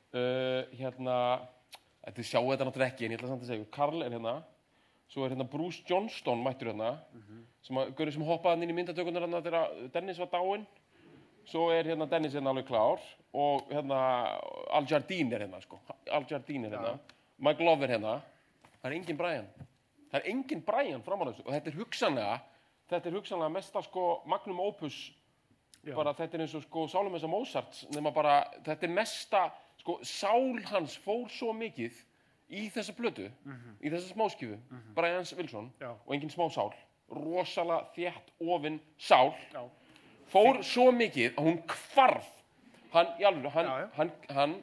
Uh, 0.09 0.78
hérna, 0.80 1.17
þetta 2.05 2.26
sjáu 2.32 2.47
þetta 2.49 2.67
náttúrulega 2.70 2.93
ekki, 2.93 3.05
en 3.05 3.13
ég 3.13 3.22
ætla 3.22 3.32
samt 3.32 3.45
að 3.45 3.51
segja, 3.53 3.70
Karl 3.76 4.03
er 4.05 4.15
hérna, 4.17 4.36
svo 5.09 5.26
er 5.26 5.34
hérna 5.34 5.47
Bruce 5.49 5.86
Johnston 5.89 6.43
mættur 6.45 6.72
hérna, 6.72 6.91
sem 7.65 7.80
að, 7.82 8.03
sem 8.15 8.28
hoppaði 8.28 8.65
inn 8.67 8.74
í 8.74 8.78
myndatökunar 8.78 9.26
hérna 9.26 9.41
þegar 9.45 9.74
Dennis 9.93 10.22
var 10.22 10.32
dáinn, 10.34 10.67
svo 11.49 11.70
er 11.74 11.89
hérna 11.89 12.09
Dennis 12.09 12.36
hérna 12.38 12.53
alveg 12.53 12.67
klár 12.70 13.01
og 13.34 13.72
hérna 13.74 14.01
Al 14.76 14.86
Jardine 14.89 15.36
er 15.36 15.47
hérna 15.47 15.61
sko, 15.63 15.80
Al 16.13 16.28
Jardine 16.30 16.70
er 16.70 16.78
hérna, 16.78 16.93
Mike 17.39 17.65
Love 17.65 17.88
er 17.88 17.95
hérna, 17.95 18.20
það 18.80 18.91
er 18.91 18.95
engin 18.97 19.20
Brian, 19.20 19.49
það 20.11 20.20
er 20.20 20.30
engin 20.34 20.63
Brian 20.65 21.03
framan 21.05 21.32
þessu. 21.32 21.45
Og 21.47 21.53
þetta 21.55 21.72
er 21.72 21.78
hugsanlega, 21.80 22.38
þetta 22.90 23.10
er 23.10 23.16
hugsanlega 23.18 23.54
mesta 23.54 23.82
sko 23.86 24.06
magnum 24.30 24.60
opus, 24.66 24.98
bara 25.96 26.14
þetta 26.18 26.38
er 26.38 26.44
eins 26.46 26.56
og 26.58 26.64
sko 26.66 26.88
Sálumessa 26.92 27.28
Mozart, 27.32 27.84
nema 27.96 28.12
bara, 28.16 28.40
þetta 28.66 28.88
er 28.88 28.94
mesta, 28.94 29.44
sko 29.80 30.00
sál 30.04 30.58
hans 30.72 30.98
fór 31.06 31.30
svo 31.32 31.54
mikið 31.56 31.96
í 32.50 32.66
þessa 32.74 32.96
blötu, 32.98 33.28
í 33.82 33.92
þessa 33.94 34.10
smáskifu, 34.14 34.58
Brians 34.98 35.34
Wilson 35.38 35.70
Já. 35.80 35.92
og 35.94 36.16
engin 36.16 36.34
smá 36.34 36.48
sál, 36.52 36.74
rosalega 37.14 37.86
þétt 37.96 38.34
ofinn 38.42 38.80
sál, 38.98 39.32
Já. 39.54 39.64
fór 40.34 40.60
svo 40.66 40.90
mikið 40.92 41.38
að 41.38 41.46
hún 41.52 41.62
kvarf 41.70 42.28
hann, 42.94 43.14
alveg, 43.24 43.52
hann, 43.54 43.66
Já, 43.70 43.80
já. 43.86 43.90
hann, 44.00 44.12
hann 44.36 44.58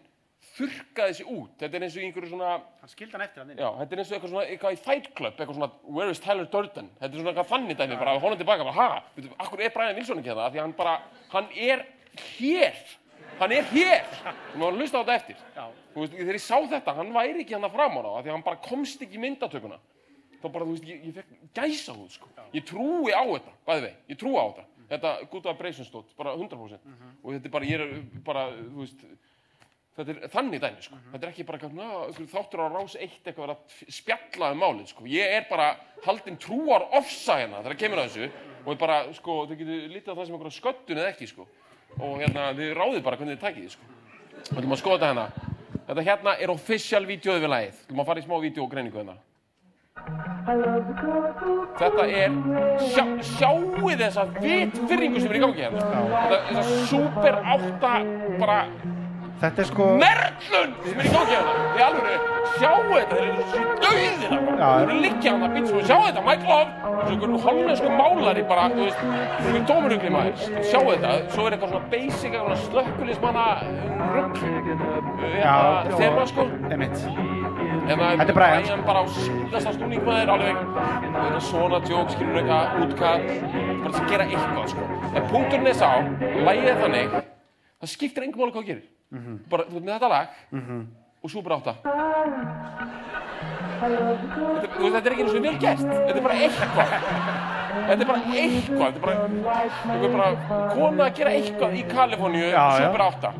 þurrkaði 0.57 1.15
sig 1.19 1.27
út 1.33 1.57
þetta 1.61 1.77
er 1.79 1.85
eins 1.87 1.97
og 1.99 2.05
einhverju 2.07 2.31
svona 2.33 2.51
Hann 2.81 2.93
skildi 2.93 3.13
hann 3.17 3.25
eftir 3.27 3.43
hann 3.43 3.51
inn. 3.55 3.59
já, 3.61 3.69
þetta 3.81 3.97
er 3.97 4.03
eins 4.03 4.11
og 4.13 4.17
eitthvað 4.19 4.33
svona, 4.33 4.45
eitthvað 4.53 4.77
í 4.77 4.81
Fight 4.87 5.09
Club 5.19 5.35
eitthvað 5.41 5.59
svona, 5.59 5.71
where 5.97 6.11
is 6.15 6.21
Tyler 6.23 6.49
Durden 6.53 6.89
þetta 7.01 7.11
er 7.11 7.19
svona 7.21 7.33
eitthvað 7.35 7.51
þannig 7.53 7.81
dæmi, 7.81 7.99
bara 8.01 8.15
honum 8.23 8.39
tilbaka 8.41 8.69
bara, 8.69 8.77
ha, 8.77 9.03
veitum, 9.17 9.35
akkur 9.47 9.65
er 9.67 9.75
Brian 9.75 9.99
Wilson 9.99 10.23
ekki 10.23 10.33
það, 10.37 10.47
því 10.55 10.63
að 10.63 10.67
hann 10.67 10.77
bara 10.79 10.95
hann 11.35 11.51
er 11.69 11.85
hér 12.37 12.79
hann 13.41 13.53
er 13.53 13.67
hér, 13.73 14.07
þú 14.55 14.63
maður 14.63 14.79
hlusta 14.81 14.97
á 14.97 15.03
þetta 15.03 15.17
eftir 15.21 15.37
Já. 15.57 15.65
þú 15.93 16.01
veist, 16.05 16.15
þegar 16.17 16.39
ég 16.39 16.45
sá 16.47 16.57
þetta, 16.77 16.95
hann 17.01 17.13
væri 17.17 17.43
ekki 17.45 17.57
hann 17.59 17.67
að 17.69 17.75
fram 17.77 17.99
á 17.99 18.01
það, 18.07 18.23
því 18.25 18.35
hann 18.37 18.47
bara 18.47 18.63
komst 18.65 19.03
ekki 19.05 19.19
í 19.19 19.25
myndatökuna 19.27 19.79
þá 20.41 20.47
bara, 20.53 20.65
þú 20.65 20.73
veist, 20.77 20.87
ég, 20.89 21.05
ég 21.11 21.15
fekk 21.17 21.29
gæsa 21.57 21.93
húð, 21.97 22.11
sko. 22.13 22.29
Ég 22.55 22.65
trúi 22.69 23.13
á 23.13 23.25
þetta, 23.25 23.53
bæði 23.67 23.83
vei, 23.87 23.95
ég 24.13 24.19
trúi 24.21 24.37
á 24.37 24.45
þetta. 24.53 24.65
100%. 26.37 26.79
Og 27.25 27.35
þetta 27.35 27.49
þetta 29.97 30.13
er 30.13 30.33
þannig 30.33 30.61
dæmi, 30.63 30.83
sko. 30.85 30.99
Þetta 31.13 31.27
er 31.27 31.31
ekki 31.33 31.47
bara 31.49 31.59
einhver 31.67 32.29
þáttur 32.33 32.63
á 32.63 32.67
rás 32.69 32.97
eitt 33.01 33.25
eitthvað 33.25 33.55
að 33.55 33.61
spjalla 33.97 34.53
um 34.53 34.61
málið, 34.61 34.87
sko. 34.93 35.07
Ég 35.09 35.37
er 35.39 35.47
bara 35.51 35.71
haldin 36.05 36.37
trúar 36.41 36.85
ofsa 36.97 37.39
hérna 37.41 37.63
þegar 37.65 37.81
kemur 37.81 38.03
að 38.03 38.11
þessu 38.11 38.27
og 38.67 38.73
ég 38.75 38.81
bara, 38.81 38.97
sko, 39.17 39.39
þau 39.47 39.57
getur 39.57 39.87
litið 39.95 40.11
á 40.13 40.17
það 40.17 40.25
sem 40.27 40.37
einhverja 40.37 40.59
sköttun 40.59 41.01
eða 41.01 41.13
ekki, 41.15 41.31
sko. 41.31 41.47
Og 41.97 42.19
hérna, 42.21 42.51
þið 42.59 42.75
ráðið 42.77 43.07
bara 43.07 43.21
hvernig 43.21 43.39
þið 43.39 43.45
takið, 43.47 43.71
sko. 43.77 43.85
Við 44.37 44.59
ætlum 44.61 44.77
að 44.77 44.83
skoða 44.83 44.99
þetta 44.99 45.13
hérna. 45.13 45.55
Þetta 45.87 46.03
hérna 46.11 46.33
er 46.43 46.53
official 46.53 47.05
vídeoð 47.07 47.41
við 47.41 47.53
lagið. 47.53 47.77
Við 47.79 47.87
ætlum 47.87 48.03
að 48.03 48.09
fara 48.11 48.21
í 48.21 48.27
smá 48.27 48.37
vídeogreiningu 48.43 49.01
hérna. 49.01 49.17
Þetta 51.81 52.05
er, 52.05 52.35
sjá, 52.91 53.05
sjáu 53.25 53.95
þessa 53.97 54.27
vitfyrringu 54.35 55.23
sem 55.23 55.31
er 55.31 55.39
í 55.39 55.43
gangi 55.47 55.65
hérna. 55.65 55.81
Þetta, 56.13 56.39
þessa 56.51 56.77
super 56.91 57.39
átta, 57.55 57.93
bara 58.43 58.59
Þetta 59.37 59.61
er 59.63 59.67
sko... 59.69 59.87
merlun 60.01 60.71
sem 60.87 61.01
er 61.03 61.07
í 61.07 61.11
gangi 61.13 61.35
hérna. 61.35 61.55
Þið 61.77 61.83
alveg, 61.87 62.29
sjáu 62.57 62.85
þetta, 62.89 63.17
þeir 63.17 63.27
eru 63.27 63.43
svo 63.51 63.65
döðir 63.83 64.15
hérna. 64.23 64.39
Já. 64.57 64.69
Þeir 64.71 64.87
eru 64.87 64.97
liggja 65.03 65.33
hérna, 65.35 65.51
býtt 65.53 65.69
svo, 65.69 65.83
sjáu 65.91 66.05
þetta, 66.07 66.23
Mike 66.25 66.47
Love, 66.49 66.71
svo 66.87 67.11
einhver 67.11 67.43
hollensku 67.45 67.91
málari 67.99 68.45
bara, 68.49 68.65
þú 68.73 68.87
veist, 68.87 69.03
einhver 69.43 69.67
dómurugli 69.69 70.13
maður. 70.15 70.47
Sjáu 70.71 70.87
þetta, 70.89 71.13
svo 71.35 71.45
er 71.51 71.57
eitthvað 71.59 71.75
svona 71.75 71.91
basic, 71.93 72.31
eitthvað 72.31 72.65
slökkulismanna 72.65 73.45
rugg. 74.15 74.41
Já, 75.37 75.57
Þema 75.93 76.27
sko. 76.33 76.49
Einmitt. 76.71 76.99
Hérna, 77.87 78.11
Þetta 78.17 78.33
er 78.33 78.41
Brian. 78.41 78.65
Brian 78.65 78.89
bara 78.89 79.05
á 79.05 79.07
síðasta 79.21 79.77
snúningmaður, 79.77 80.35
alveg 80.39 80.65
þetta 81.05 81.29
er 81.29 81.47
svona 81.53 81.85
djók, 81.85 82.17
skilur 82.17 82.41
eitthvað, 82.41 82.83
útkall, 82.89 83.31
bara 83.85 83.93
til 83.93 84.01
að 84.01 84.11
gera 84.17 84.31
eitthvað, 84.33 84.67
sko. 84.73 84.91
En 85.13 85.31
punkturinn 85.31 85.71
er 85.71 85.79
sá, 85.85 85.91
lægið 86.49 86.85
þannig, 86.87 87.17
það 87.85 87.93
skiptir 87.99 88.27
engum 88.27 88.47
máli 88.47 88.57
hvað 88.57 88.65
þú 88.65 88.71
gerir. 88.73 88.85
Bara, 89.51 89.63
þú 89.69 89.75
veit, 89.79 89.85
með 89.87 89.93
þetta 89.97 90.09
lag 90.13 90.27
og 91.23 91.31
Super 91.31 91.53
8. 91.57 91.75
Þetta, 93.77 93.99
þú 94.37 94.83
veist, 94.83 94.95
þetta 94.95 95.07
er 95.07 95.13
ekki 95.13 95.25
eins 95.27 95.35
og 95.37 95.43
vel 95.45 95.59
gert, 95.61 95.83
þetta 95.85 96.17
er 96.17 96.25
bara 96.25 96.39
eitthvað. 96.47 96.89
Þetta 97.77 98.03
er 98.03 98.09
bara 98.09 98.21
eitthvað, 98.33 98.87
þetta 98.87 98.97
er 98.97 99.03
bara, 99.05 99.17
þetta 99.83 100.07
er 100.07 100.15
bara 100.17 100.29
kona 100.73 101.03
að 101.07 101.15
gera 101.19 101.31
eitthvað 101.37 101.77
í 101.77 101.83
Kaliforníu, 101.91 102.47
Já, 102.49 102.57
já. 102.57 102.87
Super 102.87 103.03
8. 103.07 103.33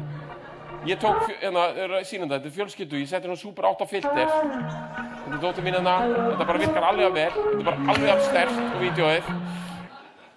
Ég 0.87 1.01
tók, 1.03 1.23
hérna, 1.41 1.63
sínum 2.07 2.29
þetta, 2.29 2.37
þetta 2.37 2.51
er 2.53 2.57
fjölskyldu, 2.59 3.01
ég 3.01 3.09
setti 3.11 3.27
hérna 3.27 3.39
Super 3.41 3.65
8 3.73 3.89
filter. 3.91 4.29
Þetta 4.29 5.35
er 5.35 5.41
dóttir 5.43 5.65
mín 5.67 5.75
hérna, 5.79 5.97
þetta 6.31 6.47
bara 6.53 6.63
virkar 6.63 6.89
alveg 6.93 7.07
að 7.09 7.17
vel, 7.17 7.33
þetta 7.35 7.59
er 7.59 7.67
bara 7.71 7.79
alveg 7.95 8.11
að 8.13 8.25
stert 8.29 8.55
á 8.55 8.77
vídeoið. 8.85 9.25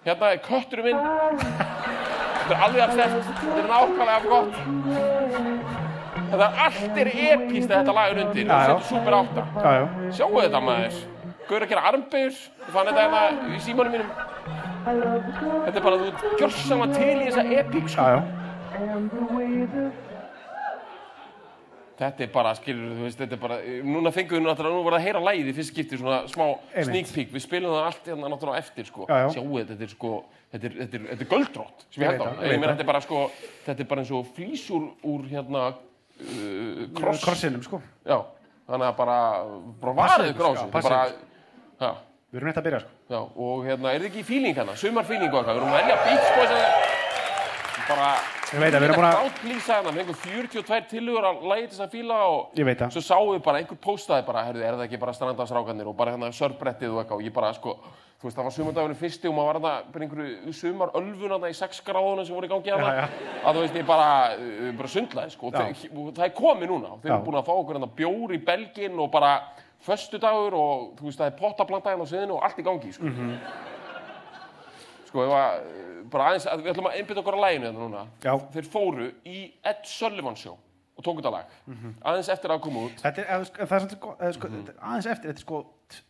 Hérna 0.08 0.26
er 0.32 0.40
kötturinn 0.48 0.86
minn, 0.88 1.00
þetta 2.40 2.56
er 2.56 2.62
alveg 2.66 2.82
að 2.86 2.92
stert, 2.96 3.14
þetta 3.30 3.58
er 3.60 3.68
nákvæmlega 3.70 4.16
af 4.16 4.24
gott. 4.32 4.54
Þetta 6.30 6.46
er 6.46 6.60
allt 6.64 6.98
er 7.02 7.08
epíst 7.10 7.70
að 7.70 7.78
þetta 7.80 7.94
lag 7.96 8.12
er 8.12 8.20
undir, 8.24 8.50
og 8.50 8.68
setur 8.68 8.84
Super 8.90 9.16
8. 9.18 9.46
Já, 9.56 9.70
já. 9.74 9.86
Sjáu 10.18 10.36
þetta 10.36 10.60
maður, 10.62 11.00
Gaur 11.50 11.64
að 11.64 11.72
gera 11.72 11.88
armbegur, 11.90 12.36
ég 12.38 12.68
fann 12.70 12.90
þetta 12.90 13.06
hérna 13.06 13.22
í 13.50 13.56
símanum 13.64 13.96
mínum. 13.96 14.10
Þetta 14.84 15.80
er 15.80 15.82
bara, 15.82 15.96
þú 15.98 16.06
ert 16.12 16.22
gjörsamlega 16.38 17.00
til 17.00 17.16
í 17.16 17.26
þessa 17.26 17.44
epík, 17.58 17.90
sko. 17.90 18.04
Þetta 22.00 22.24
er 22.24 22.30
bara, 22.32 22.54
skilur 22.56 22.94
þú 22.96 23.04
veist, 23.04 23.18
þetta 23.20 23.36
er 23.36 23.40
bara, 23.42 23.58
núna 23.84 24.12
fengum 24.14 24.38
við 24.38 24.46
náttúrulega, 24.46 24.76
nú 24.78 24.84
var 24.86 24.94
það 24.94 25.00
að 25.02 25.06
heyra 25.08 25.20
lægið 25.26 25.50
í 25.50 25.56
fyrst 25.58 25.74
skipti, 25.74 25.98
svona 26.00 26.22
smá 26.30 26.46
sneak 26.86 27.10
peek, 27.12 27.34
við 27.34 27.44
spilum 27.44 27.74
það 27.74 27.88
allt 27.90 28.08
hérna 28.08 28.30
náttúrulega 28.32 28.62
eftir, 28.62 28.86
sko. 28.88 29.04
Já, 29.10 29.18
já. 29.18 29.28
Sjáu 29.34 29.50
þetta, 29.58 29.74
þetta 29.74 29.84
er 29.84 29.92
sko, 29.92 30.12
þetta 30.54 30.70
er, 30.70 30.78
þetta 30.78 30.96
er, 30.96 31.04
þetta 31.10 31.26
er 31.26 31.30
göldrótt, 31.34 31.84
sem 31.90 32.06
ég 32.06 32.08
held 32.08 32.22
á. 32.22 32.24
það, 32.24 32.40
ég 32.40 32.54
meina, 32.54 32.62
það. 32.62 32.70
þetta 32.70 32.86
er 32.86 32.90
bara, 32.94 33.04
sko, 33.04 33.20
þetta 33.66 33.84
er 33.84 33.90
bara 33.92 34.06
eins 34.06 34.14
og 34.16 34.32
flýsur 34.38 34.88
úr, 35.12 35.28
hérna, 35.34 35.66
uh, 35.74 35.89
kross. 36.98 37.24
Krossinum, 37.24 37.62
sko. 37.66 37.80
Já, 38.06 38.18
þannig 38.70 38.86
að 38.90 38.96
bara, 39.00 39.18
bara 39.82 39.94
sko, 40.36 40.52
þessu. 40.54 40.70
passið 40.74 40.90
Bara, 40.90 41.02
já, 41.80 41.90
Við 42.30 42.38
erum 42.38 42.46
rétt 42.50 42.58
að 42.60 42.66
byrja, 42.68 42.80
sko. 42.84 42.90
já, 43.10 43.20
og 43.46 43.64
hérna, 43.66 43.92
er 43.94 44.00
þið 44.04 44.08
ekki 44.10 44.20
í 44.22 44.28
feeling 44.28 44.54
hérna, 44.58 44.76
sumarfeeling 44.78 45.32
og 45.32 45.40
eitthvað, 45.40 45.56
við 45.56 45.62
erum 45.62 45.72
að 45.72 45.80
velja 45.80 45.96
Beach 46.04 46.28
Boys 46.36 46.52
að 46.54 46.60
bara, 47.90 48.10
Ég 48.50 48.58
veit 48.64 48.74
að 48.74 48.80
við 48.82 48.86
erum 48.88 48.98
búin 48.98 49.06
að... 49.06 49.16
Gáttplýsa 49.20 49.76
hérna, 49.76 49.92
fengum 49.94 50.16
42 50.24 50.80
tillögur 50.90 51.26
að 51.28 51.42
lægi 51.52 51.66
til 51.68 51.76
þess 51.76 51.84
að 51.86 51.92
fíla 51.94 52.18
og 52.26 52.58
Ég 52.58 52.66
veit 52.66 52.80
það. 52.82 52.92
svo 52.96 53.02
sáum 53.06 53.32
við 53.34 53.42
bara, 53.46 53.60
einhver 53.62 53.78
postaði 53.84 54.26
bara, 54.26 54.44
herðu, 54.48 54.62
er 54.66 54.78
það 54.78 54.86
ekki 54.88 55.00
bara 55.04 55.14
strandasrákanir 55.18 55.90
og 55.92 55.96
bara 56.00 56.14
hérna 56.16 56.30
sörbrettið 56.34 56.94
og 56.96 57.02
eitthvað 57.04 57.20
og 57.20 57.26
ég 57.28 57.34
bara, 57.36 57.52
sko, 57.54 57.76
þú 58.20 58.26
veist, 58.28 58.36
það 58.40 58.48
var 58.48 58.56
sumardagurinn 58.56 58.98
fyrsti 59.00 59.30
og 59.30 59.36
maður 59.38 59.60
var 59.64 59.76
hérna 59.78 59.92
bara 59.94 60.04
einhverju 60.08 60.52
sumar 60.58 60.90
ölfun 60.98 61.30
hérna 61.36 61.50
í 61.52 61.56
6 61.60 61.80
gráðunum 61.86 62.26
sem 62.28 62.36
voru 62.36 62.50
í 62.50 62.52
gangi 62.52 62.74
hérna, 62.74 62.90
Já, 62.90 63.06
já. 63.06 63.38
að 63.46 63.54
þú 63.54 63.62
veist, 63.64 63.78
ég 63.80 63.86
bara, 63.88 64.08
uh, 64.34 64.66
bara 64.82 64.92
sundlaði, 64.96 65.34
sko, 65.36 65.46
og 65.46 65.54
og 65.54 66.12
það 66.18 66.26
er 66.26 66.34
komið 66.42 66.72
núna 66.74 66.92
og 66.96 67.00
þeir 67.04 67.14
eru 67.14 67.24
búin 67.30 67.40
að 67.40 67.48
fá 67.48 67.54
okkur 67.54 67.78
hérna 67.78 67.92
bjór 68.02 68.34
í 68.36 68.42
Belgin 68.50 68.98
og 69.00 69.10
bara 69.14 69.32
föstudagur 69.86 70.58
og 70.58 70.82
þú 70.98 71.06
veist, 71.08 71.22
það 71.22 71.30
er 71.30 71.38
pottaplanta 71.40 71.94
hérna 71.94 72.04
á 72.04 72.10
sviðinu 72.10 72.36
og 72.36 72.44
allt 72.44 72.58
í 72.60 72.66
gangi, 72.66 72.92
sko. 72.92 73.14
Sko, 75.08 75.24
ef 75.24 75.32
að, 75.34 75.62
uh, 75.64 75.89
bara 76.10 76.30
aðeins, 76.30 76.46
að 76.50 76.62
við 76.64 76.72
ætlum 76.74 76.88
að 76.90 76.96
einbytta 77.00 77.20
okkur 77.22 77.36
að 77.38 77.44
læginu 77.44 77.66
hérna 77.68 77.84
núna. 77.86 78.02
Já. 78.24 78.32
Þeir 78.54 78.68
fóru 78.72 79.06
í 79.26 79.38
Ed 79.64 79.80
Sullivan 79.84 80.36
show 80.36 80.56
og 81.00 81.04
tóku 81.06 81.22
þetta 81.22 81.32
lag. 81.32 81.52
Aðeins 82.04 82.28
eftir 82.34 82.52
að 82.52 82.60
koma 82.66 82.82
út. 82.88 82.98
Þetta 83.00 83.22
er, 83.22 83.28
eða, 83.36 83.44
sko, 83.48 83.56
það 83.64 83.76
er 83.76 83.84
svolítið, 83.84 84.08
eða, 84.20 84.32
sko, 84.36 84.48
þetta 84.54 84.72
er 84.74 84.80
aðeins 84.90 85.06
eftir, 85.14 85.30
þetta 85.30 85.40
er 85.40 85.46
sko 85.46 85.60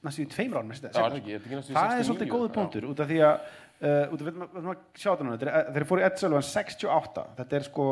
næstum 0.06 0.24
í 0.24 0.30
tveimur 0.34 0.58
árum, 0.60 0.70
Já, 0.70 0.78
er 0.80 0.94
það 0.96 1.18
ekki? 1.20 1.30
Er 1.30 1.38
þetta 1.40 1.50
ekki 1.50 1.58
næstum 1.60 1.74
í 1.74 1.78
Það 1.78 1.84
er 1.84 2.00
69? 2.00 2.08
svolítið 2.10 2.32
góður 2.34 2.50
Já. 2.50 2.54
punktur, 2.58 2.86
út 2.90 3.00
af 3.04 3.10
því 3.10 3.20
að, 3.28 3.44
uh, 3.80 4.02
út 4.10 4.20
af, 4.20 4.26
við 4.26 4.40
við 4.40 4.58
erum 4.60 4.72
að 4.74 4.80
sjá 4.98 5.10
þetta 5.12 5.24
núna, 5.28 5.36
þetta 5.38 5.54
er- 5.60 5.70
þeir 5.76 5.86
fóru 5.92 6.00
í 6.02 6.06
Ed 6.10 6.18
Sullivan 6.24 6.46
68, 6.50 7.24
þetta 7.38 7.56
er 7.60 7.66
sko, 7.70 7.86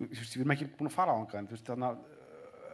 veist, 0.00 0.34
við 0.34 0.40
erum 0.42 0.54
ekki 0.56 0.68
búin 0.80 0.90
að 0.90 0.96
fara 0.98 1.14
á 1.14 1.16
hanga, 1.20 1.38
en 1.38 1.46
þú 1.46 1.54
veist, 1.56 1.66
þarna, 1.70 1.90
uh, 1.94 2.19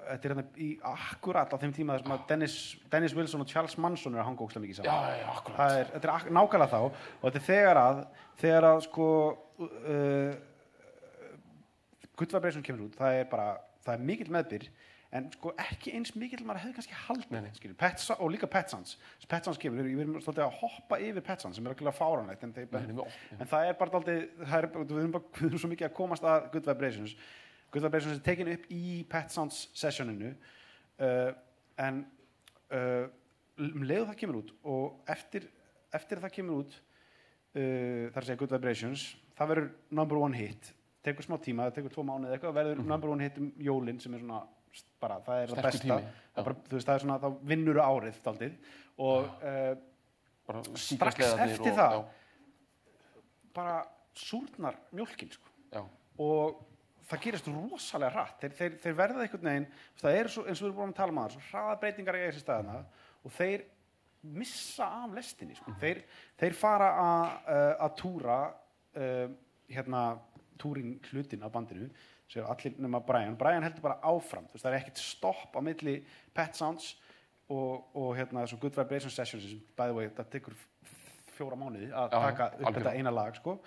þetta 0.06 0.28
er 0.28 0.34
hérna 0.34 0.44
í 0.62 0.68
akkurat 0.92 1.52
á 1.52 1.56
þeim 1.62 1.74
tíma 1.76 1.98
sem 2.00 2.12
að 2.16 2.24
Dennis, 2.30 2.56
Dennis 2.92 3.14
Wilson 3.18 3.44
og 3.44 3.50
Charles 3.50 3.76
Manson 3.82 4.14
eru 4.14 4.22
að 4.22 4.28
hanga 4.30 4.46
ókslega 4.46 4.64
mikið 4.66 4.80
saman. 4.80 4.90
já, 4.92 5.20
já, 5.20 5.28
akkurat. 5.36 5.76
Er, 5.80 5.90
þetta 5.94 6.08
er 6.08 6.14
ak- 6.14 6.32
nákvæmlega 6.38 6.72
þá. 6.72 6.80
Og 7.20 7.26
þetta 7.26 7.40
er 7.42 7.46
þegar 7.50 7.82
að 7.82 8.02
þegar 8.42 8.68
að 8.72 8.82
sko 8.86 9.06
uh, 9.66 10.34
Vibration 12.32 12.62
kemur 12.64 12.86
út 12.88 12.98
það 12.98 13.20
er 13.20 13.30
bara, 13.30 13.48
það 13.84 13.94
er 13.98 14.04
mikill 14.10 14.32
meðbyr 14.32 14.68
en 15.16 15.28
sko 15.32 15.52
ekki 15.62 15.92
eins 15.96 16.10
mikill 16.18 16.42
maður 16.44 16.64
hefði 16.64 16.76
kannski 16.80 16.96
haldið 17.06 17.44
skilur, 17.56 17.76
Pet, 17.78 18.00
Sa- 18.02 18.16
og 18.20 18.32
líka 18.34 18.48
Pet 18.50 18.72
Sounds 18.72 18.96
Pet 19.30 19.46
Sounds 19.46 19.60
kemur, 19.62 19.84
við 19.86 20.00
erum 20.02 20.16
svolítið 20.20 20.44
að 20.46 20.56
hoppa 20.62 20.98
yfir 21.00 21.24
Pet 21.24 21.44
Sounds 21.44 21.56
sem 21.60 21.66
er 21.68 21.76
ekki 21.76 21.86
fáranlegt 21.96 22.42
en, 22.44 22.52
við- 22.56 23.02
en 23.38 23.46
það 23.52 23.68
er 23.70 23.78
bara 23.80 24.00
aldrei 24.00 24.16
er, 24.16 24.68
við, 24.74 24.96
erum 24.98 25.14
bara, 25.14 25.28
við 25.38 25.46
erum 25.50 25.62
svo 25.62 25.70
mikið 25.72 25.88
að 25.90 25.94
komast 26.00 26.26
að 26.26 26.48
Good 26.56 26.68
Good 27.74 27.82
Vibrations 27.86 28.16
er 28.18 28.24
tekin 28.24 28.48
upp 28.54 28.66
í 28.72 28.82
Pet 29.10 29.30
Sounds 29.34 29.66
sessioninu 29.76 30.30
uh, 30.32 31.32
en 31.82 32.02
uh, 32.72 33.06
um 33.60 33.84
leiðu 33.84 34.06
það 34.10 34.18
kemur 34.22 34.38
út 34.42 34.52
og 34.68 35.12
eftir, 35.12 35.48
eftir 35.96 36.20
það 36.22 36.34
kemur 36.38 36.62
út 36.64 36.76
uh, 36.78 38.08
þar 38.14 38.26
segja 38.28 38.40
Good 38.42 38.54
Vibrations 38.56 39.06
það 39.36 39.50
verður 39.52 39.70
number 39.98 40.20
one 40.22 40.36
hit. 40.38 40.72
Tekur 41.06 41.22
smá 41.26 41.36
tíma, 41.42 41.66
það 41.68 41.74
tekur 41.80 41.92
tvo 41.94 42.02
mánuði 42.08 42.34
eitthvað 42.34 42.54
verður 42.56 42.80
number 42.88 43.12
one 43.12 43.22
hit 43.26 43.36
um 43.38 43.50
jólin 43.62 44.00
sem 44.02 44.14
er 44.16 44.22
svona 44.24 44.40
bara, 45.00 45.18
það 45.24 45.42
er 45.42 45.50
það 45.52 45.58
Sterkur 45.60 45.70
besta. 45.70 45.84
tími, 45.86 46.14
það, 46.36 46.46
bara, 46.48 46.56
veist, 46.72 46.86
það 46.88 46.94
er 46.98 47.04
svona, 47.04 47.18
þá 47.22 47.28
vinnur 47.52 47.78
árið 47.84 48.22
daldið 48.24 48.56
og 49.06 49.44
uh, 49.50 49.74
Strax 50.78 51.20
eftir 51.26 51.72
og- 51.72 51.78
það. 51.78 51.94
bara 53.56 53.76
súrnar 54.16 54.76
mjólkin 54.94 55.30
sko. 55.32 55.48
já, 55.72 55.80
já, 55.80 55.84
og 56.22 56.60
það 57.06 57.22
gerist 57.26 57.48
rosalega 57.50 58.12
hratt 58.14 58.42
þeir, 58.42 58.54
þeir, 58.58 58.76
þeir 58.82 58.98
verða 58.98 59.24
einhvern 59.24 59.48
veginn 59.50 59.68
það 60.00 60.18
er 60.20 60.30
svo, 60.32 60.44
eins 60.46 60.60
og 60.60 60.66
við 60.66 60.70
erum 60.70 60.78
búin 60.80 60.94
að 60.94 61.00
tala 61.00 61.14
um 61.14 61.22
að 61.22 61.34
svo 61.36 61.44
hraða 61.50 61.78
breytingar 61.82 62.18
í 62.18 62.24
þessi 62.26 62.44
staðina 62.44 62.76
og 63.22 63.34
þeir 63.36 63.66
missa 64.26 64.88
af 65.04 65.14
lestinni 65.14 65.54
sko. 65.54 65.74
þeir, 65.80 66.02
þeir 66.40 66.58
fara 66.58 66.90
að 67.78 67.96
túra 68.00 68.38
uh, 68.50 69.26
hérna 69.70 70.02
túring 70.58 70.96
hlutin 71.10 71.44
af 71.46 71.52
bandinu 71.54 71.88
sem 72.26 72.46
allir 72.46 72.78
nema 72.82 73.00
Brian 73.06 73.36
Brian 73.38 73.62
heldur 73.62 73.84
bara 73.84 74.00
áfram, 74.02 74.48
veist, 74.50 74.64
það 74.64 74.72
er 74.72 74.78
ekkert 74.80 75.02
stopp 75.02 75.54
á 75.54 75.60
milli 75.62 76.00
Pet 76.34 76.58
Sounds 76.58 76.96
og, 77.46 77.92
og 77.94 78.16
hérna 78.18 78.46
svo 78.50 78.58
Good 78.62 78.74
Vibration 78.78 79.12
Sessions 79.14 79.46
sem 79.46 79.60
by 79.78 79.92
the 79.92 79.94
way, 79.94 80.10
það 80.16 80.32
tekur 80.32 80.56
fjóra 81.36 81.58
mánuði 81.60 81.90
að 81.92 82.14
taka 82.14 82.48
upp 82.48 82.56
algjörlega. 82.56 82.78
þetta 82.80 82.94
eina 82.96 83.12
lag 83.14 83.36
sko. 83.38 83.58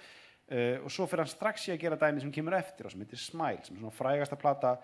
Uh, 0.51 0.83
og 0.85 0.91
svo 0.91 1.05
fyrir 1.09 1.23
hann 1.25 1.31
strax 1.31 1.67
í 1.69 1.75
að 1.75 1.81
gera 1.83 1.97
dæmi 2.01 2.21
sem 2.23 2.31
kemur 2.33 2.55
eftir 2.57 2.85
og 2.89 2.91
sem 2.93 3.01
heitir 3.05 3.21
Smile 3.21 3.63
sem 3.63 3.75
er 3.75 3.83
svona 3.83 3.95
frægasta 3.95 4.37
plata 4.39 4.75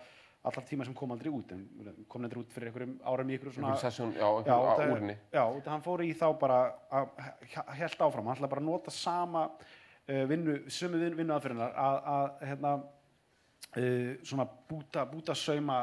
allar 0.45 0.65
tíma 0.69 0.85
sem 0.85 0.93
kom 0.93 1.09
aldrei 1.15 1.31
út 1.33 1.51
en 1.55 1.63
kom 2.07 2.21
aldrei 2.27 2.43
út 2.43 2.51
fyrir 2.53 2.69
einhverjum 2.69 2.99
í 3.01 3.33
einhverjum 3.33 3.55
svona 3.55 3.75
sesjón, 3.81 4.11
já, 4.13 4.27
Já, 4.45 4.53
einhver 4.53 4.75
það- 4.77 4.91
úrni. 4.93 5.15
Já, 5.33 5.43
þetta 5.55 5.71
hann 5.73 5.81
fór 5.87 6.03
í 6.05 6.11
þá 6.13 6.25
bara 6.39 6.59
að 6.91 7.07
held 7.79 8.03
áfram, 8.05 8.27
hann 8.29 8.37
ætla 8.37 8.49
bara 8.51 8.61
að 8.61 8.67
nota 8.69 8.91
sama 8.93 9.45
uh, 9.49 10.25
vinnu, 10.29 10.59
sömu 10.69 10.99
vin, 11.01 11.17
vinnu 11.17 11.33
aðferðinar 11.33 11.73
að, 11.73 11.97
að 12.13 12.45
hérna 12.51 12.73
uh, 12.77 14.11
svona 14.21 14.45
búta, 14.69 15.05
búta 15.09 15.33
sauma 15.35 15.79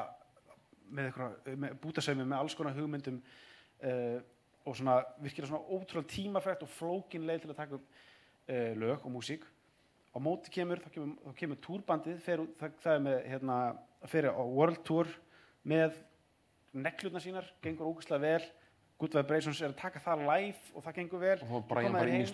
með 0.92 1.08
eitthvað, 1.10 1.34
með, 1.64 1.74
búta 1.82 2.04
saumi 2.04 2.24
með 2.28 2.38
alls 2.38 2.54
konar 2.54 2.74
hugmyndum 2.76 3.18
og 4.62 4.76
svona 4.78 5.00
virkilega 5.18 5.48
svona 5.50 5.64
ótrúlega 5.74 6.06
tímafrætt 6.12 6.60
og 6.62 6.70
flókin 6.70 7.24
leið 7.26 7.40
til 7.42 7.50
að 7.50 7.56
taka 7.58 7.74
upp 7.80 7.88
lög 8.78 9.02
og 9.08 9.10
músík 9.16 9.46
á 10.12 10.18
móti 10.22 10.52
kemur, 10.52 10.80
þá 10.84 10.88
kemur, 10.94 11.12
þá 11.24 11.36
kemur 11.40 11.60
túrbandið 11.64 12.18
fer, 12.24 12.42
það, 12.60 12.74
það 12.84 12.96
er 12.96 13.04
með 13.06 13.20
hérna, 13.32 13.58
fyrir 14.12 14.34
á 14.36 14.42
World 14.42 14.82
Tour 14.86 15.12
með 15.68 15.96
neglurnar 16.72 17.24
sínar, 17.24 17.48
gengur 17.64 17.88
ógustlega 17.92 18.22
vel. 18.22 18.50
Good 19.02 19.16
Vibrations 19.18 19.58
er 19.58 19.72
að 19.72 19.80
taka 19.80 19.98
það 20.04 20.20
live 20.28 20.76
og 20.78 20.84
það 20.84 20.98
gengur 21.00 21.22
vel. 21.24 21.38
Og 21.48 21.64
bara 21.66 21.82
ég 21.82 21.94
bara 21.96 22.12
inn 22.12 22.20
í 22.20 22.26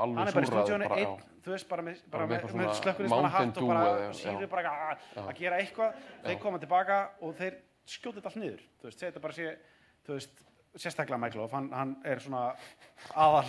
alveg 0.00 0.48
stúdíónu 0.48 0.88
einn, 0.88 1.04
já. 1.04 1.12
þú 1.44 1.52
veist, 1.54 1.68
bara 1.70 1.84
með, 1.86 2.00
Bara 2.10 2.26
með 2.26 2.48
með, 2.50 2.72
slökkulismanna 2.80 3.30
hatt 3.30 3.60
og 3.62 3.70
bara 3.70 3.84
já. 4.10 4.48
bara 4.50 4.72
að, 4.88 5.06
að 5.22 5.32
gera 5.38 5.60
eitthvað. 5.62 6.02
Þeir 6.24 6.40
koma 6.42 6.60
tilbaka 6.64 6.98
og 7.22 7.36
þeir 7.38 7.60
skjóta 7.86 8.18
þetta 8.18 8.32
allt 8.32 8.40
niður 8.42 8.62
þú 8.80 8.88
veist, 8.88 9.02
þetta 9.02 9.22
bara 9.22 9.36
sé 9.36 9.52
þú 10.06 10.16
veist, 10.16 10.42
sérstaklega 10.76 11.18
Michael 11.20 11.44
Off, 11.44 11.54
hann, 11.56 11.68
hann 11.72 11.94
er 12.04 12.20
svona 12.22 12.48
aðal 13.16 13.46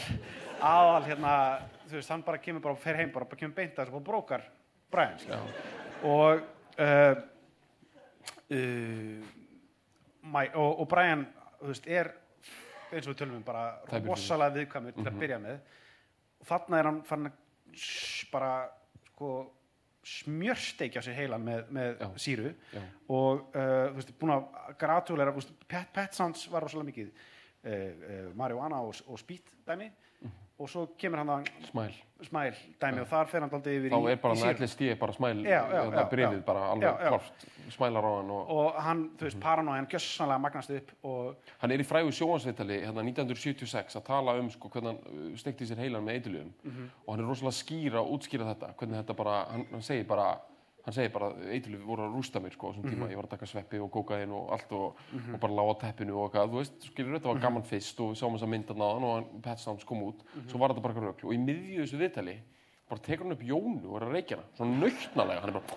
aðal 0.64 1.08
hérna, 1.08 1.34
þú 1.88 1.98
veist, 2.00 2.12
hann 2.14 2.24
bara 2.28 2.42
kemur 2.44 2.64
bara 2.64 2.78
og 2.78 2.84
fer 2.84 3.00
heim, 3.00 3.12
bara, 3.14 3.28
bara 3.30 3.42
kemur 3.42 3.58
beint 3.58 3.76
að 3.76 3.88
þessu 3.88 4.00
og 4.00 4.06
brókar 4.08 4.46
Brian, 4.92 5.20
skilja. 5.20 5.42
og 6.08 6.46
uh, 6.80 7.16
uh, 8.56 9.26
og, 10.54 10.72
og 10.72 10.88
Brian 10.92 11.28
þú 11.60 11.74
veist, 11.74 11.90
er 11.90 12.14
eins 12.92 13.08
og 13.08 13.14
við 13.14 13.20
tölum 13.22 13.40
um 13.42 13.46
bara 13.46 13.66
rosalega 14.06 14.56
viðkvæmur 14.62 14.96
til 14.96 15.08
að 15.10 15.20
byrja 15.20 15.40
með. 15.44 15.60
Og 16.40 16.48
þarna 16.48 16.80
er 16.80 16.90
hann 16.90 17.00
fann 17.08 17.30
að 17.30 17.40
bara 18.32 18.52
sko 19.10 19.32
smjörsteikja 20.08 21.04
sér 21.04 21.18
heilan 21.22 21.44
með, 21.44 21.64
með 21.74 22.02
Já. 22.02 22.08
síru 22.22 22.52
Já. 22.74 22.82
og 23.14 23.48
uh, 23.52 23.88
þú 23.92 24.00
veist, 24.00 24.14
búin 24.22 24.36
að 24.36 24.46
gratulera 24.80 25.34
Pet, 25.68 25.90
Pet 25.94 26.16
Sounds 26.18 26.46
var 26.52 26.66
rosalega 26.66 26.92
mikið 26.92 27.10
uh, 27.12 27.72
uh, 27.72 28.30
marihuana 28.40 28.82
og, 28.86 29.02
og 29.08 29.20
speed 29.20 29.52
dæmi. 29.68 29.90
Og 30.60 30.70
svo 30.70 30.88
kemur 30.98 31.18
hann 31.22 31.30
að 31.30 31.50
smæl 31.70 31.94
smæl 32.26 32.56
dæmi 32.82 33.02
og 33.04 33.08
þar 33.12 33.28
fer 33.30 33.44
hann 33.46 33.52
aldrei 33.54 33.76
yfir 33.78 33.92
þá 33.94 33.98
í, 34.00 34.12
er 34.12 34.16
bara 34.24 34.34
hann 34.34 34.42
sýru. 34.56 34.64
LSD 34.66 34.88
bara 35.00 35.14
smæl 35.14 35.44
brefið 35.44 36.40
já. 36.40 36.46
bara 36.48 36.64
alveg 36.72 37.04
kort 37.10 37.46
smælar 37.76 38.08
á 38.10 38.12
hann 38.18 38.32
og 38.32 38.50
og 38.50 38.74
hann, 38.82 39.04
þú 39.04 39.22
Mhm. 39.22 39.28
veist, 39.28 39.40
paranoian 39.40 39.88
gjössanlega 39.88 40.40
magnast 40.42 40.70
upp 40.72 40.92
og 41.04 41.36
hann 41.60 41.72
er 41.72 41.78
í 41.78 41.86
frægu 41.86 42.10
sjóhansvittali 42.12 42.80
hérna 42.82 43.04
1976 43.06 43.96
að 43.96 44.04
tala 44.06 44.34
um 44.40 44.50
sko, 44.50 44.70
hvernig 44.70 44.98
hann 44.98 45.32
uh, 45.32 45.38
steikti 45.38 45.66
sér 45.70 45.78
heilan 45.78 46.04
með 46.04 46.14
eitilugum 46.22 46.54
Mhm. 46.64 46.90
og 47.08 47.14
hann 47.16 47.24
er 47.26 47.30
rosalega 47.30 47.54
skýra 47.62 48.02
að 48.02 48.12
útskýra 48.18 48.50
þetta 48.56 48.74
hvernig 48.76 49.04
þetta 49.06 49.16
bara, 49.16 49.46
hann, 49.52 49.66
hann 49.72 49.82
segir 49.82 50.08
bara 50.08 50.40
hann 50.88 50.96
segir 50.96 51.12
bara, 51.12 51.28
eitilug 51.52 51.82
voru 51.84 52.06
að 52.08 52.14
rústa 52.16 52.40
mér 52.40 52.54
sko, 52.56 52.70
á 52.70 52.72
þessum 52.72 52.88
tíma, 52.88 53.10
ég 53.12 53.20
var 53.20 53.26
að 53.28 53.34
taka 53.36 53.48
sveppi 53.52 53.80
og 53.84 53.90
kókaðinn 53.92 54.32
og 54.38 54.52
allt 54.56 54.72
og, 54.78 55.02
og 55.34 55.40
bara 55.44 55.58
lága 55.60 55.74
teppinu 55.84 56.16
og 56.16 56.30
eitthvað, 56.30 56.54
þú 56.54 56.62
veist, 56.62 56.78
skilur 56.94 57.18
þetta 57.18 57.28
var 57.34 57.42
gaman 57.44 57.66
fyrst 57.68 58.00
og 58.00 58.14
við 58.14 58.22
sáum 58.22 58.38
þess 58.38 58.48
að 58.48 58.54
mynda 58.56 58.78
náðan 58.80 59.08
og 59.10 59.34
Pet 59.44 59.60
Sounds 59.60 59.84
kom 59.84 60.06
út, 60.08 60.24
Mhm. 60.32 60.48
svo 60.48 60.60
var 60.64 60.72
þetta 60.72 60.82
bara 60.86 60.94
eitthvað 60.96 61.10
rögl 61.12 61.28
og 61.28 61.34
í 61.36 61.42
miðju 61.44 61.82
þessu 61.84 62.00
viðtali 62.00 62.38
bara 62.88 63.02
tekur 63.04 63.24
hann 63.28 63.36
upp 63.36 63.44
Jónu 63.44 63.84
og 63.92 63.98
er 64.02 64.06
að 64.08 64.14
reykja 64.16 64.38
hana. 64.38 64.48
Svona 64.56 64.80
nautnalega, 64.80 65.42
hann 65.42 65.50
er 65.50 65.60
bara 65.60 65.68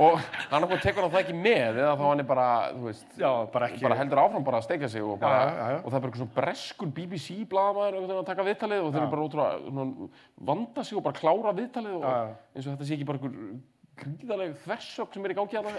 og 0.00 0.18
hann 0.50 0.64
okkur 0.66 0.80
tekur 0.82 1.04
hann 1.04 1.12
það 1.12 1.22
ekki 1.24 1.34
með 1.36 1.78
eða 1.80 1.92
þá 1.96 2.02
hann 2.06 2.22
er 2.22 2.26
bara, 2.28 2.46
veist 2.82 3.18
Já, 3.20 3.30
bara 3.52 3.68
ekki- 3.70 3.92
heldur 4.00 4.20
áfram 4.22 4.44
bara 4.44 4.60
að 4.60 4.66
steika 4.66 4.88
sig 4.92 5.02
og, 5.04 5.18
bara, 5.20 5.40
Já, 5.40 5.68
já, 5.74 5.78
og 5.80 5.88
það 5.90 5.96
er 5.96 6.00
bara 6.04 6.10
eitthvað 6.10 6.22
svona 6.22 6.36
breskur 6.38 6.92
BBC 6.98 7.36
blaðamæður 7.50 8.14
að 8.20 8.26
taka 8.30 8.46
viðtalið 8.48 8.84
og 8.86 8.92
þeir 8.94 9.02
eru 9.02 9.10
bara 9.14 9.26
ótrúlega 9.26 10.08
vanda 10.50 10.84
sig 10.84 10.98
og 11.00 11.04
bara 11.06 11.20
klára 11.20 11.54
viðtalið 11.56 11.98
og 12.00 12.06
eins 12.10 12.66
og 12.66 12.72
þetta 12.74 12.88
sé 12.88 12.96
ekki 12.98 13.08
bara 13.10 13.20
einhver 13.20 13.60
gríðaleg 14.00 14.54
þversögn 14.64 15.12
sem 15.14 15.24
er 15.28 15.34
í 15.34 15.38
gangi 15.40 15.58
hérna 15.58 15.74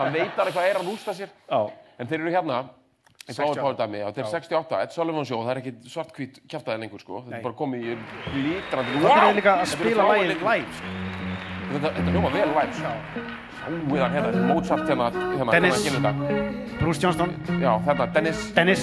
hann 0.00 0.14
veit 0.14 0.38
alveg 0.40 0.54
hvað 0.56 0.70
er 0.70 0.80
að 0.80 0.88
rústa 0.88 1.12
sér. 1.16 1.34
En 2.00 2.08
þeir 2.08 2.20
eru 2.22 2.32
hérna 2.32 2.62
í 3.24 3.32
68. 3.32 3.60
Power 3.60 3.76
Dæmi, 3.78 4.00
þetta 4.04 4.20
er 4.20 4.30
68, 4.32 4.80
Ed 4.84 4.92
Sullivan 4.96 5.24
Show, 5.28 5.42
það 5.44 5.52
er 5.54 5.60
ekki 5.62 5.74
svartkvít 5.92 6.40
kjaftaði 6.48 6.80
lengur, 6.84 7.00
sko, 7.00 7.22
þetta 7.24 7.38
er 7.38 7.44
bara 7.44 7.56
komið 7.56 7.86
í 7.92 8.42
lítrandi, 8.44 8.98
það 9.04 9.28
er 9.28 9.38
líka 9.38 9.54
að 9.60 9.70
spila 9.72 10.08
leikir. 10.12 10.42
live 10.44 10.78
sko. 10.80 11.23
Þetta, 11.72 11.88
þetta 11.96 12.10
hljóma 12.14 12.30
vel 12.34 12.48
live, 12.54 12.72
sko. 12.78 12.92
Sjáuð 13.64 14.00
hann 14.04 14.12
hérna, 14.12 14.42
Mozart 14.50 14.88
hérna, 14.88 15.06
hérna, 15.14 15.52
Dennis. 15.54 15.74
hvernig 15.74 15.84
kemur 15.86 16.02
þetta? 16.04 16.78
Bruce 16.80 17.00
Johnston, 17.02 17.30
Já, 17.62 17.70
þetta, 17.86 18.06
Dennis, 18.14 18.38
Dennis 18.56 18.82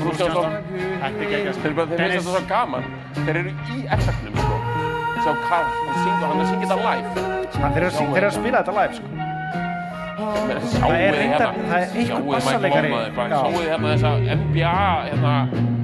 Bruce 0.00 0.20
Johnson, 0.20 0.52
Þetta 1.00 1.06
er 1.06 1.12
ekki 1.24 1.36
þeir, 1.40 1.96
finnst 1.96 2.28
þetta 2.28 2.36
svo 2.36 2.42
gaman, 2.50 2.84
þeir 3.24 3.36
eru 3.40 3.50
í 3.50 3.80
effektnum, 3.96 4.34
sko. 4.36 4.54
Sjá 5.20 5.32
Karl, 5.48 5.66
hann 5.86 5.98
syngur, 6.04 6.26
hann 6.30 6.40
er 6.40 6.46
syngja 6.50 6.68
þetta 6.68 6.78
live. 6.88 7.08
Þeir 7.56 7.82
eru 7.82 7.90
að- 7.90 8.38
spila 8.38 8.56
þetta 8.62 8.74
live 8.80 8.94
sko. 9.00 9.06
Sjáuð 10.20 10.92
er 10.92 11.00
þið 11.00 11.16
reyndar- 11.16 11.40
hérna, 11.40 11.68
það 11.70 11.76
er 11.76 11.80
einhver 11.80 12.06
sjáuð 12.06 12.32
bassaleikari. 12.34 12.88
Michael 12.88 13.00
Oldman, 13.00 13.16
bara 13.16 13.28
Já. 13.28 13.36
sjáuð 13.40 13.56
þið 13.56 13.68
hérna 13.70 13.88
þessa 13.94 14.10
NBA, 14.40 14.76
hérna, 15.08 15.34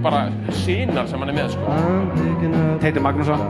bara 0.03 0.21
sínar 0.53 1.05
sem 1.09 1.19
hann 1.21 1.29
er 1.29 1.37
með, 1.41 1.49
sko. 1.51 1.64
Teitur 2.81 3.03
Magnússon 3.03 3.41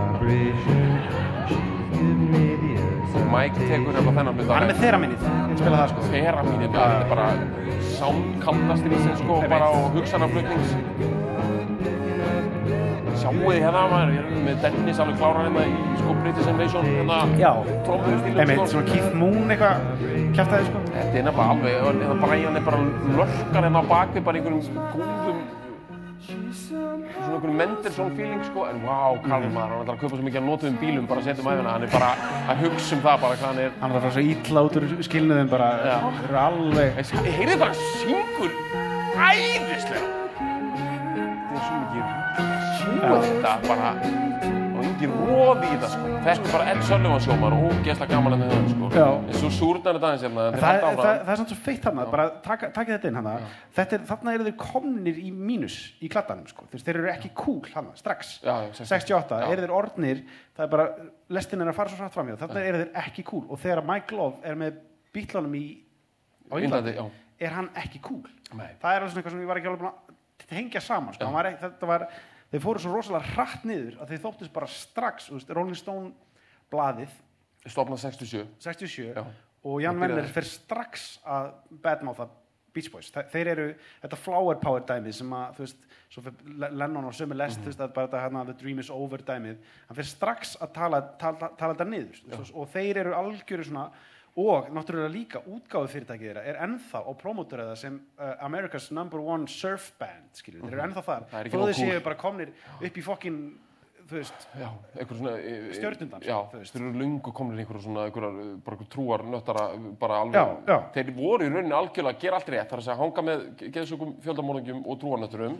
Mike 3.27 3.59
tekur 3.59 3.93
hérna 3.97 4.13
þennan 4.17 4.37
hluta. 4.39 4.53
Hann 4.55 4.65
er 4.65 4.71
með 4.71 4.81
þeirra 4.83 4.99
minnið, 5.03 5.25
spila 5.59 5.79
það 5.81 5.93
sko 5.93 6.01
Þeirra 6.13 6.43
mínir, 6.47 6.69
þetta 6.73 6.85
er 6.87 7.09
bara 7.11 7.27
soundkantast 7.97 8.87
í 8.87 8.93
þessu 8.93 9.15
sko, 9.23 9.39
bara 9.51 9.67
á 9.67 9.75
hugsanaflutnings. 9.97 10.71
Sjáuð 13.17 13.41
þið 13.41 13.61
hérna, 13.65 13.83
maður, 13.91 14.11
ég 14.13 14.21
er 14.21 14.43
með 14.47 14.57
Dennis 14.65 14.99
alveg 15.03 15.17
klárar 15.21 15.47
hérna 15.49 15.63
í 15.67 15.75
sko 16.01 16.17
British 16.21 16.51
Invasion, 16.53 16.89
hérna, 16.93 17.19
Já, 17.41 17.51
trommuðstílum, 17.89 18.41
einmitt, 18.45 18.61
sko. 18.61 18.67
svona 18.75 18.87
Keith 18.93 19.17
Moon 19.17 19.55
eitthvað 19.55 19.75
kjæftæði 20.37 20.69
sko 20.69 20.83
Þetta 20.91 21.21
er 21.23 21.27
nefnilega 21.31 21.47
alveg, 21.55 22.11
Brian 22.23 22.61
er 22.61 22.67
bara 22.69 22.83
lörkar 23.17 23.67
hérna 23.67 23.81
á 23.81 23.85
bakvið 23.91 24.27
bara 24.29 24.43
einhverjum 24.43 24.63
góðum, 24.93 25.41
svona 26.27 26.97
einhverjum 27.27 27.57
Mendelssohn 27.61 28.16
feeling 28.16 28.43
sko, 28.49 28.66
en 28.70 28.83
wow, 28.87 29.18
Karl 29.24 29.47
maður, 29.55 29.74
hann 29.74 29.85
ætlar 29.85 29.97
að 29.97 30.03
kaupa 30.03 30.16
svo 30.16 30.27
mikið 30.27 30.41
að 30.41 30.49
notuðum 30.51 30.79
bílum 30.83 31.07
bara 31.11 31.24
setjum 31.27 31.51
æfina, 31.53 31.74
hann 31.77 31.87
er 31.87 31.93
bara 31.95 32.11
að 32.53 32.64
hugsa 32.64 32.97
um 32.97 33.05
það 33.07 33.22
bara 33.24 33.39
hvað 33.41 33.49
hann 33.51 33.62
er. 33.64 33.72
Hann 33.81 33.95
var 33.95 34.01
að 34.01 34.07
fara 34.07 34.16
svo 34.16 34.27
ítla 34.35 34.66
út 34.66 34.79
úr 34.81 34.89
skilnuðum 35.07 35.53
bara. 35.55 35.70
Já. 35.87 35.97
Þeir 36.18 36.29
eru 36.29 36.43
alveg 36.43 37.01
Ég 37.07 37.41
heyrði 37.41 37.59
bara 37.62 37.81
syngur 38.03 38.53
æðislega. 39.31 40.12
Þetta 40.37 41.57
er 41.57 41.64
svo 41.66 41.74
mikið 41.87 42.27
þetta 43.07 43.59
bara 43.70 44.56
engin 44.97 45.13
róði 45.15 45.69
í 45.69 45.73
þetta 45.77 45.91
sko 45.93 46.13
Þetta 46.27 46.49
er 46.49 46.53
bara 46.57 46.65
Ed 46.73 46.81
Sullivan 46.89 47.21
sjómar 47.23 47.55
og 47.55 47.67
ógeðslega 47.71 48.09
gaman 48.11 48.35
en 48.35 48.41
það 48.43 48.65
sko. 48.73 48.89
En 48.97 49.37
svo 49.37 49.51
súrnar 49.55 49.99
þetta 49.99 50.09
aðeins 50.09 50.25
hérna 50.27 50.47
það, 50.47 50.57
það, 50.65 50.97
það, 50.99 51.11
það 51.21 51.31
er 51.35 51.41
samt 51.41 51.53
svo 51.53 51.59
feitt 51.67 51.85
þarna, 51.85 52.07
bara 52.11 52.25
taka, 52.43 52.71
taka 52.75 52.95
þetta 52.97 53.11
inn 53.13 53.19
hana. 53.21 53.35
Þetta 53.77 53.97
er, 53.99 54.07
þarna 54.09 54.35
eru 54.35 54.47
þeir 54.49 54.57
komnir 54.65 55.21
í 55.23 55.31
mínus 55.31 55.77
í 56.03 56.11
kladdanum, 56.11 56.49
sko. 56.51 56.67
Þeir, 56.73 56.83
þeir 56.89 56.99
eru 57.03 57.13
ekki 57.13 57.31
cool 57.39 57.61
hana, 57.77 57.95
strax. 58.01 58.33
Já, 58.43 58.55
já, 58.67 58.73
68, 58.81 59.39
Já. 59.45 59.53
eru 59.55 59.67
þeir 59.67 59.75
orðnir, 59.79 60.23
það 60.57 60.67
er 60.67 60.73
bara, 60.75 60.89
lestin 61.39 61.63
er 61.63 61.71
að 61.71 61.79
fara 61.79 61.93
svo 61.95 62.03
hratt 62.03 62.17
fram 62.17 62.33
í 62.33 62.35
það, 62.35 62.43
þarna 62.43 62.65
eru 62.73 62.83
þeir 62.83 63.01
ekki 63.05 63.27
cool. 63.31 63.45
Og 63.47 63.63
þegar 63.63 63.85
Mike 63.93 64.19
Love 64.19 64.43
er 64.51 64.59
með 64.65 64.81
bítlunum 65.15 65.55
í 65.61 65.65
Índlandi, 66.57 66.97
er 67.43 67.55
hann 67.57 67.71
ekki 67.79 67.99
cool 68.05 68.23
Nei. 68.55 68.69
það 68.81 68.93
er 68.95 69.05
alveg 69.05 69.11
svona 69.13 69.21
eitthvað 69.23 69.35
sem 69.35 69.41
ég 69.43 69.49
var 69.51 69.59
ekki 69.61 69.71
alveg 69.71 69.81
búin 69.83 69.91
að 69.93 70.47
tengja 70.47 70.83
saman 70.85 71.17
sko. 71.17 71.27
Hann 71.27 71.35
var 71.35 71.49
þetta 71.61 71.89
var, 71.91 72.05
þeir 72.57 72.65
fóru 72.65 72.83
svo 72.83 72.95
rosalega 72.97 73.35
hratt 73.37 73.65
niður 73.69 73.99
að 74.01 74.13
þeir 74.15 74.23
þóttist 74.25 74.55
bara 74.57 74.71
strax 74.73 75.29
veist, 75.35 75.53
Rolling 75.53 75.77
Stone 75.79 76.13
blaðið 76.73 77.13
Stofnað 77.67 77.99
67. 78.05 78.43
67 78.63 79.13
Já. 79.17 79.23
og 79.67 79.81
Jan. 79.83 79.99
Venner 80.01 80.29
fer 80.31 80.47
strax 80.47 81.07
að 81.27 81.49
badmoutha 81.83 82.29
Beach 82.77 82.91
Boys 82.93 83.09
Þe- 83.11 83.25
þeir 83.33 83.49
eru 83.55 83.67
þetta 84.05 84.19
flower 84.21 84.59
power 84.63 84.85
dæmið 84.87 85.17
sem 85.19 85.33
að 85.35 85.57
þú 85.59 85.65
veist, 85.67 85.87
Lennon 86.77 87.09
og 87.09 87.15
sömu 87.17 87.35
lest 87.35 87.59
þú 87.65 87.71
veist, 87.73 87.81
að 87.83 87.95
bara 87.97 88.07
þetta 88.07 88.21
hérna, 88.23 88.45
the 88.47 88.55
dream 88.61 88.79
is 88.79 88.91
over 88.95 89.19
dæmið 89.27 89.57
hann 89.89 89.99
fer 89.99 90.07
strax 90.07 90.55
að 90.63 90.73
tala, 90.77 91.01
tala, 91.19 91.51
tala 91.59 91.75
þetta 91.75 91.89
niður 91.91 92.21
veist, 92.37 92.53
og 92.55 92.69
þeir 92.77 93.01
eru 93.03 93.17
algjöru 93.19 93.67
svona 93.67 93.89
og 94.37 94.68
náttúrulega 94.68 95.12
líka 95.12 95.41
útgáfu 95.49 95.89
fyrirtækið 95.95 96.28
þeirra 96.28 96.43
er 96.45 96.59
ennþá 96.66 97.01
á 97.09 97.11
promóturöða 97.16 97.76
sem 97.80 98.01
uh, 98.20 98.34
America's 98.45 98.91
number 98.93 99.20
one 99.20 99.49
surf 99.49 99.93
band 100.01 100.37
skilur, 100.37 100.66
þeir 100.66 100.76
eru 100.76 100.89
ennþá 100.91 101.05
þar 101.07 101.30
Það 101.30 101.41
er 101.41 101.55
þó 101.55 101.62
séu 101.72 101.95
cool. 101.95 102.03
bara 102.05 102.20
komnir 102.20 102.53
upp 102.76 103.01
í 103.01 103.05
fokkin 103.05 103.41
þú 104.07 104.18
veist, 104.20 104.45
e- 104.55 104.62
e- 104.62 105.07
veist. 106.61 106.74
þeir 106.76 106.82
eru 106.84 106.93
löngu 107.01 107.32
komin 107.34 107.59
einhverja 107.59 107.82
svona, 107.82 108.05
einhverjar, 108.07 108.37
bara 108.62 108.76
einhver 108.76 108.91
trúar 108.93 109.24
nöttara, 109.26 109.64
bara 109.99 110.20
alveg... 110.22 110.37
Já, 110.37 110.57
já. 110.68 110.76
Þeir 110.95 111.11
voru 111.16 111.47
í 111.47 111.51
rauninni 111.51 111.74
algjörlega 111.74 112.14
að 112.14 112.22
gera 112.22 112.39
allt 112.39 112.53
rétt, 112.55 112.70
þar 112.70 112.82
að 112.82 112.87
segja 112.87 112.99
hanga 113.01 113.26
með 113.26 113.45
geðsökum 113.74 114.14
fjöldamorðingjum 114.26 114.84
og 114.87 115.01
trúarnötturum 115.03 115.59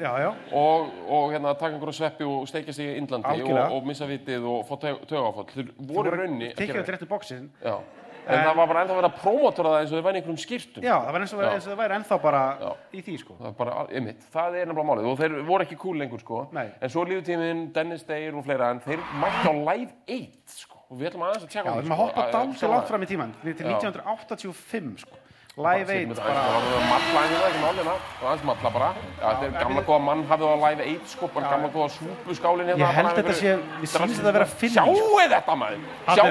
og, 0.63 0.95
og 1.19 1.35
hérna 1.35 1.57
taka 1.59 1.75
einhverja 1.75 1.99
sveppi 2.01 2.29
og 2.31 2.47
steikja 2.51 2.77
sig 2.77 2.93
í 2.93 3.03
Algjörlega. 3.03 3.67
og, 3.67 3.81
og 3.81 3.91
missa 3.91 4.07
vitið 4.07 4.47
og 4.53 4.67
fá 4.69 4.77
tögafall. 4.85 5.49
Þeir 5.51 5.73
voru 5.91 6.13
í 6.13 6.19
rauninni 6.21 6.53
tekið 6.55 6.75
gera 6.75 6.87
á 6.87 6.89
drettu 6.93 7.11
bóksin 7.11 7.51
Já, 7.65 7.81
en, 8.27 8.45
það 8.47 8.57
var 8.57 8.67
bara 8.73 8.81
ennþá 8.85 8.97
að 9.07 9.17
prómotora 9.23 9.69
það 9.71 9.81
eins 9.81 9.93
og 9.93 9.97
þeir 9.97 10.07
væri 10.07 10.21
einhverjum 10.21 10.41
skýrtum. 10.45 10.83
já, 10.83 10.95
það 11.07 11.13
var 11.13 11.21
eins 11.21 11.33
og, 11.37 11.41
Já. 11.43 11.49
og 11.49 11.63
það 11.67 11.77
væri 11.83 11.97
ennþá 11.99 12.19
bara 12.23 12.43
Já. 12.61 12.71
í 12.93 13.03
því 13.07 13.19
sko. 13.23 13.37
Það 13.41 13.47
er 13.47 13.57
bara, 13.61 13.87
einmitt, 13.91 14.23
það 14.35 14.57
er 14.61 14.67
nefnilega 14.67 14.89
málið. 14.91 15.07
Og 15.13 15.19
þeir 15.21 15.37
voru 15.47 15.65
ekki 15.67 15.79
cool 15.79 15.97
lengur 15.99 16.21
sko. 16.21 16.49
Nei. 16.53 16.67
en 16.81 16.89
svo 16.91 17.05
líður 17.07 17.25
tíminn, 17.31 17.73
Dennis 17.73 18.03
Day 18.05 18.29
og 18.31 18.45
fleira 18.45 18.71
en 18.71 18.81
þeir 18.81 18.99
mætti 19.23 19.47
á 19.47 19.53
Live 19.53 19.93
8 20.07 20.57
sko. 20.57 20.77
Og 20.91 20.99
við 21.01 21.09
ætlum 21.11 21.23
aðeins 21.27 21.45
að 21.47 21.51
tjekka 21.51 21.67
Já, 21.67 21.71
á 21.71 21.77
við 21.77 21.83
erum 21.87 21.93
að 21.97 22.03
hoppa 22.05 22.21
Að- 22.27 22.33
dálítið 22.37 22.59
sjá 22.61 22.69
langt 22.71 22.83
það. 22.85 22.89
fram 22.89 23.03
í 23.03 23.07
tíman 23.07 23.33
til 23.43 23.55
Já. 23.55 23.71
1985 23.71 24.99
sko. 25.03 25.17
Live 25.57 25.87
Setjum 25.89 26.11
8 26.13 26.21
þetta 26.21 26.21
aðeins, 26.21 26.21
bara 26.21 26.37
Það 26.37 26.75
var 26.77 26.83
matla 26.93 27.21
eins 27.23 27.33
og 27.33 27.41
það, 27.41 27.47
ekki 27.49 27.61
málina 27.65 27.93
og 27.97 28.25
aðeins 28.29 28.45
matla 28.45 28.71
bara. 28.75 28.89
Já, 28.93 29.29
þetta 29.41 29.47
er 29.47 29.55
gamla 29.65 29.83
góða 29.89 30.01
mann 30.05 30.25
hafið 30.29 30.51
á 30.53 30.57
Live 30.67 30.83
8 30.85 31.09
sko 31.15 31.29
bara 31.33 31.49
gamla 31.55 31.69
góða 31.73 31.89
súpuskálin 31.97 32.69
hérna 32.69 32.83
Ég 32.85 32.93
held 32.99 33.09
þetta 33.17 33.35
sé- 33.41 33.57
mér 33.81 33.89
sýnist 33.89 34.21
þetta 34.21 34.33
vera 34.37 34.45
Finni, 34.45 34.77
Sjáu 34.77 35.17
þetta 35.33 35.55
maður, 35.57 35.81
sjáu 36.13 36.29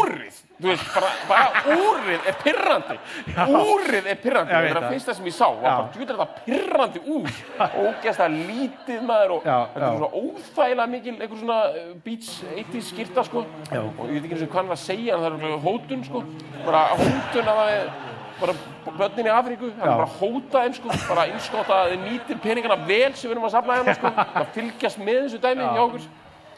úrið 0.00 0.40
Þú 0.54 0.68
veist, 0.70 0.84
bara, 0.94 1.08
bara 1.26 1.62
úrið 1.88 2.28
er 2.30 2.36
pirrandi. 2.38 2.96
Úrið 3.58 4.06
er 4.12 4.18
pirrandi. 4.22 4.52
Það 4.54 4.66
er 4.68 4.76
það. 4.76 4.84
að 4.84 4.92
fyrsta 4.94 5.14
sem 5.18 5.26
ég 5.26 5.34
sá. 5.34 5.48
Var 5.48 5.64
Já. 5.66 5.72
bara, 5.74 5.88
djúður 5.96 6.20
þetta 6.20 6.44
pirrandi 6.46 7.02
úr. 7.10 7.40
Ógæst 7.82 8.22
að 8.22 8.36
lítið 8.50 9.02
maður 9.08 9.34
og 9.34 9.48
þetta 9.48 9.88
er 9.88 9.98
svona 9.98 10.10
óþægilega 10.20 10.86
mikil 10.94 11.14
einhver 11.16 11.40
svona 11.42 11.58
uh, 11.72 11.88
beach 12.06 12.30
80s 12.54 12.90
skýrta 12.92 13.26
sko. 13.26 13.44
Já. 13.72 13.80
og 13.82 14.04
ég 14.06 14.14
veit 14.14 14.28
ekki 14.28 14.36
eins 14.38 14.44
og 14.46 14.52
hvað 14.52 14.60
hann 14.60 14.70
var 14.70 14.78
að 14.78 14.84
segja 14.84 15.16
en 15.16 15.24
það 15.24 15.28
er 15.30 15.36
örugglega 15.38 15.62
hótun 15.66 16.04
sko. 16.06 16.22
Bara 16.68 16.84
hótun 17.02 17.50
að 17.54 17.60
það 17.62 17.72
er 17.74 17.90
bara 18.34 18.54
börnin 18.98 19.28
í 19.30 19.32
Afríku, 19.34 19.68
Já. 19.74 19.82
er 19.82 19.90
bara 19.90 20.06
að 20.06 20.16
hóta 20.20 20.62
þeim 20.64 20.74
sko, 20.78 20.96
bara 21.08 21.26
innskota 21.30 21.80
að 21.84 21.92
þið 21.94 22.06
nýtir 22.08 22.40
peningana 22.42 22.78
vel 22.88 23.12
sem 23.14 23.28
við 23.28 23.36
erum 23.36 23.46
að 23.48 23.54
safna 23.54 23.78
hérna 23.78 23.94
sko, 23.98 24.14
að 24.42 24.52
fylgjast 24.58 25.02
með 25.02 25.20
þessu 25.24 25.42
dæmi 25.44 25.66
hjá 25.66 25.82
okkur. 25.88 26.08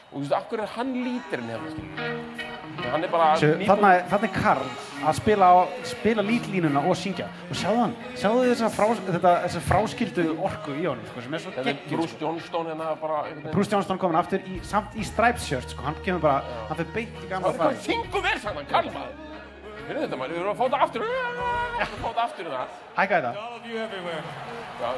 Og 0.07 0.15
þú 0.15 0.23
veist, 0.23 0.37
akkur 0.37 0.63
er 0.63 0.73
hann 0.77 0.95
lítirinn 1.05 1.51
hérna 1.53 1.73
skilur. 1.75 2.56
Hann 2.91 3.03
er 3.03 3.11
bara 3.11 3.27
Þarna 3.37 3.89
er, 3.97 4.03
þarna 4.11 4.27
er 4.27 4.33
Karl 4.35 4.67
að 5.07 5.13
spila, 5.19 5.45
á, 5.53 5.55
spila 5.85 6.23
lítlínuna 6.25 6.81
og 6.89 6.97
syngja. 6.97 7.27
Og 7.51 7.55
sjáðu 7.59 7.79
hann, 7.83 7.93
sjáðu 8.17 8.45
þessa, 8.49 8.69
frá, 8.73 8.87
þetta, 9.11 9.33
þessa 9.45 9.61
fráskildu 9.67 10.25
orku 10.49 10.71
í 10.73 10.87
honum 10.87 11.05
sko, 11.11 11.23
sem 11.25 11.37
er 11.37 11.43
svo 11.43 11.51
Þetta 11.53 11.61
er 11.61 11.77
geggjur 11.83 12.01
Bruce 12.01 12.17
Johnston 12.21 12.65
hérna 12.71 12.87
bara. 13.01 13.17
Bruce 13.53 13.71
Johnston 13.75 14.01
komin 14.01 14.19
aftur 14.19 14.41
í, 14.41 14.57
samt 14.65 14.97
í 14.97 15.05
stripes 15.05 15.45
shirt 15.47 15.69
sko, 15.75 15.85
hann 15.85 15.97
kemur 16.05 16.21
bara, 16.25 16.39
hann 16.71 16.77
fyrir 16.81 16.93
beint 16.97 17.15
í 17.21 17.29
gamla 17.29 17.45
Það 17.47 17.53
er 17.53 17.59
hvað 17.61 17.67
fari 17.67 17.77
þingu 17.85 18.19
vel 18.25 18.37
sagði 18.41 18.57
hann, 18.57 18.69
Karl 18.73 18.89
maður? 18.97 19.15
Heyrðu 19.87 20.01
þetta 20.03 20.17
maður, 20.19 20.31
við 20.33 20.39
erum 20.41 20.51
að 20.51 20.57
fá 20.57 20.65
þetta 20.65 20.79
aftur. 20.87 21.01
Við 21.03 21.11
erum 21.13 21.93
að 21.93 22.01
fá 22.01 22.09
þetta 22.09 22.23
aftur 22.27 22.43
hérna. 22.47 22.65
Hækka 22.97 23.15
þetta, 23.17 23.31
Já, 24.77 24.89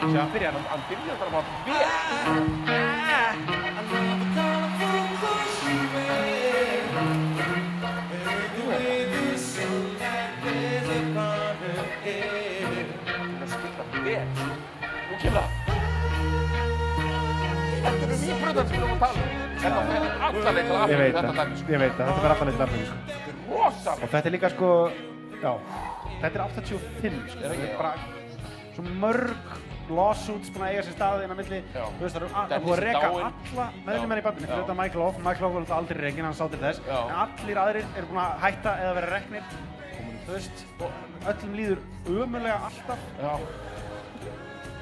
hann 0.00 0.64
hann 0.70 0.82
byrjar 0.88 1.16
bara 1.18 1.30
bara 1.30 1.44
vel 3.64 3.69
Nýbröðar 18.50 18.66
sem 18.66 18.80
við 18.80 18.90
að 18.90 19.00
tala 19.00 19.14
um 19.14 19.48
Þetta. 19.60 19.80
Leið 20.50 20.66
til 20.66 20.74
Ég 20.74 20.80
aftur 20.80 21.00
veit 21.00 21.14
þetta 21.14 21.30
það, 21.30 21.40
dæmi 21.40 21.56
sko. 21.60 21.70
ég 21.70 21.80
veit 21.82 21.94
það, 21.96 22.06
þetta 22.10 22.22
verður 22.24 22.50
alltaf 22.50 22.70
leitt. 22.74 22.90
Þetta 23.10 23.30
er 23.30 23.36
rosalega 23.50 24.04
og 24.06 24.10
þetta 24.14 24.26
er 24.30 24.34
líka 24.34 24.48
sko, 24.54 24.68
já, 25.42 25.52
þetta 26.22 26.30
er 26.30 26.42
85 26.44 27.18
sko, 27.30 27.42
þetta 27.44 27.66
er 27.66 27.76
bara 27.78 27.92
svo 28.74 28.84
mörg 29.02 29.58
lawsuits 29.90 30.50
búin 30.54 30.64
að 30.64 30.72
eiga 30.74 30.84
sér 30.86 30.94
staði 30.96 31.24
inn 31.26 31.34
á 31.34 31.38
milli, 31.40 31.60
þú 31.74 32.00
veist 32.00 32.14
það 32.16 32.20
eru 32.22 32.28
að- 32.40 32.52
er 32.56 32.60
búið 32.64 32.74
að 32.74 32.80
er 32.80 32.94
dáinn. 32.94 33.24
alla 33.30 33.66
meðlumenn 33.86 34.20
í 34.20 34.24
fyrir 34.26 34.54
þetta 34.60 34.76
Michael 34.80 35.02
Off, 35.06 35.18
Michael 35.18 35.46
Off 35.50 35.54
var 35.70 35.76
aldrei 35.78 36.00
rekin, 36.00 36.24
hann 36.24 36.34
sá 36.34 36.46
til 36.50 36.60
þess, 36.62 36.80
Já. 36.86 36.98
en 37.10 37.16
allir 37.24 37.56
aðrir 37.64 37.84
eru 37.98 38.06
búin 38.06 38.22
að 38.24 38.38
hætta 38.40 38.70
eða 38.80 38.94
vera 38.94 39.10
reknir, 39.18 39.42
þú 40.26 40.30
veist, 40.32 40.64
öllum 41.26 41.52
líður 41.58 41.78
ömulega 42.06 42.58
alltaf, 42.70 42.98
Já 43.20 43.32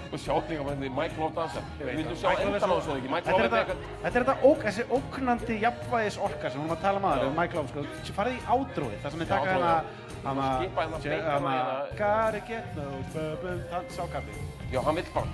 Og 0.09 0.17
sjá 0.23 0.33
líka 0.49 0.63
bara 0.65 0.75
hérna 0.75 0.89
Mike 0.97 1.17
Love 1.21 1.35
dansa 1.37 1.61
Vildu 1.79 2.15
sjá 2.17 2.29
Michael 2.31 2.49
endan 2.49 2.71
á 2.73 2.77
þessu 2.79 2.95
ekki 2.97 3.11
Mike 3.13 3.25
þetta 3.27 3.33
Love 3.33 3.45
er 3.45 3.49
þetta, 3.49 3.59
eitthvað 3.59 3.79
þetta 4.03 4.19
er 4.21 4.25
þetta 4.25 4.37
ók, 4.49 4.63
þessi 4.65 4.85
óknandi 4.99 5.57
jafnvægis 5.65 6.17
orka 6.29 6.47
sem 6.49 6.59
við 6.59 6.65
erum 6.65 6.77
að 6.77 6.81
tala 6.85 7.01
um 7.03 7.09
aður, 7.11 7.33
Michael 7.37 7.61
Off, 7.61 7.73
sko, 7.75 7.85
sem 8.09 8.17
farið 8.17 8.39
í 8.39 8.41
ádróið, 8.55 8.95
það 9.03 9.11
sem 9.15 9.21
við 9.25 9.29
taka 9.35 9.49
hérna, 9.53 9.75
Skipa 10.19 10.87
hérna 10.87 10.99
beint 11.03 11.29
hérna. 11.29 11.53
Gotta 11.99 12.41
get 12.49 12.73
no 12.79 12.87
bubble, 13.13 13.59
þann 13.71 13.93
sákafli. 13.99 14.41
Já, 14.73 14.81
hann 14.89 14.97
vill 14.99 15.11
bara 15.15 15.29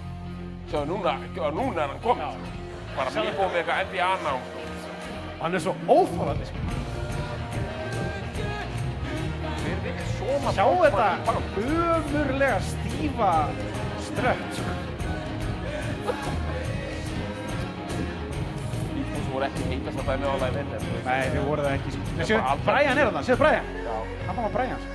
Sjá, 0.70 0.80
núna, 0.90 1.12
núna 1.54 1.84
er 1.84 1.94
hann 1.94 2.02
kominn 2.02 2.48
Bara 2.94 3.10
nýbúið 3.14 3.54
með 3.54 3.60
eitthvað 3.62 3.86
NBA 3.88 4.10
nám 4.26 4.40
Hann 5.44 5.54
er 5.54 5.62
svo 5.64 5.74
óþólandi, 5.90 6.46
sko. 6.50 6.58
Hver 9.62 9.78
vill 9.86 10.04
soma 10.18 10.52
Sjá 10.56 10.66
þetta 10.82 11.08
í 11.14 11.24
band? 11.30 11.62
ömurlega 11.64 12.58
stífa 12.68 13.32
strött, 14.14 14.42
sko. 14.54 14.70
Þú 19.14 19.30
voru 19.34 19.46
ekki 19.48 19.62
heitast 19.70 19.98
að 19.98 20.06
dæmi 20.10 20.24
á 20.30 20.34
live 20.44 20.58
in 20.62 20.68
Nei, 21.04 21.22
þið 21.34 21.42
voru 21.48 21.62
það 21.66 21.74
ekki, 21.78 21.90
sko. 21.94 22.02
Nei, 22.18 22.26
séu. 22.30 22.38
Brian 22.66 22.98
er 22.98 23.04
þarna, 23.10 23.22
séu 23.26 23.36
Brian. 23.40 23.66
Já, 23.84 23.96
Hann 24.28 24.36
var 24.44 24.52
Brian, 24.54 24.80
sko. 24.84 24.90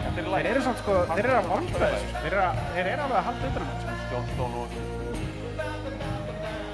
þetta 0.00 0.18
er 0.20 0.26
Þeir 0.30 0.48
eru 0.50 0.62
samt, 0.64 0.78
sko, 0.82 0.92
þeir 1.14 1.24
eru 1.26 1.34
að 1.36 1.44
sko. 1.70 1.78
Þeir 1.80 2.30
eru 2.30 2.40
að- 2.46 2.58
þeir 2.74 2.86
eru 2.94 3.02
alveg 3.04 3.18
að 3.20 3.26
halda 3.28 3.44
utan 3.50 3.64
þetta, 3.68 3.80
sko. 3.80 3.88
Johnston 4.10 4.52
og 4.60 4.68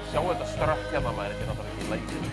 Sjá 0.07 0.19
þetta 0.23 0.45
strött 0.53 0.85
hérna 0.93 1.11
maður 1.17 1.31
Þetta 1.37 1.43
er 1.43 1.47
náttúrulega 1.51 1.71
ekki 1.77 1.85
leikinn 1.91 2.25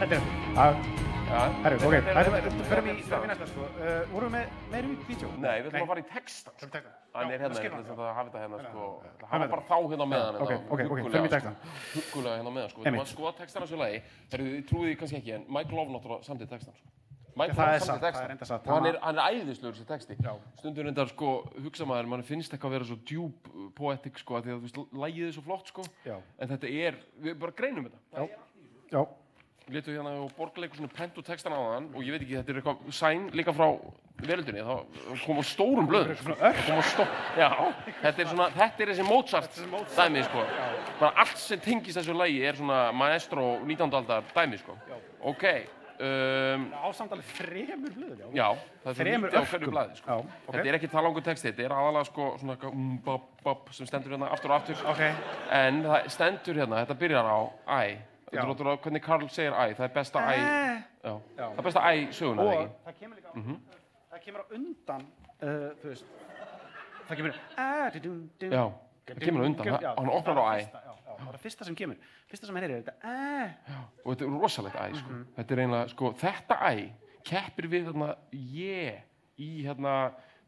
Þetta 0.00 0.14
er, 0.14 0.22
að, 0.56 0.72
Já, 0.80 1.09
herru, 1.30 1.76
ok, 1.86 1.94
förum 2.68 2.88
í 2.90 2.94
næsta, 3.00 3.46
sko. 3.50 3.66
Uh, 3.78 4.00
vorum 4.10 4.34
við 4.34 4.34
með 4.34 4.54
meira 4.72 4.90
í 4.90 4.96
vídeo? 5.08 5.30
Nei, 5.38 5.56
við 5.60 5.68
ætlum 5.70 5.84
að 5.84 5.90
fara 5.92 6.02
í 6.02 6.06
textan 6.10 6.56
textan. 6.60 6.94
Hann 7.14 7.30
Já, 7.30 7.34
er 7.34 7.44
hérna, 7.44 7.58
það 7.58 7.98
það 7.98 8.12
hafi 8.16 8.30
þetta 8.30 8.42
hérna 8.44 8.58
sko 8.64 8.86
er 9.30 9.42
var 9.42 9.52
bara 9.54 9.64
þá 9.66 9.76
hérna 9.90 10.06
á 10.06 10.08
meðan 10.10 10.38
ok, 10.40 10.52
ok, 10.70 10.80
ok, 10.86 11.02
förum 11.10 11.28
í 11.28 11.32
textann. 11.34 11.56
Huggulega 11.94 12.38
hérna 12.38 12.50
á 12.50 12.54
meðan 12.56 12.72
sko 12.72 12.80
Þú 12.80 12.86
Einmitt. 12.86 13.00
maður 13.02 13.12
skoða 13.14 13.32
textan 13.40 13.62
á 13.62 13.64
þessu 13.66 13.80
lagi 13.80 14.00
Þegar 14.30 14.44
þið 14.46 14.64
trúið 14.70 14.96
kannski 15.00 15.20
ekki 15.20 15.34
En 15.36 15.46
Mike 15.56 15.76
Love 15.76 15.94
náttúrulega 15.94 16.28
samtið 16.28 16.52
textan 16.54 16.76
sko 16.78 16.96
Mike 17.40 17.54
það 17.54 17.66
Love 17.66 17.74
er 17.74 17.80
satt, 17.80 17.88
samtið 17.90 18.14
það 18.14 18.24
er 18.24 18.34
enda 18.34 18.46
satt. 18.50 18.66
Og 18.66 18.74
hann 18.74 18.88
er, 18.90 18.96
hann 19.04 19.20
er 19.22 19.36
æðislegur 19.40 19.76
þessi 19.78 19.88
texti 19.88 20.16
Já. 20.18 20.32
Stundur 20.58 20.86
reyndar 20.86 21.10
sko 21.10 21.30
hugsa 21.62 21.86
maður 21.88 22.10
mann 22.10 22.24
finnst 22.26 22.54
eitthvað 22.54 22.72
að 22.72 22.76
vera 22.76 22.88
svo 22.90 22.98
djúb 23.06 23.50
uh, 23.54 23.68
poetic 23.78 24.18
sko 24.22 24.38
af 24.38 24.44
Því 24.44 24.54
að 24.54 24.58
þú 24.58 24.66
veist 24.66 24.96
lagið 25.04 25.28
er 25.28 25.36
svo 25.38 25.44
flott 25.46 25.70
sko 25.70 25.86
Já. 26.06 26.16
En 26.38 26.50
þetta 26.50 26.72
er, 26.74 26.98
við 27.22 27.38
bara 27.40 27.54
greinum 27.62 27.86
þetta 27.86 28.26
Já. 28.90 29.04
Letu 29.70 29.94
hérna 29.94 30.16
og 30.24 30.30
borgarleikur 30.34 30.80
svona 30.80 30.92
pentu 30.94 31.22
textan 31.22 31.54
á 31.54 31.60
þann 31.60 31.90
og 31.94 32.02
ég 32.02 32.14
veit 32.14 32.24
ekki, 32.24 32.38
þetta 32.40 32.52
er 32.52 32.60
eitthvað 32.60 32.94
sæn 32.96 33.28
líka 33.38 33.54
frá 33.54 33.68
veröldinni, 34.26 34.62
þá 34.64 35.24
kom 35.24 35.40
á 35.40 35.44
stórum 35.46 35.88
blöðum. 35.88 36.18
Það 36.40 36.62
kom 36.66 36.80
á 36.80 36.84
stó... 36.90 37.06
Já, 37.38 37.48
þetta 38.02 38.22
er 38.22 38.30
svona, 38.30 38.48
þetta 38.56 38.84
er 38.84 38.92
þessi 38.92 39.06
Mozart 39.08 39.60
dæmi, 39.96 40.24
sko. 40.26 40.46
Bara 41.00 41.12
allt 41.24 41.40
sem 41.40 41.62
tengist 41.64 42.00
þessu 42.00 42.16
lagi 42.16 42.40
er 42.44 42.58
svona 42.58 42.80
maestro 42.96 43.52
19. 43.64 43.94
aldar 44.00 44.26
dæmi, 44.34 44.60
sko. 44.60 44.76
Ok, 45.30 45.46
um, 46.00 46.68
Ásamt 46.90 47.14
alveg 47.16 47.32
þremur 47.38 47.96
blöður, 47.96 48.20
já. 48.20 48.28
já, 48.40 48.76
það 48.82 48.92
er 48.92 48.98
svo 48.98 49.04
Þremur 49.04 49.32
lítið 49.32 49.40
á 49.40 49.50
hverju 49.54 49.72
blaði, 49.74 49.98
sko. 50.02 50.10
Já, 50.10 50.36
ok. 50.44 50.52
Þetta 50.52 50.68
er 50.72 50.80
ekki 50.80 50.92
talangur 50.98 51.26
texti, 51.30 51.50
þetta 51.50 51.66
er 51.66 51.76
aðalega, 51.78 52.10
sko, 52.10 52.30
svona 52.42 52.58
um, 52.70 52.92
bop, 53.06 53.32
bop, 53.46 53.74
sem 53.76 53.88
stendur 53.88 54.16
hérna 54.16 54.30
aftur 54.34 54.52
og 54.52 54.60
aftur. 54.60 54.86
Ok. 54.92 55.04
En 55.56 55.82
það 55.86 56.14
stendur 56.16 56.64
hérna, 56.64 56.84
þetta 56.84 57.00
byrjar 57.04 57.32
á 57.32 57.38
æ. 57.80 58.09
Já. 58.30 58.38
Þetta 58.40 58.44
er 58.44 58.50
náttúrulega 58.52 58.82
hvernig 58.84 59.02
Karl 59.02 59.28
segir 59.28 59.52
æ, 59.58 59.64
það 59.74 59.84
er 59.88 59.94
besta 59.94 60.20
æ. 60.22 60.34
Já. 61.02 61.14
Já. 61.36 61.46
Það 61.50 61.58
er 61.58 61.66
besta 61.66 61.80
æ 61.80 61.94
söguna, 62.14 62.42
og 62.42 62.52
eða 62.52 62.60
ekki? 62.60 62.76
það 62.86 62.94
kemur 63.00 63.16
líka 63.16 63.30
það 64.10 64.20
kemur 64.24 64.40
á 64.40 64.46
undan 64.58 65.02
uh, 65.40 65.70
þú 65.80 65.88
veist 65.90 66.04
það 67.08 67.16
kemur 67.20 67.34
dum, 68.04 68.54
Já, 68.54 68.64
það 69.10 69.22
kemur 69.24 69.42
á 69.42 69.46
undan, 69.50 69.66
Já, 69.82 69.92
hann 69.98 70.12
opnar 70.14 70.38
á 70.38 70.44
æ. 70.46 70.58
já, 70.60 70.80
já, 70.86 70.94
það 71.10 71.26
er 71.26 71.34
það 71.34 71.42
fyrsta 71.44 71.64
sem 71.68 71.74
kemur 71.82 71.96
fyrsta 72.30 72.46
sem 72.46 72.56
heyrir 72.60 72.74
er 72.76 72.82
þetta 72.84 72.94
ah, 73.02 73.84
og 74.04 74.14
þetta 74.14 74.24
er 74.28 74.40
rosalegt 74.44 74.78
æ 74.78 74.86
sko. 74.94 75.10
Mhm. 75.10 75.26
þetta 75.36 75.54
er 75.56 75.62
eiginlega, 75.64 75.88
sko, 75.94 76.12
þetta 76.22 76.58
æ 76.70 76.74
keppir 77.30 77.66
við 77.74 77.90
þarna 77.90 78.12
ég 78.30 79.02
í 79.40 79.50
hérna 79.66 79.94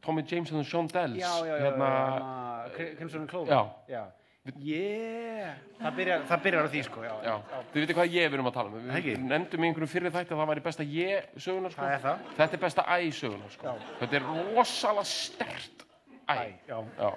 Tommy 0.03 0.23
James 0.27 0.51
and 0.51 0.63
the 0.63 0.69
Shondells 0.71 1.19
já, 1.19 1.31
já, 1.47 1.55
já, 1.55 1.59
hérna, 1.67 1.89
hérna 1.91 2.75
Cri- 2.77 2.95
Crimson 2.99 3.21
and 3.27 3.31
Clover 3.31 3.53
Já. 3.89 4.07
Já. 4.43 4.53
Yeah. 4.59 5.59
það, 5.79 5.97
byrjar, 5.99 6.25
það 6.31 6.43
byrjar 6.47 6.67
á 6.67 6.71
því 6.73 6.83
sko 6.89 7.05
já, 7.05 7.13
já, 7.23 7.35
þið 7.73 7.85
veitir 7.85 7.99
hvað 7.99 8.15
ég 8.17 8.31
við 8.31 8.39
erum 8.39 8.51
að 8.51 8.57
tala 8.57 8.73
um 8.73 8.89
við 8.97 9.21
nefndum 9.23 9.63
í 9.65 9.69
einhverjum 9.69 9.93
fyrir 9.93 10.15
þætti 10.15 10.35
að 10.35 10.43
það 10.43 10.51
væri 10.53 10.65
besta 10.67 10.87
ég 10.87 11.29
söguna 11.37 11.71
sko. 11.71 11.83
Það 11.83 11.95
er 11.97 12.03
það. 12.07 12.25
þetta 12.39 12.59
er 12.59 12.63
besta 12.65 12.87
æ 12.87 12.97
söguna 13.19 13.51
sko. 13.55 13.67
Já. 13.69 13.93
þetta 14.01 14.19
er 14.19 14.27
rosalega 14.31 15.05
stert 15.13 15.87
æ, 16.27 16.35
Æ, 16.35 16.43
já. 16.69 16.79
Já. 16.99 17.11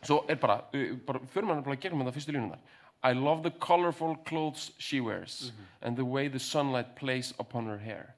Svo 0.00 0.22
er 0.32 0.40
bara, 0.40 0.62
bara 1.06 1.20
fyrir 1.28 1.48
maður 1.50 1.66
bara 1.66 1.76
að 1.76 1.82
gegnum 1.84 2.06
þetta 2.06 2.16
fyrstu 2.16 2.32
línunar. 2.36 2.60
I 3.04 3.12
love 3.16 3.42
the 3.42 3.50
colorful 3.50 4.16
clothes 4.28 4.72
she 4.78 5.00
wears 5.00 5.52
and 5.82 5.96
the 5.96 6.04
way 6.04 6.28
the 6.28 6.38
sunlight 6.38 6.94
plays 6.96 7.32
upon 7.38 7.66
her 7.66 7.78
hair. 7.78 8.14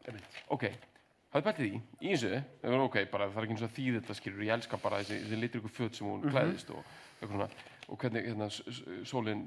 Ok, 0.51 0.69
hafið 1.35 1.47
bætið 1.47 1.69
í, 1.69 1.81
í 2.03 2.15
þessu, 2.15 2.40
það 2.62 2.74
er 2.77 2.82
ok, 2.86 2.97
bara 3.12 3.28
það 3.31 3.39
er 3.39 3.47
ekki 3.47 3.55
eins 3.57 3.62
og 3.62 3.69
að 3.70 3.77
þýði 3.77 4.01
þetta 4.01 4.16
skilur, 4.19 4.43
ég 4.47 4.57
elska 4.57 4.81
bara 4.82 4.99
þessi, 5.03 5.20
þessi 5.23 5.39
litur 5.39 5.62
ykkur 5.62 5.74
föt 5.77 5.99
sem 6.01 6.09
hún 6.11 6.24
klæðist 6.27 6.73
og 6.74 6.82
eitthvað 6.82 7.36
svona, 7.36 7.49
og 7.89 7.99
hvernig 7.99 8.23
hérna, 8.27 8.47
s- 8.51 8.63
s- 8.69 8.83
sólin 9.11 9.43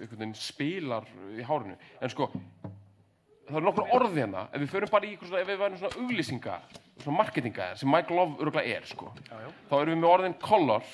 einhvern 0.00 0.18
veginn 0.18 0.34
spilar 0.34 1.04
í 1.36 1.42
hárinu. 1.42 1.76
En 2.00 2.08
sko, 2.12 2.28
það 3.48 3.56
eru 3.56 3.64
nokkur 3.64 3.88
orð 3.96 4.14
hérna, 4.18 4.48
ef 4.52 4.60
við 4.60 4.68
förum 4.74 4.90
bara 4.92 5.06
í 5.08 5.16
svona, 5.18 5.40
ef 5.40 5.48
við 5.48 5.58
værum 5.62 5.78
svona 5.78 6.02
auglýsinga, 6.02 6.58
svona 7.02 7.16
marketinga 7.22 7.68
sem 7.76 7.90
Mike 7.90 8.14
Love 8.14 8.36
örgulega 8.44 8.76
er, 8.76 8.84
sko, 8.86 9.12
þá 9.70 9.74
erum 9.80 9.94
við 9.94 10.02
með 10.02 10.12
orðin 10.12 10.38
color, 10.40 10.84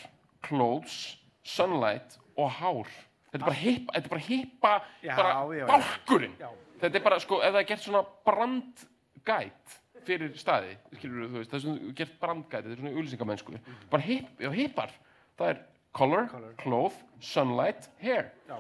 clothes, 0.43 0.99
sunlight 1.43 2.19
og 2.37 2.51
hár. 2.51 2.87
Þetta 3.33 3.43
er 3.43 3.49
bara 3.49 3.59
hippa, 3.59 3.93
þetta 3.97 4.07
er 4.07 4.15
bara 4.15 4.27
hippa, 4.29 4.75
Já, 5.03 5.17
bara 5.17 5.33
já, 5.35 5.59
já. 5.59 5.67
bálkurinn. 5.67 6.37
Já. 6.39 6.51
Þetta 6.81 6.95
er 7.01 7.03
bara, 7.03 7.19
sko, 7.21 7.41
ef 7.43 7.53
það 7.55 7.61
er 7.61 7.69
gert 7.73 7.83
svona 7.83 8.05
brandgæt 8.27 9.81
fyrir 10.05 10.35
staði, 10.37 10.75
skilur 10.99 11.29
þú 11.33 11.39
veist, 11.41 11.51
það 11.51 11.57
er 11.59 11.63
svona 11.65 11.93
gert 11.97 12.19
brandgæt, 12.21 12.65
þetta 12.67 12.73
er 12.77 12.81
svona 12.83 12.93
auglýsingamennsku, 12.95 13.59
bara 13.91 14.03
hip, 14.05 14.27
já, 14.39 14.51
hippar, 14.53 14.91
það 15.39 15.49
er 15.55 15.63
color, 15.95 16.31
cloth, 16.61 17.03
sunlight, 17.21 17.91
hair. 18.03 18.33
Já. 18.49 18.57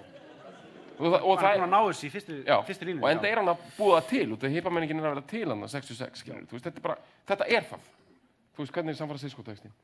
Og, 0.95 1.11
og 1.11 1.33
hann 1.35 1.41
það 1.43 1.57
er 1.57 1.63
að 1.65 1.73
ná 1.73 1.81
þessu 1.89 2.07
í 2.07 2.13
fyrstu, 2.15 2.35
fyrstu 2.69 2.87
línu 2.87 3.03
og 3.03 3.09
enda 3.11 3.27
er 3.27 3.41
hann 3.41 3.51
að 3.51 3.65
búa 3.75 3.97
það 3.99 4.13
til 4.13 4.27
og 4.31 4.39
það 4.45 4.53
heipamenningin 4.55 5.01
er 5.01 5.09
að 5.09 5.17
vera 5.17 5.25
til 5.33 5.49
hann 5.51 5.67
að 5.67 5.73
66 5.73 6.23
skilur, 6.23 6.45
þú 6.47 6.55
veist, 6.55 6.69
þetta 6.69 6.79
er 6.79 6.85
bara, 6.85 6.97
þetta 7.27 7.49
er 7.51 7.67
það. 7.73 7.89
Þú 8.55 8.63
veist, 8.63 8.75
hvernig 8.77 8.95
er 8.95 9.11
Francisco 9.11 9.43
textin 9.43 9.75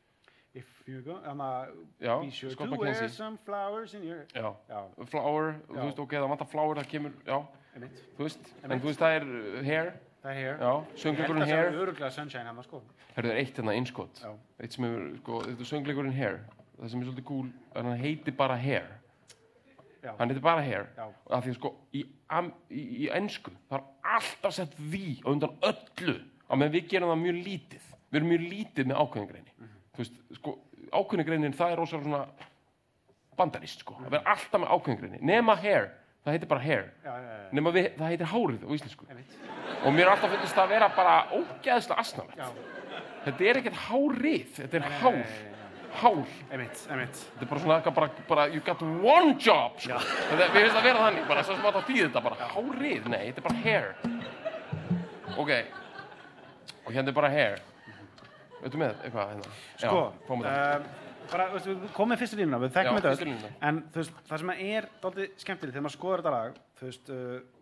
if 0.54 0.66
you 0.86 1.00
go 1.02 1.18
I'm 1.24 1.40
a, 1.40 1.68
Já, 2.00 2.30
sure 2.32 2.50
Scott 2.50 2.70
McKenzie. 2.70 3.08
já, 4.34 4.54
já, 4.68 4.80
flower, 5.06 5.54
þú 5.68 5.82
veist, 5.84 5.98
ok, 5.98 6.14
það 6.16 6.28
vantar 6.32 6.48
flower 6.50 6.80
það 6.80 6.88
kemur, 6.90 7.12
þú 8.16 8.24
veist 8.26 8.48
en 8.64 8.80
þú 8.80 8.88
veist, 8.90 9.02
það 9.02 9.16
er 9.18 9.26
uh, 9.28 9.60
hair, 9.66 9.92
það 10.22 10.32
er 10.32 10.40
hér 10.40 10.64
já, 10.64 10.70
ég 10.70 10.88
held 10.90 11.02
söngleikurinn 11.04 11.44
að 11.44 11.52
það 11.52 11.62
er 11.66 11.78
öruglega 11.84 12.10
sunshine 12.14 12.50
hann 12.50 12.64
sko. 12.66 12.82
Herru, 13.14 13.28
það 13.28 13.34
er 13.34 13.42
eitt 13.44 13.60
hérna 13.60 13.76
innskott 13.78 14.22
Já. 14.24 14.32
eitt 14.58 14.74
sem 14.76 14.88
er, 14.88 14.96
sko, 15.20 15.42
þetta 15.46 15.66
er 15.66 15.70
söngleikurinn 15.70 16.18
hair 16.18 16.40
það 16.80 16.90
sem 16.90 17.00
er 17.02 17.06
svolítið 17.10 17.26
cool, 17.28 17.46
en 17.76 17.84
hann 17.90 18.00
heitir 18.00 18.36
bara 18.36 18.56
hair. 18.56 18.88
Já. 20.00 20.14
hann 20.16 20.30
heitir 20.32 20.40
bara 20.42 20.62
hair. 20.64 20.86
Já. 20.96 21.04
og 21.26 21.32
að 21.36 21.42
því 21.44 21.50
að 21.52 21.56
sko, 21.58 21.70
í, 21.92 22.04
am, 22.32 22.46
í, 22.72 22.82
í 23.04 23.08
ennsku 23.12 23.52
það 23.68 23.76
er 23.82 24.14
alltaf 24.16 24.54
sett 24.56 24.76
því 24.80 25.02
á 25.20 25.28
undan 25.28 25.56
öllu 25.68 26.14
á 26.48 26.52
meðan 26.56 26.72
við 26.78 26.86
gerum 26.94 27.12
það 27.12 27.20
mjög 27.26 27.40
lítið. 27.50 27.84
Við 28.10 28.18
erum 28.20 28.30
mjög 28.32 28.46
lítið 28.48 28.88
með 28.90 29.02
ákveðingreini 29.04 29.52
Mhm. 29.60 29.74
þú 29.92 30.00
veist, 30.00 30.16
sko, 30.40 30.54
ákveðingreinin 30.92 31.54
það 31.58 31.72
er 31.74 31.76
rosalega 31.82 32.08
svona 32.08 32.48
bandarist 33.36 33.84
sko, 33.84 33.98
það 34.06 34.16
er 34.18 34.24
alltaf 34.32 34.60
með 34.64 34.72
ákveðingreini 34.74 35.20
nema 35.20 35.54
hair, 35.60 35.90
það 36.24 36.32
heitir 36.34 36.48
bara 36.48 36.60
hair. 36.64 36.90
Já, 37.04 37.12
já, 37.12 37.28
já, 37.36 37.52
nema 37.56 37.70
við, 37.76 37.86
það 38.00 38.10
heitir 38.14 38.32
hárið 38.32 38.64
á 38.64 38.70
íslensku. 38.76 39.06
Og 39.84 39.92
mér 39.94 40.06
er 40.06 40.12
alltaf 40.14 40.34
það 40.40 40.64
að 40.64 40.68
vera 40.74 40.88
bara 40.96 41.14
ógeðslega 41.36 42.00
asnalegt. 42.00 42.36
Já, 42.40 42.48
þetta 43.28 43.48
er 43.52 43.60
ekkert 43.62 43.80
hárið, 43.86 44.50
þetta 44.58 44.80
er 44.80 44.88
hár 45.00 45.22
hár, 45.98 46.20
einmitt, 46.50 46.82
einmitt. 46.90 47.18
Þetta 47.34 47.44
er 47.44 47.50
bara 47.50 47.62
svona 47.64 47.76
eitthvað 47.78 47.96
bara, 47.98 48.24
bara 48.28 48.46
you 48.52 48.62
got 48.64 48.82
one 48.82 49.34
job 49.40 49.80
sko. 49.82 49.98
þetta, 49.98 50.46
við 50.54 50.64
finnst 50.64 50.78
að 50.78 50.86
vera 50.86 51.04
þannig, 51.06 51.26
bara 51.28 51.44
átt 51.44 51.66
að 51.80 51.90
þýða 51.90 52.06
þetta 52.06 52.22
bara. 52.28 52.48
Hárið, 52.54 53.10
nei, 53.10 53.20
þetta 53.30 53.42
er 53.42 53.46
bara 53.48 53.60
hair. 53.64 53.86
Ok. 55.36 55.52
Og 56.86 56.94
hérna 56.94 57.12
er 57.12 57.18
bara 57.20 57.32
hair. 57.34 57.60
Veitum 58.60 58.82
með 58.82 59.04
eitthvað 59.04 59.30
hérna? 59.32 59.54
Sko, 59.80 60.02
um, 60.28 60.42
bara, 61.30 61.46
þú 61.48 61.54
veist, 61.56 61.70
við 61.70 61.86
komum 61.96 62.12
með 62.14 62.20
fyrstu 62.24 62.40
línuna, 62.40 62.60
við 62.60 62.70
Já, 62.70 62.74
þekkjum 62.76 63.00
þetta 63.06 63.52
en 63.70 63.80
veist, 63.94 64.20
það 64.28 64.42
sem 64.42 64.52
er 64.56 64.88
dálítið 65.00 65.32
skemmtilegt 65.44 65.76
þegar 65.76 65.86
maður 65.86 65.96
skoður 65.96 66.22
þetta 66.22 66.34
lag, 66.34 66.60
þú 66.80 66.90
veist, 66.90 67.12
uh, 67.14 67.59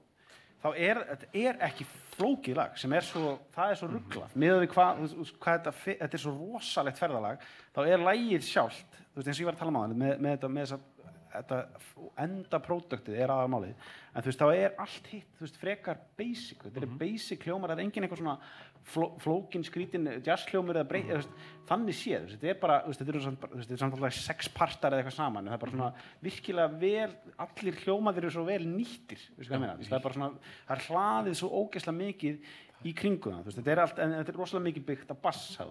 þá 0.63 0.69
er, 0.75 1.01
þetta 1.13 1.31
ekki 1.69 1.87
flókið 2.17 2.59
lag 2.59 2.79
sem 2.81 2.95
er 2.97 3.07
svo, 3.07 3.35
það 3.55 3.73
er 3.73 3.81
svo 3.81 3.89
rugglað, 3.93 4.37
miðað 4.43 4.63
við 4.65 4.71
hvað, 4.75 5.03
hvað 5.39 5.59
þetta, 5.59 5.75
þetta 5.89 6.19
er 6.19 6.23
svo 6.25 6.35
rosalegt 6.35 7.01
ferðalag, 7.01 7.45
þá 7.77 7.81
er 7.85 8.05
lagið 8.05 8.47
sjálft, 8.49 8.99
þú 9.13 9.21
veist, 9.21 9.29
eins 9.29 9.39
og 9.39 9.45
ég 9.45 9.51
var 9.51 9.59
að 9.59 9.63
tala 9.63 9.73
um 9.73 9.79
á 9.79 9.83
hann, 9.85 9.99
með, 10.03 10.15
með 10.19 10.37
þetta, 10.37 10.51
með 10.57 10.67
þessa, 10.67 10.81
þetta 11.39 11.59
enda 12.25 12.61
próduktið 12.65 13.19
er 13.23 13.33
aðalmálið, 13.35 13.91
en 14.13 14.25
þú 14.25 14.31
veist, 14.31 14.43
þá 14.43 14.49
er 14.55 14.75
allt 14.85 15.11
hitt, 15.13 15.31
þú 15.39 15.47
veist, 15.47 15.61
frekar 15.63 16.01
basic, 16.19 16.65
þetta 16.67 16.83
er 16.85 16.97
basic 17.01 17.47
hljómar, 17.47 17.73
það 17.73 17.79
er 17.79 17.85
engin 17.87 18.07
eitthvað 18.07 18.23
svona 18.23 18.37
fló, 18.89 19.09
flókin, 19.23 19.65
skrítin, 19.67 20.09
jazz 20.25 20.47
hljómur 20.51 20.79
eða 20.79 20.89
breyt, 20.89 21.11
veist, 21.11 21.43
þannig 21.69 21.99
séð, 21.99 22.29
þetta 22.35 22.51
er 22.53 22.61
bara, 22.63 22.79
þetta 22.89 23.13
eru 23.15 23.25
samt, 23.25 23.41
bara- 23.43 23.53
þú 23.53 23.61
veist, 23.61 23.69
þetta 23.69 23.79
er 23.79 23.83
samt 23.85 23.99
alltaf 23.99 24.21
sex 24.21 24.49
partar 24.57 24.95
eða 24.97 25.03
eitthvað 25.05 25.19
saman, 25.19 25.51
það 25.51 25.59
er 25.59 25.65
bara 25.65 25.75
svona 25.77 25.91
virkilega 26.25 26.81
vel, 26.85 27.11
allir 27.47 27.83
hljómaðir 27.85 28.25
eru 28.27 28.37
svo 28.37 28.47
vel 28.49 28.63
nýttir, 28.69 29.27
það 29.91 29.99
er 29.99 30.07
bara 30.07 30.19
svona, 30.19 30.31
það 30.69 30.77
er 30.79 30.87
hlaðið 30.89 31.39
svo 31.43 31.53
ógeðslega 31.63 31.99
mikið 31.99 32.41
í 32.87 32.95
veist, 33.49 33.59
þetta 33.59 33.73
er 33.75 33.83
allt, 33.83 33.99
en 33.99 34.17
þetta 34.21 34.33
er 34.33 34.39
rosalega 34.39 34.69
mikið 34.71 34.85
byggt 34.87 35.13
að 35.15 35.23
bassa, 35.23 35.67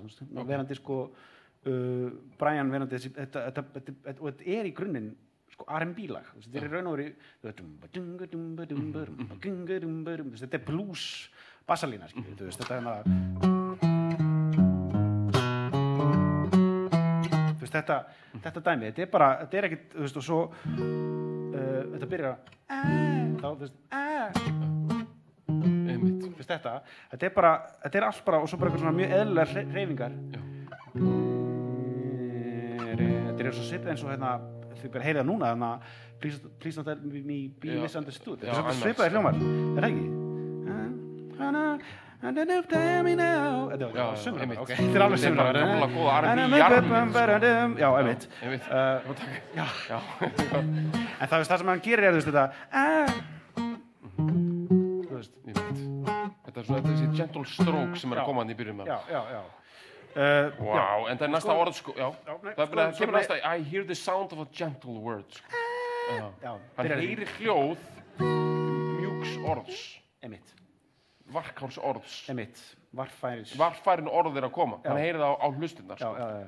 verandi 0.48 0.76
sko, 0.76 0.98
uh, 1.68 2.10
Brian 2.40 2.72
verandi 2.74 2.98
þessi, 2.98 3.14
þetta, 3.16 3.46
þetta, 3.48 3.64
þetta, 3.78 3.96
þetta, 4.08 4.22
og 4.22 4.30
þetta 4.32 4.58
er 4.58 4.70
í 4.70 4.74
grunninn 4.76 5.10
sko 5.58 5.66
R&B 5.74 6.06
lag, 6.14 6.28
þetta 6.38 6.60
er 6.60 6.68
í 6.68 6.70
raun 6.70 6.88
og 6.92 7.00
þú 10.28 10.36
veist, 10.36 10.44
þetta 10.46 10.58
er 10.60 10.66
blues 10.68 11.06
bassalína, 11.68 12.10
þetta 12.14 12.46
er 12.46 12.52
veist, 17.64 17.74
þetta 17.74 17.98
þetta 18.44 18.62
dæmi, 18.68 18.92
þetta 18.92 19.02
er 19.02 19.10
bara, 19.16 19.30
þetta 19.42 19.58
er 19.58 19.68
ekkit 19.72 19.88
þú 19.96 20.04
veist, 20.06 20.20
og 20.22 20.28
svo 20.28 20.40
uh, 20.46 21.82
þetta 21.96 22.12
byrjar 22.12 22.30
að 22.30 22.38
þá, 23.42 23.48
þú 23.48 23.58
veist, 23.64 23.78
einmitt. 25.88 26.22
Þú 26.22 26.36
veist, 26.38 26.52
þetta 26.54 26.76
þetta 27.16 27.30
er 27.32 27.34
bara, 27.40 27.56
þetta 27.88 28.02
er 28.04 28.08
allt 28.12 28.22
bara 28.30 28.44
og 28.44 28.52
svo 28.52 28.62
bara 28.62 28.70
eitthvað 28.70 28.86
svona 28.86 29.00
mjög 29.02 29.18
eðlilega 29.24 29.66
reyfingar 29.74 30.22
Já. 30.38 30.40
þetta 32.94 33.42
er 33.42 33.52
svo 33.58 33.66
svipið 33.72 33.94
eins 33.96 34.06
og 34.06 34.14
hérna 34.14 34.36
þau 34.82 34.92
bara 34.96 35.08
heyrið 35.08 35.22
það 35.22 35.30
núna 35.32 35.52
þannig 35.54 35.70
að 35.70 35.80
please, 36.22 36.38
please 36.62 36.76
don't 36.80 36.88
let 36.88 37.04
me 37.04 37.40
be 37.62 37.78
misunderstood. 37.82 38.42
Þetta 38.42 38.52
er 38.52 38.60
annars, 38.62 38.80
svo 38.80 38.88
svipaði 38.88 39.08
já. 39.08 39.14
hljómar, 39.16 39.36
er 39.38 39.82
það 39.82 39.90
ekki? 39.92 40.06
Þetta 42.18 42.42
er 42.42 42.50
Já, 43.94 44.02
já, 44.02 44.06
sömur 44.18 44.42
einmitt. 44.42 44.58
ok, 44.64 44.72
þetta 44.74 44.98
er 44.98 45.04
alveg 45.06 45.20
Þetta 45.22 45.30
er 45.30 45.38
bara 45.38 45.52
sömur 45.54 45.60
gamla 45.62 45.88
góða 45.94 46.14
R&B 46.18 46.58
já, 47.78 47.90
einmitt. 48.00 48.24
Uh, 48.42 48.74
var 49.06 50.64
en 51.22 51.30
það, 51.30 51.38
veist, 51.38 51.52
það 51.52 51.58
sem 51.62 51.70
hann 51.70 51.84
gerir 51.86 52.08
er 52.08 52.12
þú 52.16 52.18
veist 52.18 52.30
þetta 52.32 52.46
ah, 52.74 53.08
þetta 56.48 56.58
er 56.58 56.66
svona 56.66 56.82
þessi 56.88 57.06
gentle 57.14 57.46
stroke 57.54 58.02
sem 58.02 58.10
er 58.16 58.24
að 58.24 58.30
koma 58.32 58.42
hann 58.42 58.50
í 58.50 58.58
byrjun 58.58 58.82
með. 58.82 58.90
Já, 58.90 58.98
já, 59.14 59.22
já 59.38 59.42
uh, 60.16 60.52
Wow, 60.60 61.08
en 61.10 61.18
það 61.18 61.22
er 61.28 61.34
næsta 61.34 61.50
Sko- 61.52 61.62
orð 61.62 61.74
sko, 61.76 61.94
já, 61.98 62.08
Já, 62.28 62.34
nei, 62.44 62.54
það 62.54 62.60
er 62.64 62.66
sko- 62.66 62.76
bara, 62.76 62.92
kemur 63.00 63.14
næsta 63.18 63.38
I 63.58 63.64
hear 63.64 63.84
the 63.84 63.96
sound 63.96 64.34
of 64.34 64.40
a 64.40 64.46
gentle 64.54 65.00
word 65.00 65.26
sko. 65.34 65.46
Já. 66.12 66.32
já, 66.44 66.54
Hann 66.78 66.88
heyrir 66.88 67.28
hljóð 67.38 67.78
mjúks 68.20 69.34
orðs. 69.46 69.82
Einmitt, 70.24 70.54
varkáls 71.34 71.78
orðs. 71.78 72.22
Einmitt, 72.30 72.62
varfæris 72.96 73.56
varfærin 73.60 74.08
orð 74.10 74.38
er 74.38 74.48
að 74.48 74.52
koma, 74.56 74.80
Já. 74.84 74.90
hann 74.94 74.98
heyrir 75.02 75.20
það 75.20 75.36
á, 75.36 75.36
á 75.44 75.48
hlustinnar 75.58 75.98
Já, 76.00 76.06
sko. 76.06 76.16
já, 76.16 76.30
já, 76.44 76.48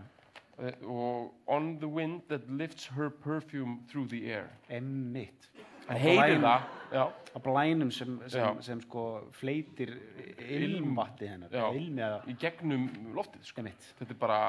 Eh, 0.60 0.74
og 0.84 1.32
on 1.48 1.78
the 1.80 1.88
wind 1.88 2.22
that 2.28 2.42
lifts 2.50 2.86
her 2.88 3.10
perfume 3.10 3.80
through 3.88 4.10
the 4.10 4.30
air. 4.30 4.50
Einmitt 4.70 5.48
hann 5.90 6.00
heyrir 6.04 6.40
það 6.44 6.62
á 7.30 7.38
blænum 7.46 7.92
sem, 7.94 8.16
sem, 8.32 8.62
sem 8.66 8.80
sko 8.82 9.04
fleitir 9.38 9.92
ilmvatti 10.50 11.28
hennar. 11.30 11.52
Já. 11.54 11.68
ilmi 11.78 12.02
eða, 12.02 12.22
í 12.26 12.34
gegnum 12.42 12.88
loftið 13.14 13.44
sko. 13.46 13.62
þetta 14.00 14.10
er 14.10 14.20
bara, 14.20 14.40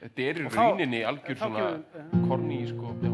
þetta 0.00 0.26
er 0.26 0.40
í 0.42 0.48
rauninni 0.50 1.02
algjör 1.06 1.38
svona 1.38 1.58
kemur- 1.68 2.26
korni 2.28 2.60
sko, 2.72 2.94
já. 3.04 3.12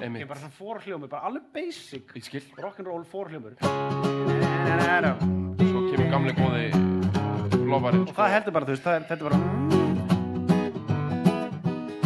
Einmitt. 0.00 0.22
Ok, 0.24 0.28
bara 0.28 0.40
svona 0.40 0.56
fórhljómur, 0.58 1.08
bara 1.12 1.22
alveg 1.28 1.48
basic 1.54 2.12
Ég 2.16 2.52
rock'n'roll 2.60 3.04
fórhljómur 3.08 3.56
Svo 5.70 5.80
kemur 5.90 6.08
gamli 6.10 6.32
góði 6.36 6.68
lofarinn, 7.70 8.06
og 8.08 8.14
það 8.16 8.32
heldur 8.34 8.52
bara, 8.56 8.66
þú 8.66 8.72
veist, 8.74 8.86
er, 8.90 9.04
þetta 9.06 9.20
er 9.20 9.28
bara 9.30 9.38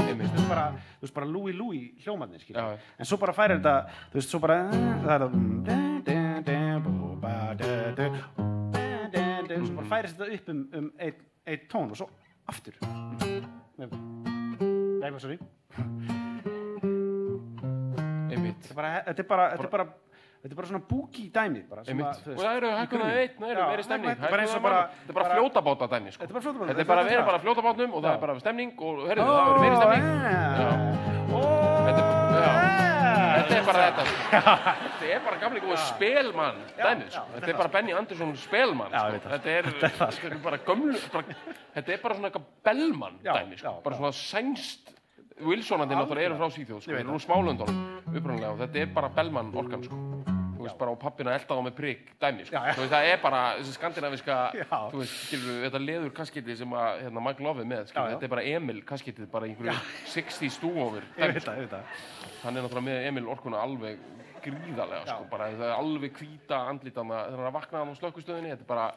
þetta 0.05 0.43
er 0.43 0.49
bara, 0.51 0.67
þú 1.05 1.09
veist, 1.09 1.17
bara 1.21 1.29
Louis 1.29 1.55
Louis 1.59 2.05
hljómarnir, 2.05 2.41
skilur 2.41 2.61
Já, 2.61 2.65
já. 2.73 2.79
en 2.99 3.09
svo 3.11 3.19
bara 3.21 3.37
færir 3.37 3.61
þetta, 3.61 3.75
þú 4.09 4.21
veist, 4.21 4.31
svo 4.33 4.41
bara 4.41 4.57
það 4.73 5.13
er 5.13 5.21
það 5.21 5.29
svo 9.67 9.75
bara 9.77 9.91
færist 9.93 10.17
þetta 10.19 10.39
upp 10.39 10.49
um, 10.49 10.63
um 10.81 10.89
eitt, 10.99 11.21
eitt 11.47 11.69
tón 11.71 11.93
og 11.93 12.01
svo 12.01 12.09
aftur 12.49 12.75
Nei, 13.77 15.11
sorry 15.21 15.39
Einmitt. 18.35 18.67
Þetta 18.67 19.23
er 19.23 19.27
bara, 19.29 19.85
þetta 20.45 20.53
er 20.53 20.59
bara, 20.61 20.61
er 20.61 20.61
bara, 20.61 20.61
er 20.61 20.61
bara 20.61 20.69
svona 20.69 20.85
boogie 20.85 21.31
dæmi 21.33 21.63
bara, 21.69 21.85
sem 21.85 21.97
að, 21.99 22.05
þú 22.05 22.29
Og 22.29 22.37
veist, 22.37 22.45
það 22.45 22.57
eru 22.61 22.69
það 22.75 22.89
grunninn. 22.93 23.17
einn, 23.17 23.35
það 23.41 23.49
eru 23.51 23.61
Já, 23.61 23.67
meiri 23.73 23.83
stemning. 23.89 24.11
þetta 24.15 24.25
er 24.25 24.31
bara 24.35 24.43
eins 24.45 24.55
og 24.55 24.63
bara, 24.63 24.81
Þetta 24.85 25.09
er 25.09 25.15
bara 25.15 25.29
fljótabáta 25.35 25.89
dæmi, 25.95 26.11
sko. 26.13 26.21
Þetta 26.21 26.31
er 26.31 26.35
bara 26.35 26.45
fljótabáta- 26.45 26.69
Þetta 26.75 26.81
er 26.81 26.91
bara, 26.93 27.03
við 27.05 27.13
erum 27.17 27.27
bara 27.33 27.39
fljótabátnum 27.45 27.91
og 27.95 28.01
það 28.05 28.11
Já. 28.11 28.15
er 28.15 28.21
bara 28.27 28.35
stemning 28.45 28.73
og, 28.77 28.95
heyrðu, 29.09 29.25
það 29.25 29.45
verður 29.49 29.61
meiri 29.65 29.77
stemning. 29.81 30.05
Já. 30.61 31.05
Þetta 31.85 32.01
er, 32.01 32.09
já. 32.45 32.53
Þetta 33.35 33.57
er 33.59 33.65
bara 33.67 33.81
þetta. 33.85 34.05
sko. 34.05 34.15
Þetta 35.01 35.07
er 35.15 35.21
bara 35.25 35.37
gamli 35.43 35.61
góðu 35.65 35.79
spelmann 35.85 36.59
dæmi, 36.79 37.07
sko. 37.11 37.25
Þetta 37.35 37.49
er 37.51 37.57
bara 37.59 37.69
Benny 37.75 37.93
Andersson 37.93 38.37
spelmann, 38.37 38.91
Já, 38.93 39.01
ég 39.01 39.01
sko. 39.01 39.13
veit 39.13 39.23
það. 39.25 39.33
Þetta 39.35 39.51
er, 39.51 39.65
þetta 39.81 40.31
er 40.31 40.39
bara 40.45 40.59
gömlu, 40.59 40.99
bara, 41.13 41.25
þetta 41.75 41.89
er 41.93 41.99
bara 42.05 42.15
svona 42.15 42.29
eitthvað 42.31 42.47
bellmann 42.65 43.19
Já, 43.25 43.33
dæmi, 43.41 43.59
sko. 43.59 43.69
já, 43.69 43.83
Bara 43.85 43.97
já. 43.97 43.99
svona 43.99 44.13
sænst 44.13 44.91
Wilsonandi 45.45 45.95
náttúrulega 45.99 46.29
eru 46.31 46.37
frá 46.39 46.47
Svíþjóð, 46.55 46.81
sko. 46.85 46.91
Ég 46.93 46.95
veit 46.95 47.05
eru 47.09 47.17
úr 47.17 47.25
smálöndunum, 47.25 47.81
upprannlega, 48.15 48.53
og 48.55 48.59
þetta 48.63 48.77
er 48.85 48.87
bara 48.95 49.09
bellmann 49.09 49.51
orkan, 49.55 49.83
sko. 49.83 50.34
Þú 50.65 50.71
veist, 50.71 50.79
bara 50.81 50.95
á 50.95 50.97
pappina 51.05 51.35
elda 51.37 51.55
á 51.55 51.61
með 51.67 51.75
prigg 51.77 52.11
dæmi, 52.23 52.47
sko. 52.49 52.63
Þú 52.65 52.83
veist, 52.85 52.95
það 52.95 53.09
er 53.13 53.21
bara 53.23 53.43
þessi 53.61 53.75
skandinaviska, 53.77 54.39
þú 54.73 55.03
veist, 55.03 55.19
skilur 55.29 55.61
þetta 55.67 55.83
leður 55.85 56.13
kaskiti 56.17 56.57
sem 56.59 56.75
að, 56.81 57.03
hérna, 57.05 57.25
Mike 57.29 57.45
Love 57.45 57.67
með, 57.69 57.87
skilur, 57.93 58.15
þetta 58.15 58.29
er 58.29 58.35
bara 58.35 58.47
Emil 58.55 58.81
kaskitið, 58.89 59.31
bara 59.35 59.49
einhverju 59.51 59.77
60 60.15 60.55
stúofur, 60.57 61.09
veit 61.21 61.41
það. 61.45 61.85
hann 62.43 62.57
er 62.57 62.65
náttúrulega 62.65 62.87
með 62.89 63.09
Emil 63.13 63.27
orkuna 63.35 63.61
alveg 63.65 64.01
gríðarlega, 64.45 65.05
sko, 65.09 65.29
bara 65.31 65.51
það 65.55 65.69
er 65.71 65.77
alveg 65.79 66.19
hvíta 66.21 66.59
andlítana, 66.69 67.21
þegar 67.29 67.41
hann 67.41 67.51
að 67.51 67.57
vakna 67.59 67.83
hann 67.85 67.93
á 67.93 68.01
slökkustöðinni, 68.01 68.53
þetta 68.55 68.67
er 68.67 68.73
bara, 68.75 68.89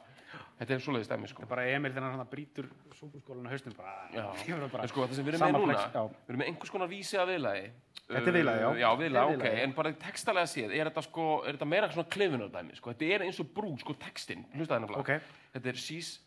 þetta 0.59 0.73
er 0.75 0.79
svoleiðis 0.83 1.09
dæmi, 1.11 1.27
sko. 1.31 1.45
Bara 1.49 1.65
Emil 1.69 1.91
þegar 1.91 2.11
hann 2.15 2.27
brýtur 2.31 2.67
súpuskólan 2.97 3.47
á 3.47 3.51
haustum 3.53 3.73
bara, 3.77 3.93
Já, 4.13 4.25
bara 4.71 4.83
en 4.83 4.89
sko 4.91 5.05
það 5.07 5.13
sem 5.15 5.25
við 5.27 5.33
erum 5.33 5.43
með 5.47 5.57
núna, 5.57 5.73
flex, 5.73 5.93
við 5.93 6.29
erum 6.33 6.41
með 6.43 6.47
einhvers 6.51 6.71
konar 6.75 6.87
vísi 6.91 7.17
að 7.21 7.31
viðlagi. 7.33 7.67
Þetta 8.07 8.29
er 8.31 8.37
viðlagi, 8.37 8.61
já. 8.61 8.69
Já, 8.79 8.89
Þetta 8.97 9.05
er 9.07 9.23
ok, 9.23 9.31
viðlagi. 9.33 9.63
en 9.63 9.73
bara 9.75 9.91
textalega 10.05 10.47
séð, 10.47 10.71
er 10.79 10.89
þetta 10.91 11.03
sko, 11.03 11.25
er 11.45 11.57
þetta 11.57 11.67
meira 11.67 11.89
svona 11.91 12.07
klifunardæmi, 12.15 12.75
sko, 12.79 12.93
þetta 12.93 13.11
er 13.17 13.25
eins 13.27 13.39
og 13.43 13.49
brú, 13.53 13.73
sko, 13.81 13.93
textinn, 13.99 14.45
hlustaði 14.55 14.85
nefnilega. 14.85 15.03
Ok. 15.03 15.37
Þetta 15.57 15.69
er, 15.73 15.81
she's, 15.83 16.19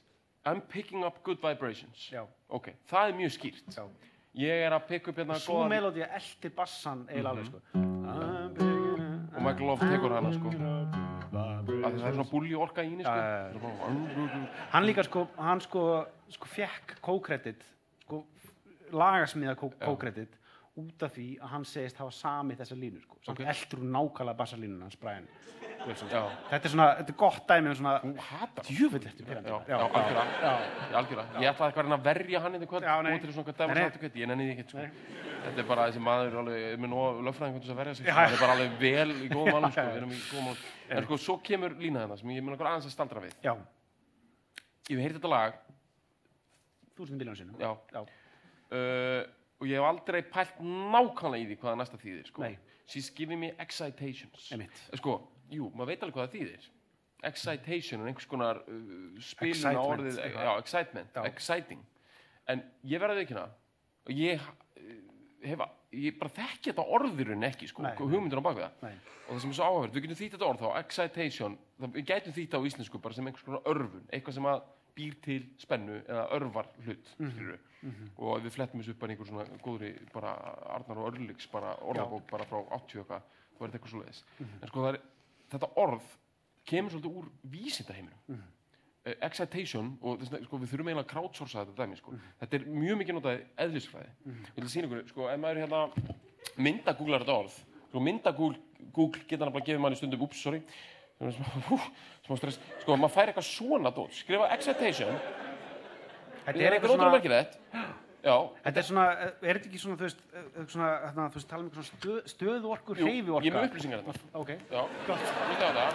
I'm 0.45 0.61
picking 0.61 1.05
up 1.05 1.23
good 1.25 1.41
vibrations. 1.43 2.09
Já. 2.13 2.27
Ok, 2.49 2.73
það 2.91 3.09
er 3.09 3.17
mjög 3.23 3.33
skýrt. 3.39 3.75
Já. 3.77 3.87
Ég 4.41 4.63
er 4.69 4.71
að 4.77 4.85
picka 4.87 5.11
upp 5.11 5.17
hérna 5.19 5.35
Svo 5.43 5.65
melódi 5.69 6.05
að 6.07 6.13
eldi 6.21 6.51
bassan 6.55 7.07
eiginlega 7.09 7.31
alveg 7.33 7.47
sko 7.47 7.61
Mhm. 7.75 9.35
og 9.35 9.43
Michael 9.43 9.67
Love 9.67 9.81
tekur 9.91 10.15
hana, 10.15 10.33
sko. 10.33 11.10
Það 11.31 11.85
er 11.87 11.99
svona 12.15 12.25
búli 12.31 12.55
orka 12.59 12.83
í 12.83 12.91
henni, 12.91 13.05
sko. 13.05 13.15
Bara- 13.61 14.49
Hann 14.73 14.85
líka 14.89 15.05
sko, 15.07 15.29
hann 15.39 15.61
sko, 15.61 15.85
sko 16.29 16.47
fekk 16.51 16.97
kókredit, 17.03 17.63
sko 18.05 18.25
lagasmiða 18.93 19.55
kókredit 19.57 20.35
út 20.79 21.03
af 21.03 21.15
því 21.17 21.27
að 21.41 21.49
hann 21.55 21.65
segist 21.67 21.99
hafa 21.99 22.13
samið 22.15 22.61
þessa 22.63 22.77
línu 22.79 23.01
sko. 23.03 23.17
Samt 23.27 23.41
Ok. 23.41 23.47
eldur 23.53 23.81
hún 23.83 23.91
nákvæmlega 23.97 24.37
bassalínuna 24.39 24.87
hans 24.87 24.97
Brian. 25.01 25.27
Þetta 25.81 26.61
er 26.61 26.69
svona, 26.69 26.87
þetta 26.99 27.09
er 27.09 27.17
gott 27.17 27.47
dæmi 27.49 27.71
um 27.71 27.75
svona 27.75 28.01
Þú 28.05 28.13
hatar 28.21 28.65
hann. 30.21 30.31
Já. 30.45 30.55
Ég 31.41 31.49
ætlaði 31.49 31.71
eitthvað 31.71 31.95
að 31.97 32.05
verja 32.05 32.41
hann 32.45 32.55
í 32.55 32.59
þetta 32.61 32.71
kvöld 32.71 32.85
og 32.85 33.21
til 33.21 33.33
svona 33.33 33.47
kvöld. 33.49 34.15
Ég 34.21 34.27
nenni 34.29 34.45
því 34.45 34.53
ekkert, 34.57 34.71
sko. 34.75 34.85
Þetta 35.41 35.59
er 35.63 35.69
bara 35.71 35.87
þessi 35.89 36.03
maður 36.05 36.37
alveg, 36.43 36.79
með 36.79 36.93
nóg 36.93 37.23
lögfræðingur 37.25 37.61
til 37.61 37.71
þess 37.71 37.75
að 37.75 37.81
verja 37.81 37.95
sig. 37.95 38.05
Sko. 38.07 38.15
Hann 38.19 38.33
er 38.35 38.41
bara 38.45 38.53
alveg 38.59 38.71
vel 38.81 39.11
í 39.11 39.29
góðum 39.33 39.53
málum, 39.57 39.73
sko. 39.73 39.87
Við 39.91 39.97
erum 40.03 40.13
í 40.13 40.21
góðum 40.29 40.45
málum. 40.51 40.63
En 40.91 41.05
sko, 41.09 41.17
svo 41.17 41.39
kemur 41.49 41.77
lína 41.81 42.05
þarna 42.05 42.21
sem 42.21 42.31
ég 42.37 42.45
mun 42.45 42.55
okkur 42.59 42.69
aðeins 42.71 42.87
að 42.91 42.97
staldra 42.99 43.25
við. 43.25 43.33
Ég 44.91 44.97
hef 44.99 45.05
heyrt 45.07 45.17
þetta 45.17 45.33
lag, 45.33 45.53
og 49.61 49.69
ég 49.69 49.77
hef 49.77 49.87
aldrei 49.87 50.23
pælt 50.25 50.61
nákvæmlega 50.65 51.45
í 51.45 51.49
því 51.51 51.57
hvað 51.61 51.71
það 51.71 51.81
næsta 51.83 52.01
þýðir, 52.01 52.29
sko. 52.33 52.51
She's 52.91 53.11
giving 53.15 53.39
me 53.39 53.53
excitations. 53.63 54.49
Sko, 54.99 55.17
jú, 55.53 55.69
maður 55.77 55.93
veit 55.93 56.05
alveg 56.07 56.17
hvað 56.17 56.29
það 56.31 56.37
þýðir. 56.39 56.69
Excitation 57.29 58.01
er 58.01 58.09
einhvers 58.11 58.29
konar 58.31 58.63
uh, 58.65 59.19
spilun 59.23 59.77
á 59.77 59.83
orðið, 59.85 60.19
já, 60.33 60.53
excitement, 60.57 61.13
Já. 61.13 61.27
exciting. 61.29 61.83
En 62.49 62.65
ég 62.89 63.03
verði 63.03 63.27
ekki 63.27 63.37
hérna, 63.37 63.51
og 64.09 64.17
ég 64.17 64.41
uh, 64.41 64.97
hef, 65.45 65.65
ég 66.01 66.17
bara 66.19 66.33
þekki 66.41 66.73
þetta 66.73 66.87
orðurinn 66.97 67.47
ekki, 67.51 67.69
sko, 67.69 67.85
Nei, 67.85 67.93
hugmyndur 68.01 68.41
á 68.41 68.47
bakvið 68.49 68.65
það. 68.65 68.89
Nei. 68.89 68.97
Og 69.29 69.35
það 69.37 69.43
sem 69.45 69.53
er 69.53 69.59
svo 69.61 69.69
áhverð, 69.69 69.95
við 69.95 70.07
getum 70.07 70.21
þýtt 70.23 70.37
þetta 70.39 70.49
orð 70.49 70.65
þá, 70.65 70.71
excitation, 70.81 71.59
það, 71.77 71.93
við 71.99 72.09
gætum 72.09 72.37
þýtt 72.41 72.57
á 72.57 72.61
íslensku 72.71 73.03
bara 73.05 73.19
sem 73.19 73.29
einhvers 73.29 73.47
konar 73.47 73.69
örfun, 73.71 74.09
eitthvað 74.09 74.39
sem 74.41 74.49
að 74.51 74.65
býr 75.01 75.17
til 75.25 75.43
spennu 75.59 76.01
eða 76.05 76.27
örvar 76.37 76.67
hlut, 76.85 77.09
Mhm. 77.19 77.31
skilur 77.33 77.59
og 78.19 78.37
ef 78.39 78.45
við 78.45 78.51
flettum 78.53 78.81
þessu 78.83 78.91
upp 78.91 78.99
bara 79.01 79.13
einhver 79.13 79.27
svona 79.27 79.45
góðri 79.65 79.93
bara 80.13 80.33
Arnar 80.77 80.99
og 80.99 81.15
Örlygs 81.15 81.47
bara 81.51 81.75
orðabók 81.81 82.27
bara 82.31 82.45
frá 82.45 82.61
80 82.77 83.01
eitthvað, 83.01 83.23
þá 83.59 83.63
er 83.65 83.69
þetta 83.69 83.79
eitthvað 83.79 83.91
svo 83.91 84.03
leiðis 84.03 84.23
Mhm. 84.39 84.63
en 84.63 84.69
sko 84.69 84.85
er, 84.89 85.01
þetta 85.51 85.71
orð 85.77 86.03
kemur 86.67 86.91
svolítið 86.91 87.17
úr 87.17 87.29
vísindaheiminum 87.49 88.19
Mhm. 88.29 88.43
uh, 89.07 89.15
excitation 89.23 89.99
og 90.03 90.19
þess, 90.21 90.45
sko, 90.45 90.59
við 90.59 90.69
þurfum 90.69 90.89
eiginlega 90.89 91.05
að 91.07 91.13
crowdsourca 91.15 91.65
þetta 91.65 91.77
dæmi 91.87 91.97
sko. 91.97 92.11
Mhm. 92.11 92.21
þetta 92.43 92.55
er 92.55 92.65
mjög 92.69 92.97
mikið 93.01 93.15
notað 93.15 93.45
eðlisfræði 93.59 94.11
ég 94.27 94.55
vil 94.57 94.69
sína 94.69 94.87
ykkur, 94.89 95.09
sko, 95.09 95.29
ef 95.29 95.41
maður 95.41 95.57
er 95.57 95.67
hérna 95.67 95.93
myndagúglar 96.59 97.25
þetta 97.25 97.39
orð 97.45 97.53
sko, 97.89 98.01
myndagúgl 98.01 98.59
Google 98.93 99.23
geta 99.29 99.47
að 99.47 99.65
gefa 99.65 99.81
manni 99.81 99.97
stundum 99.97 100.23
ups, 100.23 100.37
sorry 100.43 100.63
hú, 101.21 101.79
smá 102.27 102.37
stress, 102.41 102.61
sko, 102.83 102.97
maður 102.97 103.15
fær 103.17 103.31
eitthvað 103.33 103.49
svona 103.49 103.93
dót, 103.95 104.15
skrifa 104.17 104.49
excitation. 104.55 105.19
Þetta 106.47 106.55
er 106.55 106.63
er 106.67 106.77
eitthvað 106.77 106.77
eitthvað 106.77 106.95
ótrúlega 106.95 107.03
svona, 107.03 107.11
merkilegt. 107.17 107.59
Já, 108.21 108.35
þetta 108.65 108.81
er 108.81 108.85
svona, 108.85 109.05
er 109.41 109.57
þetta 109.57 109.69
ekki 109.71 109.79
svona, 109.81 109.97
þú 110.01 110.05
veist, 110.07 110.19
eh, 110.37 110.65
svona, 110.69 110.89
hérna, 111.07 111.27
þú 111.33 111.39
veist, 111.41 111.49
tala 111.49 111.63
um 111.63 111.69
eitthvað 111.71 111.87
svona 111.89 112.01
stöð, 112.01 112.19
stöðuorku, 112.35 112.97
jú, 112.99 113.07
hreyfiorka? 113.07 113.47
ég 113.47 113.53
er 113.53 113.57
með 113.57 113.69
upplýsingar 113.71 114.03
þetta 114.05 114.41
Ok, 114.41 114.51
já, 114.71 114.83
hlusta 115.07 115.37
á 115.41 115.71
þetta. 115.71 115.87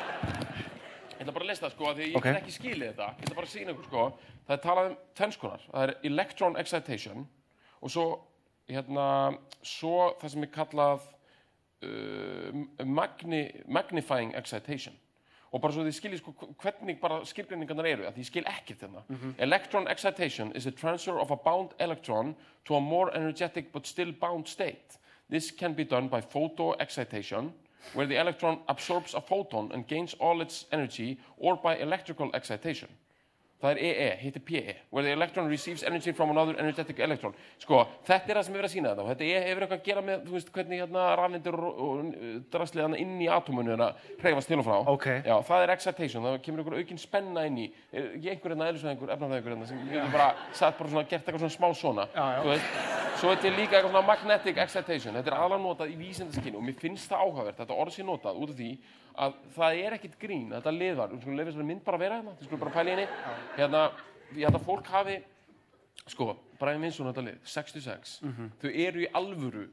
Ég 1.15 1.21
ætla 1.21 1.33
bara 1.35 1.45
að 1.45 1.49
lesa 1.51 1.65
það 1.65 1.71
sko, 1.75 1.89
af 1.89 1.95
því 1.95 2.01
að 2.05 2.09
ég 2.09 2.15
Ok. 2.17 2.23
get 2.25 2.39
ekki 2.41 2.55
skilið 2.55 2.87
þetta. 2.89 3.09
Ég 3.15 3.25
ætla 3.25 3.35
bara 3.35 3.47
að 3.47 3.53
sína 3.53 3.71
ykkur 3.75 3.85
sko, 3.85 4.05
það 4.47 4.55
er 4.57 4.63
talað 4.65 4.89
um 4.89 4.97
tvennskonar, 5.15 5.61
það 5.71 5.83
er 5.85 5.93
electron 6.09 6.57
excitation 6.57 7.27
og 7.81 7.89
svo 7.93 8.05
hérna, 8.67 9.37
svo 9.61 9.95
það 10.21 10.29
sem 10.33 10.43
er 10.43 10.51
kallað 10.57 11.01
uh, 11.85 12.85
magni, 12.85 13.41
magnifying 13.67 14.33
excitation 14.35 14.95
og 15.55 15.61
bara 15.63 15.71
svo 15.71 15.85
þið 15.87 15.95
skiljið 15.95 16.19
sko 16.19 16.49
hvernig 16.59 16.97
bara 16.99 17.21
skilgreiningarnar 17.23 17.87
eru 17.87 18.07
að 18.09 18.17
ég 18.19 18.27
skil 18.27 18.43
ekkert 18.51 18.81
þarna 18.83 19.03
electron 19.45 19.87
excitation 19.87 20.51
is 20.51 20.67
a 20.67 20.71
transfer 20.71 21.19
of 21.21 21.31
a 21.31 21.37
bound 21.45 21.71
electron 21.79 22.33
to 22.65 22.75
a 22.75 22.81
more 22.81 23.13
energetic 23.15 23.71
but 23.71 23.87
still 23.87 24.11
bound 24.11 24.47
state. 24.47 24.99
This 25.29 25.51
can 25.51 25.73
be 25.73 25.85
done 25.85 26.09
by 26.09 26.19
photo 26.21 26.73
excitation 26.73 27.53
where 27.93 28.07
the 28.07 28.17
electron 28.17 28.59
absorbs 28.67 29.13
a 29.13 29.21
photon 29.21 29.71
and 29.71 29.87
gains 29.87 30.13
all 30.19 30.41
its 30.41 30.65
energy 30.71 31.19
or 31.37 31.55
by 31.55 31.77
electrical 31.77 32.29
excitation 32.33 32.89
Það 33.55 33.69
er 33.71 33.79
EE, 33.87 34.07
hitt 34.19 34.35
er 34.35 34.41
PE, 34.43 34.73
where 34.91 35.01
the 35.07 35.13
electron 35.15 35.47
receives 35.47 35.83
energy 35.87 36.11
from 36.11 36.29
another 36.29 36.57
energetic 36.59 36.99
electron. 36.99 37.33
Sko, 37.61 37.85
þetta 38.03 38.33
er 38.33 38.39
það 38.39 38.43
sem 38.45 38.53
við 38.53 38.59
erum 38.59 38.67
að 38.67 38.73
sína 38.73 38.89
þetta 38.89 39.03
og 39.05 39.11
þetta 39.13 39.29
E 39.29 39.37
hefur 39.45 39.63
eitthvað 39.63 39.79
að 39.79 39.85
gera 39.85 40.03
með, 40.09 40.25
þú 40.25 40.35
veist, 40.35 40.49
hvernig 40.57 40.81
hérna 40.83 41.05
raflindir 41.15 41.55
og, 41.55 41.79
og 41.85 42.41
drastlið 42.51 42.83
hana 42.83 42.99
inn 42.99 43.13
í 43.23 43.29
atómunu 43.31 43.71
hérna 43.71 43.87
hreyfast 44.19 44.51
til 44.51 44.59
og 44.59 44.67
frá. 44.67 44.75
Ok. 44.91 45.07
Já, 45.23 45.35
það 45.47 45.63
er 45.63 45.73
excitation, 45.77 46.27
það 46.27 46.37
kemur 46.43 46.65
einhver 46.65 46.77
aukin 46.81 46.99
spenna 46.99 47.45
inn 47.47 47.61
í, 47.63 47.69
er 47.95 48.11
ekki 48.17 48.33
einhver 48.33 48.55
hérna 48.55 48.67
eðlisvæðingur, 48.73 49.15
efnafræðingur 49.15 49.55
hérna 49.55 49.69
sem 49.71 49.81
getur 49.87 50.13
bara, 50.17 50.27
satt 50.51 50.77
bara 50.81 50.91
svona, 50.91 51.07
gert 51.07 51.23
eitthvað 51.23 51.45
svona 51.45 51.55
smá 51.55 51.79
svona. 51.79 52.07
Já, 52.11 52.25
já. 52.35 52.43
Þú 52.43 52.51
veist, 52.51 52.77
svo 53.23 53.31
er 53.31 53.41
til 53.45 53.55
líka 53.55 53.79
eitthvað 53.79 53.95
svona 53.95 54.05
magnetic 54.11 54.61
excitation, 54.65 55.15
þetta 55.15 55.31
er 55.31 55.39
aðalega 55.39 55.63
notað 55.63 55.95
í 55.95 55.97
vísindaskynni 56.03 56.59
og 56.59 56.67
mér 56.67 56.77
finnst 56.83 57.07
það 57.07 57.23
áhugavert, 57.23 57.63
þetta 57.63 57.81
orð 57.85 57.95
sé 57.95 58.05
notað 58.05 58.43
út 58.43 58.51
af 58.51 58.59
því 58.59 58.71
að 59.21 59.37
það 59.55 59.79
er 59.85 59.95
ekkit 59.97 60.17
grín, 60.21 60.49
þetta 60.53 60.73
liðvar, 60.75 61.13
við 61.13 61.23
skulum 61.23 61.39
lefa 61.39 61.51
þessari 61.51 61.67
mynd 61.69 61.83
bara 61.85 61.99
að 61.99 62.03
vera 62.05 62.19
hérna, 62.19 62.35
við 62.39 62.49
skulum 62.49 62.61
bara 62.65 62.73
pæla 62.75 62.91
í 62.91 62.95
henni, 62.95 63.07
hérna, 63.57 63.81
ég 64.35 64.43
held 64.47 64.59
að 64.59 64.65
fólk 64.67 64.91
hafi, 64.93 65.15
sko, 66.13 66.27
Brian 66.59 66.81
Winston 66.85 67.09
þetta 67.11 67.25
lið, 67.29 67.39
66, 67.55 68.15
þau 68.61 68.69
eru 68.71 69.03
í 69.05 69.09
alvöru 69.21 69.65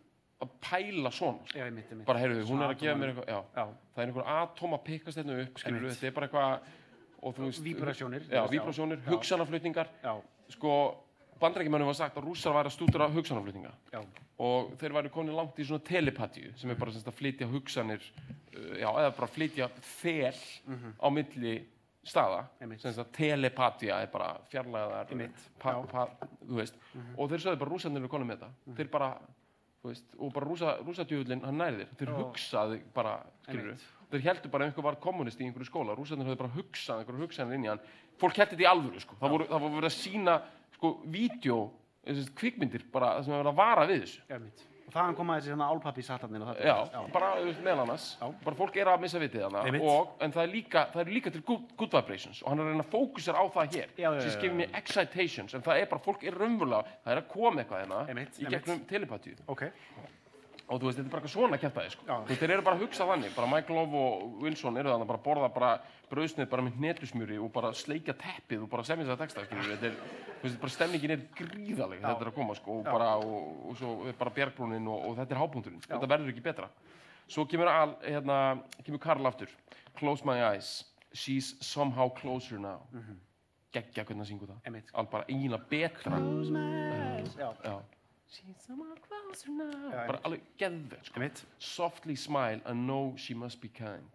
að 0.43 0.55
pæla 0.64 1.10
svona. 1.14 1.44
Já, 1.55 1.64
ég 1.69 1.74
myndi, 1.74 1.89
myndi. 1.94 2.06
bara 2.09 2.19
heyrðu, 2.23 2.44
hún 2.48 2.62
er 2.64 2.73
að 2.73 2.81
gefa 2.81 2.97
mér 2.98 3.12
eitthvað, 3.12 3.74
það 3.94 4.02
er 4.02 4.09
einhver 4.10 4.31
atóm 4.36 4.73
að 4.74 4.85
pikkast 4.89 5.20
hérna 5.20 5.36
upp, 5.44 5.60
skilur 5.62 5.89
þetta 5.90 6.09
er 6.10 6.16
bara 6.19 6.31
eitthvað, 6.31 6.70
Víbrasjónir, 7.62 8.24
víbrasjónir, 8.51 8.98
hugsanaflutningar, 9.06 9.89
sko, 10.51 10.73
bandarækjumennum 11.43 11.90
var 11.90 11.98
sagt 11.98 12.16
að 12.16 12.28
rússar 12.28 12.55
væri 12.56 12.70
að 12.70 12.77
stúdura 12.77 13.10
hugsanaflutninga 13.12 13.73
Já. 13.93 14.01
og 14.47 14.73
þeir 14.81 14.97
væri 14.97 15.12
konið 15.14 15.39
langt 15.40 15.59
í 15.59 15.66
svona 15.69 15.85
telepatíu 15.89 16.55
sem 16.60 16.70
er 16.73 16.78
bara 16.81 16.94
semst 16.94 17.10
að 17.10 17.19
flytja 17.19 17.51
hugsanir 17.51 18.06
uh, 18.09 18.73
já, 18.78 18.89
eða 18.89 19.12
bara 19.19 19.31
flytja 19.35 19.69
fel 19.82 20.35
á 21.02 21.06
milli 21.10 21.59
staða. 22.02 22.47
Semst 22.82 22.98
að 22.98 23.12
telepatía 23.14 24.01
er 24.02 24.10
bara 24.10 24.32
fjarlæðar 24.51 25.12
pa, 25.62 25.74
pa, 25.86 26.06
veist. 26.51 26.74
Og 27.14 27.31
þeir 27.31 27.44
sögðu 27.44 27.60
bara 27.60 27.70
rússarnir 27.70 28.02
eru 28.02 28.10
konið 28.10 28.31
með 28.32 28.40
þetta. 28.40 28.74
Þeir 28.81 28.89
bara, 28.90 29.10
þú 29.82 29.93
veist, 29.93 30.09
og 30.19 30.32
bara 30.35 30.48
rússa, 30.48 30.73
rússadjöfullin 30.82 31.44
hann 31.47 31.60
næri 31.62 31.85
þeir, 31.85 31.93
þeir 32.01 32.10
Já. 32.10 32.16
hugsaði 32.19 32.81
bara, 32.97 33.12
skilur 33.47 33.69
Einmitt. 33.70 33.85
þeir 34.10 34.24
heldur 34.27 34.55
bara 34.56 34.66
ef 34.66 34.73
einhver 34.73 34.89
var 34.89 34.98
kommunist 35.06 35.40
í 35.40 35.47
einhverju 35.47 35.70
skóla. 35.70 35.94
Rússarnir 35.98 36.27
höfðu 36.27 36.40
bara 36.43 36.56
hugsað 36.56 37.05
einhverju 37.05 37.23
hugsanir 37.28 37.60
inn 37.60 37.69
í 37.69 37.70
hann. 37.70 37.86
Fólk 38.19 38.43
heldur 38.43 38.59
þetta 38.59 38.66
í 38.66 38.70
alvöru 38.73 39.05
sko. 39.06 39.20
það, 39.23 39.36
voru, 39.36 39.48
það 39.52 39.64
voru 39.66 39.78
verið 39.78 39.93
að 39.93 39.98
sína 40.01 40.36
sko, 40.83 40.97
vídeo, 41.15 41.63
kvikmyndir 42.35 42.83
bara 42.93 43.15
sem 43.23 43.31
er 43.33 43.39
verið 43.45 43.53
að 43.53 43.59
vara 43.63 43.87
við 43.87 44.01
þessu 44.03 44.23
Einmitt. 44.35 44.63
Og 44.83 44.95
þaðan 44.97 45.15
koma 45.17 45.37
þessi 45.39 45.53
hérna 45.53 45.67
álpappi 45.71 46.03
sattarnir 46.05 46.43
og 46.43 46.49
þetta. 46.51 46.65
Já, 46.67 47.03
bara 47.15 47.29
meðal 47.63 47.85
annars 47.85 48.07
Já. 48.19 48.25
bara 48.43 48.59
fólk 48.59 48.79
er 48.83 48.91
að 48.91 49.05
missa 49.05 49.21
vitið 49.23 49.45
hana 49.47 49.63
og, 49.79 50.17
en 50.27 50.35
það 50.35 50.43
er 50.43 50.51
líka, 50.57 50.83
það 50.93 51.05
er 51.05 51.13
líka 51.15 51.33
til 51.33 51.45
good, 51.47 51.71
good 51.79 51.95
vibrations 51.95 52.43
og 52.43 52.51
hann 52.51 52.61
er 52.65 52.67
að 52.67 52.75
reyna 52.75 52.85
að 52.89 52.97
fókusera 52.97 53.39
á 53.39 53.47
það 53.55 53.77
hér 53.79 53.95
Já, 53.95 54.09
já, 54.09 54.27
já, 54.27 54.35
giving 54.43 54.59
me 54.59 54.67
excitations 54.83 55.55
en 55.55 55.63
það 55.65 55.85
er 55.85 55.89
bara, 55.95 56.03
fólk 56.03 56.27
er 56.27 56.37
raunverulega 56.43 56.99
það 57.07 57.15
er 57.15 57.23
að 57.23 57.31
koma 57.31 57.63
eitthvað 57.63 57.87
hérna 57.87 58.27
í 58.27 58.51
gegnum 58.57 58.85
telepatíu 58.91 59.39
Ok. 59.55 59.65
Og 60.68 60.80
þú 60.80 60.89
veist, 60.89 60.98
þetta 60.98 61.09
er 61.09 61.12
bara 61.12 61.20
eitthvað 61.22 61.32
svona 61.34 61.59
kæftæði 61.60 61.93
sko. 61.94 62.05
Já. 62.06 62.14
Þú 62.14 62.30
veist, 62.30 62.43
þeir 62.43 62.52
eru 62.55 62.64
bara 62.66 62.78
að 62.78 62.84
hugsa 62.84 63.06
þannig. 63.09 63.32
Bara 63.36 63.48
Mike 63.52 63.74
Love 63.76 64.02
og 64.02 64.36
Wilson 64.43 64.78
eru 64.80 64.93
þannig 64.93 65.09
bara 65.10 65.20
að 65.20 65.26
borða 65.26 65.48
bara 65.55 65.70
brauðsnið 66.12 66.48
bara 66.52 66.64
með 66.66 66.78
hnetlusmjöri 66.80 67.39
og 67.43 67.51
bara 67.55 67.72
sleikja 67.76 68.14
teppið 68.20 68.64
og 68.66 68.70
bara 68.72 68.84
semja 68.86 69.06
þess 69.09 69.14
að 69.14 69.22
texta 69.24 69.44
við. 69.44 69.70
þetta 69.72 69.89
er, 69.89 69.97
þú 70.40 70.47
veist, 70.47 70.60
bara 70.64 70.74
stemningin 70.76 71.14
er 71.16 71.24
gríðaleg 71.39 72.05
þetta 72.05 72.26
er 72.26 72.30
að 72.32 72.36
koma 72.36 72.56
sko 72.59 72.78
og 72.80 72.89
bara 72.89 73.10
og, 73.22 73.48
og 73.70 73.78
svo 73.80 73.93
er 74.10 74.18
bara 74.20 74.34
bjargbrúnin 74.36 74.90
og, 74.93 75.09
og 75.09 75.18
þetta 75.20 75.36
er 75.36 75.43
hápunkturinn. 75.43 75.84
Þetta 75.89 76.12
verður 76.14 76.34
ekki 76.34 76.44
betra. 76.44 76.68
Svo 77.32 77.47
kemur 77.48 77.70
al, 77.72 77.97
hérna, 78.05 78.39
kemur 78.84 79.02
Karl 79.02 79.28
aftur. 79.30 79.52
Close 79.98 80.24
my 80.28 80.39
eyes, 80.51 80.82
she's 81.12 81.55
somehow 81.64 82.10
closer 82.12 82.60
now. 82.60 82.84
Geggja 83.72 84.05
hvernig 84.05 84.26
það 84.26 84.30
syngur 84.34 84.52
það. 84.52 84.62
Einmitt. 84.68 84.93
allt 84.93 85.10
bara 85.12 85.24
eiginlega 85.28 85.64
betra. 85.70 86.20
Já. 87.39 87.52
já 87.64 87.76
She's 88.33 88.57
somehow 88.67 88.95
closer 89.07 89.51
now 89.53 89.91
Já, 89.93 90.07
bara 90.09 90.21
alveg 90.25 90.41
geðvegt 90.59 91.05
sko 91.11 91.21
Einmitt. 91.21 91.43
softly 91.59 92.15
smile 92.17 92.61
and 92.65 92.87
know 92.89 93.13
she 93.17 93.35
must 93.35 93.61
be 93.61 93.69
kind 93.69 94.09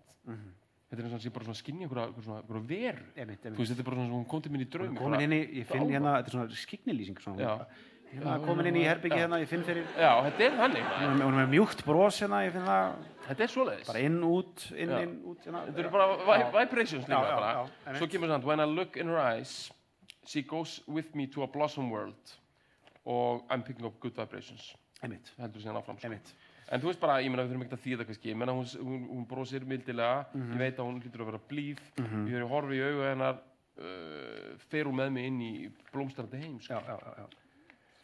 þetta 0.88 0.98
er 0.98 1.04
eins 1.04 1.12
og 1.12 1.18
hann 1.18 1.22
sé 1.26 1.30
bara 1.36 1.46
svona 1.46 1.60
skinni 1.60 1.84
einhverja, 1.86 2.08
einhverja, 2.08 2.24
svona- 2.26 2.42
einhverja 2.42 2.68
veru 2.72 3.04
Einmitt, 3.16 3.42
þú 3.44 3.46
einmitt. 3.52 3.60
veist, 3.60 3.72
þetta 3.76 3.80
er 3.84 3.90
bara 3.92 3.98
svona, 4.02 4.16
hún 4.18 4.28
kom 4.28 4.42
til 4.42 4.52
minn 4.52 4.66
í 4.66 4.70
draum 4.72 4.96
Komin 4.98 5.22
inn 5.28 5.36
í, 5.38 5.42
ég 5.60 5.66
finn 5.70 5.90
hérna, 5.92 6.16
þetta 6.18 6.28
er 6.28 6.36
svona 6.38 6.62
skiknilýsing 6.64 7.20
svona. 7.22 7.38
Já. 7.44 7.68
Hérna, 8.08 8.38
komin 8.40 8.66
inn 8.70 8.78
í 8.80 8.84
herbyggi 8.88 9.18
hérna, 9.20 9.38
ég 9.44 9.48
finn 9.52 9.64
fyrir, 9.68 9.84
já, 10.00 10.12
þetta 10.24 10.46
er 10.48 10.54
þannig 10.56 10.84
maður. 10.88 11.02
hún 11.04 11.12
er 11.12 11.18
með- 11.20 11.26
hún 11.28 11.34
er 11.36 11.46
með 11.46 11.50
mjúkt 11.52 11.84
bros 11.86 12.20
hérna, 12.24 12.38
ég 12.48 12.54
finn 12.56 12.64
það, 12.64 12.96
þetta 13.28 13.44
er 13.44 13.52
svoleiðis 13.52 13.88
bara 13.92 14.00
inn, 14.00 14.22
út, 14.24 14.72
inn, 14.72 14.90
Já. 14.90 15.02
inn, 15.04 15.16
út, 15.28 15.40
hérna. 15.44 15.66
þetta 15.68 15.80
eru 15.84 15.90
bara 15.92 16.06
vi 16.16 16.44
vibrations 16.58 17.04
líka 17.04 17.20
Já, 17.20 17.28
já, 17.28 17.36
bara 17.36 17.52
já, 17.54 17.70
einmitt. 17.86 18.00
svo 18.00 18.08
kemur 18.08 18.28
samt 18.32 18.46
when 18.46 18.60
I 18.62 18.64
look 18.64 18.96
in 18.96 19.08
her 19.08 19.18
eyes 19.20 19.72
she 20.26 20.42
goes 20.42 20.80
with 20.88 21.14
me 21.16 21.28
to 21.28 21.44
a 21.44 21.48
blossom 21.48 21.90
world 21.92 22.16
og 23.08 23.46
I'm 23.50 23.64
picking 23.64 23.86
up 23.88 24.00
good 24.04 24.16
vibrations 24.18 24.74
Einmitt, 25.04 25.30
heldur 25.38 25.62
síðan 25.62 25.78
áfram 25.80 25.98
sko. 26.00 26.08
einmitt. 26.10 26.32
En 26.74 26.82
þú 26.82 26.90
veist 26.90 27.00
bara, 27.00 27.20
ég 27.24 27.30
meina 27.32 27.44
við 27.46 27.52
þurfum 27.54 27.64
ekki 27.68 27.76
að 27.78 27.84
þýða 27.86 28.06
kannski, 28.10 28.30
ég 28.34 28.36
meina 28.42 28.52
hún, 28.58 28.66
hún, 28.84 29.04
hún 29.14 29.28
brosir 29.30 29.64
mildilega, 29.66 30.26
Mhm. 30.34 30.54
ég 30.54 30.58
veit 30.60 30.78
að 30.82 30.88
hún 30.90 30.98
hlýtur 31.02 31.22
að 31.24 31.30
vera 31.32 31.40
blíð, 31.48 31.80
ég 31.98 32.34
höfðu 32.34 32.50
horfi 32.50 32.76
í 32.76 32.82
augu 32.88 33.04
hennar, 33.08 33.38
uh, 33.78 34.58
fer 34.70 34.84
hún 34.90 34.98
með 35.00 35.12
mig 35.14 35.26
inn 35.30 35.40
í 35.42 35.52
blómstrandi 35.94 36.42
heim, 36.42 36.60
sko. 36.60 36.74
Já, 36.74 36.82
já, 36.98 37.14
já. 37.22 37.28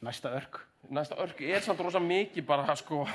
Næsta 0.03 0.29
örk. 0.37 0.61
Næsta 0.91 1.15
örk 1.17 1.41
er 1.41 1.59
samt 1.61 1.79
rosa 1.79 1.99
mikið 1.99 2.45
bara, 2.45 2.75
sko, 2.75 3.05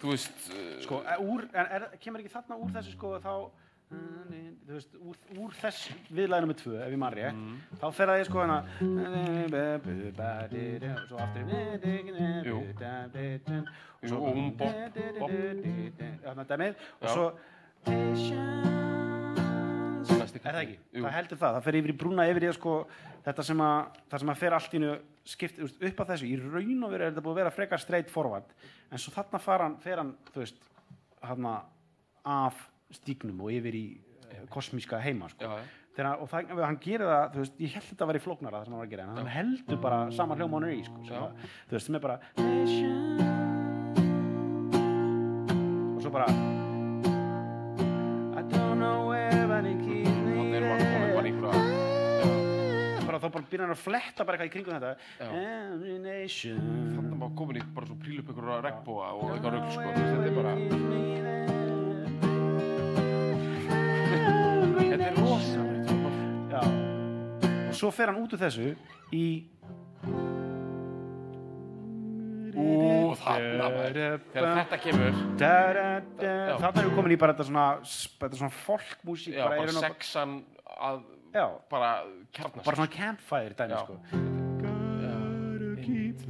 þú 0.00 0.10
veist, 0.14 0.50
uh, 0.54 0.80
Sko, 0.82 1.02
e- 1.02 1.18
úr, 1.20 1.48
en 1.52 1.66
er, 1.66 1.88
kemur 2.00 2.20
ekki 2.22 2.32
þarna 2.32 2.56
úr 2.60 2.70
þessu 2.70 2.92
sko 2.96 3.18
þá 3.20 3.50
þú 3.90 4.72
veist, 4.74 4.96
úr, 4.98 5.16
úr 5.38 5.52
þess 5.60 5.90
viðlæði 6.10 6.42
nummer 6.42 6.58
tvö, 6.58 6.74
ef 6.82 6.90
ég 6.90 6.98
rétt 7.14 7.34
Mm. 7.36 7.56
þá 7.80 7.86
fer 7.94 8.06
það 8.10 8.20
í 8.20 8.24
sko 8.26 8.38
hana 8.42 8.58
og 10.96 11.08
svo 11.08 11.16
aftur 11.22 11.42
Jú. 14.06 14.14
Og 14.16 14.34
hún 14.36 14.50
bopp, 14.56 14.74
bopp. 15.18 15.30
þarna 16.22 16.44
dæmið 16.46 16.74
og 17.00 17.06
Já. 17.06 17.12
svo 17.14 17.24
næsti 20.16 20.38
er 20.38 20.54
það 20.54 20.62
ekki, 20.62 20.76
Jú. 20.92 21.02
það 21.04 21.14
heldur 21.16 21.38
það, 21.40 21.54
það 21.56 21.62
fer 21.66 21.78
yfir 21.80 21.92
í 21.92 21.96
brúna 21.98 22.26
yfir 22.30 22.42
í 22.46 22.48
að 22.50 22.56
sko, 22.58 22.74
þetta 23.26 23.42
sem 23.48 23.60
að 23.66 23.78
það 24.10 24.18
sem 24.22 24.30
að 24.34 24.40
fer 24.42 24.52
allt 24.56 24.74
í 24.74 24.78
nú 24.82 24.90
skipt 25.26 25.58
upp 25.58 26.00
að 26.04 26.08
þessu, 26.12 26.26
í 26.30 26.36
raun 26.38 26.84
og 26.86 26.90
veru 26.92 27.02
er 27.06 27.10
þetta 27.12 27.24
búið 27.24 27.32
að 27.34 27.40
vera 27.42 27.50
frekar 27.56 27.80
straight 27.82 28.10
forward, 28.10 28.44
en 28.92 28.98
svo 28.98 29.10
þarna 29.16 29.40
fer 29.42 29.58
hann, 29.64 29.76
fer 29.82 29.96
hann 30.02 30.12
þú 30.32 30.38
veist, 30.44 30.60
hann 31.22 31.46
af 32.26 32.54
stígnum 32.94 33.40
og 33.46 33.50
yfir 33.54 33.74
í 33.78 33.84
uh, 33.96 34.44
kosmíska 34.52 35.00
heima 35.02 35.30
sko. 35.32 35.50
Þegar, 35.96 36.20
og 36.20 36.28
það, 36.28 36.50
hann 36.60 36.80
gerir 36.82 37.08
það, 37.08 37.24
þú 37.32 37.38
veist, 37.40 37.54
ég 37.64 37.72
held 37.72 37.86
þetta 37.88 38.04
að 38.04 38.10
vera 38.10 38.20
í 38.20 38.24
flóknara 38.26 38.58
það 38.58 38.64
sem 38.66 38.72
hann 38.74 38.82
var 38.82 38.86
að 38.86 38.92
gera, 38.92 39.04
en 39.06 39.16
hann 39.16 39.32
heldur 39.32 39.78
bara 39.80 40.00
sama 40.12 40.36
hljóma 40.36 40.58
hann 40.58 40.68
er 40.68 40.74
í, 40.76 40.84
sko, 40.84 40.98
sem 41.08 41.16
að, 41.24 41.30
þú 41.70 41.72
veist, 41.78 41.86
sem 41.88 41.96
er 41.96 42.02
bara 42.04 42.16
og 45.96 46.00
svo 46.04 46.10
bara 46.12 46.28
I 48.36 48.44
don't 48.52 48.76
know 48.76 49.08
where 49.08 49.36
erum 50.56 50.78
við 50.78 50.86
komin 50.92 51.36
bara 53.06 53.18
þá 53.22 53.28
bara 53.32 53.44
byrjar 53.50 53.64
hann 53.64 53.74
að 53.74 53.80
fletta 53.80 54.24
bara 54.26 54.36
eitthvað 54.36 54.48
í 54.48 54.54
kringum 54.54 54.74
þetta. 54.76 54.90
Every 55.26 55.96
nation 56.02 56.58
þannig 56.96 57.20
bara 57.22 57.36
komin 57.38 57.60
í 57.60 57.64
bara 57.76 57.88
svo 57.88 57.96
prílu 58.02 58.20
upp 58.22 58.32
einhverja 58.32 58.58
regnbúa 58.66 59.06
og 59.16 59.30
eitthvað 59.34 59.56
rugg, 59.56 59.68
sko, 59.76 59.88
þetta 59.96 60.26
er 60.26 60.36
bara, 60.36 60.52
og 67.76 67.82
svo 67.82 67.92
fer 67.92 68.08
hann 68.12 68.22
út 68.22 68.32
úr 68.32 68.40
þessu 68.40 68.70
í 69.12 69.26
Ú, 72.56 73.12
þarna 73.20 73.66
þegar 74.32 74.54
þetta 74.62 74.78
kemur, 74.80 75.18
þarna 75.36 76.70
erum 76.72 76.86
við 76.86 76.94
komin 76.96 77.12
í 77.12 77.18
bara 77.20 77.34
þetta 77.36 77.48
svona 77.50 77.66
þetta 77.84 78.40
svona 78.40 78.56
folkmúsík 78.62 79.36
já, 79.36 79.44
bara, 79.44 79.58
bara 79.60 79.84
sexan 79.84 80.38
að, 80.88 81.04
bara 81.68 81.92
bara 82.62 82.78
svona 82.80 82.88
campfire 82.96 83.58
dæmi 83.60 83.82
sko. 83.82 84.34
Einmitt. 85.86 86.20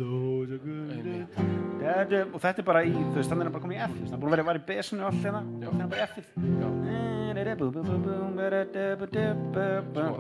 Da-da, 1.80 2.20
og 2.32 2.40
þetta 2.42 2.60
er 2.62 2.66
bara 2.66 2.82
í, 2.84 2.90
þú 2.92 3.14
veist, 3.16 3.30
þannig 3.30 3.42
er 3.42 3.46
hann 3.48 3.54
bara 3.54 3.64
komin 3.64 3.76
í 3.76 3.80
F 3.84 3.90
þú 3.92 3.98
veist, 4.00 4.12
hann 4.12 4.18
er 4.18 4.22
búin 4.24 4.34
að 4.36 4.48
vera 4.48 4.60
í 4.60 4.62
besinu 4.70 5.00
og 5.02 5.06
allt 5.10 5.22
hérna 5.26 5.40
Já. 5.46 5.50
og 5.66 5.70
þannig 5.72 5.84
er 5.84 5.90
bara 5.90 6.02
í 6.02 6.04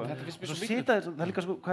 þetta 0.06 0.22
mér 0.36 0.48
svo 0.50 0.58
sita 0.60 0.92
þess, 0.94 1.06
það 1.08 1.22
er 1.24 1.28
líka 1.32 1.42
sko, 1.44 1.54
það, 1.64 1.70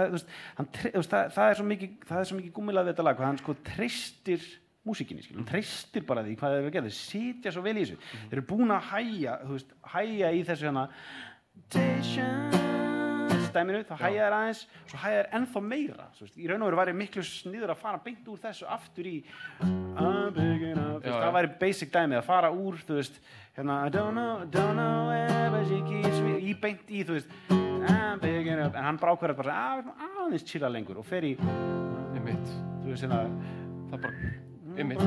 það 1.36 1.46
er 1.46 1.54
svo 1.60 1.66
mikið 1.68 1.90
það 2.08 2.18
er 2.20 2.26
svo 2.30 2.38
mikið 2.40 2.52
gummilað 2.58 2.84
við 2.84 2.92
þetta 2.94 3.06
lag 3.08 3.16
hvað 3.18 3.30
hann 3.30 3.42
sko 3.42 3.52
treystir 3.70 4.42
músíkinni, 4.84 5.22
skil, 5.24 5.38
hann 5.40 5.48
treystir 5.48 6.02
bara 6.08 6.24
því 6.26 6.32
hvað 6.40 6.50
þeir 6.54 6.60
eru 6.60 6.70
að 6.70 6.76
gera, 6.76 6.88
þeir 6.90 6.98
sitja 6.98 7.48
svo 7.54 7.62
vel 7.64 7.76
í 7.76 7.78
þessu 7.84 7.98
þeir 8.28 8.38
eru 8.38 8.48
búin 8.50 8.74
að 8.74 8.86
hæja, 8.92 9.32
þú 9.44 9.52
veist, 9.56 9.70
hæja 9.94 10.28
í 10.34 10.36
þessu 10.50 10.64
hérna 10.68 10.84
stæminu, 13.54 13.80
þá 13.88 13.94
hæja 14.02 14.26
þeir 14.26 14.36
aðeins 14.40 14.62
svo 14.90 15.00
hæja 15.04 15.22
þeir 15.22 15.30
ennþá 15.38 15.64
meira. 15.70 16.08
Veist, 16.20 16.36
í 16.36 16.50
raun 16.50 16.64
og 16.64 16.70
veru 16.70 16.82
væri 16.82 16.96
miklu 16.98 17.24
sniður 17.30 17.74
að 17.74 17.82
fara 17.86 18.02
beint 18.04 18.28
úr 18.28 18.42
þessu 18.42 18.68
aftur 18.76 19.08
í 19.08 19.16
veist, 20.34 21.08
það 21.08 21.34
væri 21.38 21.54
basic 21.64 21.94
dæmið 21.94 22.20
að 22.20 22.28
fara 22.28 22.52
úr, 22.52 22.80
þú 22.84 23.00
veist 23.00 23.20
hérna, 23.56 23.80
I 23.86 23.94
don't 23.94 24.14
know, 24.18 24.44
don't 24.50 24.76
know 24.76 25.14
but 25.54 25.68
she 25.70 25.80
keeps 25.88 26.20
me 26.24 26.38
í 26.42 26.54
beint 26.58 26.90
í, 26.90 27.04
þú 27.06 27.20
veist 27.20 27.30
en 27.84 28.84
hann 28.84 28.98
bara 29.00 29.14
ákveður 29.14 29.36
bara 29.42 29.56
ætlum 29.74 29.92
aðeins 30.24 30.46
chilla 30.48 30.70
lengur. 30.72 31.00
Og 31.02 31.06
fer 31.06 31.26
í 31.26 31.34
þú 32.84 32.92
veist, 32.92 33.04
hérna 33.04 33.20
það 33.90 34.00
bara, 34.04 34.14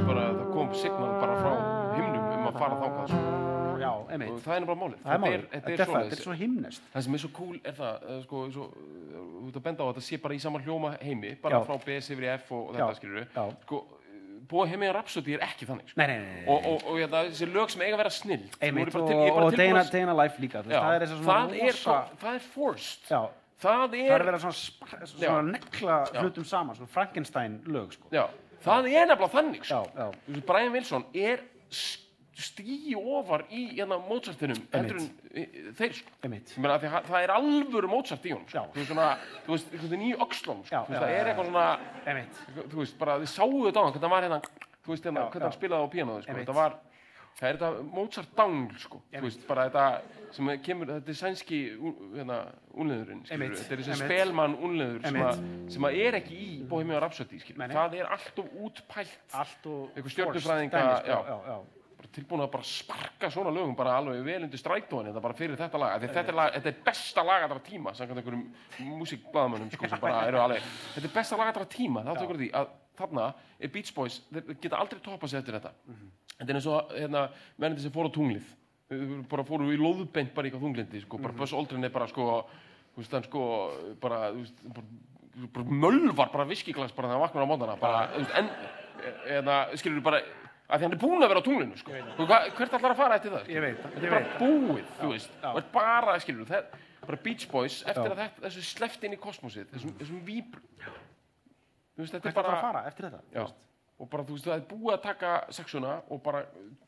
bara, 0.09 0.27
það 0.39 0.53
kom 0.53 0.75
signal 0.77 1.11
bara 1.21 1.39
frá 1.41 1.51
himnum 1.97 2.29
um 2.37 2.47
að 2.51 2.61
fara 2.61 2.81
þangað 2.83 3.11
sko. 3.11 3.17
já, 3.17 3.26
og 4.07 4.39
það 4.45 4.55
er 4.55 4.63
nefnilega 4.63 4.81
málið. 4.81 5.01
Það 5.03 5.27
er 5.27 5.41
þetta 5.41 5.51
þetta 5.51 5.67
er 5.67 5.73
er 5.73 5.77
það, 5.77 5.91
svoleiðis. 5.91 6.09
þetta 6.09 6.19
er 6.21 6.25
svo 6.27 6.37
himnest 6.41 6.81
það 6.93 7.05
sem 7.07 7.13
er 7.17 7.23
svo 7.23 7.31
cool 7.37 7.59
er 7.63 7.77
það 7.77 8.07
sko, 8.23 8.41
svo, 8.55 8.65
þú 9.17 9.47
ert 9.51 9.59
að 9.61 9.65
benda 9.67 9.83
á 9.83 9.85
að 9.87 9.93
þetta 9.97 10.05
sé 10.07 10.19
bara 10.23 10.33
í 10.37 10.41
sama 10.43 10.59
hljóma 10.63 10.91
heimi 11.01 11.35
bara 11.41 11.59
Já. 11.61 11.65
frá 11.67 11.77
BS 11.85 12.09
yfir 12.15 12.27
F 12.37 12.51
og 12.57 12.73
þetta 12.75 12.87
Já, 12.91 12.97
skilur 13.01 13.27
sko, 13.65 13.81
búa 14.47 14.67
heimi 14.71 14.87
að 14.87 14.93
Rhapsody 14.95 15.33
er 15.35 15.43
ekki 15.43 15.65
þannig 15.67 15.89
sko. 15.91 15.97
nei, 15.99 16.07
nei, 16.07 16.19
nei, 16.23 16.45
og, 16.47 16.65
og, 16.71 16.85
og 16.87 17.01
hérna, 17.01 17.25
þessi 17.27 17.49
lög 17.51 17.73
sem 17.73 17.81
eiga 17.83 17.97
að 17.97 18.01
vera 18.05 18.13
snill 18.15 18.45
og, 18.47 19.41
og 19.43 19.57
Dana, 19.57 20.13
Life 20.23 20.39
líka, 20.41 20.61
það 20.63 20.71
er 20.71 21.05
það 21.27 21.57
er, 21.67 21.75
svo, 21.81 21.97
það 22.21 22.33
er 22.39 22.45
forced. 22.53 23.09
Já, 23.11 23.21
það 23.59 23.83
það 23.83 23.95
er, 24.05 24.25
er 24.29 24.37
að 24.37 24.43
svona, 24.45 24.57
spar- 24.61 25.05
svona 25.11 25.41
nekla 25.51 25.97
hlutum 26.21 26.45
saman, 26.47 26.75
svona 26.79 26.93
Frankenstein 26.93 27.59
lög, 27.67 27.95
sko 27.97 28.11
það 28.63 28.87
er 28.93 29.05
nefnilega 29.11 29.31
þannig 29.35 29.67
sko. 29.67 30.11
Brian 30.47 30.71
Wilson 30.73 31.05
er 31.13 31.43
s- 31.69 32.06
stíi 32.37 32.93
ofar 32.97 33.43
í 33.49 33.63
hérna 33.73 33.97
Mozartinum 34.07 34.59
heldur 34.73 34.99
en 35.01 35.07
e, 35.33 35.45
þeir 35.77 35.93
sko. 35.97 36.11
Einmitt. 36.23 36.53
Meina, 36.57 36.75
af 36.77 36.83
því 36.83 36.91
að 36.91 37.07
það 37.11 37.23
er 37.25 37.33
alvöru 37.37 37.89
Mozart 37.91 38.25
í 38.29 38.33
honum 38.35 38.47
sko. 38.51 38.65
Þú 38.73 38.81
veist 38.81 38.91
svona, 38.91 39.07
þú 39.45 39.55
veist, 39.55 39.71
einhvern 39.73 39.93
veginn 39.95 40.07
í 40.07 40.11
öxlum 40.27 40.59
sko. 40.67 40.83
Þú 40.87 40.93
veist, 40.93 41.01
það 41.01 41.15
er 41.17 41.31
eitthvað 41.31 41.49
svona 41.51 41.67
Einmitt. 42.05 42.41
þú 42.71 42.81
veist, 42.83 42.97
bara 42.99 43.17
þið 43.23 43.31
sáu 43.33 43.49
þetta 43.65 43.79
á 43.79 43.83
hann, 43.87 43.95
hvernig 43.95 44.05
hann 44.07 44.15
var 44.17 44.27
hérna 44.27 44.41
þú 44.85 44.93
veist, 44.93 45.07
hérna, 45.09 45.23
hvernig 45.31 45.47
hann 45.49 45.57
spilaði 45.57 45.81
á 45.81 45.93
píanóðu 45.95 46.21
sko. 46.21 46.31
Einmitt. 46.31 46.45
þetta 46.47 46.57
var, 46.59 46.77
það 47.37 47.49
er 47.49 47.57
þetta 47.57 47.83
Mozart 47.97 48.35
dangl 48.37 48.77
sko. 48.85 49.01
þú 49.13 49.23
veist, 49.25 49.47
bara 49.47 49.65
þetta 49.69 49.85
sem 50.37 50.51
kemur, 50.61 50.89
þetta 50.91 51.09
er 51.13 51.17
sænski 51.17 51.59
hérna, 52.13 52.37
unleðurinn, 52.75 53.21
skilur 53.25 53.33
Einmitt, 53.47 53.57
þetta 53.63 53.73
er 53.73 53.81
þessi 53.81 53.93
einmitt. 53.95 54.11
spelmann 54.11 54.55
unleður 54.67 55.01
sem, 55.01 55.15
Einmitt. 55.15 55.27
að- 55.31 55.71
sem 55.73 55.87
að 55.87 55.99
er 56.05 56.17
ekki 56.19 56.35
í 56.37 56.67
Bohemian 56.67 56.99
Rhapsody, 57.01 57.39
skilur, 57.39 57.71
það 57.73 57.95
er 58.01 58.11
allt 58.11 58.39
of 58.43 58.45
útpælt 58.67 59.17
Allt 59.33 59.65
og 59.65 59.89
Bara 62.07 62.15
tilbúin 62.15 62.41
að 62.41 62.51
bara 62.53 62.65
sparka 62.65 63.29
svona 63.33 63.51
lögum 63.51 63.75
bara 63.75 63.97
alveg 63.99 64.23
vel 64.23 64.43
undir 64.45 64.59
strætóin 64.61 65.09
þetta 65.09 65.21
bara 65.21 65.35
fyrir 65.37 65.57
þetta 65.59 65.79
lag, 65.81 65.95
þetta, 66.01 66.13
þetta, 66.15 66.31
er, 66.31 66.37
lag, 66.39 66.53
þetta 66.55 66.69
er 66.71 66.77
besta 66.85 67.23
lag 67.27 67.45
allra 67.45 67.59
tíma, 67.65 67.93
samkvæmt 67.97 68.21
einhverjum 68.21 68.93
músikblaðamönnum 69.01 69.71
sko, 69.73 69.89
sem 69.91 70.01
bara 70.01 70.21
eru 70.29 70.39
alveg 70.41 70.69
þetta 70.95 71.09
er 71.09 71.15
besta 71.17 71.39
lag 71.39 71.51
allra 71.51 71.67
tíma, 71.73 72.03
þá 72.07 72.11
tökur 72.21 72.39
því 72.39 72.47
að 72.57 72.71
þarna 72.97 73.25
er 73.59 73.73
Beach 73.73 73.91
Boys, 73.97 74.21
þeir 74.31 74.55
geta 74.63 74.79
aldrei 74.79 75.01
toppað 75.03 75.33
sig 75.33 75.41
eftir 75.41 75.57
þetta. 75.57 75.73
Þetta 76.37 76.47
er 76.47 76.59
eins 76.59 76.69
og 76.71 76.95
hérna, 76.95 77.25
mennandi 77.57 77.83
sem 77.83 77.93
fóru 77.93 78.09
á 78.09 78.15
tunglið. 78.15 78.47
Bara 79.29 79.45
fóru 79.45 79.67
í 79.73 79.77
loðbeint 79.77 80.33
bara 80.33 80.47
í 80.47 80.49
eitthvað 80.49 80.65
þunglindi 80.65 81.03
sko, 81.03 81.19
bara 81.21 81.37
Buzz 81.37 81.53
Aldrin 81.53 81.85
er 81.85 81.93
bara 81.93 82.07
sko 82.09 82.25
þú 82.95 83.03
veist, 83.03 83.13
hann 83.13 83.27
sko 83.27 83.43
bara, 84.01 84.31
þú 84.33 84.45
veist, 84.45 84.65
bara, 85.53 85.65
mölvar 85.85 86.31
bara 86.33 86.47
viskiglas 86.49 86.95
bara 86.95 87.11
þegar 87.11 87.19
hann 87.19 87.25
vaknar 87.27 87.45
á 87.45 87.51
mótana 87.51 87.75
bara, 87.81 88.03
þú 88.15 88.23
veist, 88.23 88.37
en 88.39 88.47
eða, 89.37 89.57
skilur 89.77 90.01
bara 90.05 90.23
að 90.67 90.81
því 90.81 90.87
hann 90.87 90.95
er 90.97 91.01
búinn 91.01 91.23
að 91.23 91.31
vera 91.31 91.41
á 91.41 91.47
tunglinu 91.47 91.79
sko. 91.79 91.99
Hvert 92.57 92.75
allar 92.75 92.93
að 92.93 92.99
fara 92.99 93.17
eftir 93.19 93.33
það? 93.33 93.51
Ég 93.53 93.63
veit 93.63 93.77
það, 93.79 93.93
þetta 93.93 94.07
er 94.07 94.15
bara 94.15 94.39
búið 94.41 94.89
þú 94.97 95.11
veist, 95.13 95.37
já. 95.39 95.47
og 95.51 95.59
er 95.61 95.69
bara, 95.77 96.17
skilur 96.23 96.49
það 96.49 96.73
bara 97.07 97.19
Beach 97.23 97.47
Boys, 97.51 97.77
eftir 97.87 98.03
Já. 98.03 98.11
að 98.11 98.19
þetta, 98.23 98.43
þessu 98.47 98.65
sleft 98.67 99.05
inn 99.07 99.15
í 99.15 99.19
kosmosið, 99.21 99.69
þessum, 99.71 99.93
þessum 100.01 100.19
víbrum 100.27 100.65
þú 100.83 102.03
veist, 102.03 102.17
þetta 102.17 102.27
er 102.27 102.33
er 102.33 102.35
bara 102.35 102.49
bara 102.51 102.57
að 102.57 102.65
fara 102.65 102.83
eftir 102.89 103.07
þetta? 103.07 103.21
Já, 103.37 103.45
og 103.97 104.11
bara 104.11 104.27
þú 104.27 104.35
veist, 104.35 104.49
það 104.49 104.57
er 104.57 104.65
búið 104.73 104.95
að 104.97 105.01
taka 105.05 105.31
sexuna 105.55 105.93
og 106.11 106.21
bara, 106.25 106.43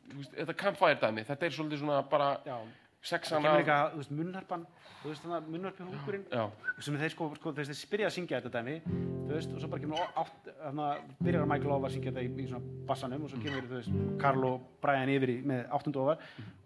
þú 0.10 0.20
veist, 0.20 0.36
þetta 0.42 0.58
campfire 0.60 1.00
dæmi, 1.06 1.26
þetta 1.30 1.48
er 1.48 1.56
svolítið 1.56 1.84
svona 1.86 2.02
bara 2.12 2.30
Já. 2.48 2.58
Það 3.00 3.10
sexana 3.14 3.40
kemur 3.46 3.62
líka, 3.62 3.76
þú 3.94 4.00
veist, 4.02 4.12
munnharpan, 4.12 4.64
þú 5.00 5.10
veist, 5.10 5.22
þannig 5.24 5.36
að 5.38 5.46
munnharpi 5.54 5.86
húkurinn, 5.88 6.26
Já, 6.34 6.42
sem 6.84 6.98
þeir 7.00 7.14
sko, 7.14 7.28
sko, 7.38 7.54
þeir 7.56 7.70
byrja 7.94 8.08
að 8.10 8.16
syngja 8.16 8.40
þetta 8.42 8.52
dæmi, 8.58 8.74
þú 8.84 9.32
veist, 9.32 9.54
og 9.54 9.62
svo 9.64 9.70
bara 9.72 9.84
kemur 9.86 10.02
átt, 10.20 10.50
þannig 10.66 10.84
að 10.84 10.98
byrjar 11.24 11.46
að 11.46 11.50
Michael 11.54 11.72
Love 11.72 11.88
að 11.88 11.94
syngja 11.96 12.12
þetta 12.12 12.26
í, 12.26 12.30
í 12.44 12.48
svona 12.50 12.66
bassanum 12.90 13.24
og 13.24 13.32
svo 13.32 13.40
kemur, 13.46 13.64
þú 13.70 13.76
veist, 13.78 13.94
Karl 14.20 14.44
og 14.50 14.68
Brian 14.84 15.14
yfir 15.16 15.32
í, 15.32 15.38
með 15.48 15.64
áttundu 15.80 16.04
ofar 16.04 16.18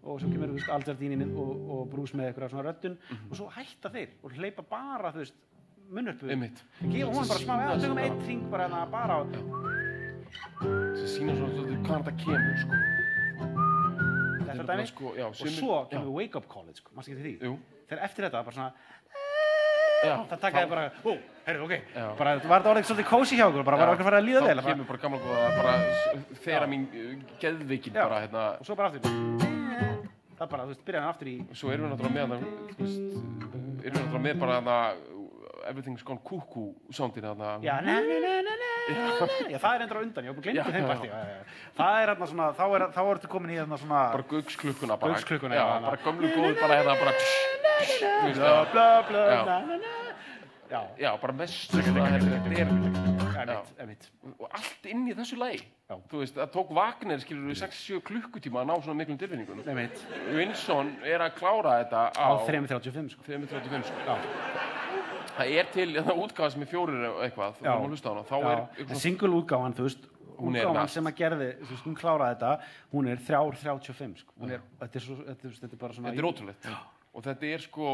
og 0.02 0.18
svo 0.18 0.32
kemur, 0.32 0.50
þú 0.50 0.58
veist, 0.58 0.74
Aldjardínin 0.74 1.22
og, 1.30 1.54
og 1.76 1.86
Bruce 1.94 2.18
með 2.18 2.32
eitthvað 2.32 2.50
svona 2.56 2.66
röddun 2.66 2.98
og 3.30 3.34
svo 3.38 3.46
hætta 3.54 3.94
þeir 3.94 4.18
og 4.18 4.34
hleypa 4.34 4.66
bara, 4.74 5.14
þú 5.14 5.22
veist, 5.22 5.38
munnharpu. 5.94 6.34
einmitt. 6.34 6.58
Gefa 6.82 7.14
hún 7.14 7.30
bara 7.30 7.42
smá, 7.46 7.54
eða 7.62 7.78
tökum 7.84 8.02
einn 8.02 8.18
hring 8.26 8.50
bara 8.50 8.66
þarna, 8.66 8.90
bara 8.90 9.22
á, 9.22 9.24
þetta 14.60 14.76
dæmi. 14.76 14.86
sko, 14.90 15.14
já, 15.18 15.24
og 15.26 15.34
sumir- 15.34 15.58
svo 15.58 15.78
kemur 15.90 16.12
Wake 16.18 16.36
Up 16.36 16.46
Call, 16.48 16.68
sko, 16.74 16.90
maður 16.94 17.08
skilja 17.08 17.24
því. 17.24 17.34
Jú, 17.42 17.58
Þegar 17.88 18.04
eftir 18.04 18.24
þetta, 18.24 18.44
bara 18.44 18.56
svona, 18.56 18.72
það 20.04 20.40
takaði 20.40 20.68
bara, 20.68 20.84
ó, 21.04 21.12
heyrðu, 21.46 21.64
ok, 21.64 21.74
Já. 21.94 22.06
bara, 22.18 22.34
var 22.48 22.60
þetta 22.62 22.72
orðið 22.72 22.88
svolítið 22.88 23.08
kósi 23.08 23.36
hjá 23.38 23.44
okkur, 23.48 23.64
bara 23.64 23.76
var 23.80 23.92
okkur 23.94 24.04
að 24.04 24.08
fara 24.10 24.20
að 24.20 24.26
líða 24.28 24.42
vel, 24.46 24.56
þá 24.58 24.68
kemur 24.70 24.86
bara. 24.88 24.98
gamla 25.04 25.18
góða 25.24 25.48
bara 25.58 25.72
þeirra 26.44 26.68
mín 26.68 26.86
uh, 26.92 27.14
geðveikin 27.40 27.94
Já. 27.94 28.02
bara 28.08 28.20
hérna. 28.24 28.44
Og 28.60 28.66
svo 28.68 28.76
bara 28.76 28.88
aftur. 28.88 29.00
Það 30.34 30.48
bara, 30.50 30.64
þú 30.64 30.72
veist, 30.72 30.84
byrjaði 30.84 31.04
hann 31.04 31.12
aftur 31.14 31.28
í 31.30 31.36
svo 31.54 31.70
erum 31.70 31.84
við 31.86 31.92
náttúrulega 31.94 32.26
með 32.28 32.46
þú 32.74 32.80
veist, 32.84 33.04
uh, 33.04 33.84
erum 33.84 33.94
við 33.94 34.00
náttúrulega 34.00 34.24
með 34.28 34.40
bara 34.44 34.54
hana 34.60 34.78
Everything's 35.64 36.04
Gone 36.04 36.20
Cuckoo 36.24 36.74
soundin 36.90 37.24
já, 37.24 37.34
na, 37.34 37.58
na, 37.60 38.00
na, 38.00 38.40
na, 38.42 38.73
já, 38.88 39.58
það 39.58 39.74
er 39.74 39.84
endur 39.84 39.98
á 39.98 40.02
undan, 40.04 40.26
ég 40.28 40.30
hef 40.34 40.44
þeim 40.44 40.56
já, 40.56 40.88
parti 40.90 41.08
já, 41.08 41.14
já, 41.14 41.34
já. 41.34 41.58
það 41.78 41.98
er 42.00 42.12
hérna 42.12 42.28
svona, 42.30 42.48
þá 42.58 42.64
er, 42.68 42.86
þá 42.96 43.02
ertu 43.14 43.30
komin 43.32 43.54
í 43.54 43.58
hérna 43.58 43.80
svona 43.80 44.02
bara 44.12 44.28
gaugsklukkuna 44.34 44.98
bara. 45.00 45.14
Gauksklukkuna, 45.14 45.58
já, 45.58 45.66
bara 45.86 46.02
gömlu 46.04 46.32
góðu 46.34 46.54
bara 46.60 46.80
hérna 46.80 46.94
bara 47.00 47.12
bla, 48.34 48.64
bla, 48.72 48.88
bla, 49.08 49.94
Já. 50.98 51.18
bara 51.20 51.32
mest 51.32 51.72
hérna, 51.74 52.06
er 52.56 53.96
og 54.38 54.48
allt 54.50 54.86
inn 54.88 55.04
í 55.08 55.14
þessu 55.14 55.36
lagi. 55.38 55.60
Já. 55.84 55.98
þú 56.10 56.22
veist, 56.22 56.38
það 56.38 56.52
tók 56.54 56.70
Wagner 56.74 57.20
skilur 57.20 57.50
við 57.50 57.58
6-7 57.60 58.00
klukkutíma 58.08 58.62
að 58.62 58.70
ná 58.70 58.74
svona 58.80 58.98
miklum 59.02 59.18
tilfinningum 59.20 59.60
emitt, 59.68 60.00
Winsson 60.32 60.94
er 61.04 61.20
að 61.20 61.36
klára 61.36 61.76
þetta 61.82 62.00
á 62.16 62.24
á 62.24 62.40
3.35 62.48 63.20
535 65.34 65.42
já, 65.42 65.42
það 65.42 65.54
er 65.58 65.70
til 65.74 66.22
útgáð 66.24 66.52
sem 66.54 66.64
er 66.64 66.70
fjórir 66.70 67.06
eitthvað 67.24 67.60
Já. 67.64 67.72
þá 68.28 68.36
já, 68.38 68.50
er 68.52 68.90
en 68.90 69.00
single 69.00 69.32
útgáfan, 69.40 69.74
þú 69.76 69.88
veist 69.88 70.08
er 70.42 70.70
nast. 70.74 70.94
sem 70.94 71.06
að 71.08 71.18
gerði, 71.18 71.50
þú 71.62 71.72
veist, 71.72 71.84
hún 71.86 71.98
kláraði 71.98 72.36
þetta 72.36 72.52
hún 72.94 73.10
er 73.10 73.20
3.35 73.28 74.22
sko. 74.22 74.38
Hún 74.40 74.54
er, 74.54 74.64
þetta 74.80 74.98
er 74.98 75.04
svo, 75.04 75.18
þetta, 75.28 75.52
þetta 75.60 75.70
er 75.76 75.82
bara 75.82 75.96
svona 75.96 76.10
þetta 76.10 76.24
er 76.24 76.30
ótrúlegt. 76.30 76.70
Og 77.14 77.26
þetta 77.26 77.50
er 77.50 77.64
sko 77.64 77.90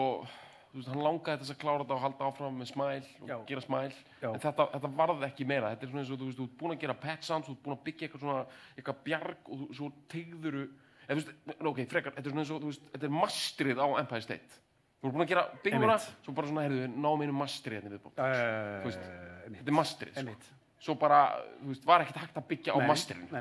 þú 0.70 0.78
veist, 0.78 0.90
hann 0.92 1.02
langaði 1.04 1.42
þess 1.42 1.54
að 1.54 1.60
klára 1.64 1.84
þetta 1.84 1.96
og 1.96 2.04
halda 2.04 2.28
áfram 2.30 2.60
með 2.60 2.70
smæl 2.70 3.00
og 3.00 3.32
Já. 3.32 3.36
gera 3.48 3.64
smæl 3.64 3.90
en 3.90 4.40
þetta, 4.44 4.68
þetta 4.76 4.92
varð 5.00 5.26
ekki 5.28 5.48
meira. 5.48 5.72
Þetta 5.74 5.86
er 5.86 5.92
svona 5.92 6.04
eins 6.04 6.14
og 6.14 6.20
þú 6.20 6.30
veist, 6.30 6.38
þú 6.40 6.46
ert 6.46 6.58
búin 6.62 6.76
að 6.76 6.84
gera 6.84 6.98
pet 7.04 7.26
sounds 7.26 7.48
þú 7.48 7.56
ert 7.56 7.64
búin 7.66 7.76
að 7.76 7.84
byggja 7.88 8.06
eitthvað 8.08 8.24
svona 8.26 8.44
eitthvað 8.76 9.02
bjarg 9.08 9.50
og 9.50 9.60
þú, 9.60 9.68
svo 9.80 9.92
tegðuru 10.14 10.64
eða 11.10 11.16
þú 11.16 11.20
veist, 11.20 11.62
ok, 11.72 11.84
frekar, 11.90 12.16
þetta 12.16 12.28
er 12.28 12.34
svona 12.34 12.44
eins 12.44 12.54
og 12.54 12.62
þú 12.62 12.70
veist, 12.70 12.90
þetta 12.94 13.08
er 13.08 13.16
mastrið 13.16 13.82
á 13.82 13.86
Empire 13.98 14.26
State 14.26 14.60
þú 15.00 15.08
ert 15.08 15.14
búin 15.16 15.24
að 15.24 15.30
gera 15.32 15.44
Einmitt. 15.64 16.08
svo 16.26 16.32
bara 16.36 16.46
svona, 16.50 16.64
heyrðu, 16.66 16.88
náum 17.00 17.22
einu 17.24 17.32
mastrið 17.40 17.76
hérna 17.78 17.90
í 17.90 17.94
viðbót 17.96 18.18
Uh, 18.20 18.82
Þú 18.84 18.90
veist, 18.90 19.06
þetta 19.50 19.70
er 19.72 19.76
mastrið, 19.78 20.18
sko. 20.20 20.56
svo 20.80 20.94
bara, 21.00 21.20
þú 21.62 21.72
veist, 21.72 21.84
var 21.88 22.04
ekkert 22.04 22.20
hægt 22.24 22.36
að 22.40 22.46
byggja 22.50 22.72
á 22.72 22.78
nei. 22.80 22.96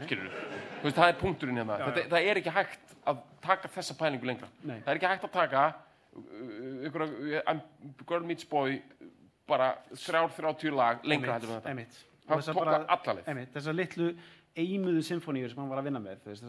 skilur 0.08 0.32
þú 0.32 0.88
veist, 0.88 0.98
það 0.98 1.08
er 1.12 1.20
punkturinn 1.20 1.58
hérna, 1.62 1.78
þetta, 1.86 2.06
það 2.16 2.30
er 2.32 2.42
ekki 2.42 2.56
hægt 2.56 2.96
að 3.12 3.22
taka 3.42 3.72
þessa 3.76 3.98
pælingu 4.00 4.26
lengra 4.32 4.48
Nei. 4.64 4.80
það 4.82 4.92
er 4.94 5.00
ekki 5.02 5.12
hægt 5.14 5.28
að 5.30 5.36
taka 5.38 5.66
uh, 5.70 6.88
ykkur, 6.90 7.06
uh, 7.44 7.64
Girl 8.08 8.26
Meets 8.28 8.48
Boy 8.50 8.82
bara 9.50 9.72
þrjár, 9.96 10.30
þrjár 10.38 10.76
lag 10.78 11.06
lengra 11.08 11.34
heldur 11.40 11.56
en 11.56 11.62
þetta 11.62 11.70
einmitt. 11.74 11.96
Það 12.30 12.44
tók 12.46 12.60
bara- 12.60 12.76
það 12.78 12.92
alla 12.94 13.14
leið. 13.18 13.28
einmitt, 13.32 13.54
þessar 13.56 13.74
litlu 13.80 14.10
eimuðu 14.60 15.02
symfóníur 15.08 15.50
sem 15.50 15.58
hann 15.58 15.70
var 15.72 15.80
að 15.82 15.88
vinna 15.90 16.00
með 16.04 16.20
þú 16.24 16.30
veist, 16.30 16.44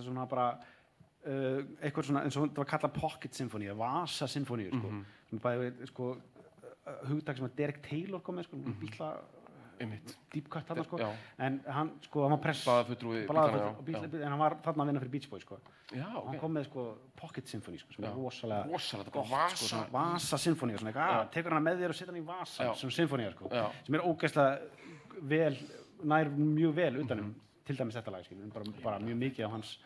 uh, 1.27 1.63
eitthvað 1.83 2.05
svona, 2.09 2.23
eins 2.25 2.37
og 2.37 2.49
það 2.51 2.57
var 2.63 2.71
kallað 2.73 2.95
pocket 3.01 3.33
symfóníu 3.33 3.75
vasa 3.77 4.27
symfóníu 4.27 4.69
sko, 4.73 4.89
Mhm. 4.89 5.05
sem 5.31 5.39
er 5.39 5.43
bæði 5.43 5.87
sko, 5.89 6.11
uh, 6.17 7.09
hugdag 7.09 7.37
sem 7.37 7.47
að 7.47 7.57
Derek 7.57 7.83
Taylor 7.83 8.21
kom 8.21 8.37
með 8.37 8.45
sko, 8.45 8.57
mm 8.57 8.65
-hmm. 8.65 8.81
bíla 8.81 9.11
cut 10.51 10.67
þarna 10.69 10.85
sko, 10.85 10.99
Já. 10.99 11.11
en 11.39 11.61
hann 11.67 11.91
sko, 12.05 12.23
hann 12.23 12.31
var 12.31 12.39
press 12.39 12.67
og 12.69 12.87
bíl- 12.89 14.15
en 14.23 14.29
hann 14.29 14.39
var 14.39 14.57
þarna 14.63 14.83
að 14.85 14.87
vinna 14.87 15.01
fyrir 15.01 15.11
Beach 15.11 15.31
Boys 15.31 15.43
sko. 15.43 15.59
já, 15.93 16.05
og 16.17 16.27
hann 16.29 16.39
kom 16.39 16.53
með 16.55 16.65
sko, 16.67 16.99
pocket 17.17 17.45
symfóníu 17.47 17.79
sko, 17.81 17.93
sem 17.93 18.05
Já. 18.05 18.09
er 18.11 18.15
rosalega 18.15 18.67
rosalega, 18.73 19.11
gott, 19.11 19.31
bara 19.31 19.49
sko, 19.49 19.65
vasa 19.65 19.87
vasa 19.91 20.37
symfóníu 20.37 20.77
svona, 20.79 20.93
eitthvað, 20.93 21.21
ah, 21.21 21.25
tekur 21.31 21.51
hana 21.53 21.71
með 21.71 21.79
þér 21.81 21.89
og 21.89 21.95
setja 21.95 22.13
hana 22.13 22.19
í 22.19 22.27
vasa 22.27 22.75
sem 22.75 22.91
symfóníu 22.91 23.33
sko, 23.33 23.49
sem 23.87 23.95
er 23.95 24.01
ógeðslega 24.01 24.61
vel, 25.23 25.57
nær 26.05 26.29
mjög 26.31 26.75
vel 26.75 26.97
utanum 27.05 27.35
til 27.65 27.77
dæmis 27.77 27.95
þetta 27.97 28.11
lag 28.13 28.25
skilur, 28.25 28.53
bara, 28.53 28.65
bara 28.85 28.99
mjög 28.99 29.17
mikið 29.17 29.47
á 29.47 29.51
hans 29.51 29.79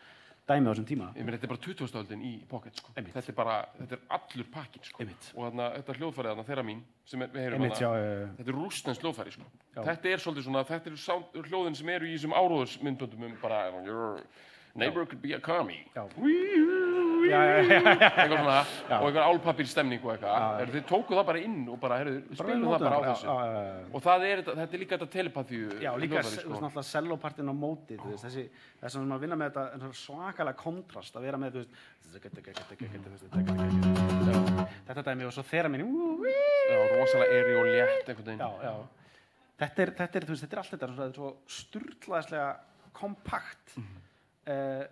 dæmi 0.49 0.69
á 0.69 0.71
þessum 0.71 0.87
tíma 0.89 1.07
ég 1.15 1.25
meina, 1.25 1.37
þetta 1.37 1.47
er 1.47 1.51
bara 1.53 1.63
20. 1.65 1.99
öldin 2.01 2.25
í 2.25 2.33
pocket 2.49 2.81
sko. 2.81 2.93
Þetta 2.95 3.23
er 3.23 3.37
bara, 3.37 3.55
þetta 3.79 3.97
er 3.97 4.03
allur 4.17 4.49
pakkin 4.53 4.85
sko. 4.85 5.07
Og 5.33 5.47
þarna, 5.47 5.69
þetta 5.79 5.95
hljóðfærið 5.99 6.31
þarna, 6.31 6.47
þeirra 6.49 6.65
mín 6.69 6.83
sem 7.09 7.25
við 7.25 7.39
heyrum 7.41 7.61
einmitt, 7.61 7.81
já, 7.81 7.89
þarna 7.89 8.17
uh, 8.25 8.33
þetta 8.39 8.53
er 8.53 8.59
rústnens 8.59 9.01
hljóðfæri 9.03 9.35
sko. 9.35 9.47
Já. 9.71 9.79
þetta 9.91 10.11
er 10.11 10.25
svolítið 10.25 10.47
svona, 10.49 10.65
þetta 10.69 10.91
eru 10.91 11.01
sound, 11.01 11.39
hljóðin 11.49 11.79
sem 11.79 11.93
eru 11.95 12.09
í 12.09 12.17
þessum 12.17 12.37
áróðursmyndböndum 12.37 13.27
um 13.29 13.37
bara 13.41 13.63
your 13.85 14.21
neighbor 14.75 15.05
could 15.05 15.21
be 15.21 15.33
a 15.33 15.39
commie 15.39 15.85
eitthvað 17.31 18.35
svona, 18.35 18.57
og 18.99 19.07
eitthvað 19.09 19.27
álpapír 19.29 19.67
stemning 19.69 20.03
og 20.05 20.11
eitthvað, 20.13 20.71
þið 20.75 20.85
tóku 20.89 21.17
það 21.17 21.25
bara 21.29 21.41
inn 21.45 21.57
og 21.71 21.79
bara, 21.81 21.99
spilum 22.35 22.67
það 22.69 22.85
bara 22.85 22.95
á 22.95 23.03
þessu. 23.09 23.27
Og 23.91 24.05
þetta- 24.05 24.55
er 24.75 24.81
líka 24.83 24.97
þetta 24.97 25.09
telepathiu 25.15 25.69
Já, 25.81 25.91
líka 25.99 26.23
sko. 26.23 26.49
náttúrulega 26.59 26.85
sellopartin 26.91 27.49
á 27.49 27.55
móti 27.55 27.97
þessi, 27.97 28.45
þess 28.81 28.95
að 29.01 29.19
vinna 29.25 29.35
með 29.35 29.51
þetta 29.51 29.65
svona 29.79 29.99
svakalega 30.05 30.57
kontrast 30.61 31.15
að 31.15 31.21
vera 31.27 31.37
með 31.37 31.65
þetta 34.85 35.03
dæmi 35.09 35.25
og 35.27 35.33
svo 35.35 35.43
þeirra 35.43 35.69
minni 35.71 35.85
rosalega 36.95 37.31
eri 37.39 37.53
og 37.59 37.65
létt. 37.69 38.07
Þetta, 39.55 39.81
er, 39.85 39.91
allt 40.59 40.71
þetta 40.73 40.87
svona, 40.91 41.05
er 41.07 41.13
sturlaðislega 41.47 42.47
kompakt. 42.95 43.77
Mhm. 43.77 44.01
uh, 44.47 44.83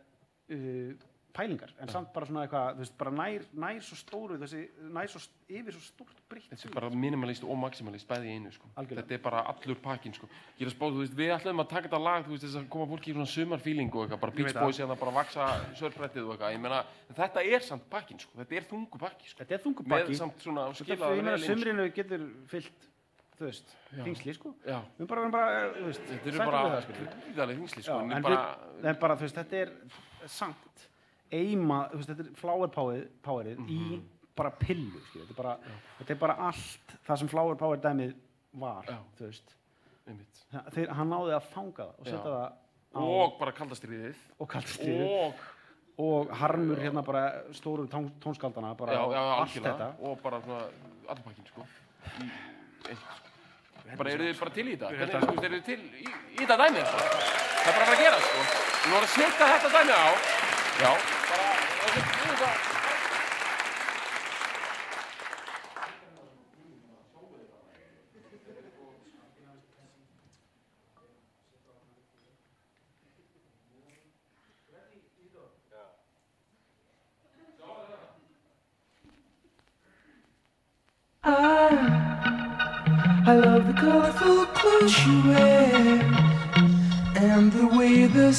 uh, 0.53 0.93
pælingar 1.34 1.72
en 1.81 1.89
samt 1.89 2.11
bara 2.14 2.27
svona 2.30 2.43
eitthvað, 2.45 2.76
þú 2.76 2.84
veist, 2.84 2.93
bara 2.99 3.11
nær, 3.18 3.45
nær 3.64 3.80
svo 3.84 3.95
stóru 3.97 4.38
þessi, 4.41 4.61
nær 4.93 5.10
svo 5.10 5.19
yfir 5.49 5.73
svo 5.76 5.84
stórt 5.85 6.19
breytt 6.30 6.49
Þetta 6.51 6.68
er 6.69 6.76
bara 6.76 6.89
minimalist 6.93 7.43
og 7.45 7.57
maximalist 7.61 8.07
bæði 8.10 8.30
í 8.30 8.35
einu 8.38 8.51
sko. 8.53 8.69
Algjörlega. 8.77 9.07
Þetta 9.07 9.15
er 9.18 9.23
bara 9.26 9.39
allur 9.49 9.80
pakkin 9.81 10.14
sko. 10.15 10.30
Ég 10.60 10.64
er 10.65 10.69
að 10.69 10.76
spá, 10.76 10.85
þú 10.85 10.99
veist, 11.01 11.15
við 11.18 11.34
ætlum 11.35 11.64
að 11.64 11.69
taka 11.73 11.85
þetta 11.89 12.01
lag 12.05 12.22
þú 12.27 12.31
veist, 12.35 12.45
þess 12.45 12.60
að 12.61 12.69
koma 12.76 12.85
fólki 12.93 13.07
í 13.10 13.15
svona 13.18 13.31
sumarfíling 13.34 13.89
og 13.89 14.01
eitthvað, 14.05 14.22
bara 14.23 14.35
Beach 14.38 14.49
veit 14.51 14.61
Boys 14.61 14.80
eða 14.85 14.99
bara 15.01 15.15
vaksa 15.18 15.49
sörfrættið 15.81 16.23
og 16.23 16.31
eitthvað, 16.35 16.53
ég 16.53 16.61
meina 16.64 16.80
þetta 17.18 17.39
er 17.57 17.61
samt 17.65 17.85
pakkin 17.91 18.22
sko, 18.22 18.34
þetta 18.41 18.53
er 18.60 18.65
þungu 18.69 19.03
pakki 19.03 19.26
sko. 19.30 19.38
þetta 19.41 19.57
er 19.57 19.61
þungu 19.65 19.81
með 19.88 19.93
bakki 19.97 20.15
samt 20.22 20.38
er, 22.53 22.65
sko. 22.69 22.89
þú 23.34 23.47
veist, 23.47 23.72
þingsli, 23.97 24.34
sko 24.38 24.53
Já, 24.61 24.80
við 24.99 25.07
bara, 25.10 25.23
við 25.26 25.31
bara, 25.34 25.53
þú 25.73 25.85
veist, 25.88 26.03
þetta 26.10 26.34
sættum 26.38 26.51
bara 26.51 26.60
það, 26.69 27.53
þingsli 27.57 27.81
Já, 27.81 27.88
sko, 27.88 27.95
en 28.05 28.26
bara, 28.27 28.41
en 28.84 28.99
bara, 29.01 29.18
þú 29.18 29.26
veist, 29.26 29.39
þetta 29.39 29.61
er 29.64 29.72
samt 30.30 30.84
eima, 31.34 31.80
þú 31.91 31.99
veist, 32.01 32.10
þetta 32.14 32.26
er 32.27 32.35
flower 32.39 32.68
powerið, 32.73 33.07
powerið 33.26 33.64
í 33.68 33.80
Mhm. 33.80 34.03
bara 34.35 34.51
pillu, 34.51 35.01
skilur, 35.10 35.27
þetta 35.27 35.39
er 35.39 35.43
bara, 35.43 35.57
þetta 35.99 36.11
er 36.15 36.19
bara 36.22 36.35
allt 36.49 36.95
það 37.07 37.18
sem 37.19 37.27
flower 37.27 37.55
power 37.55 37.77
dæmið 37.77 38.14
var, 38.53 38.84
Já. 38.88 38.97
þú 39.19 39.26
veist, 39.27 39.55
einmitt. 40.07 40.39
Það- 40.53 40.69
þeir, 40.73 40.88
hann 40.93 41.10
náði 41.10 41.34
að 41.38 41.43
fanga 41.53 41.84
það 41.84 41.99
og 41.99 42.05
setja 42.05 42.23
það 42.23 42.53
á 42.93 43.01
og 43.01 43.38
bara 43.39 43.51
kaldastriðið 43.51 44.15
og 44.39 44.47
kaldastriðu 44.49 45.05
og, 45.10 45.34
og 45.97 46.30
harmur 46.38 46.77
hérna 46.77 47.01
bara 47.05 47.23
stóru 47.53 47.88
tón, 47.89 48.11
tónskaldana, 48.22 48.76
bara 48.77 48.93
já, 48.93 49.01
já, 49.14 49.23
allt 49.41 49.49
þetta. 49.64 49.88
og 50.01 50.22
bara 50.22 50.41
svona 50.41 50.64
allur 51.10 51.23
pakkin 51.23 51.45
sko. 51.47 51.65
sko. 52.84 53.97
bara 53.97 54.11
eru 54.11 54.23
þið 54.31 54.39
bara 54.39 54.51
til 54.55 54.65
í 54.68 54.76
þetta 54.77 54.89
Hvernig, 54.89 55.11
þetta- 55.14 55.22
sko, 55.34 55.43
eru 55.45 55.57
þið 55.60 55.65
til 55.65 55.80
í, 55.80 56.05
í 56.05 56.38
þetta 56.45 56.57
dæmi 56.61 56.84
sko? 56.85 56.97
það 56.97 57.68
er 57.68 57.73
bara 57.73 57.84
að 57.84 57.88
fara 57.88 57.97
að 57.97 58.03
gera 58.03 58.19
sko. 58.27 58.39
við 58.84 58.93
vorum 58.93 59.03
að 59.03 59.14
setja 59.18 59.45
þetta 59.53 59.69
dæmi 59.77 59.93
á 59.93 60.07
já, 60.84 60.91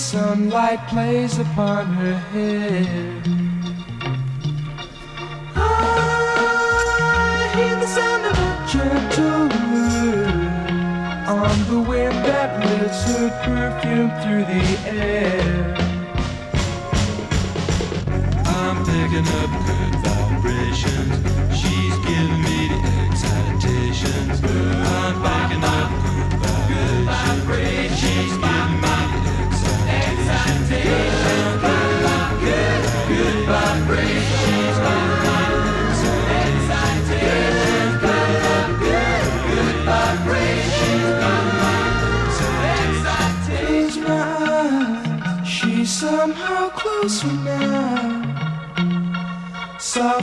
sunlight 0.04 0.86
plays 0.88 1.38
upon 1.38 1.86
her 1.94 2.14
hair. 2.32 3.22
I 5.56 5.58
hear 7.56 7.76
the 7.80 7.86
sound 7.86 8.26
of 8.26 8.36
a 8.36 8.52
gentle 8.74 9.48
word 9.72 10.44
on 11.26 11.56
the 11.70 11.80
wind 11.88 12.16
that 12.26 12.50
lifts 12.66 13.02
her 13.08 13.30
perfume 13.44 14.10
through 14.20 14.44
the 14.52 14.64
air. 14.92 15.74
I'm 18.60 18.76
picking 18.84 19.28
up 19.40 19.50
good 19.68 19.94
vibrations. 20.04 21.14
She's 21.58 21.96
giving 22.04 22.42
me 22.44 22.58
the 22.72 22.80
excitations. 23.00 24.36
I'm 24.44 25.16
picking 25.24 25.64
up 25.64 26.03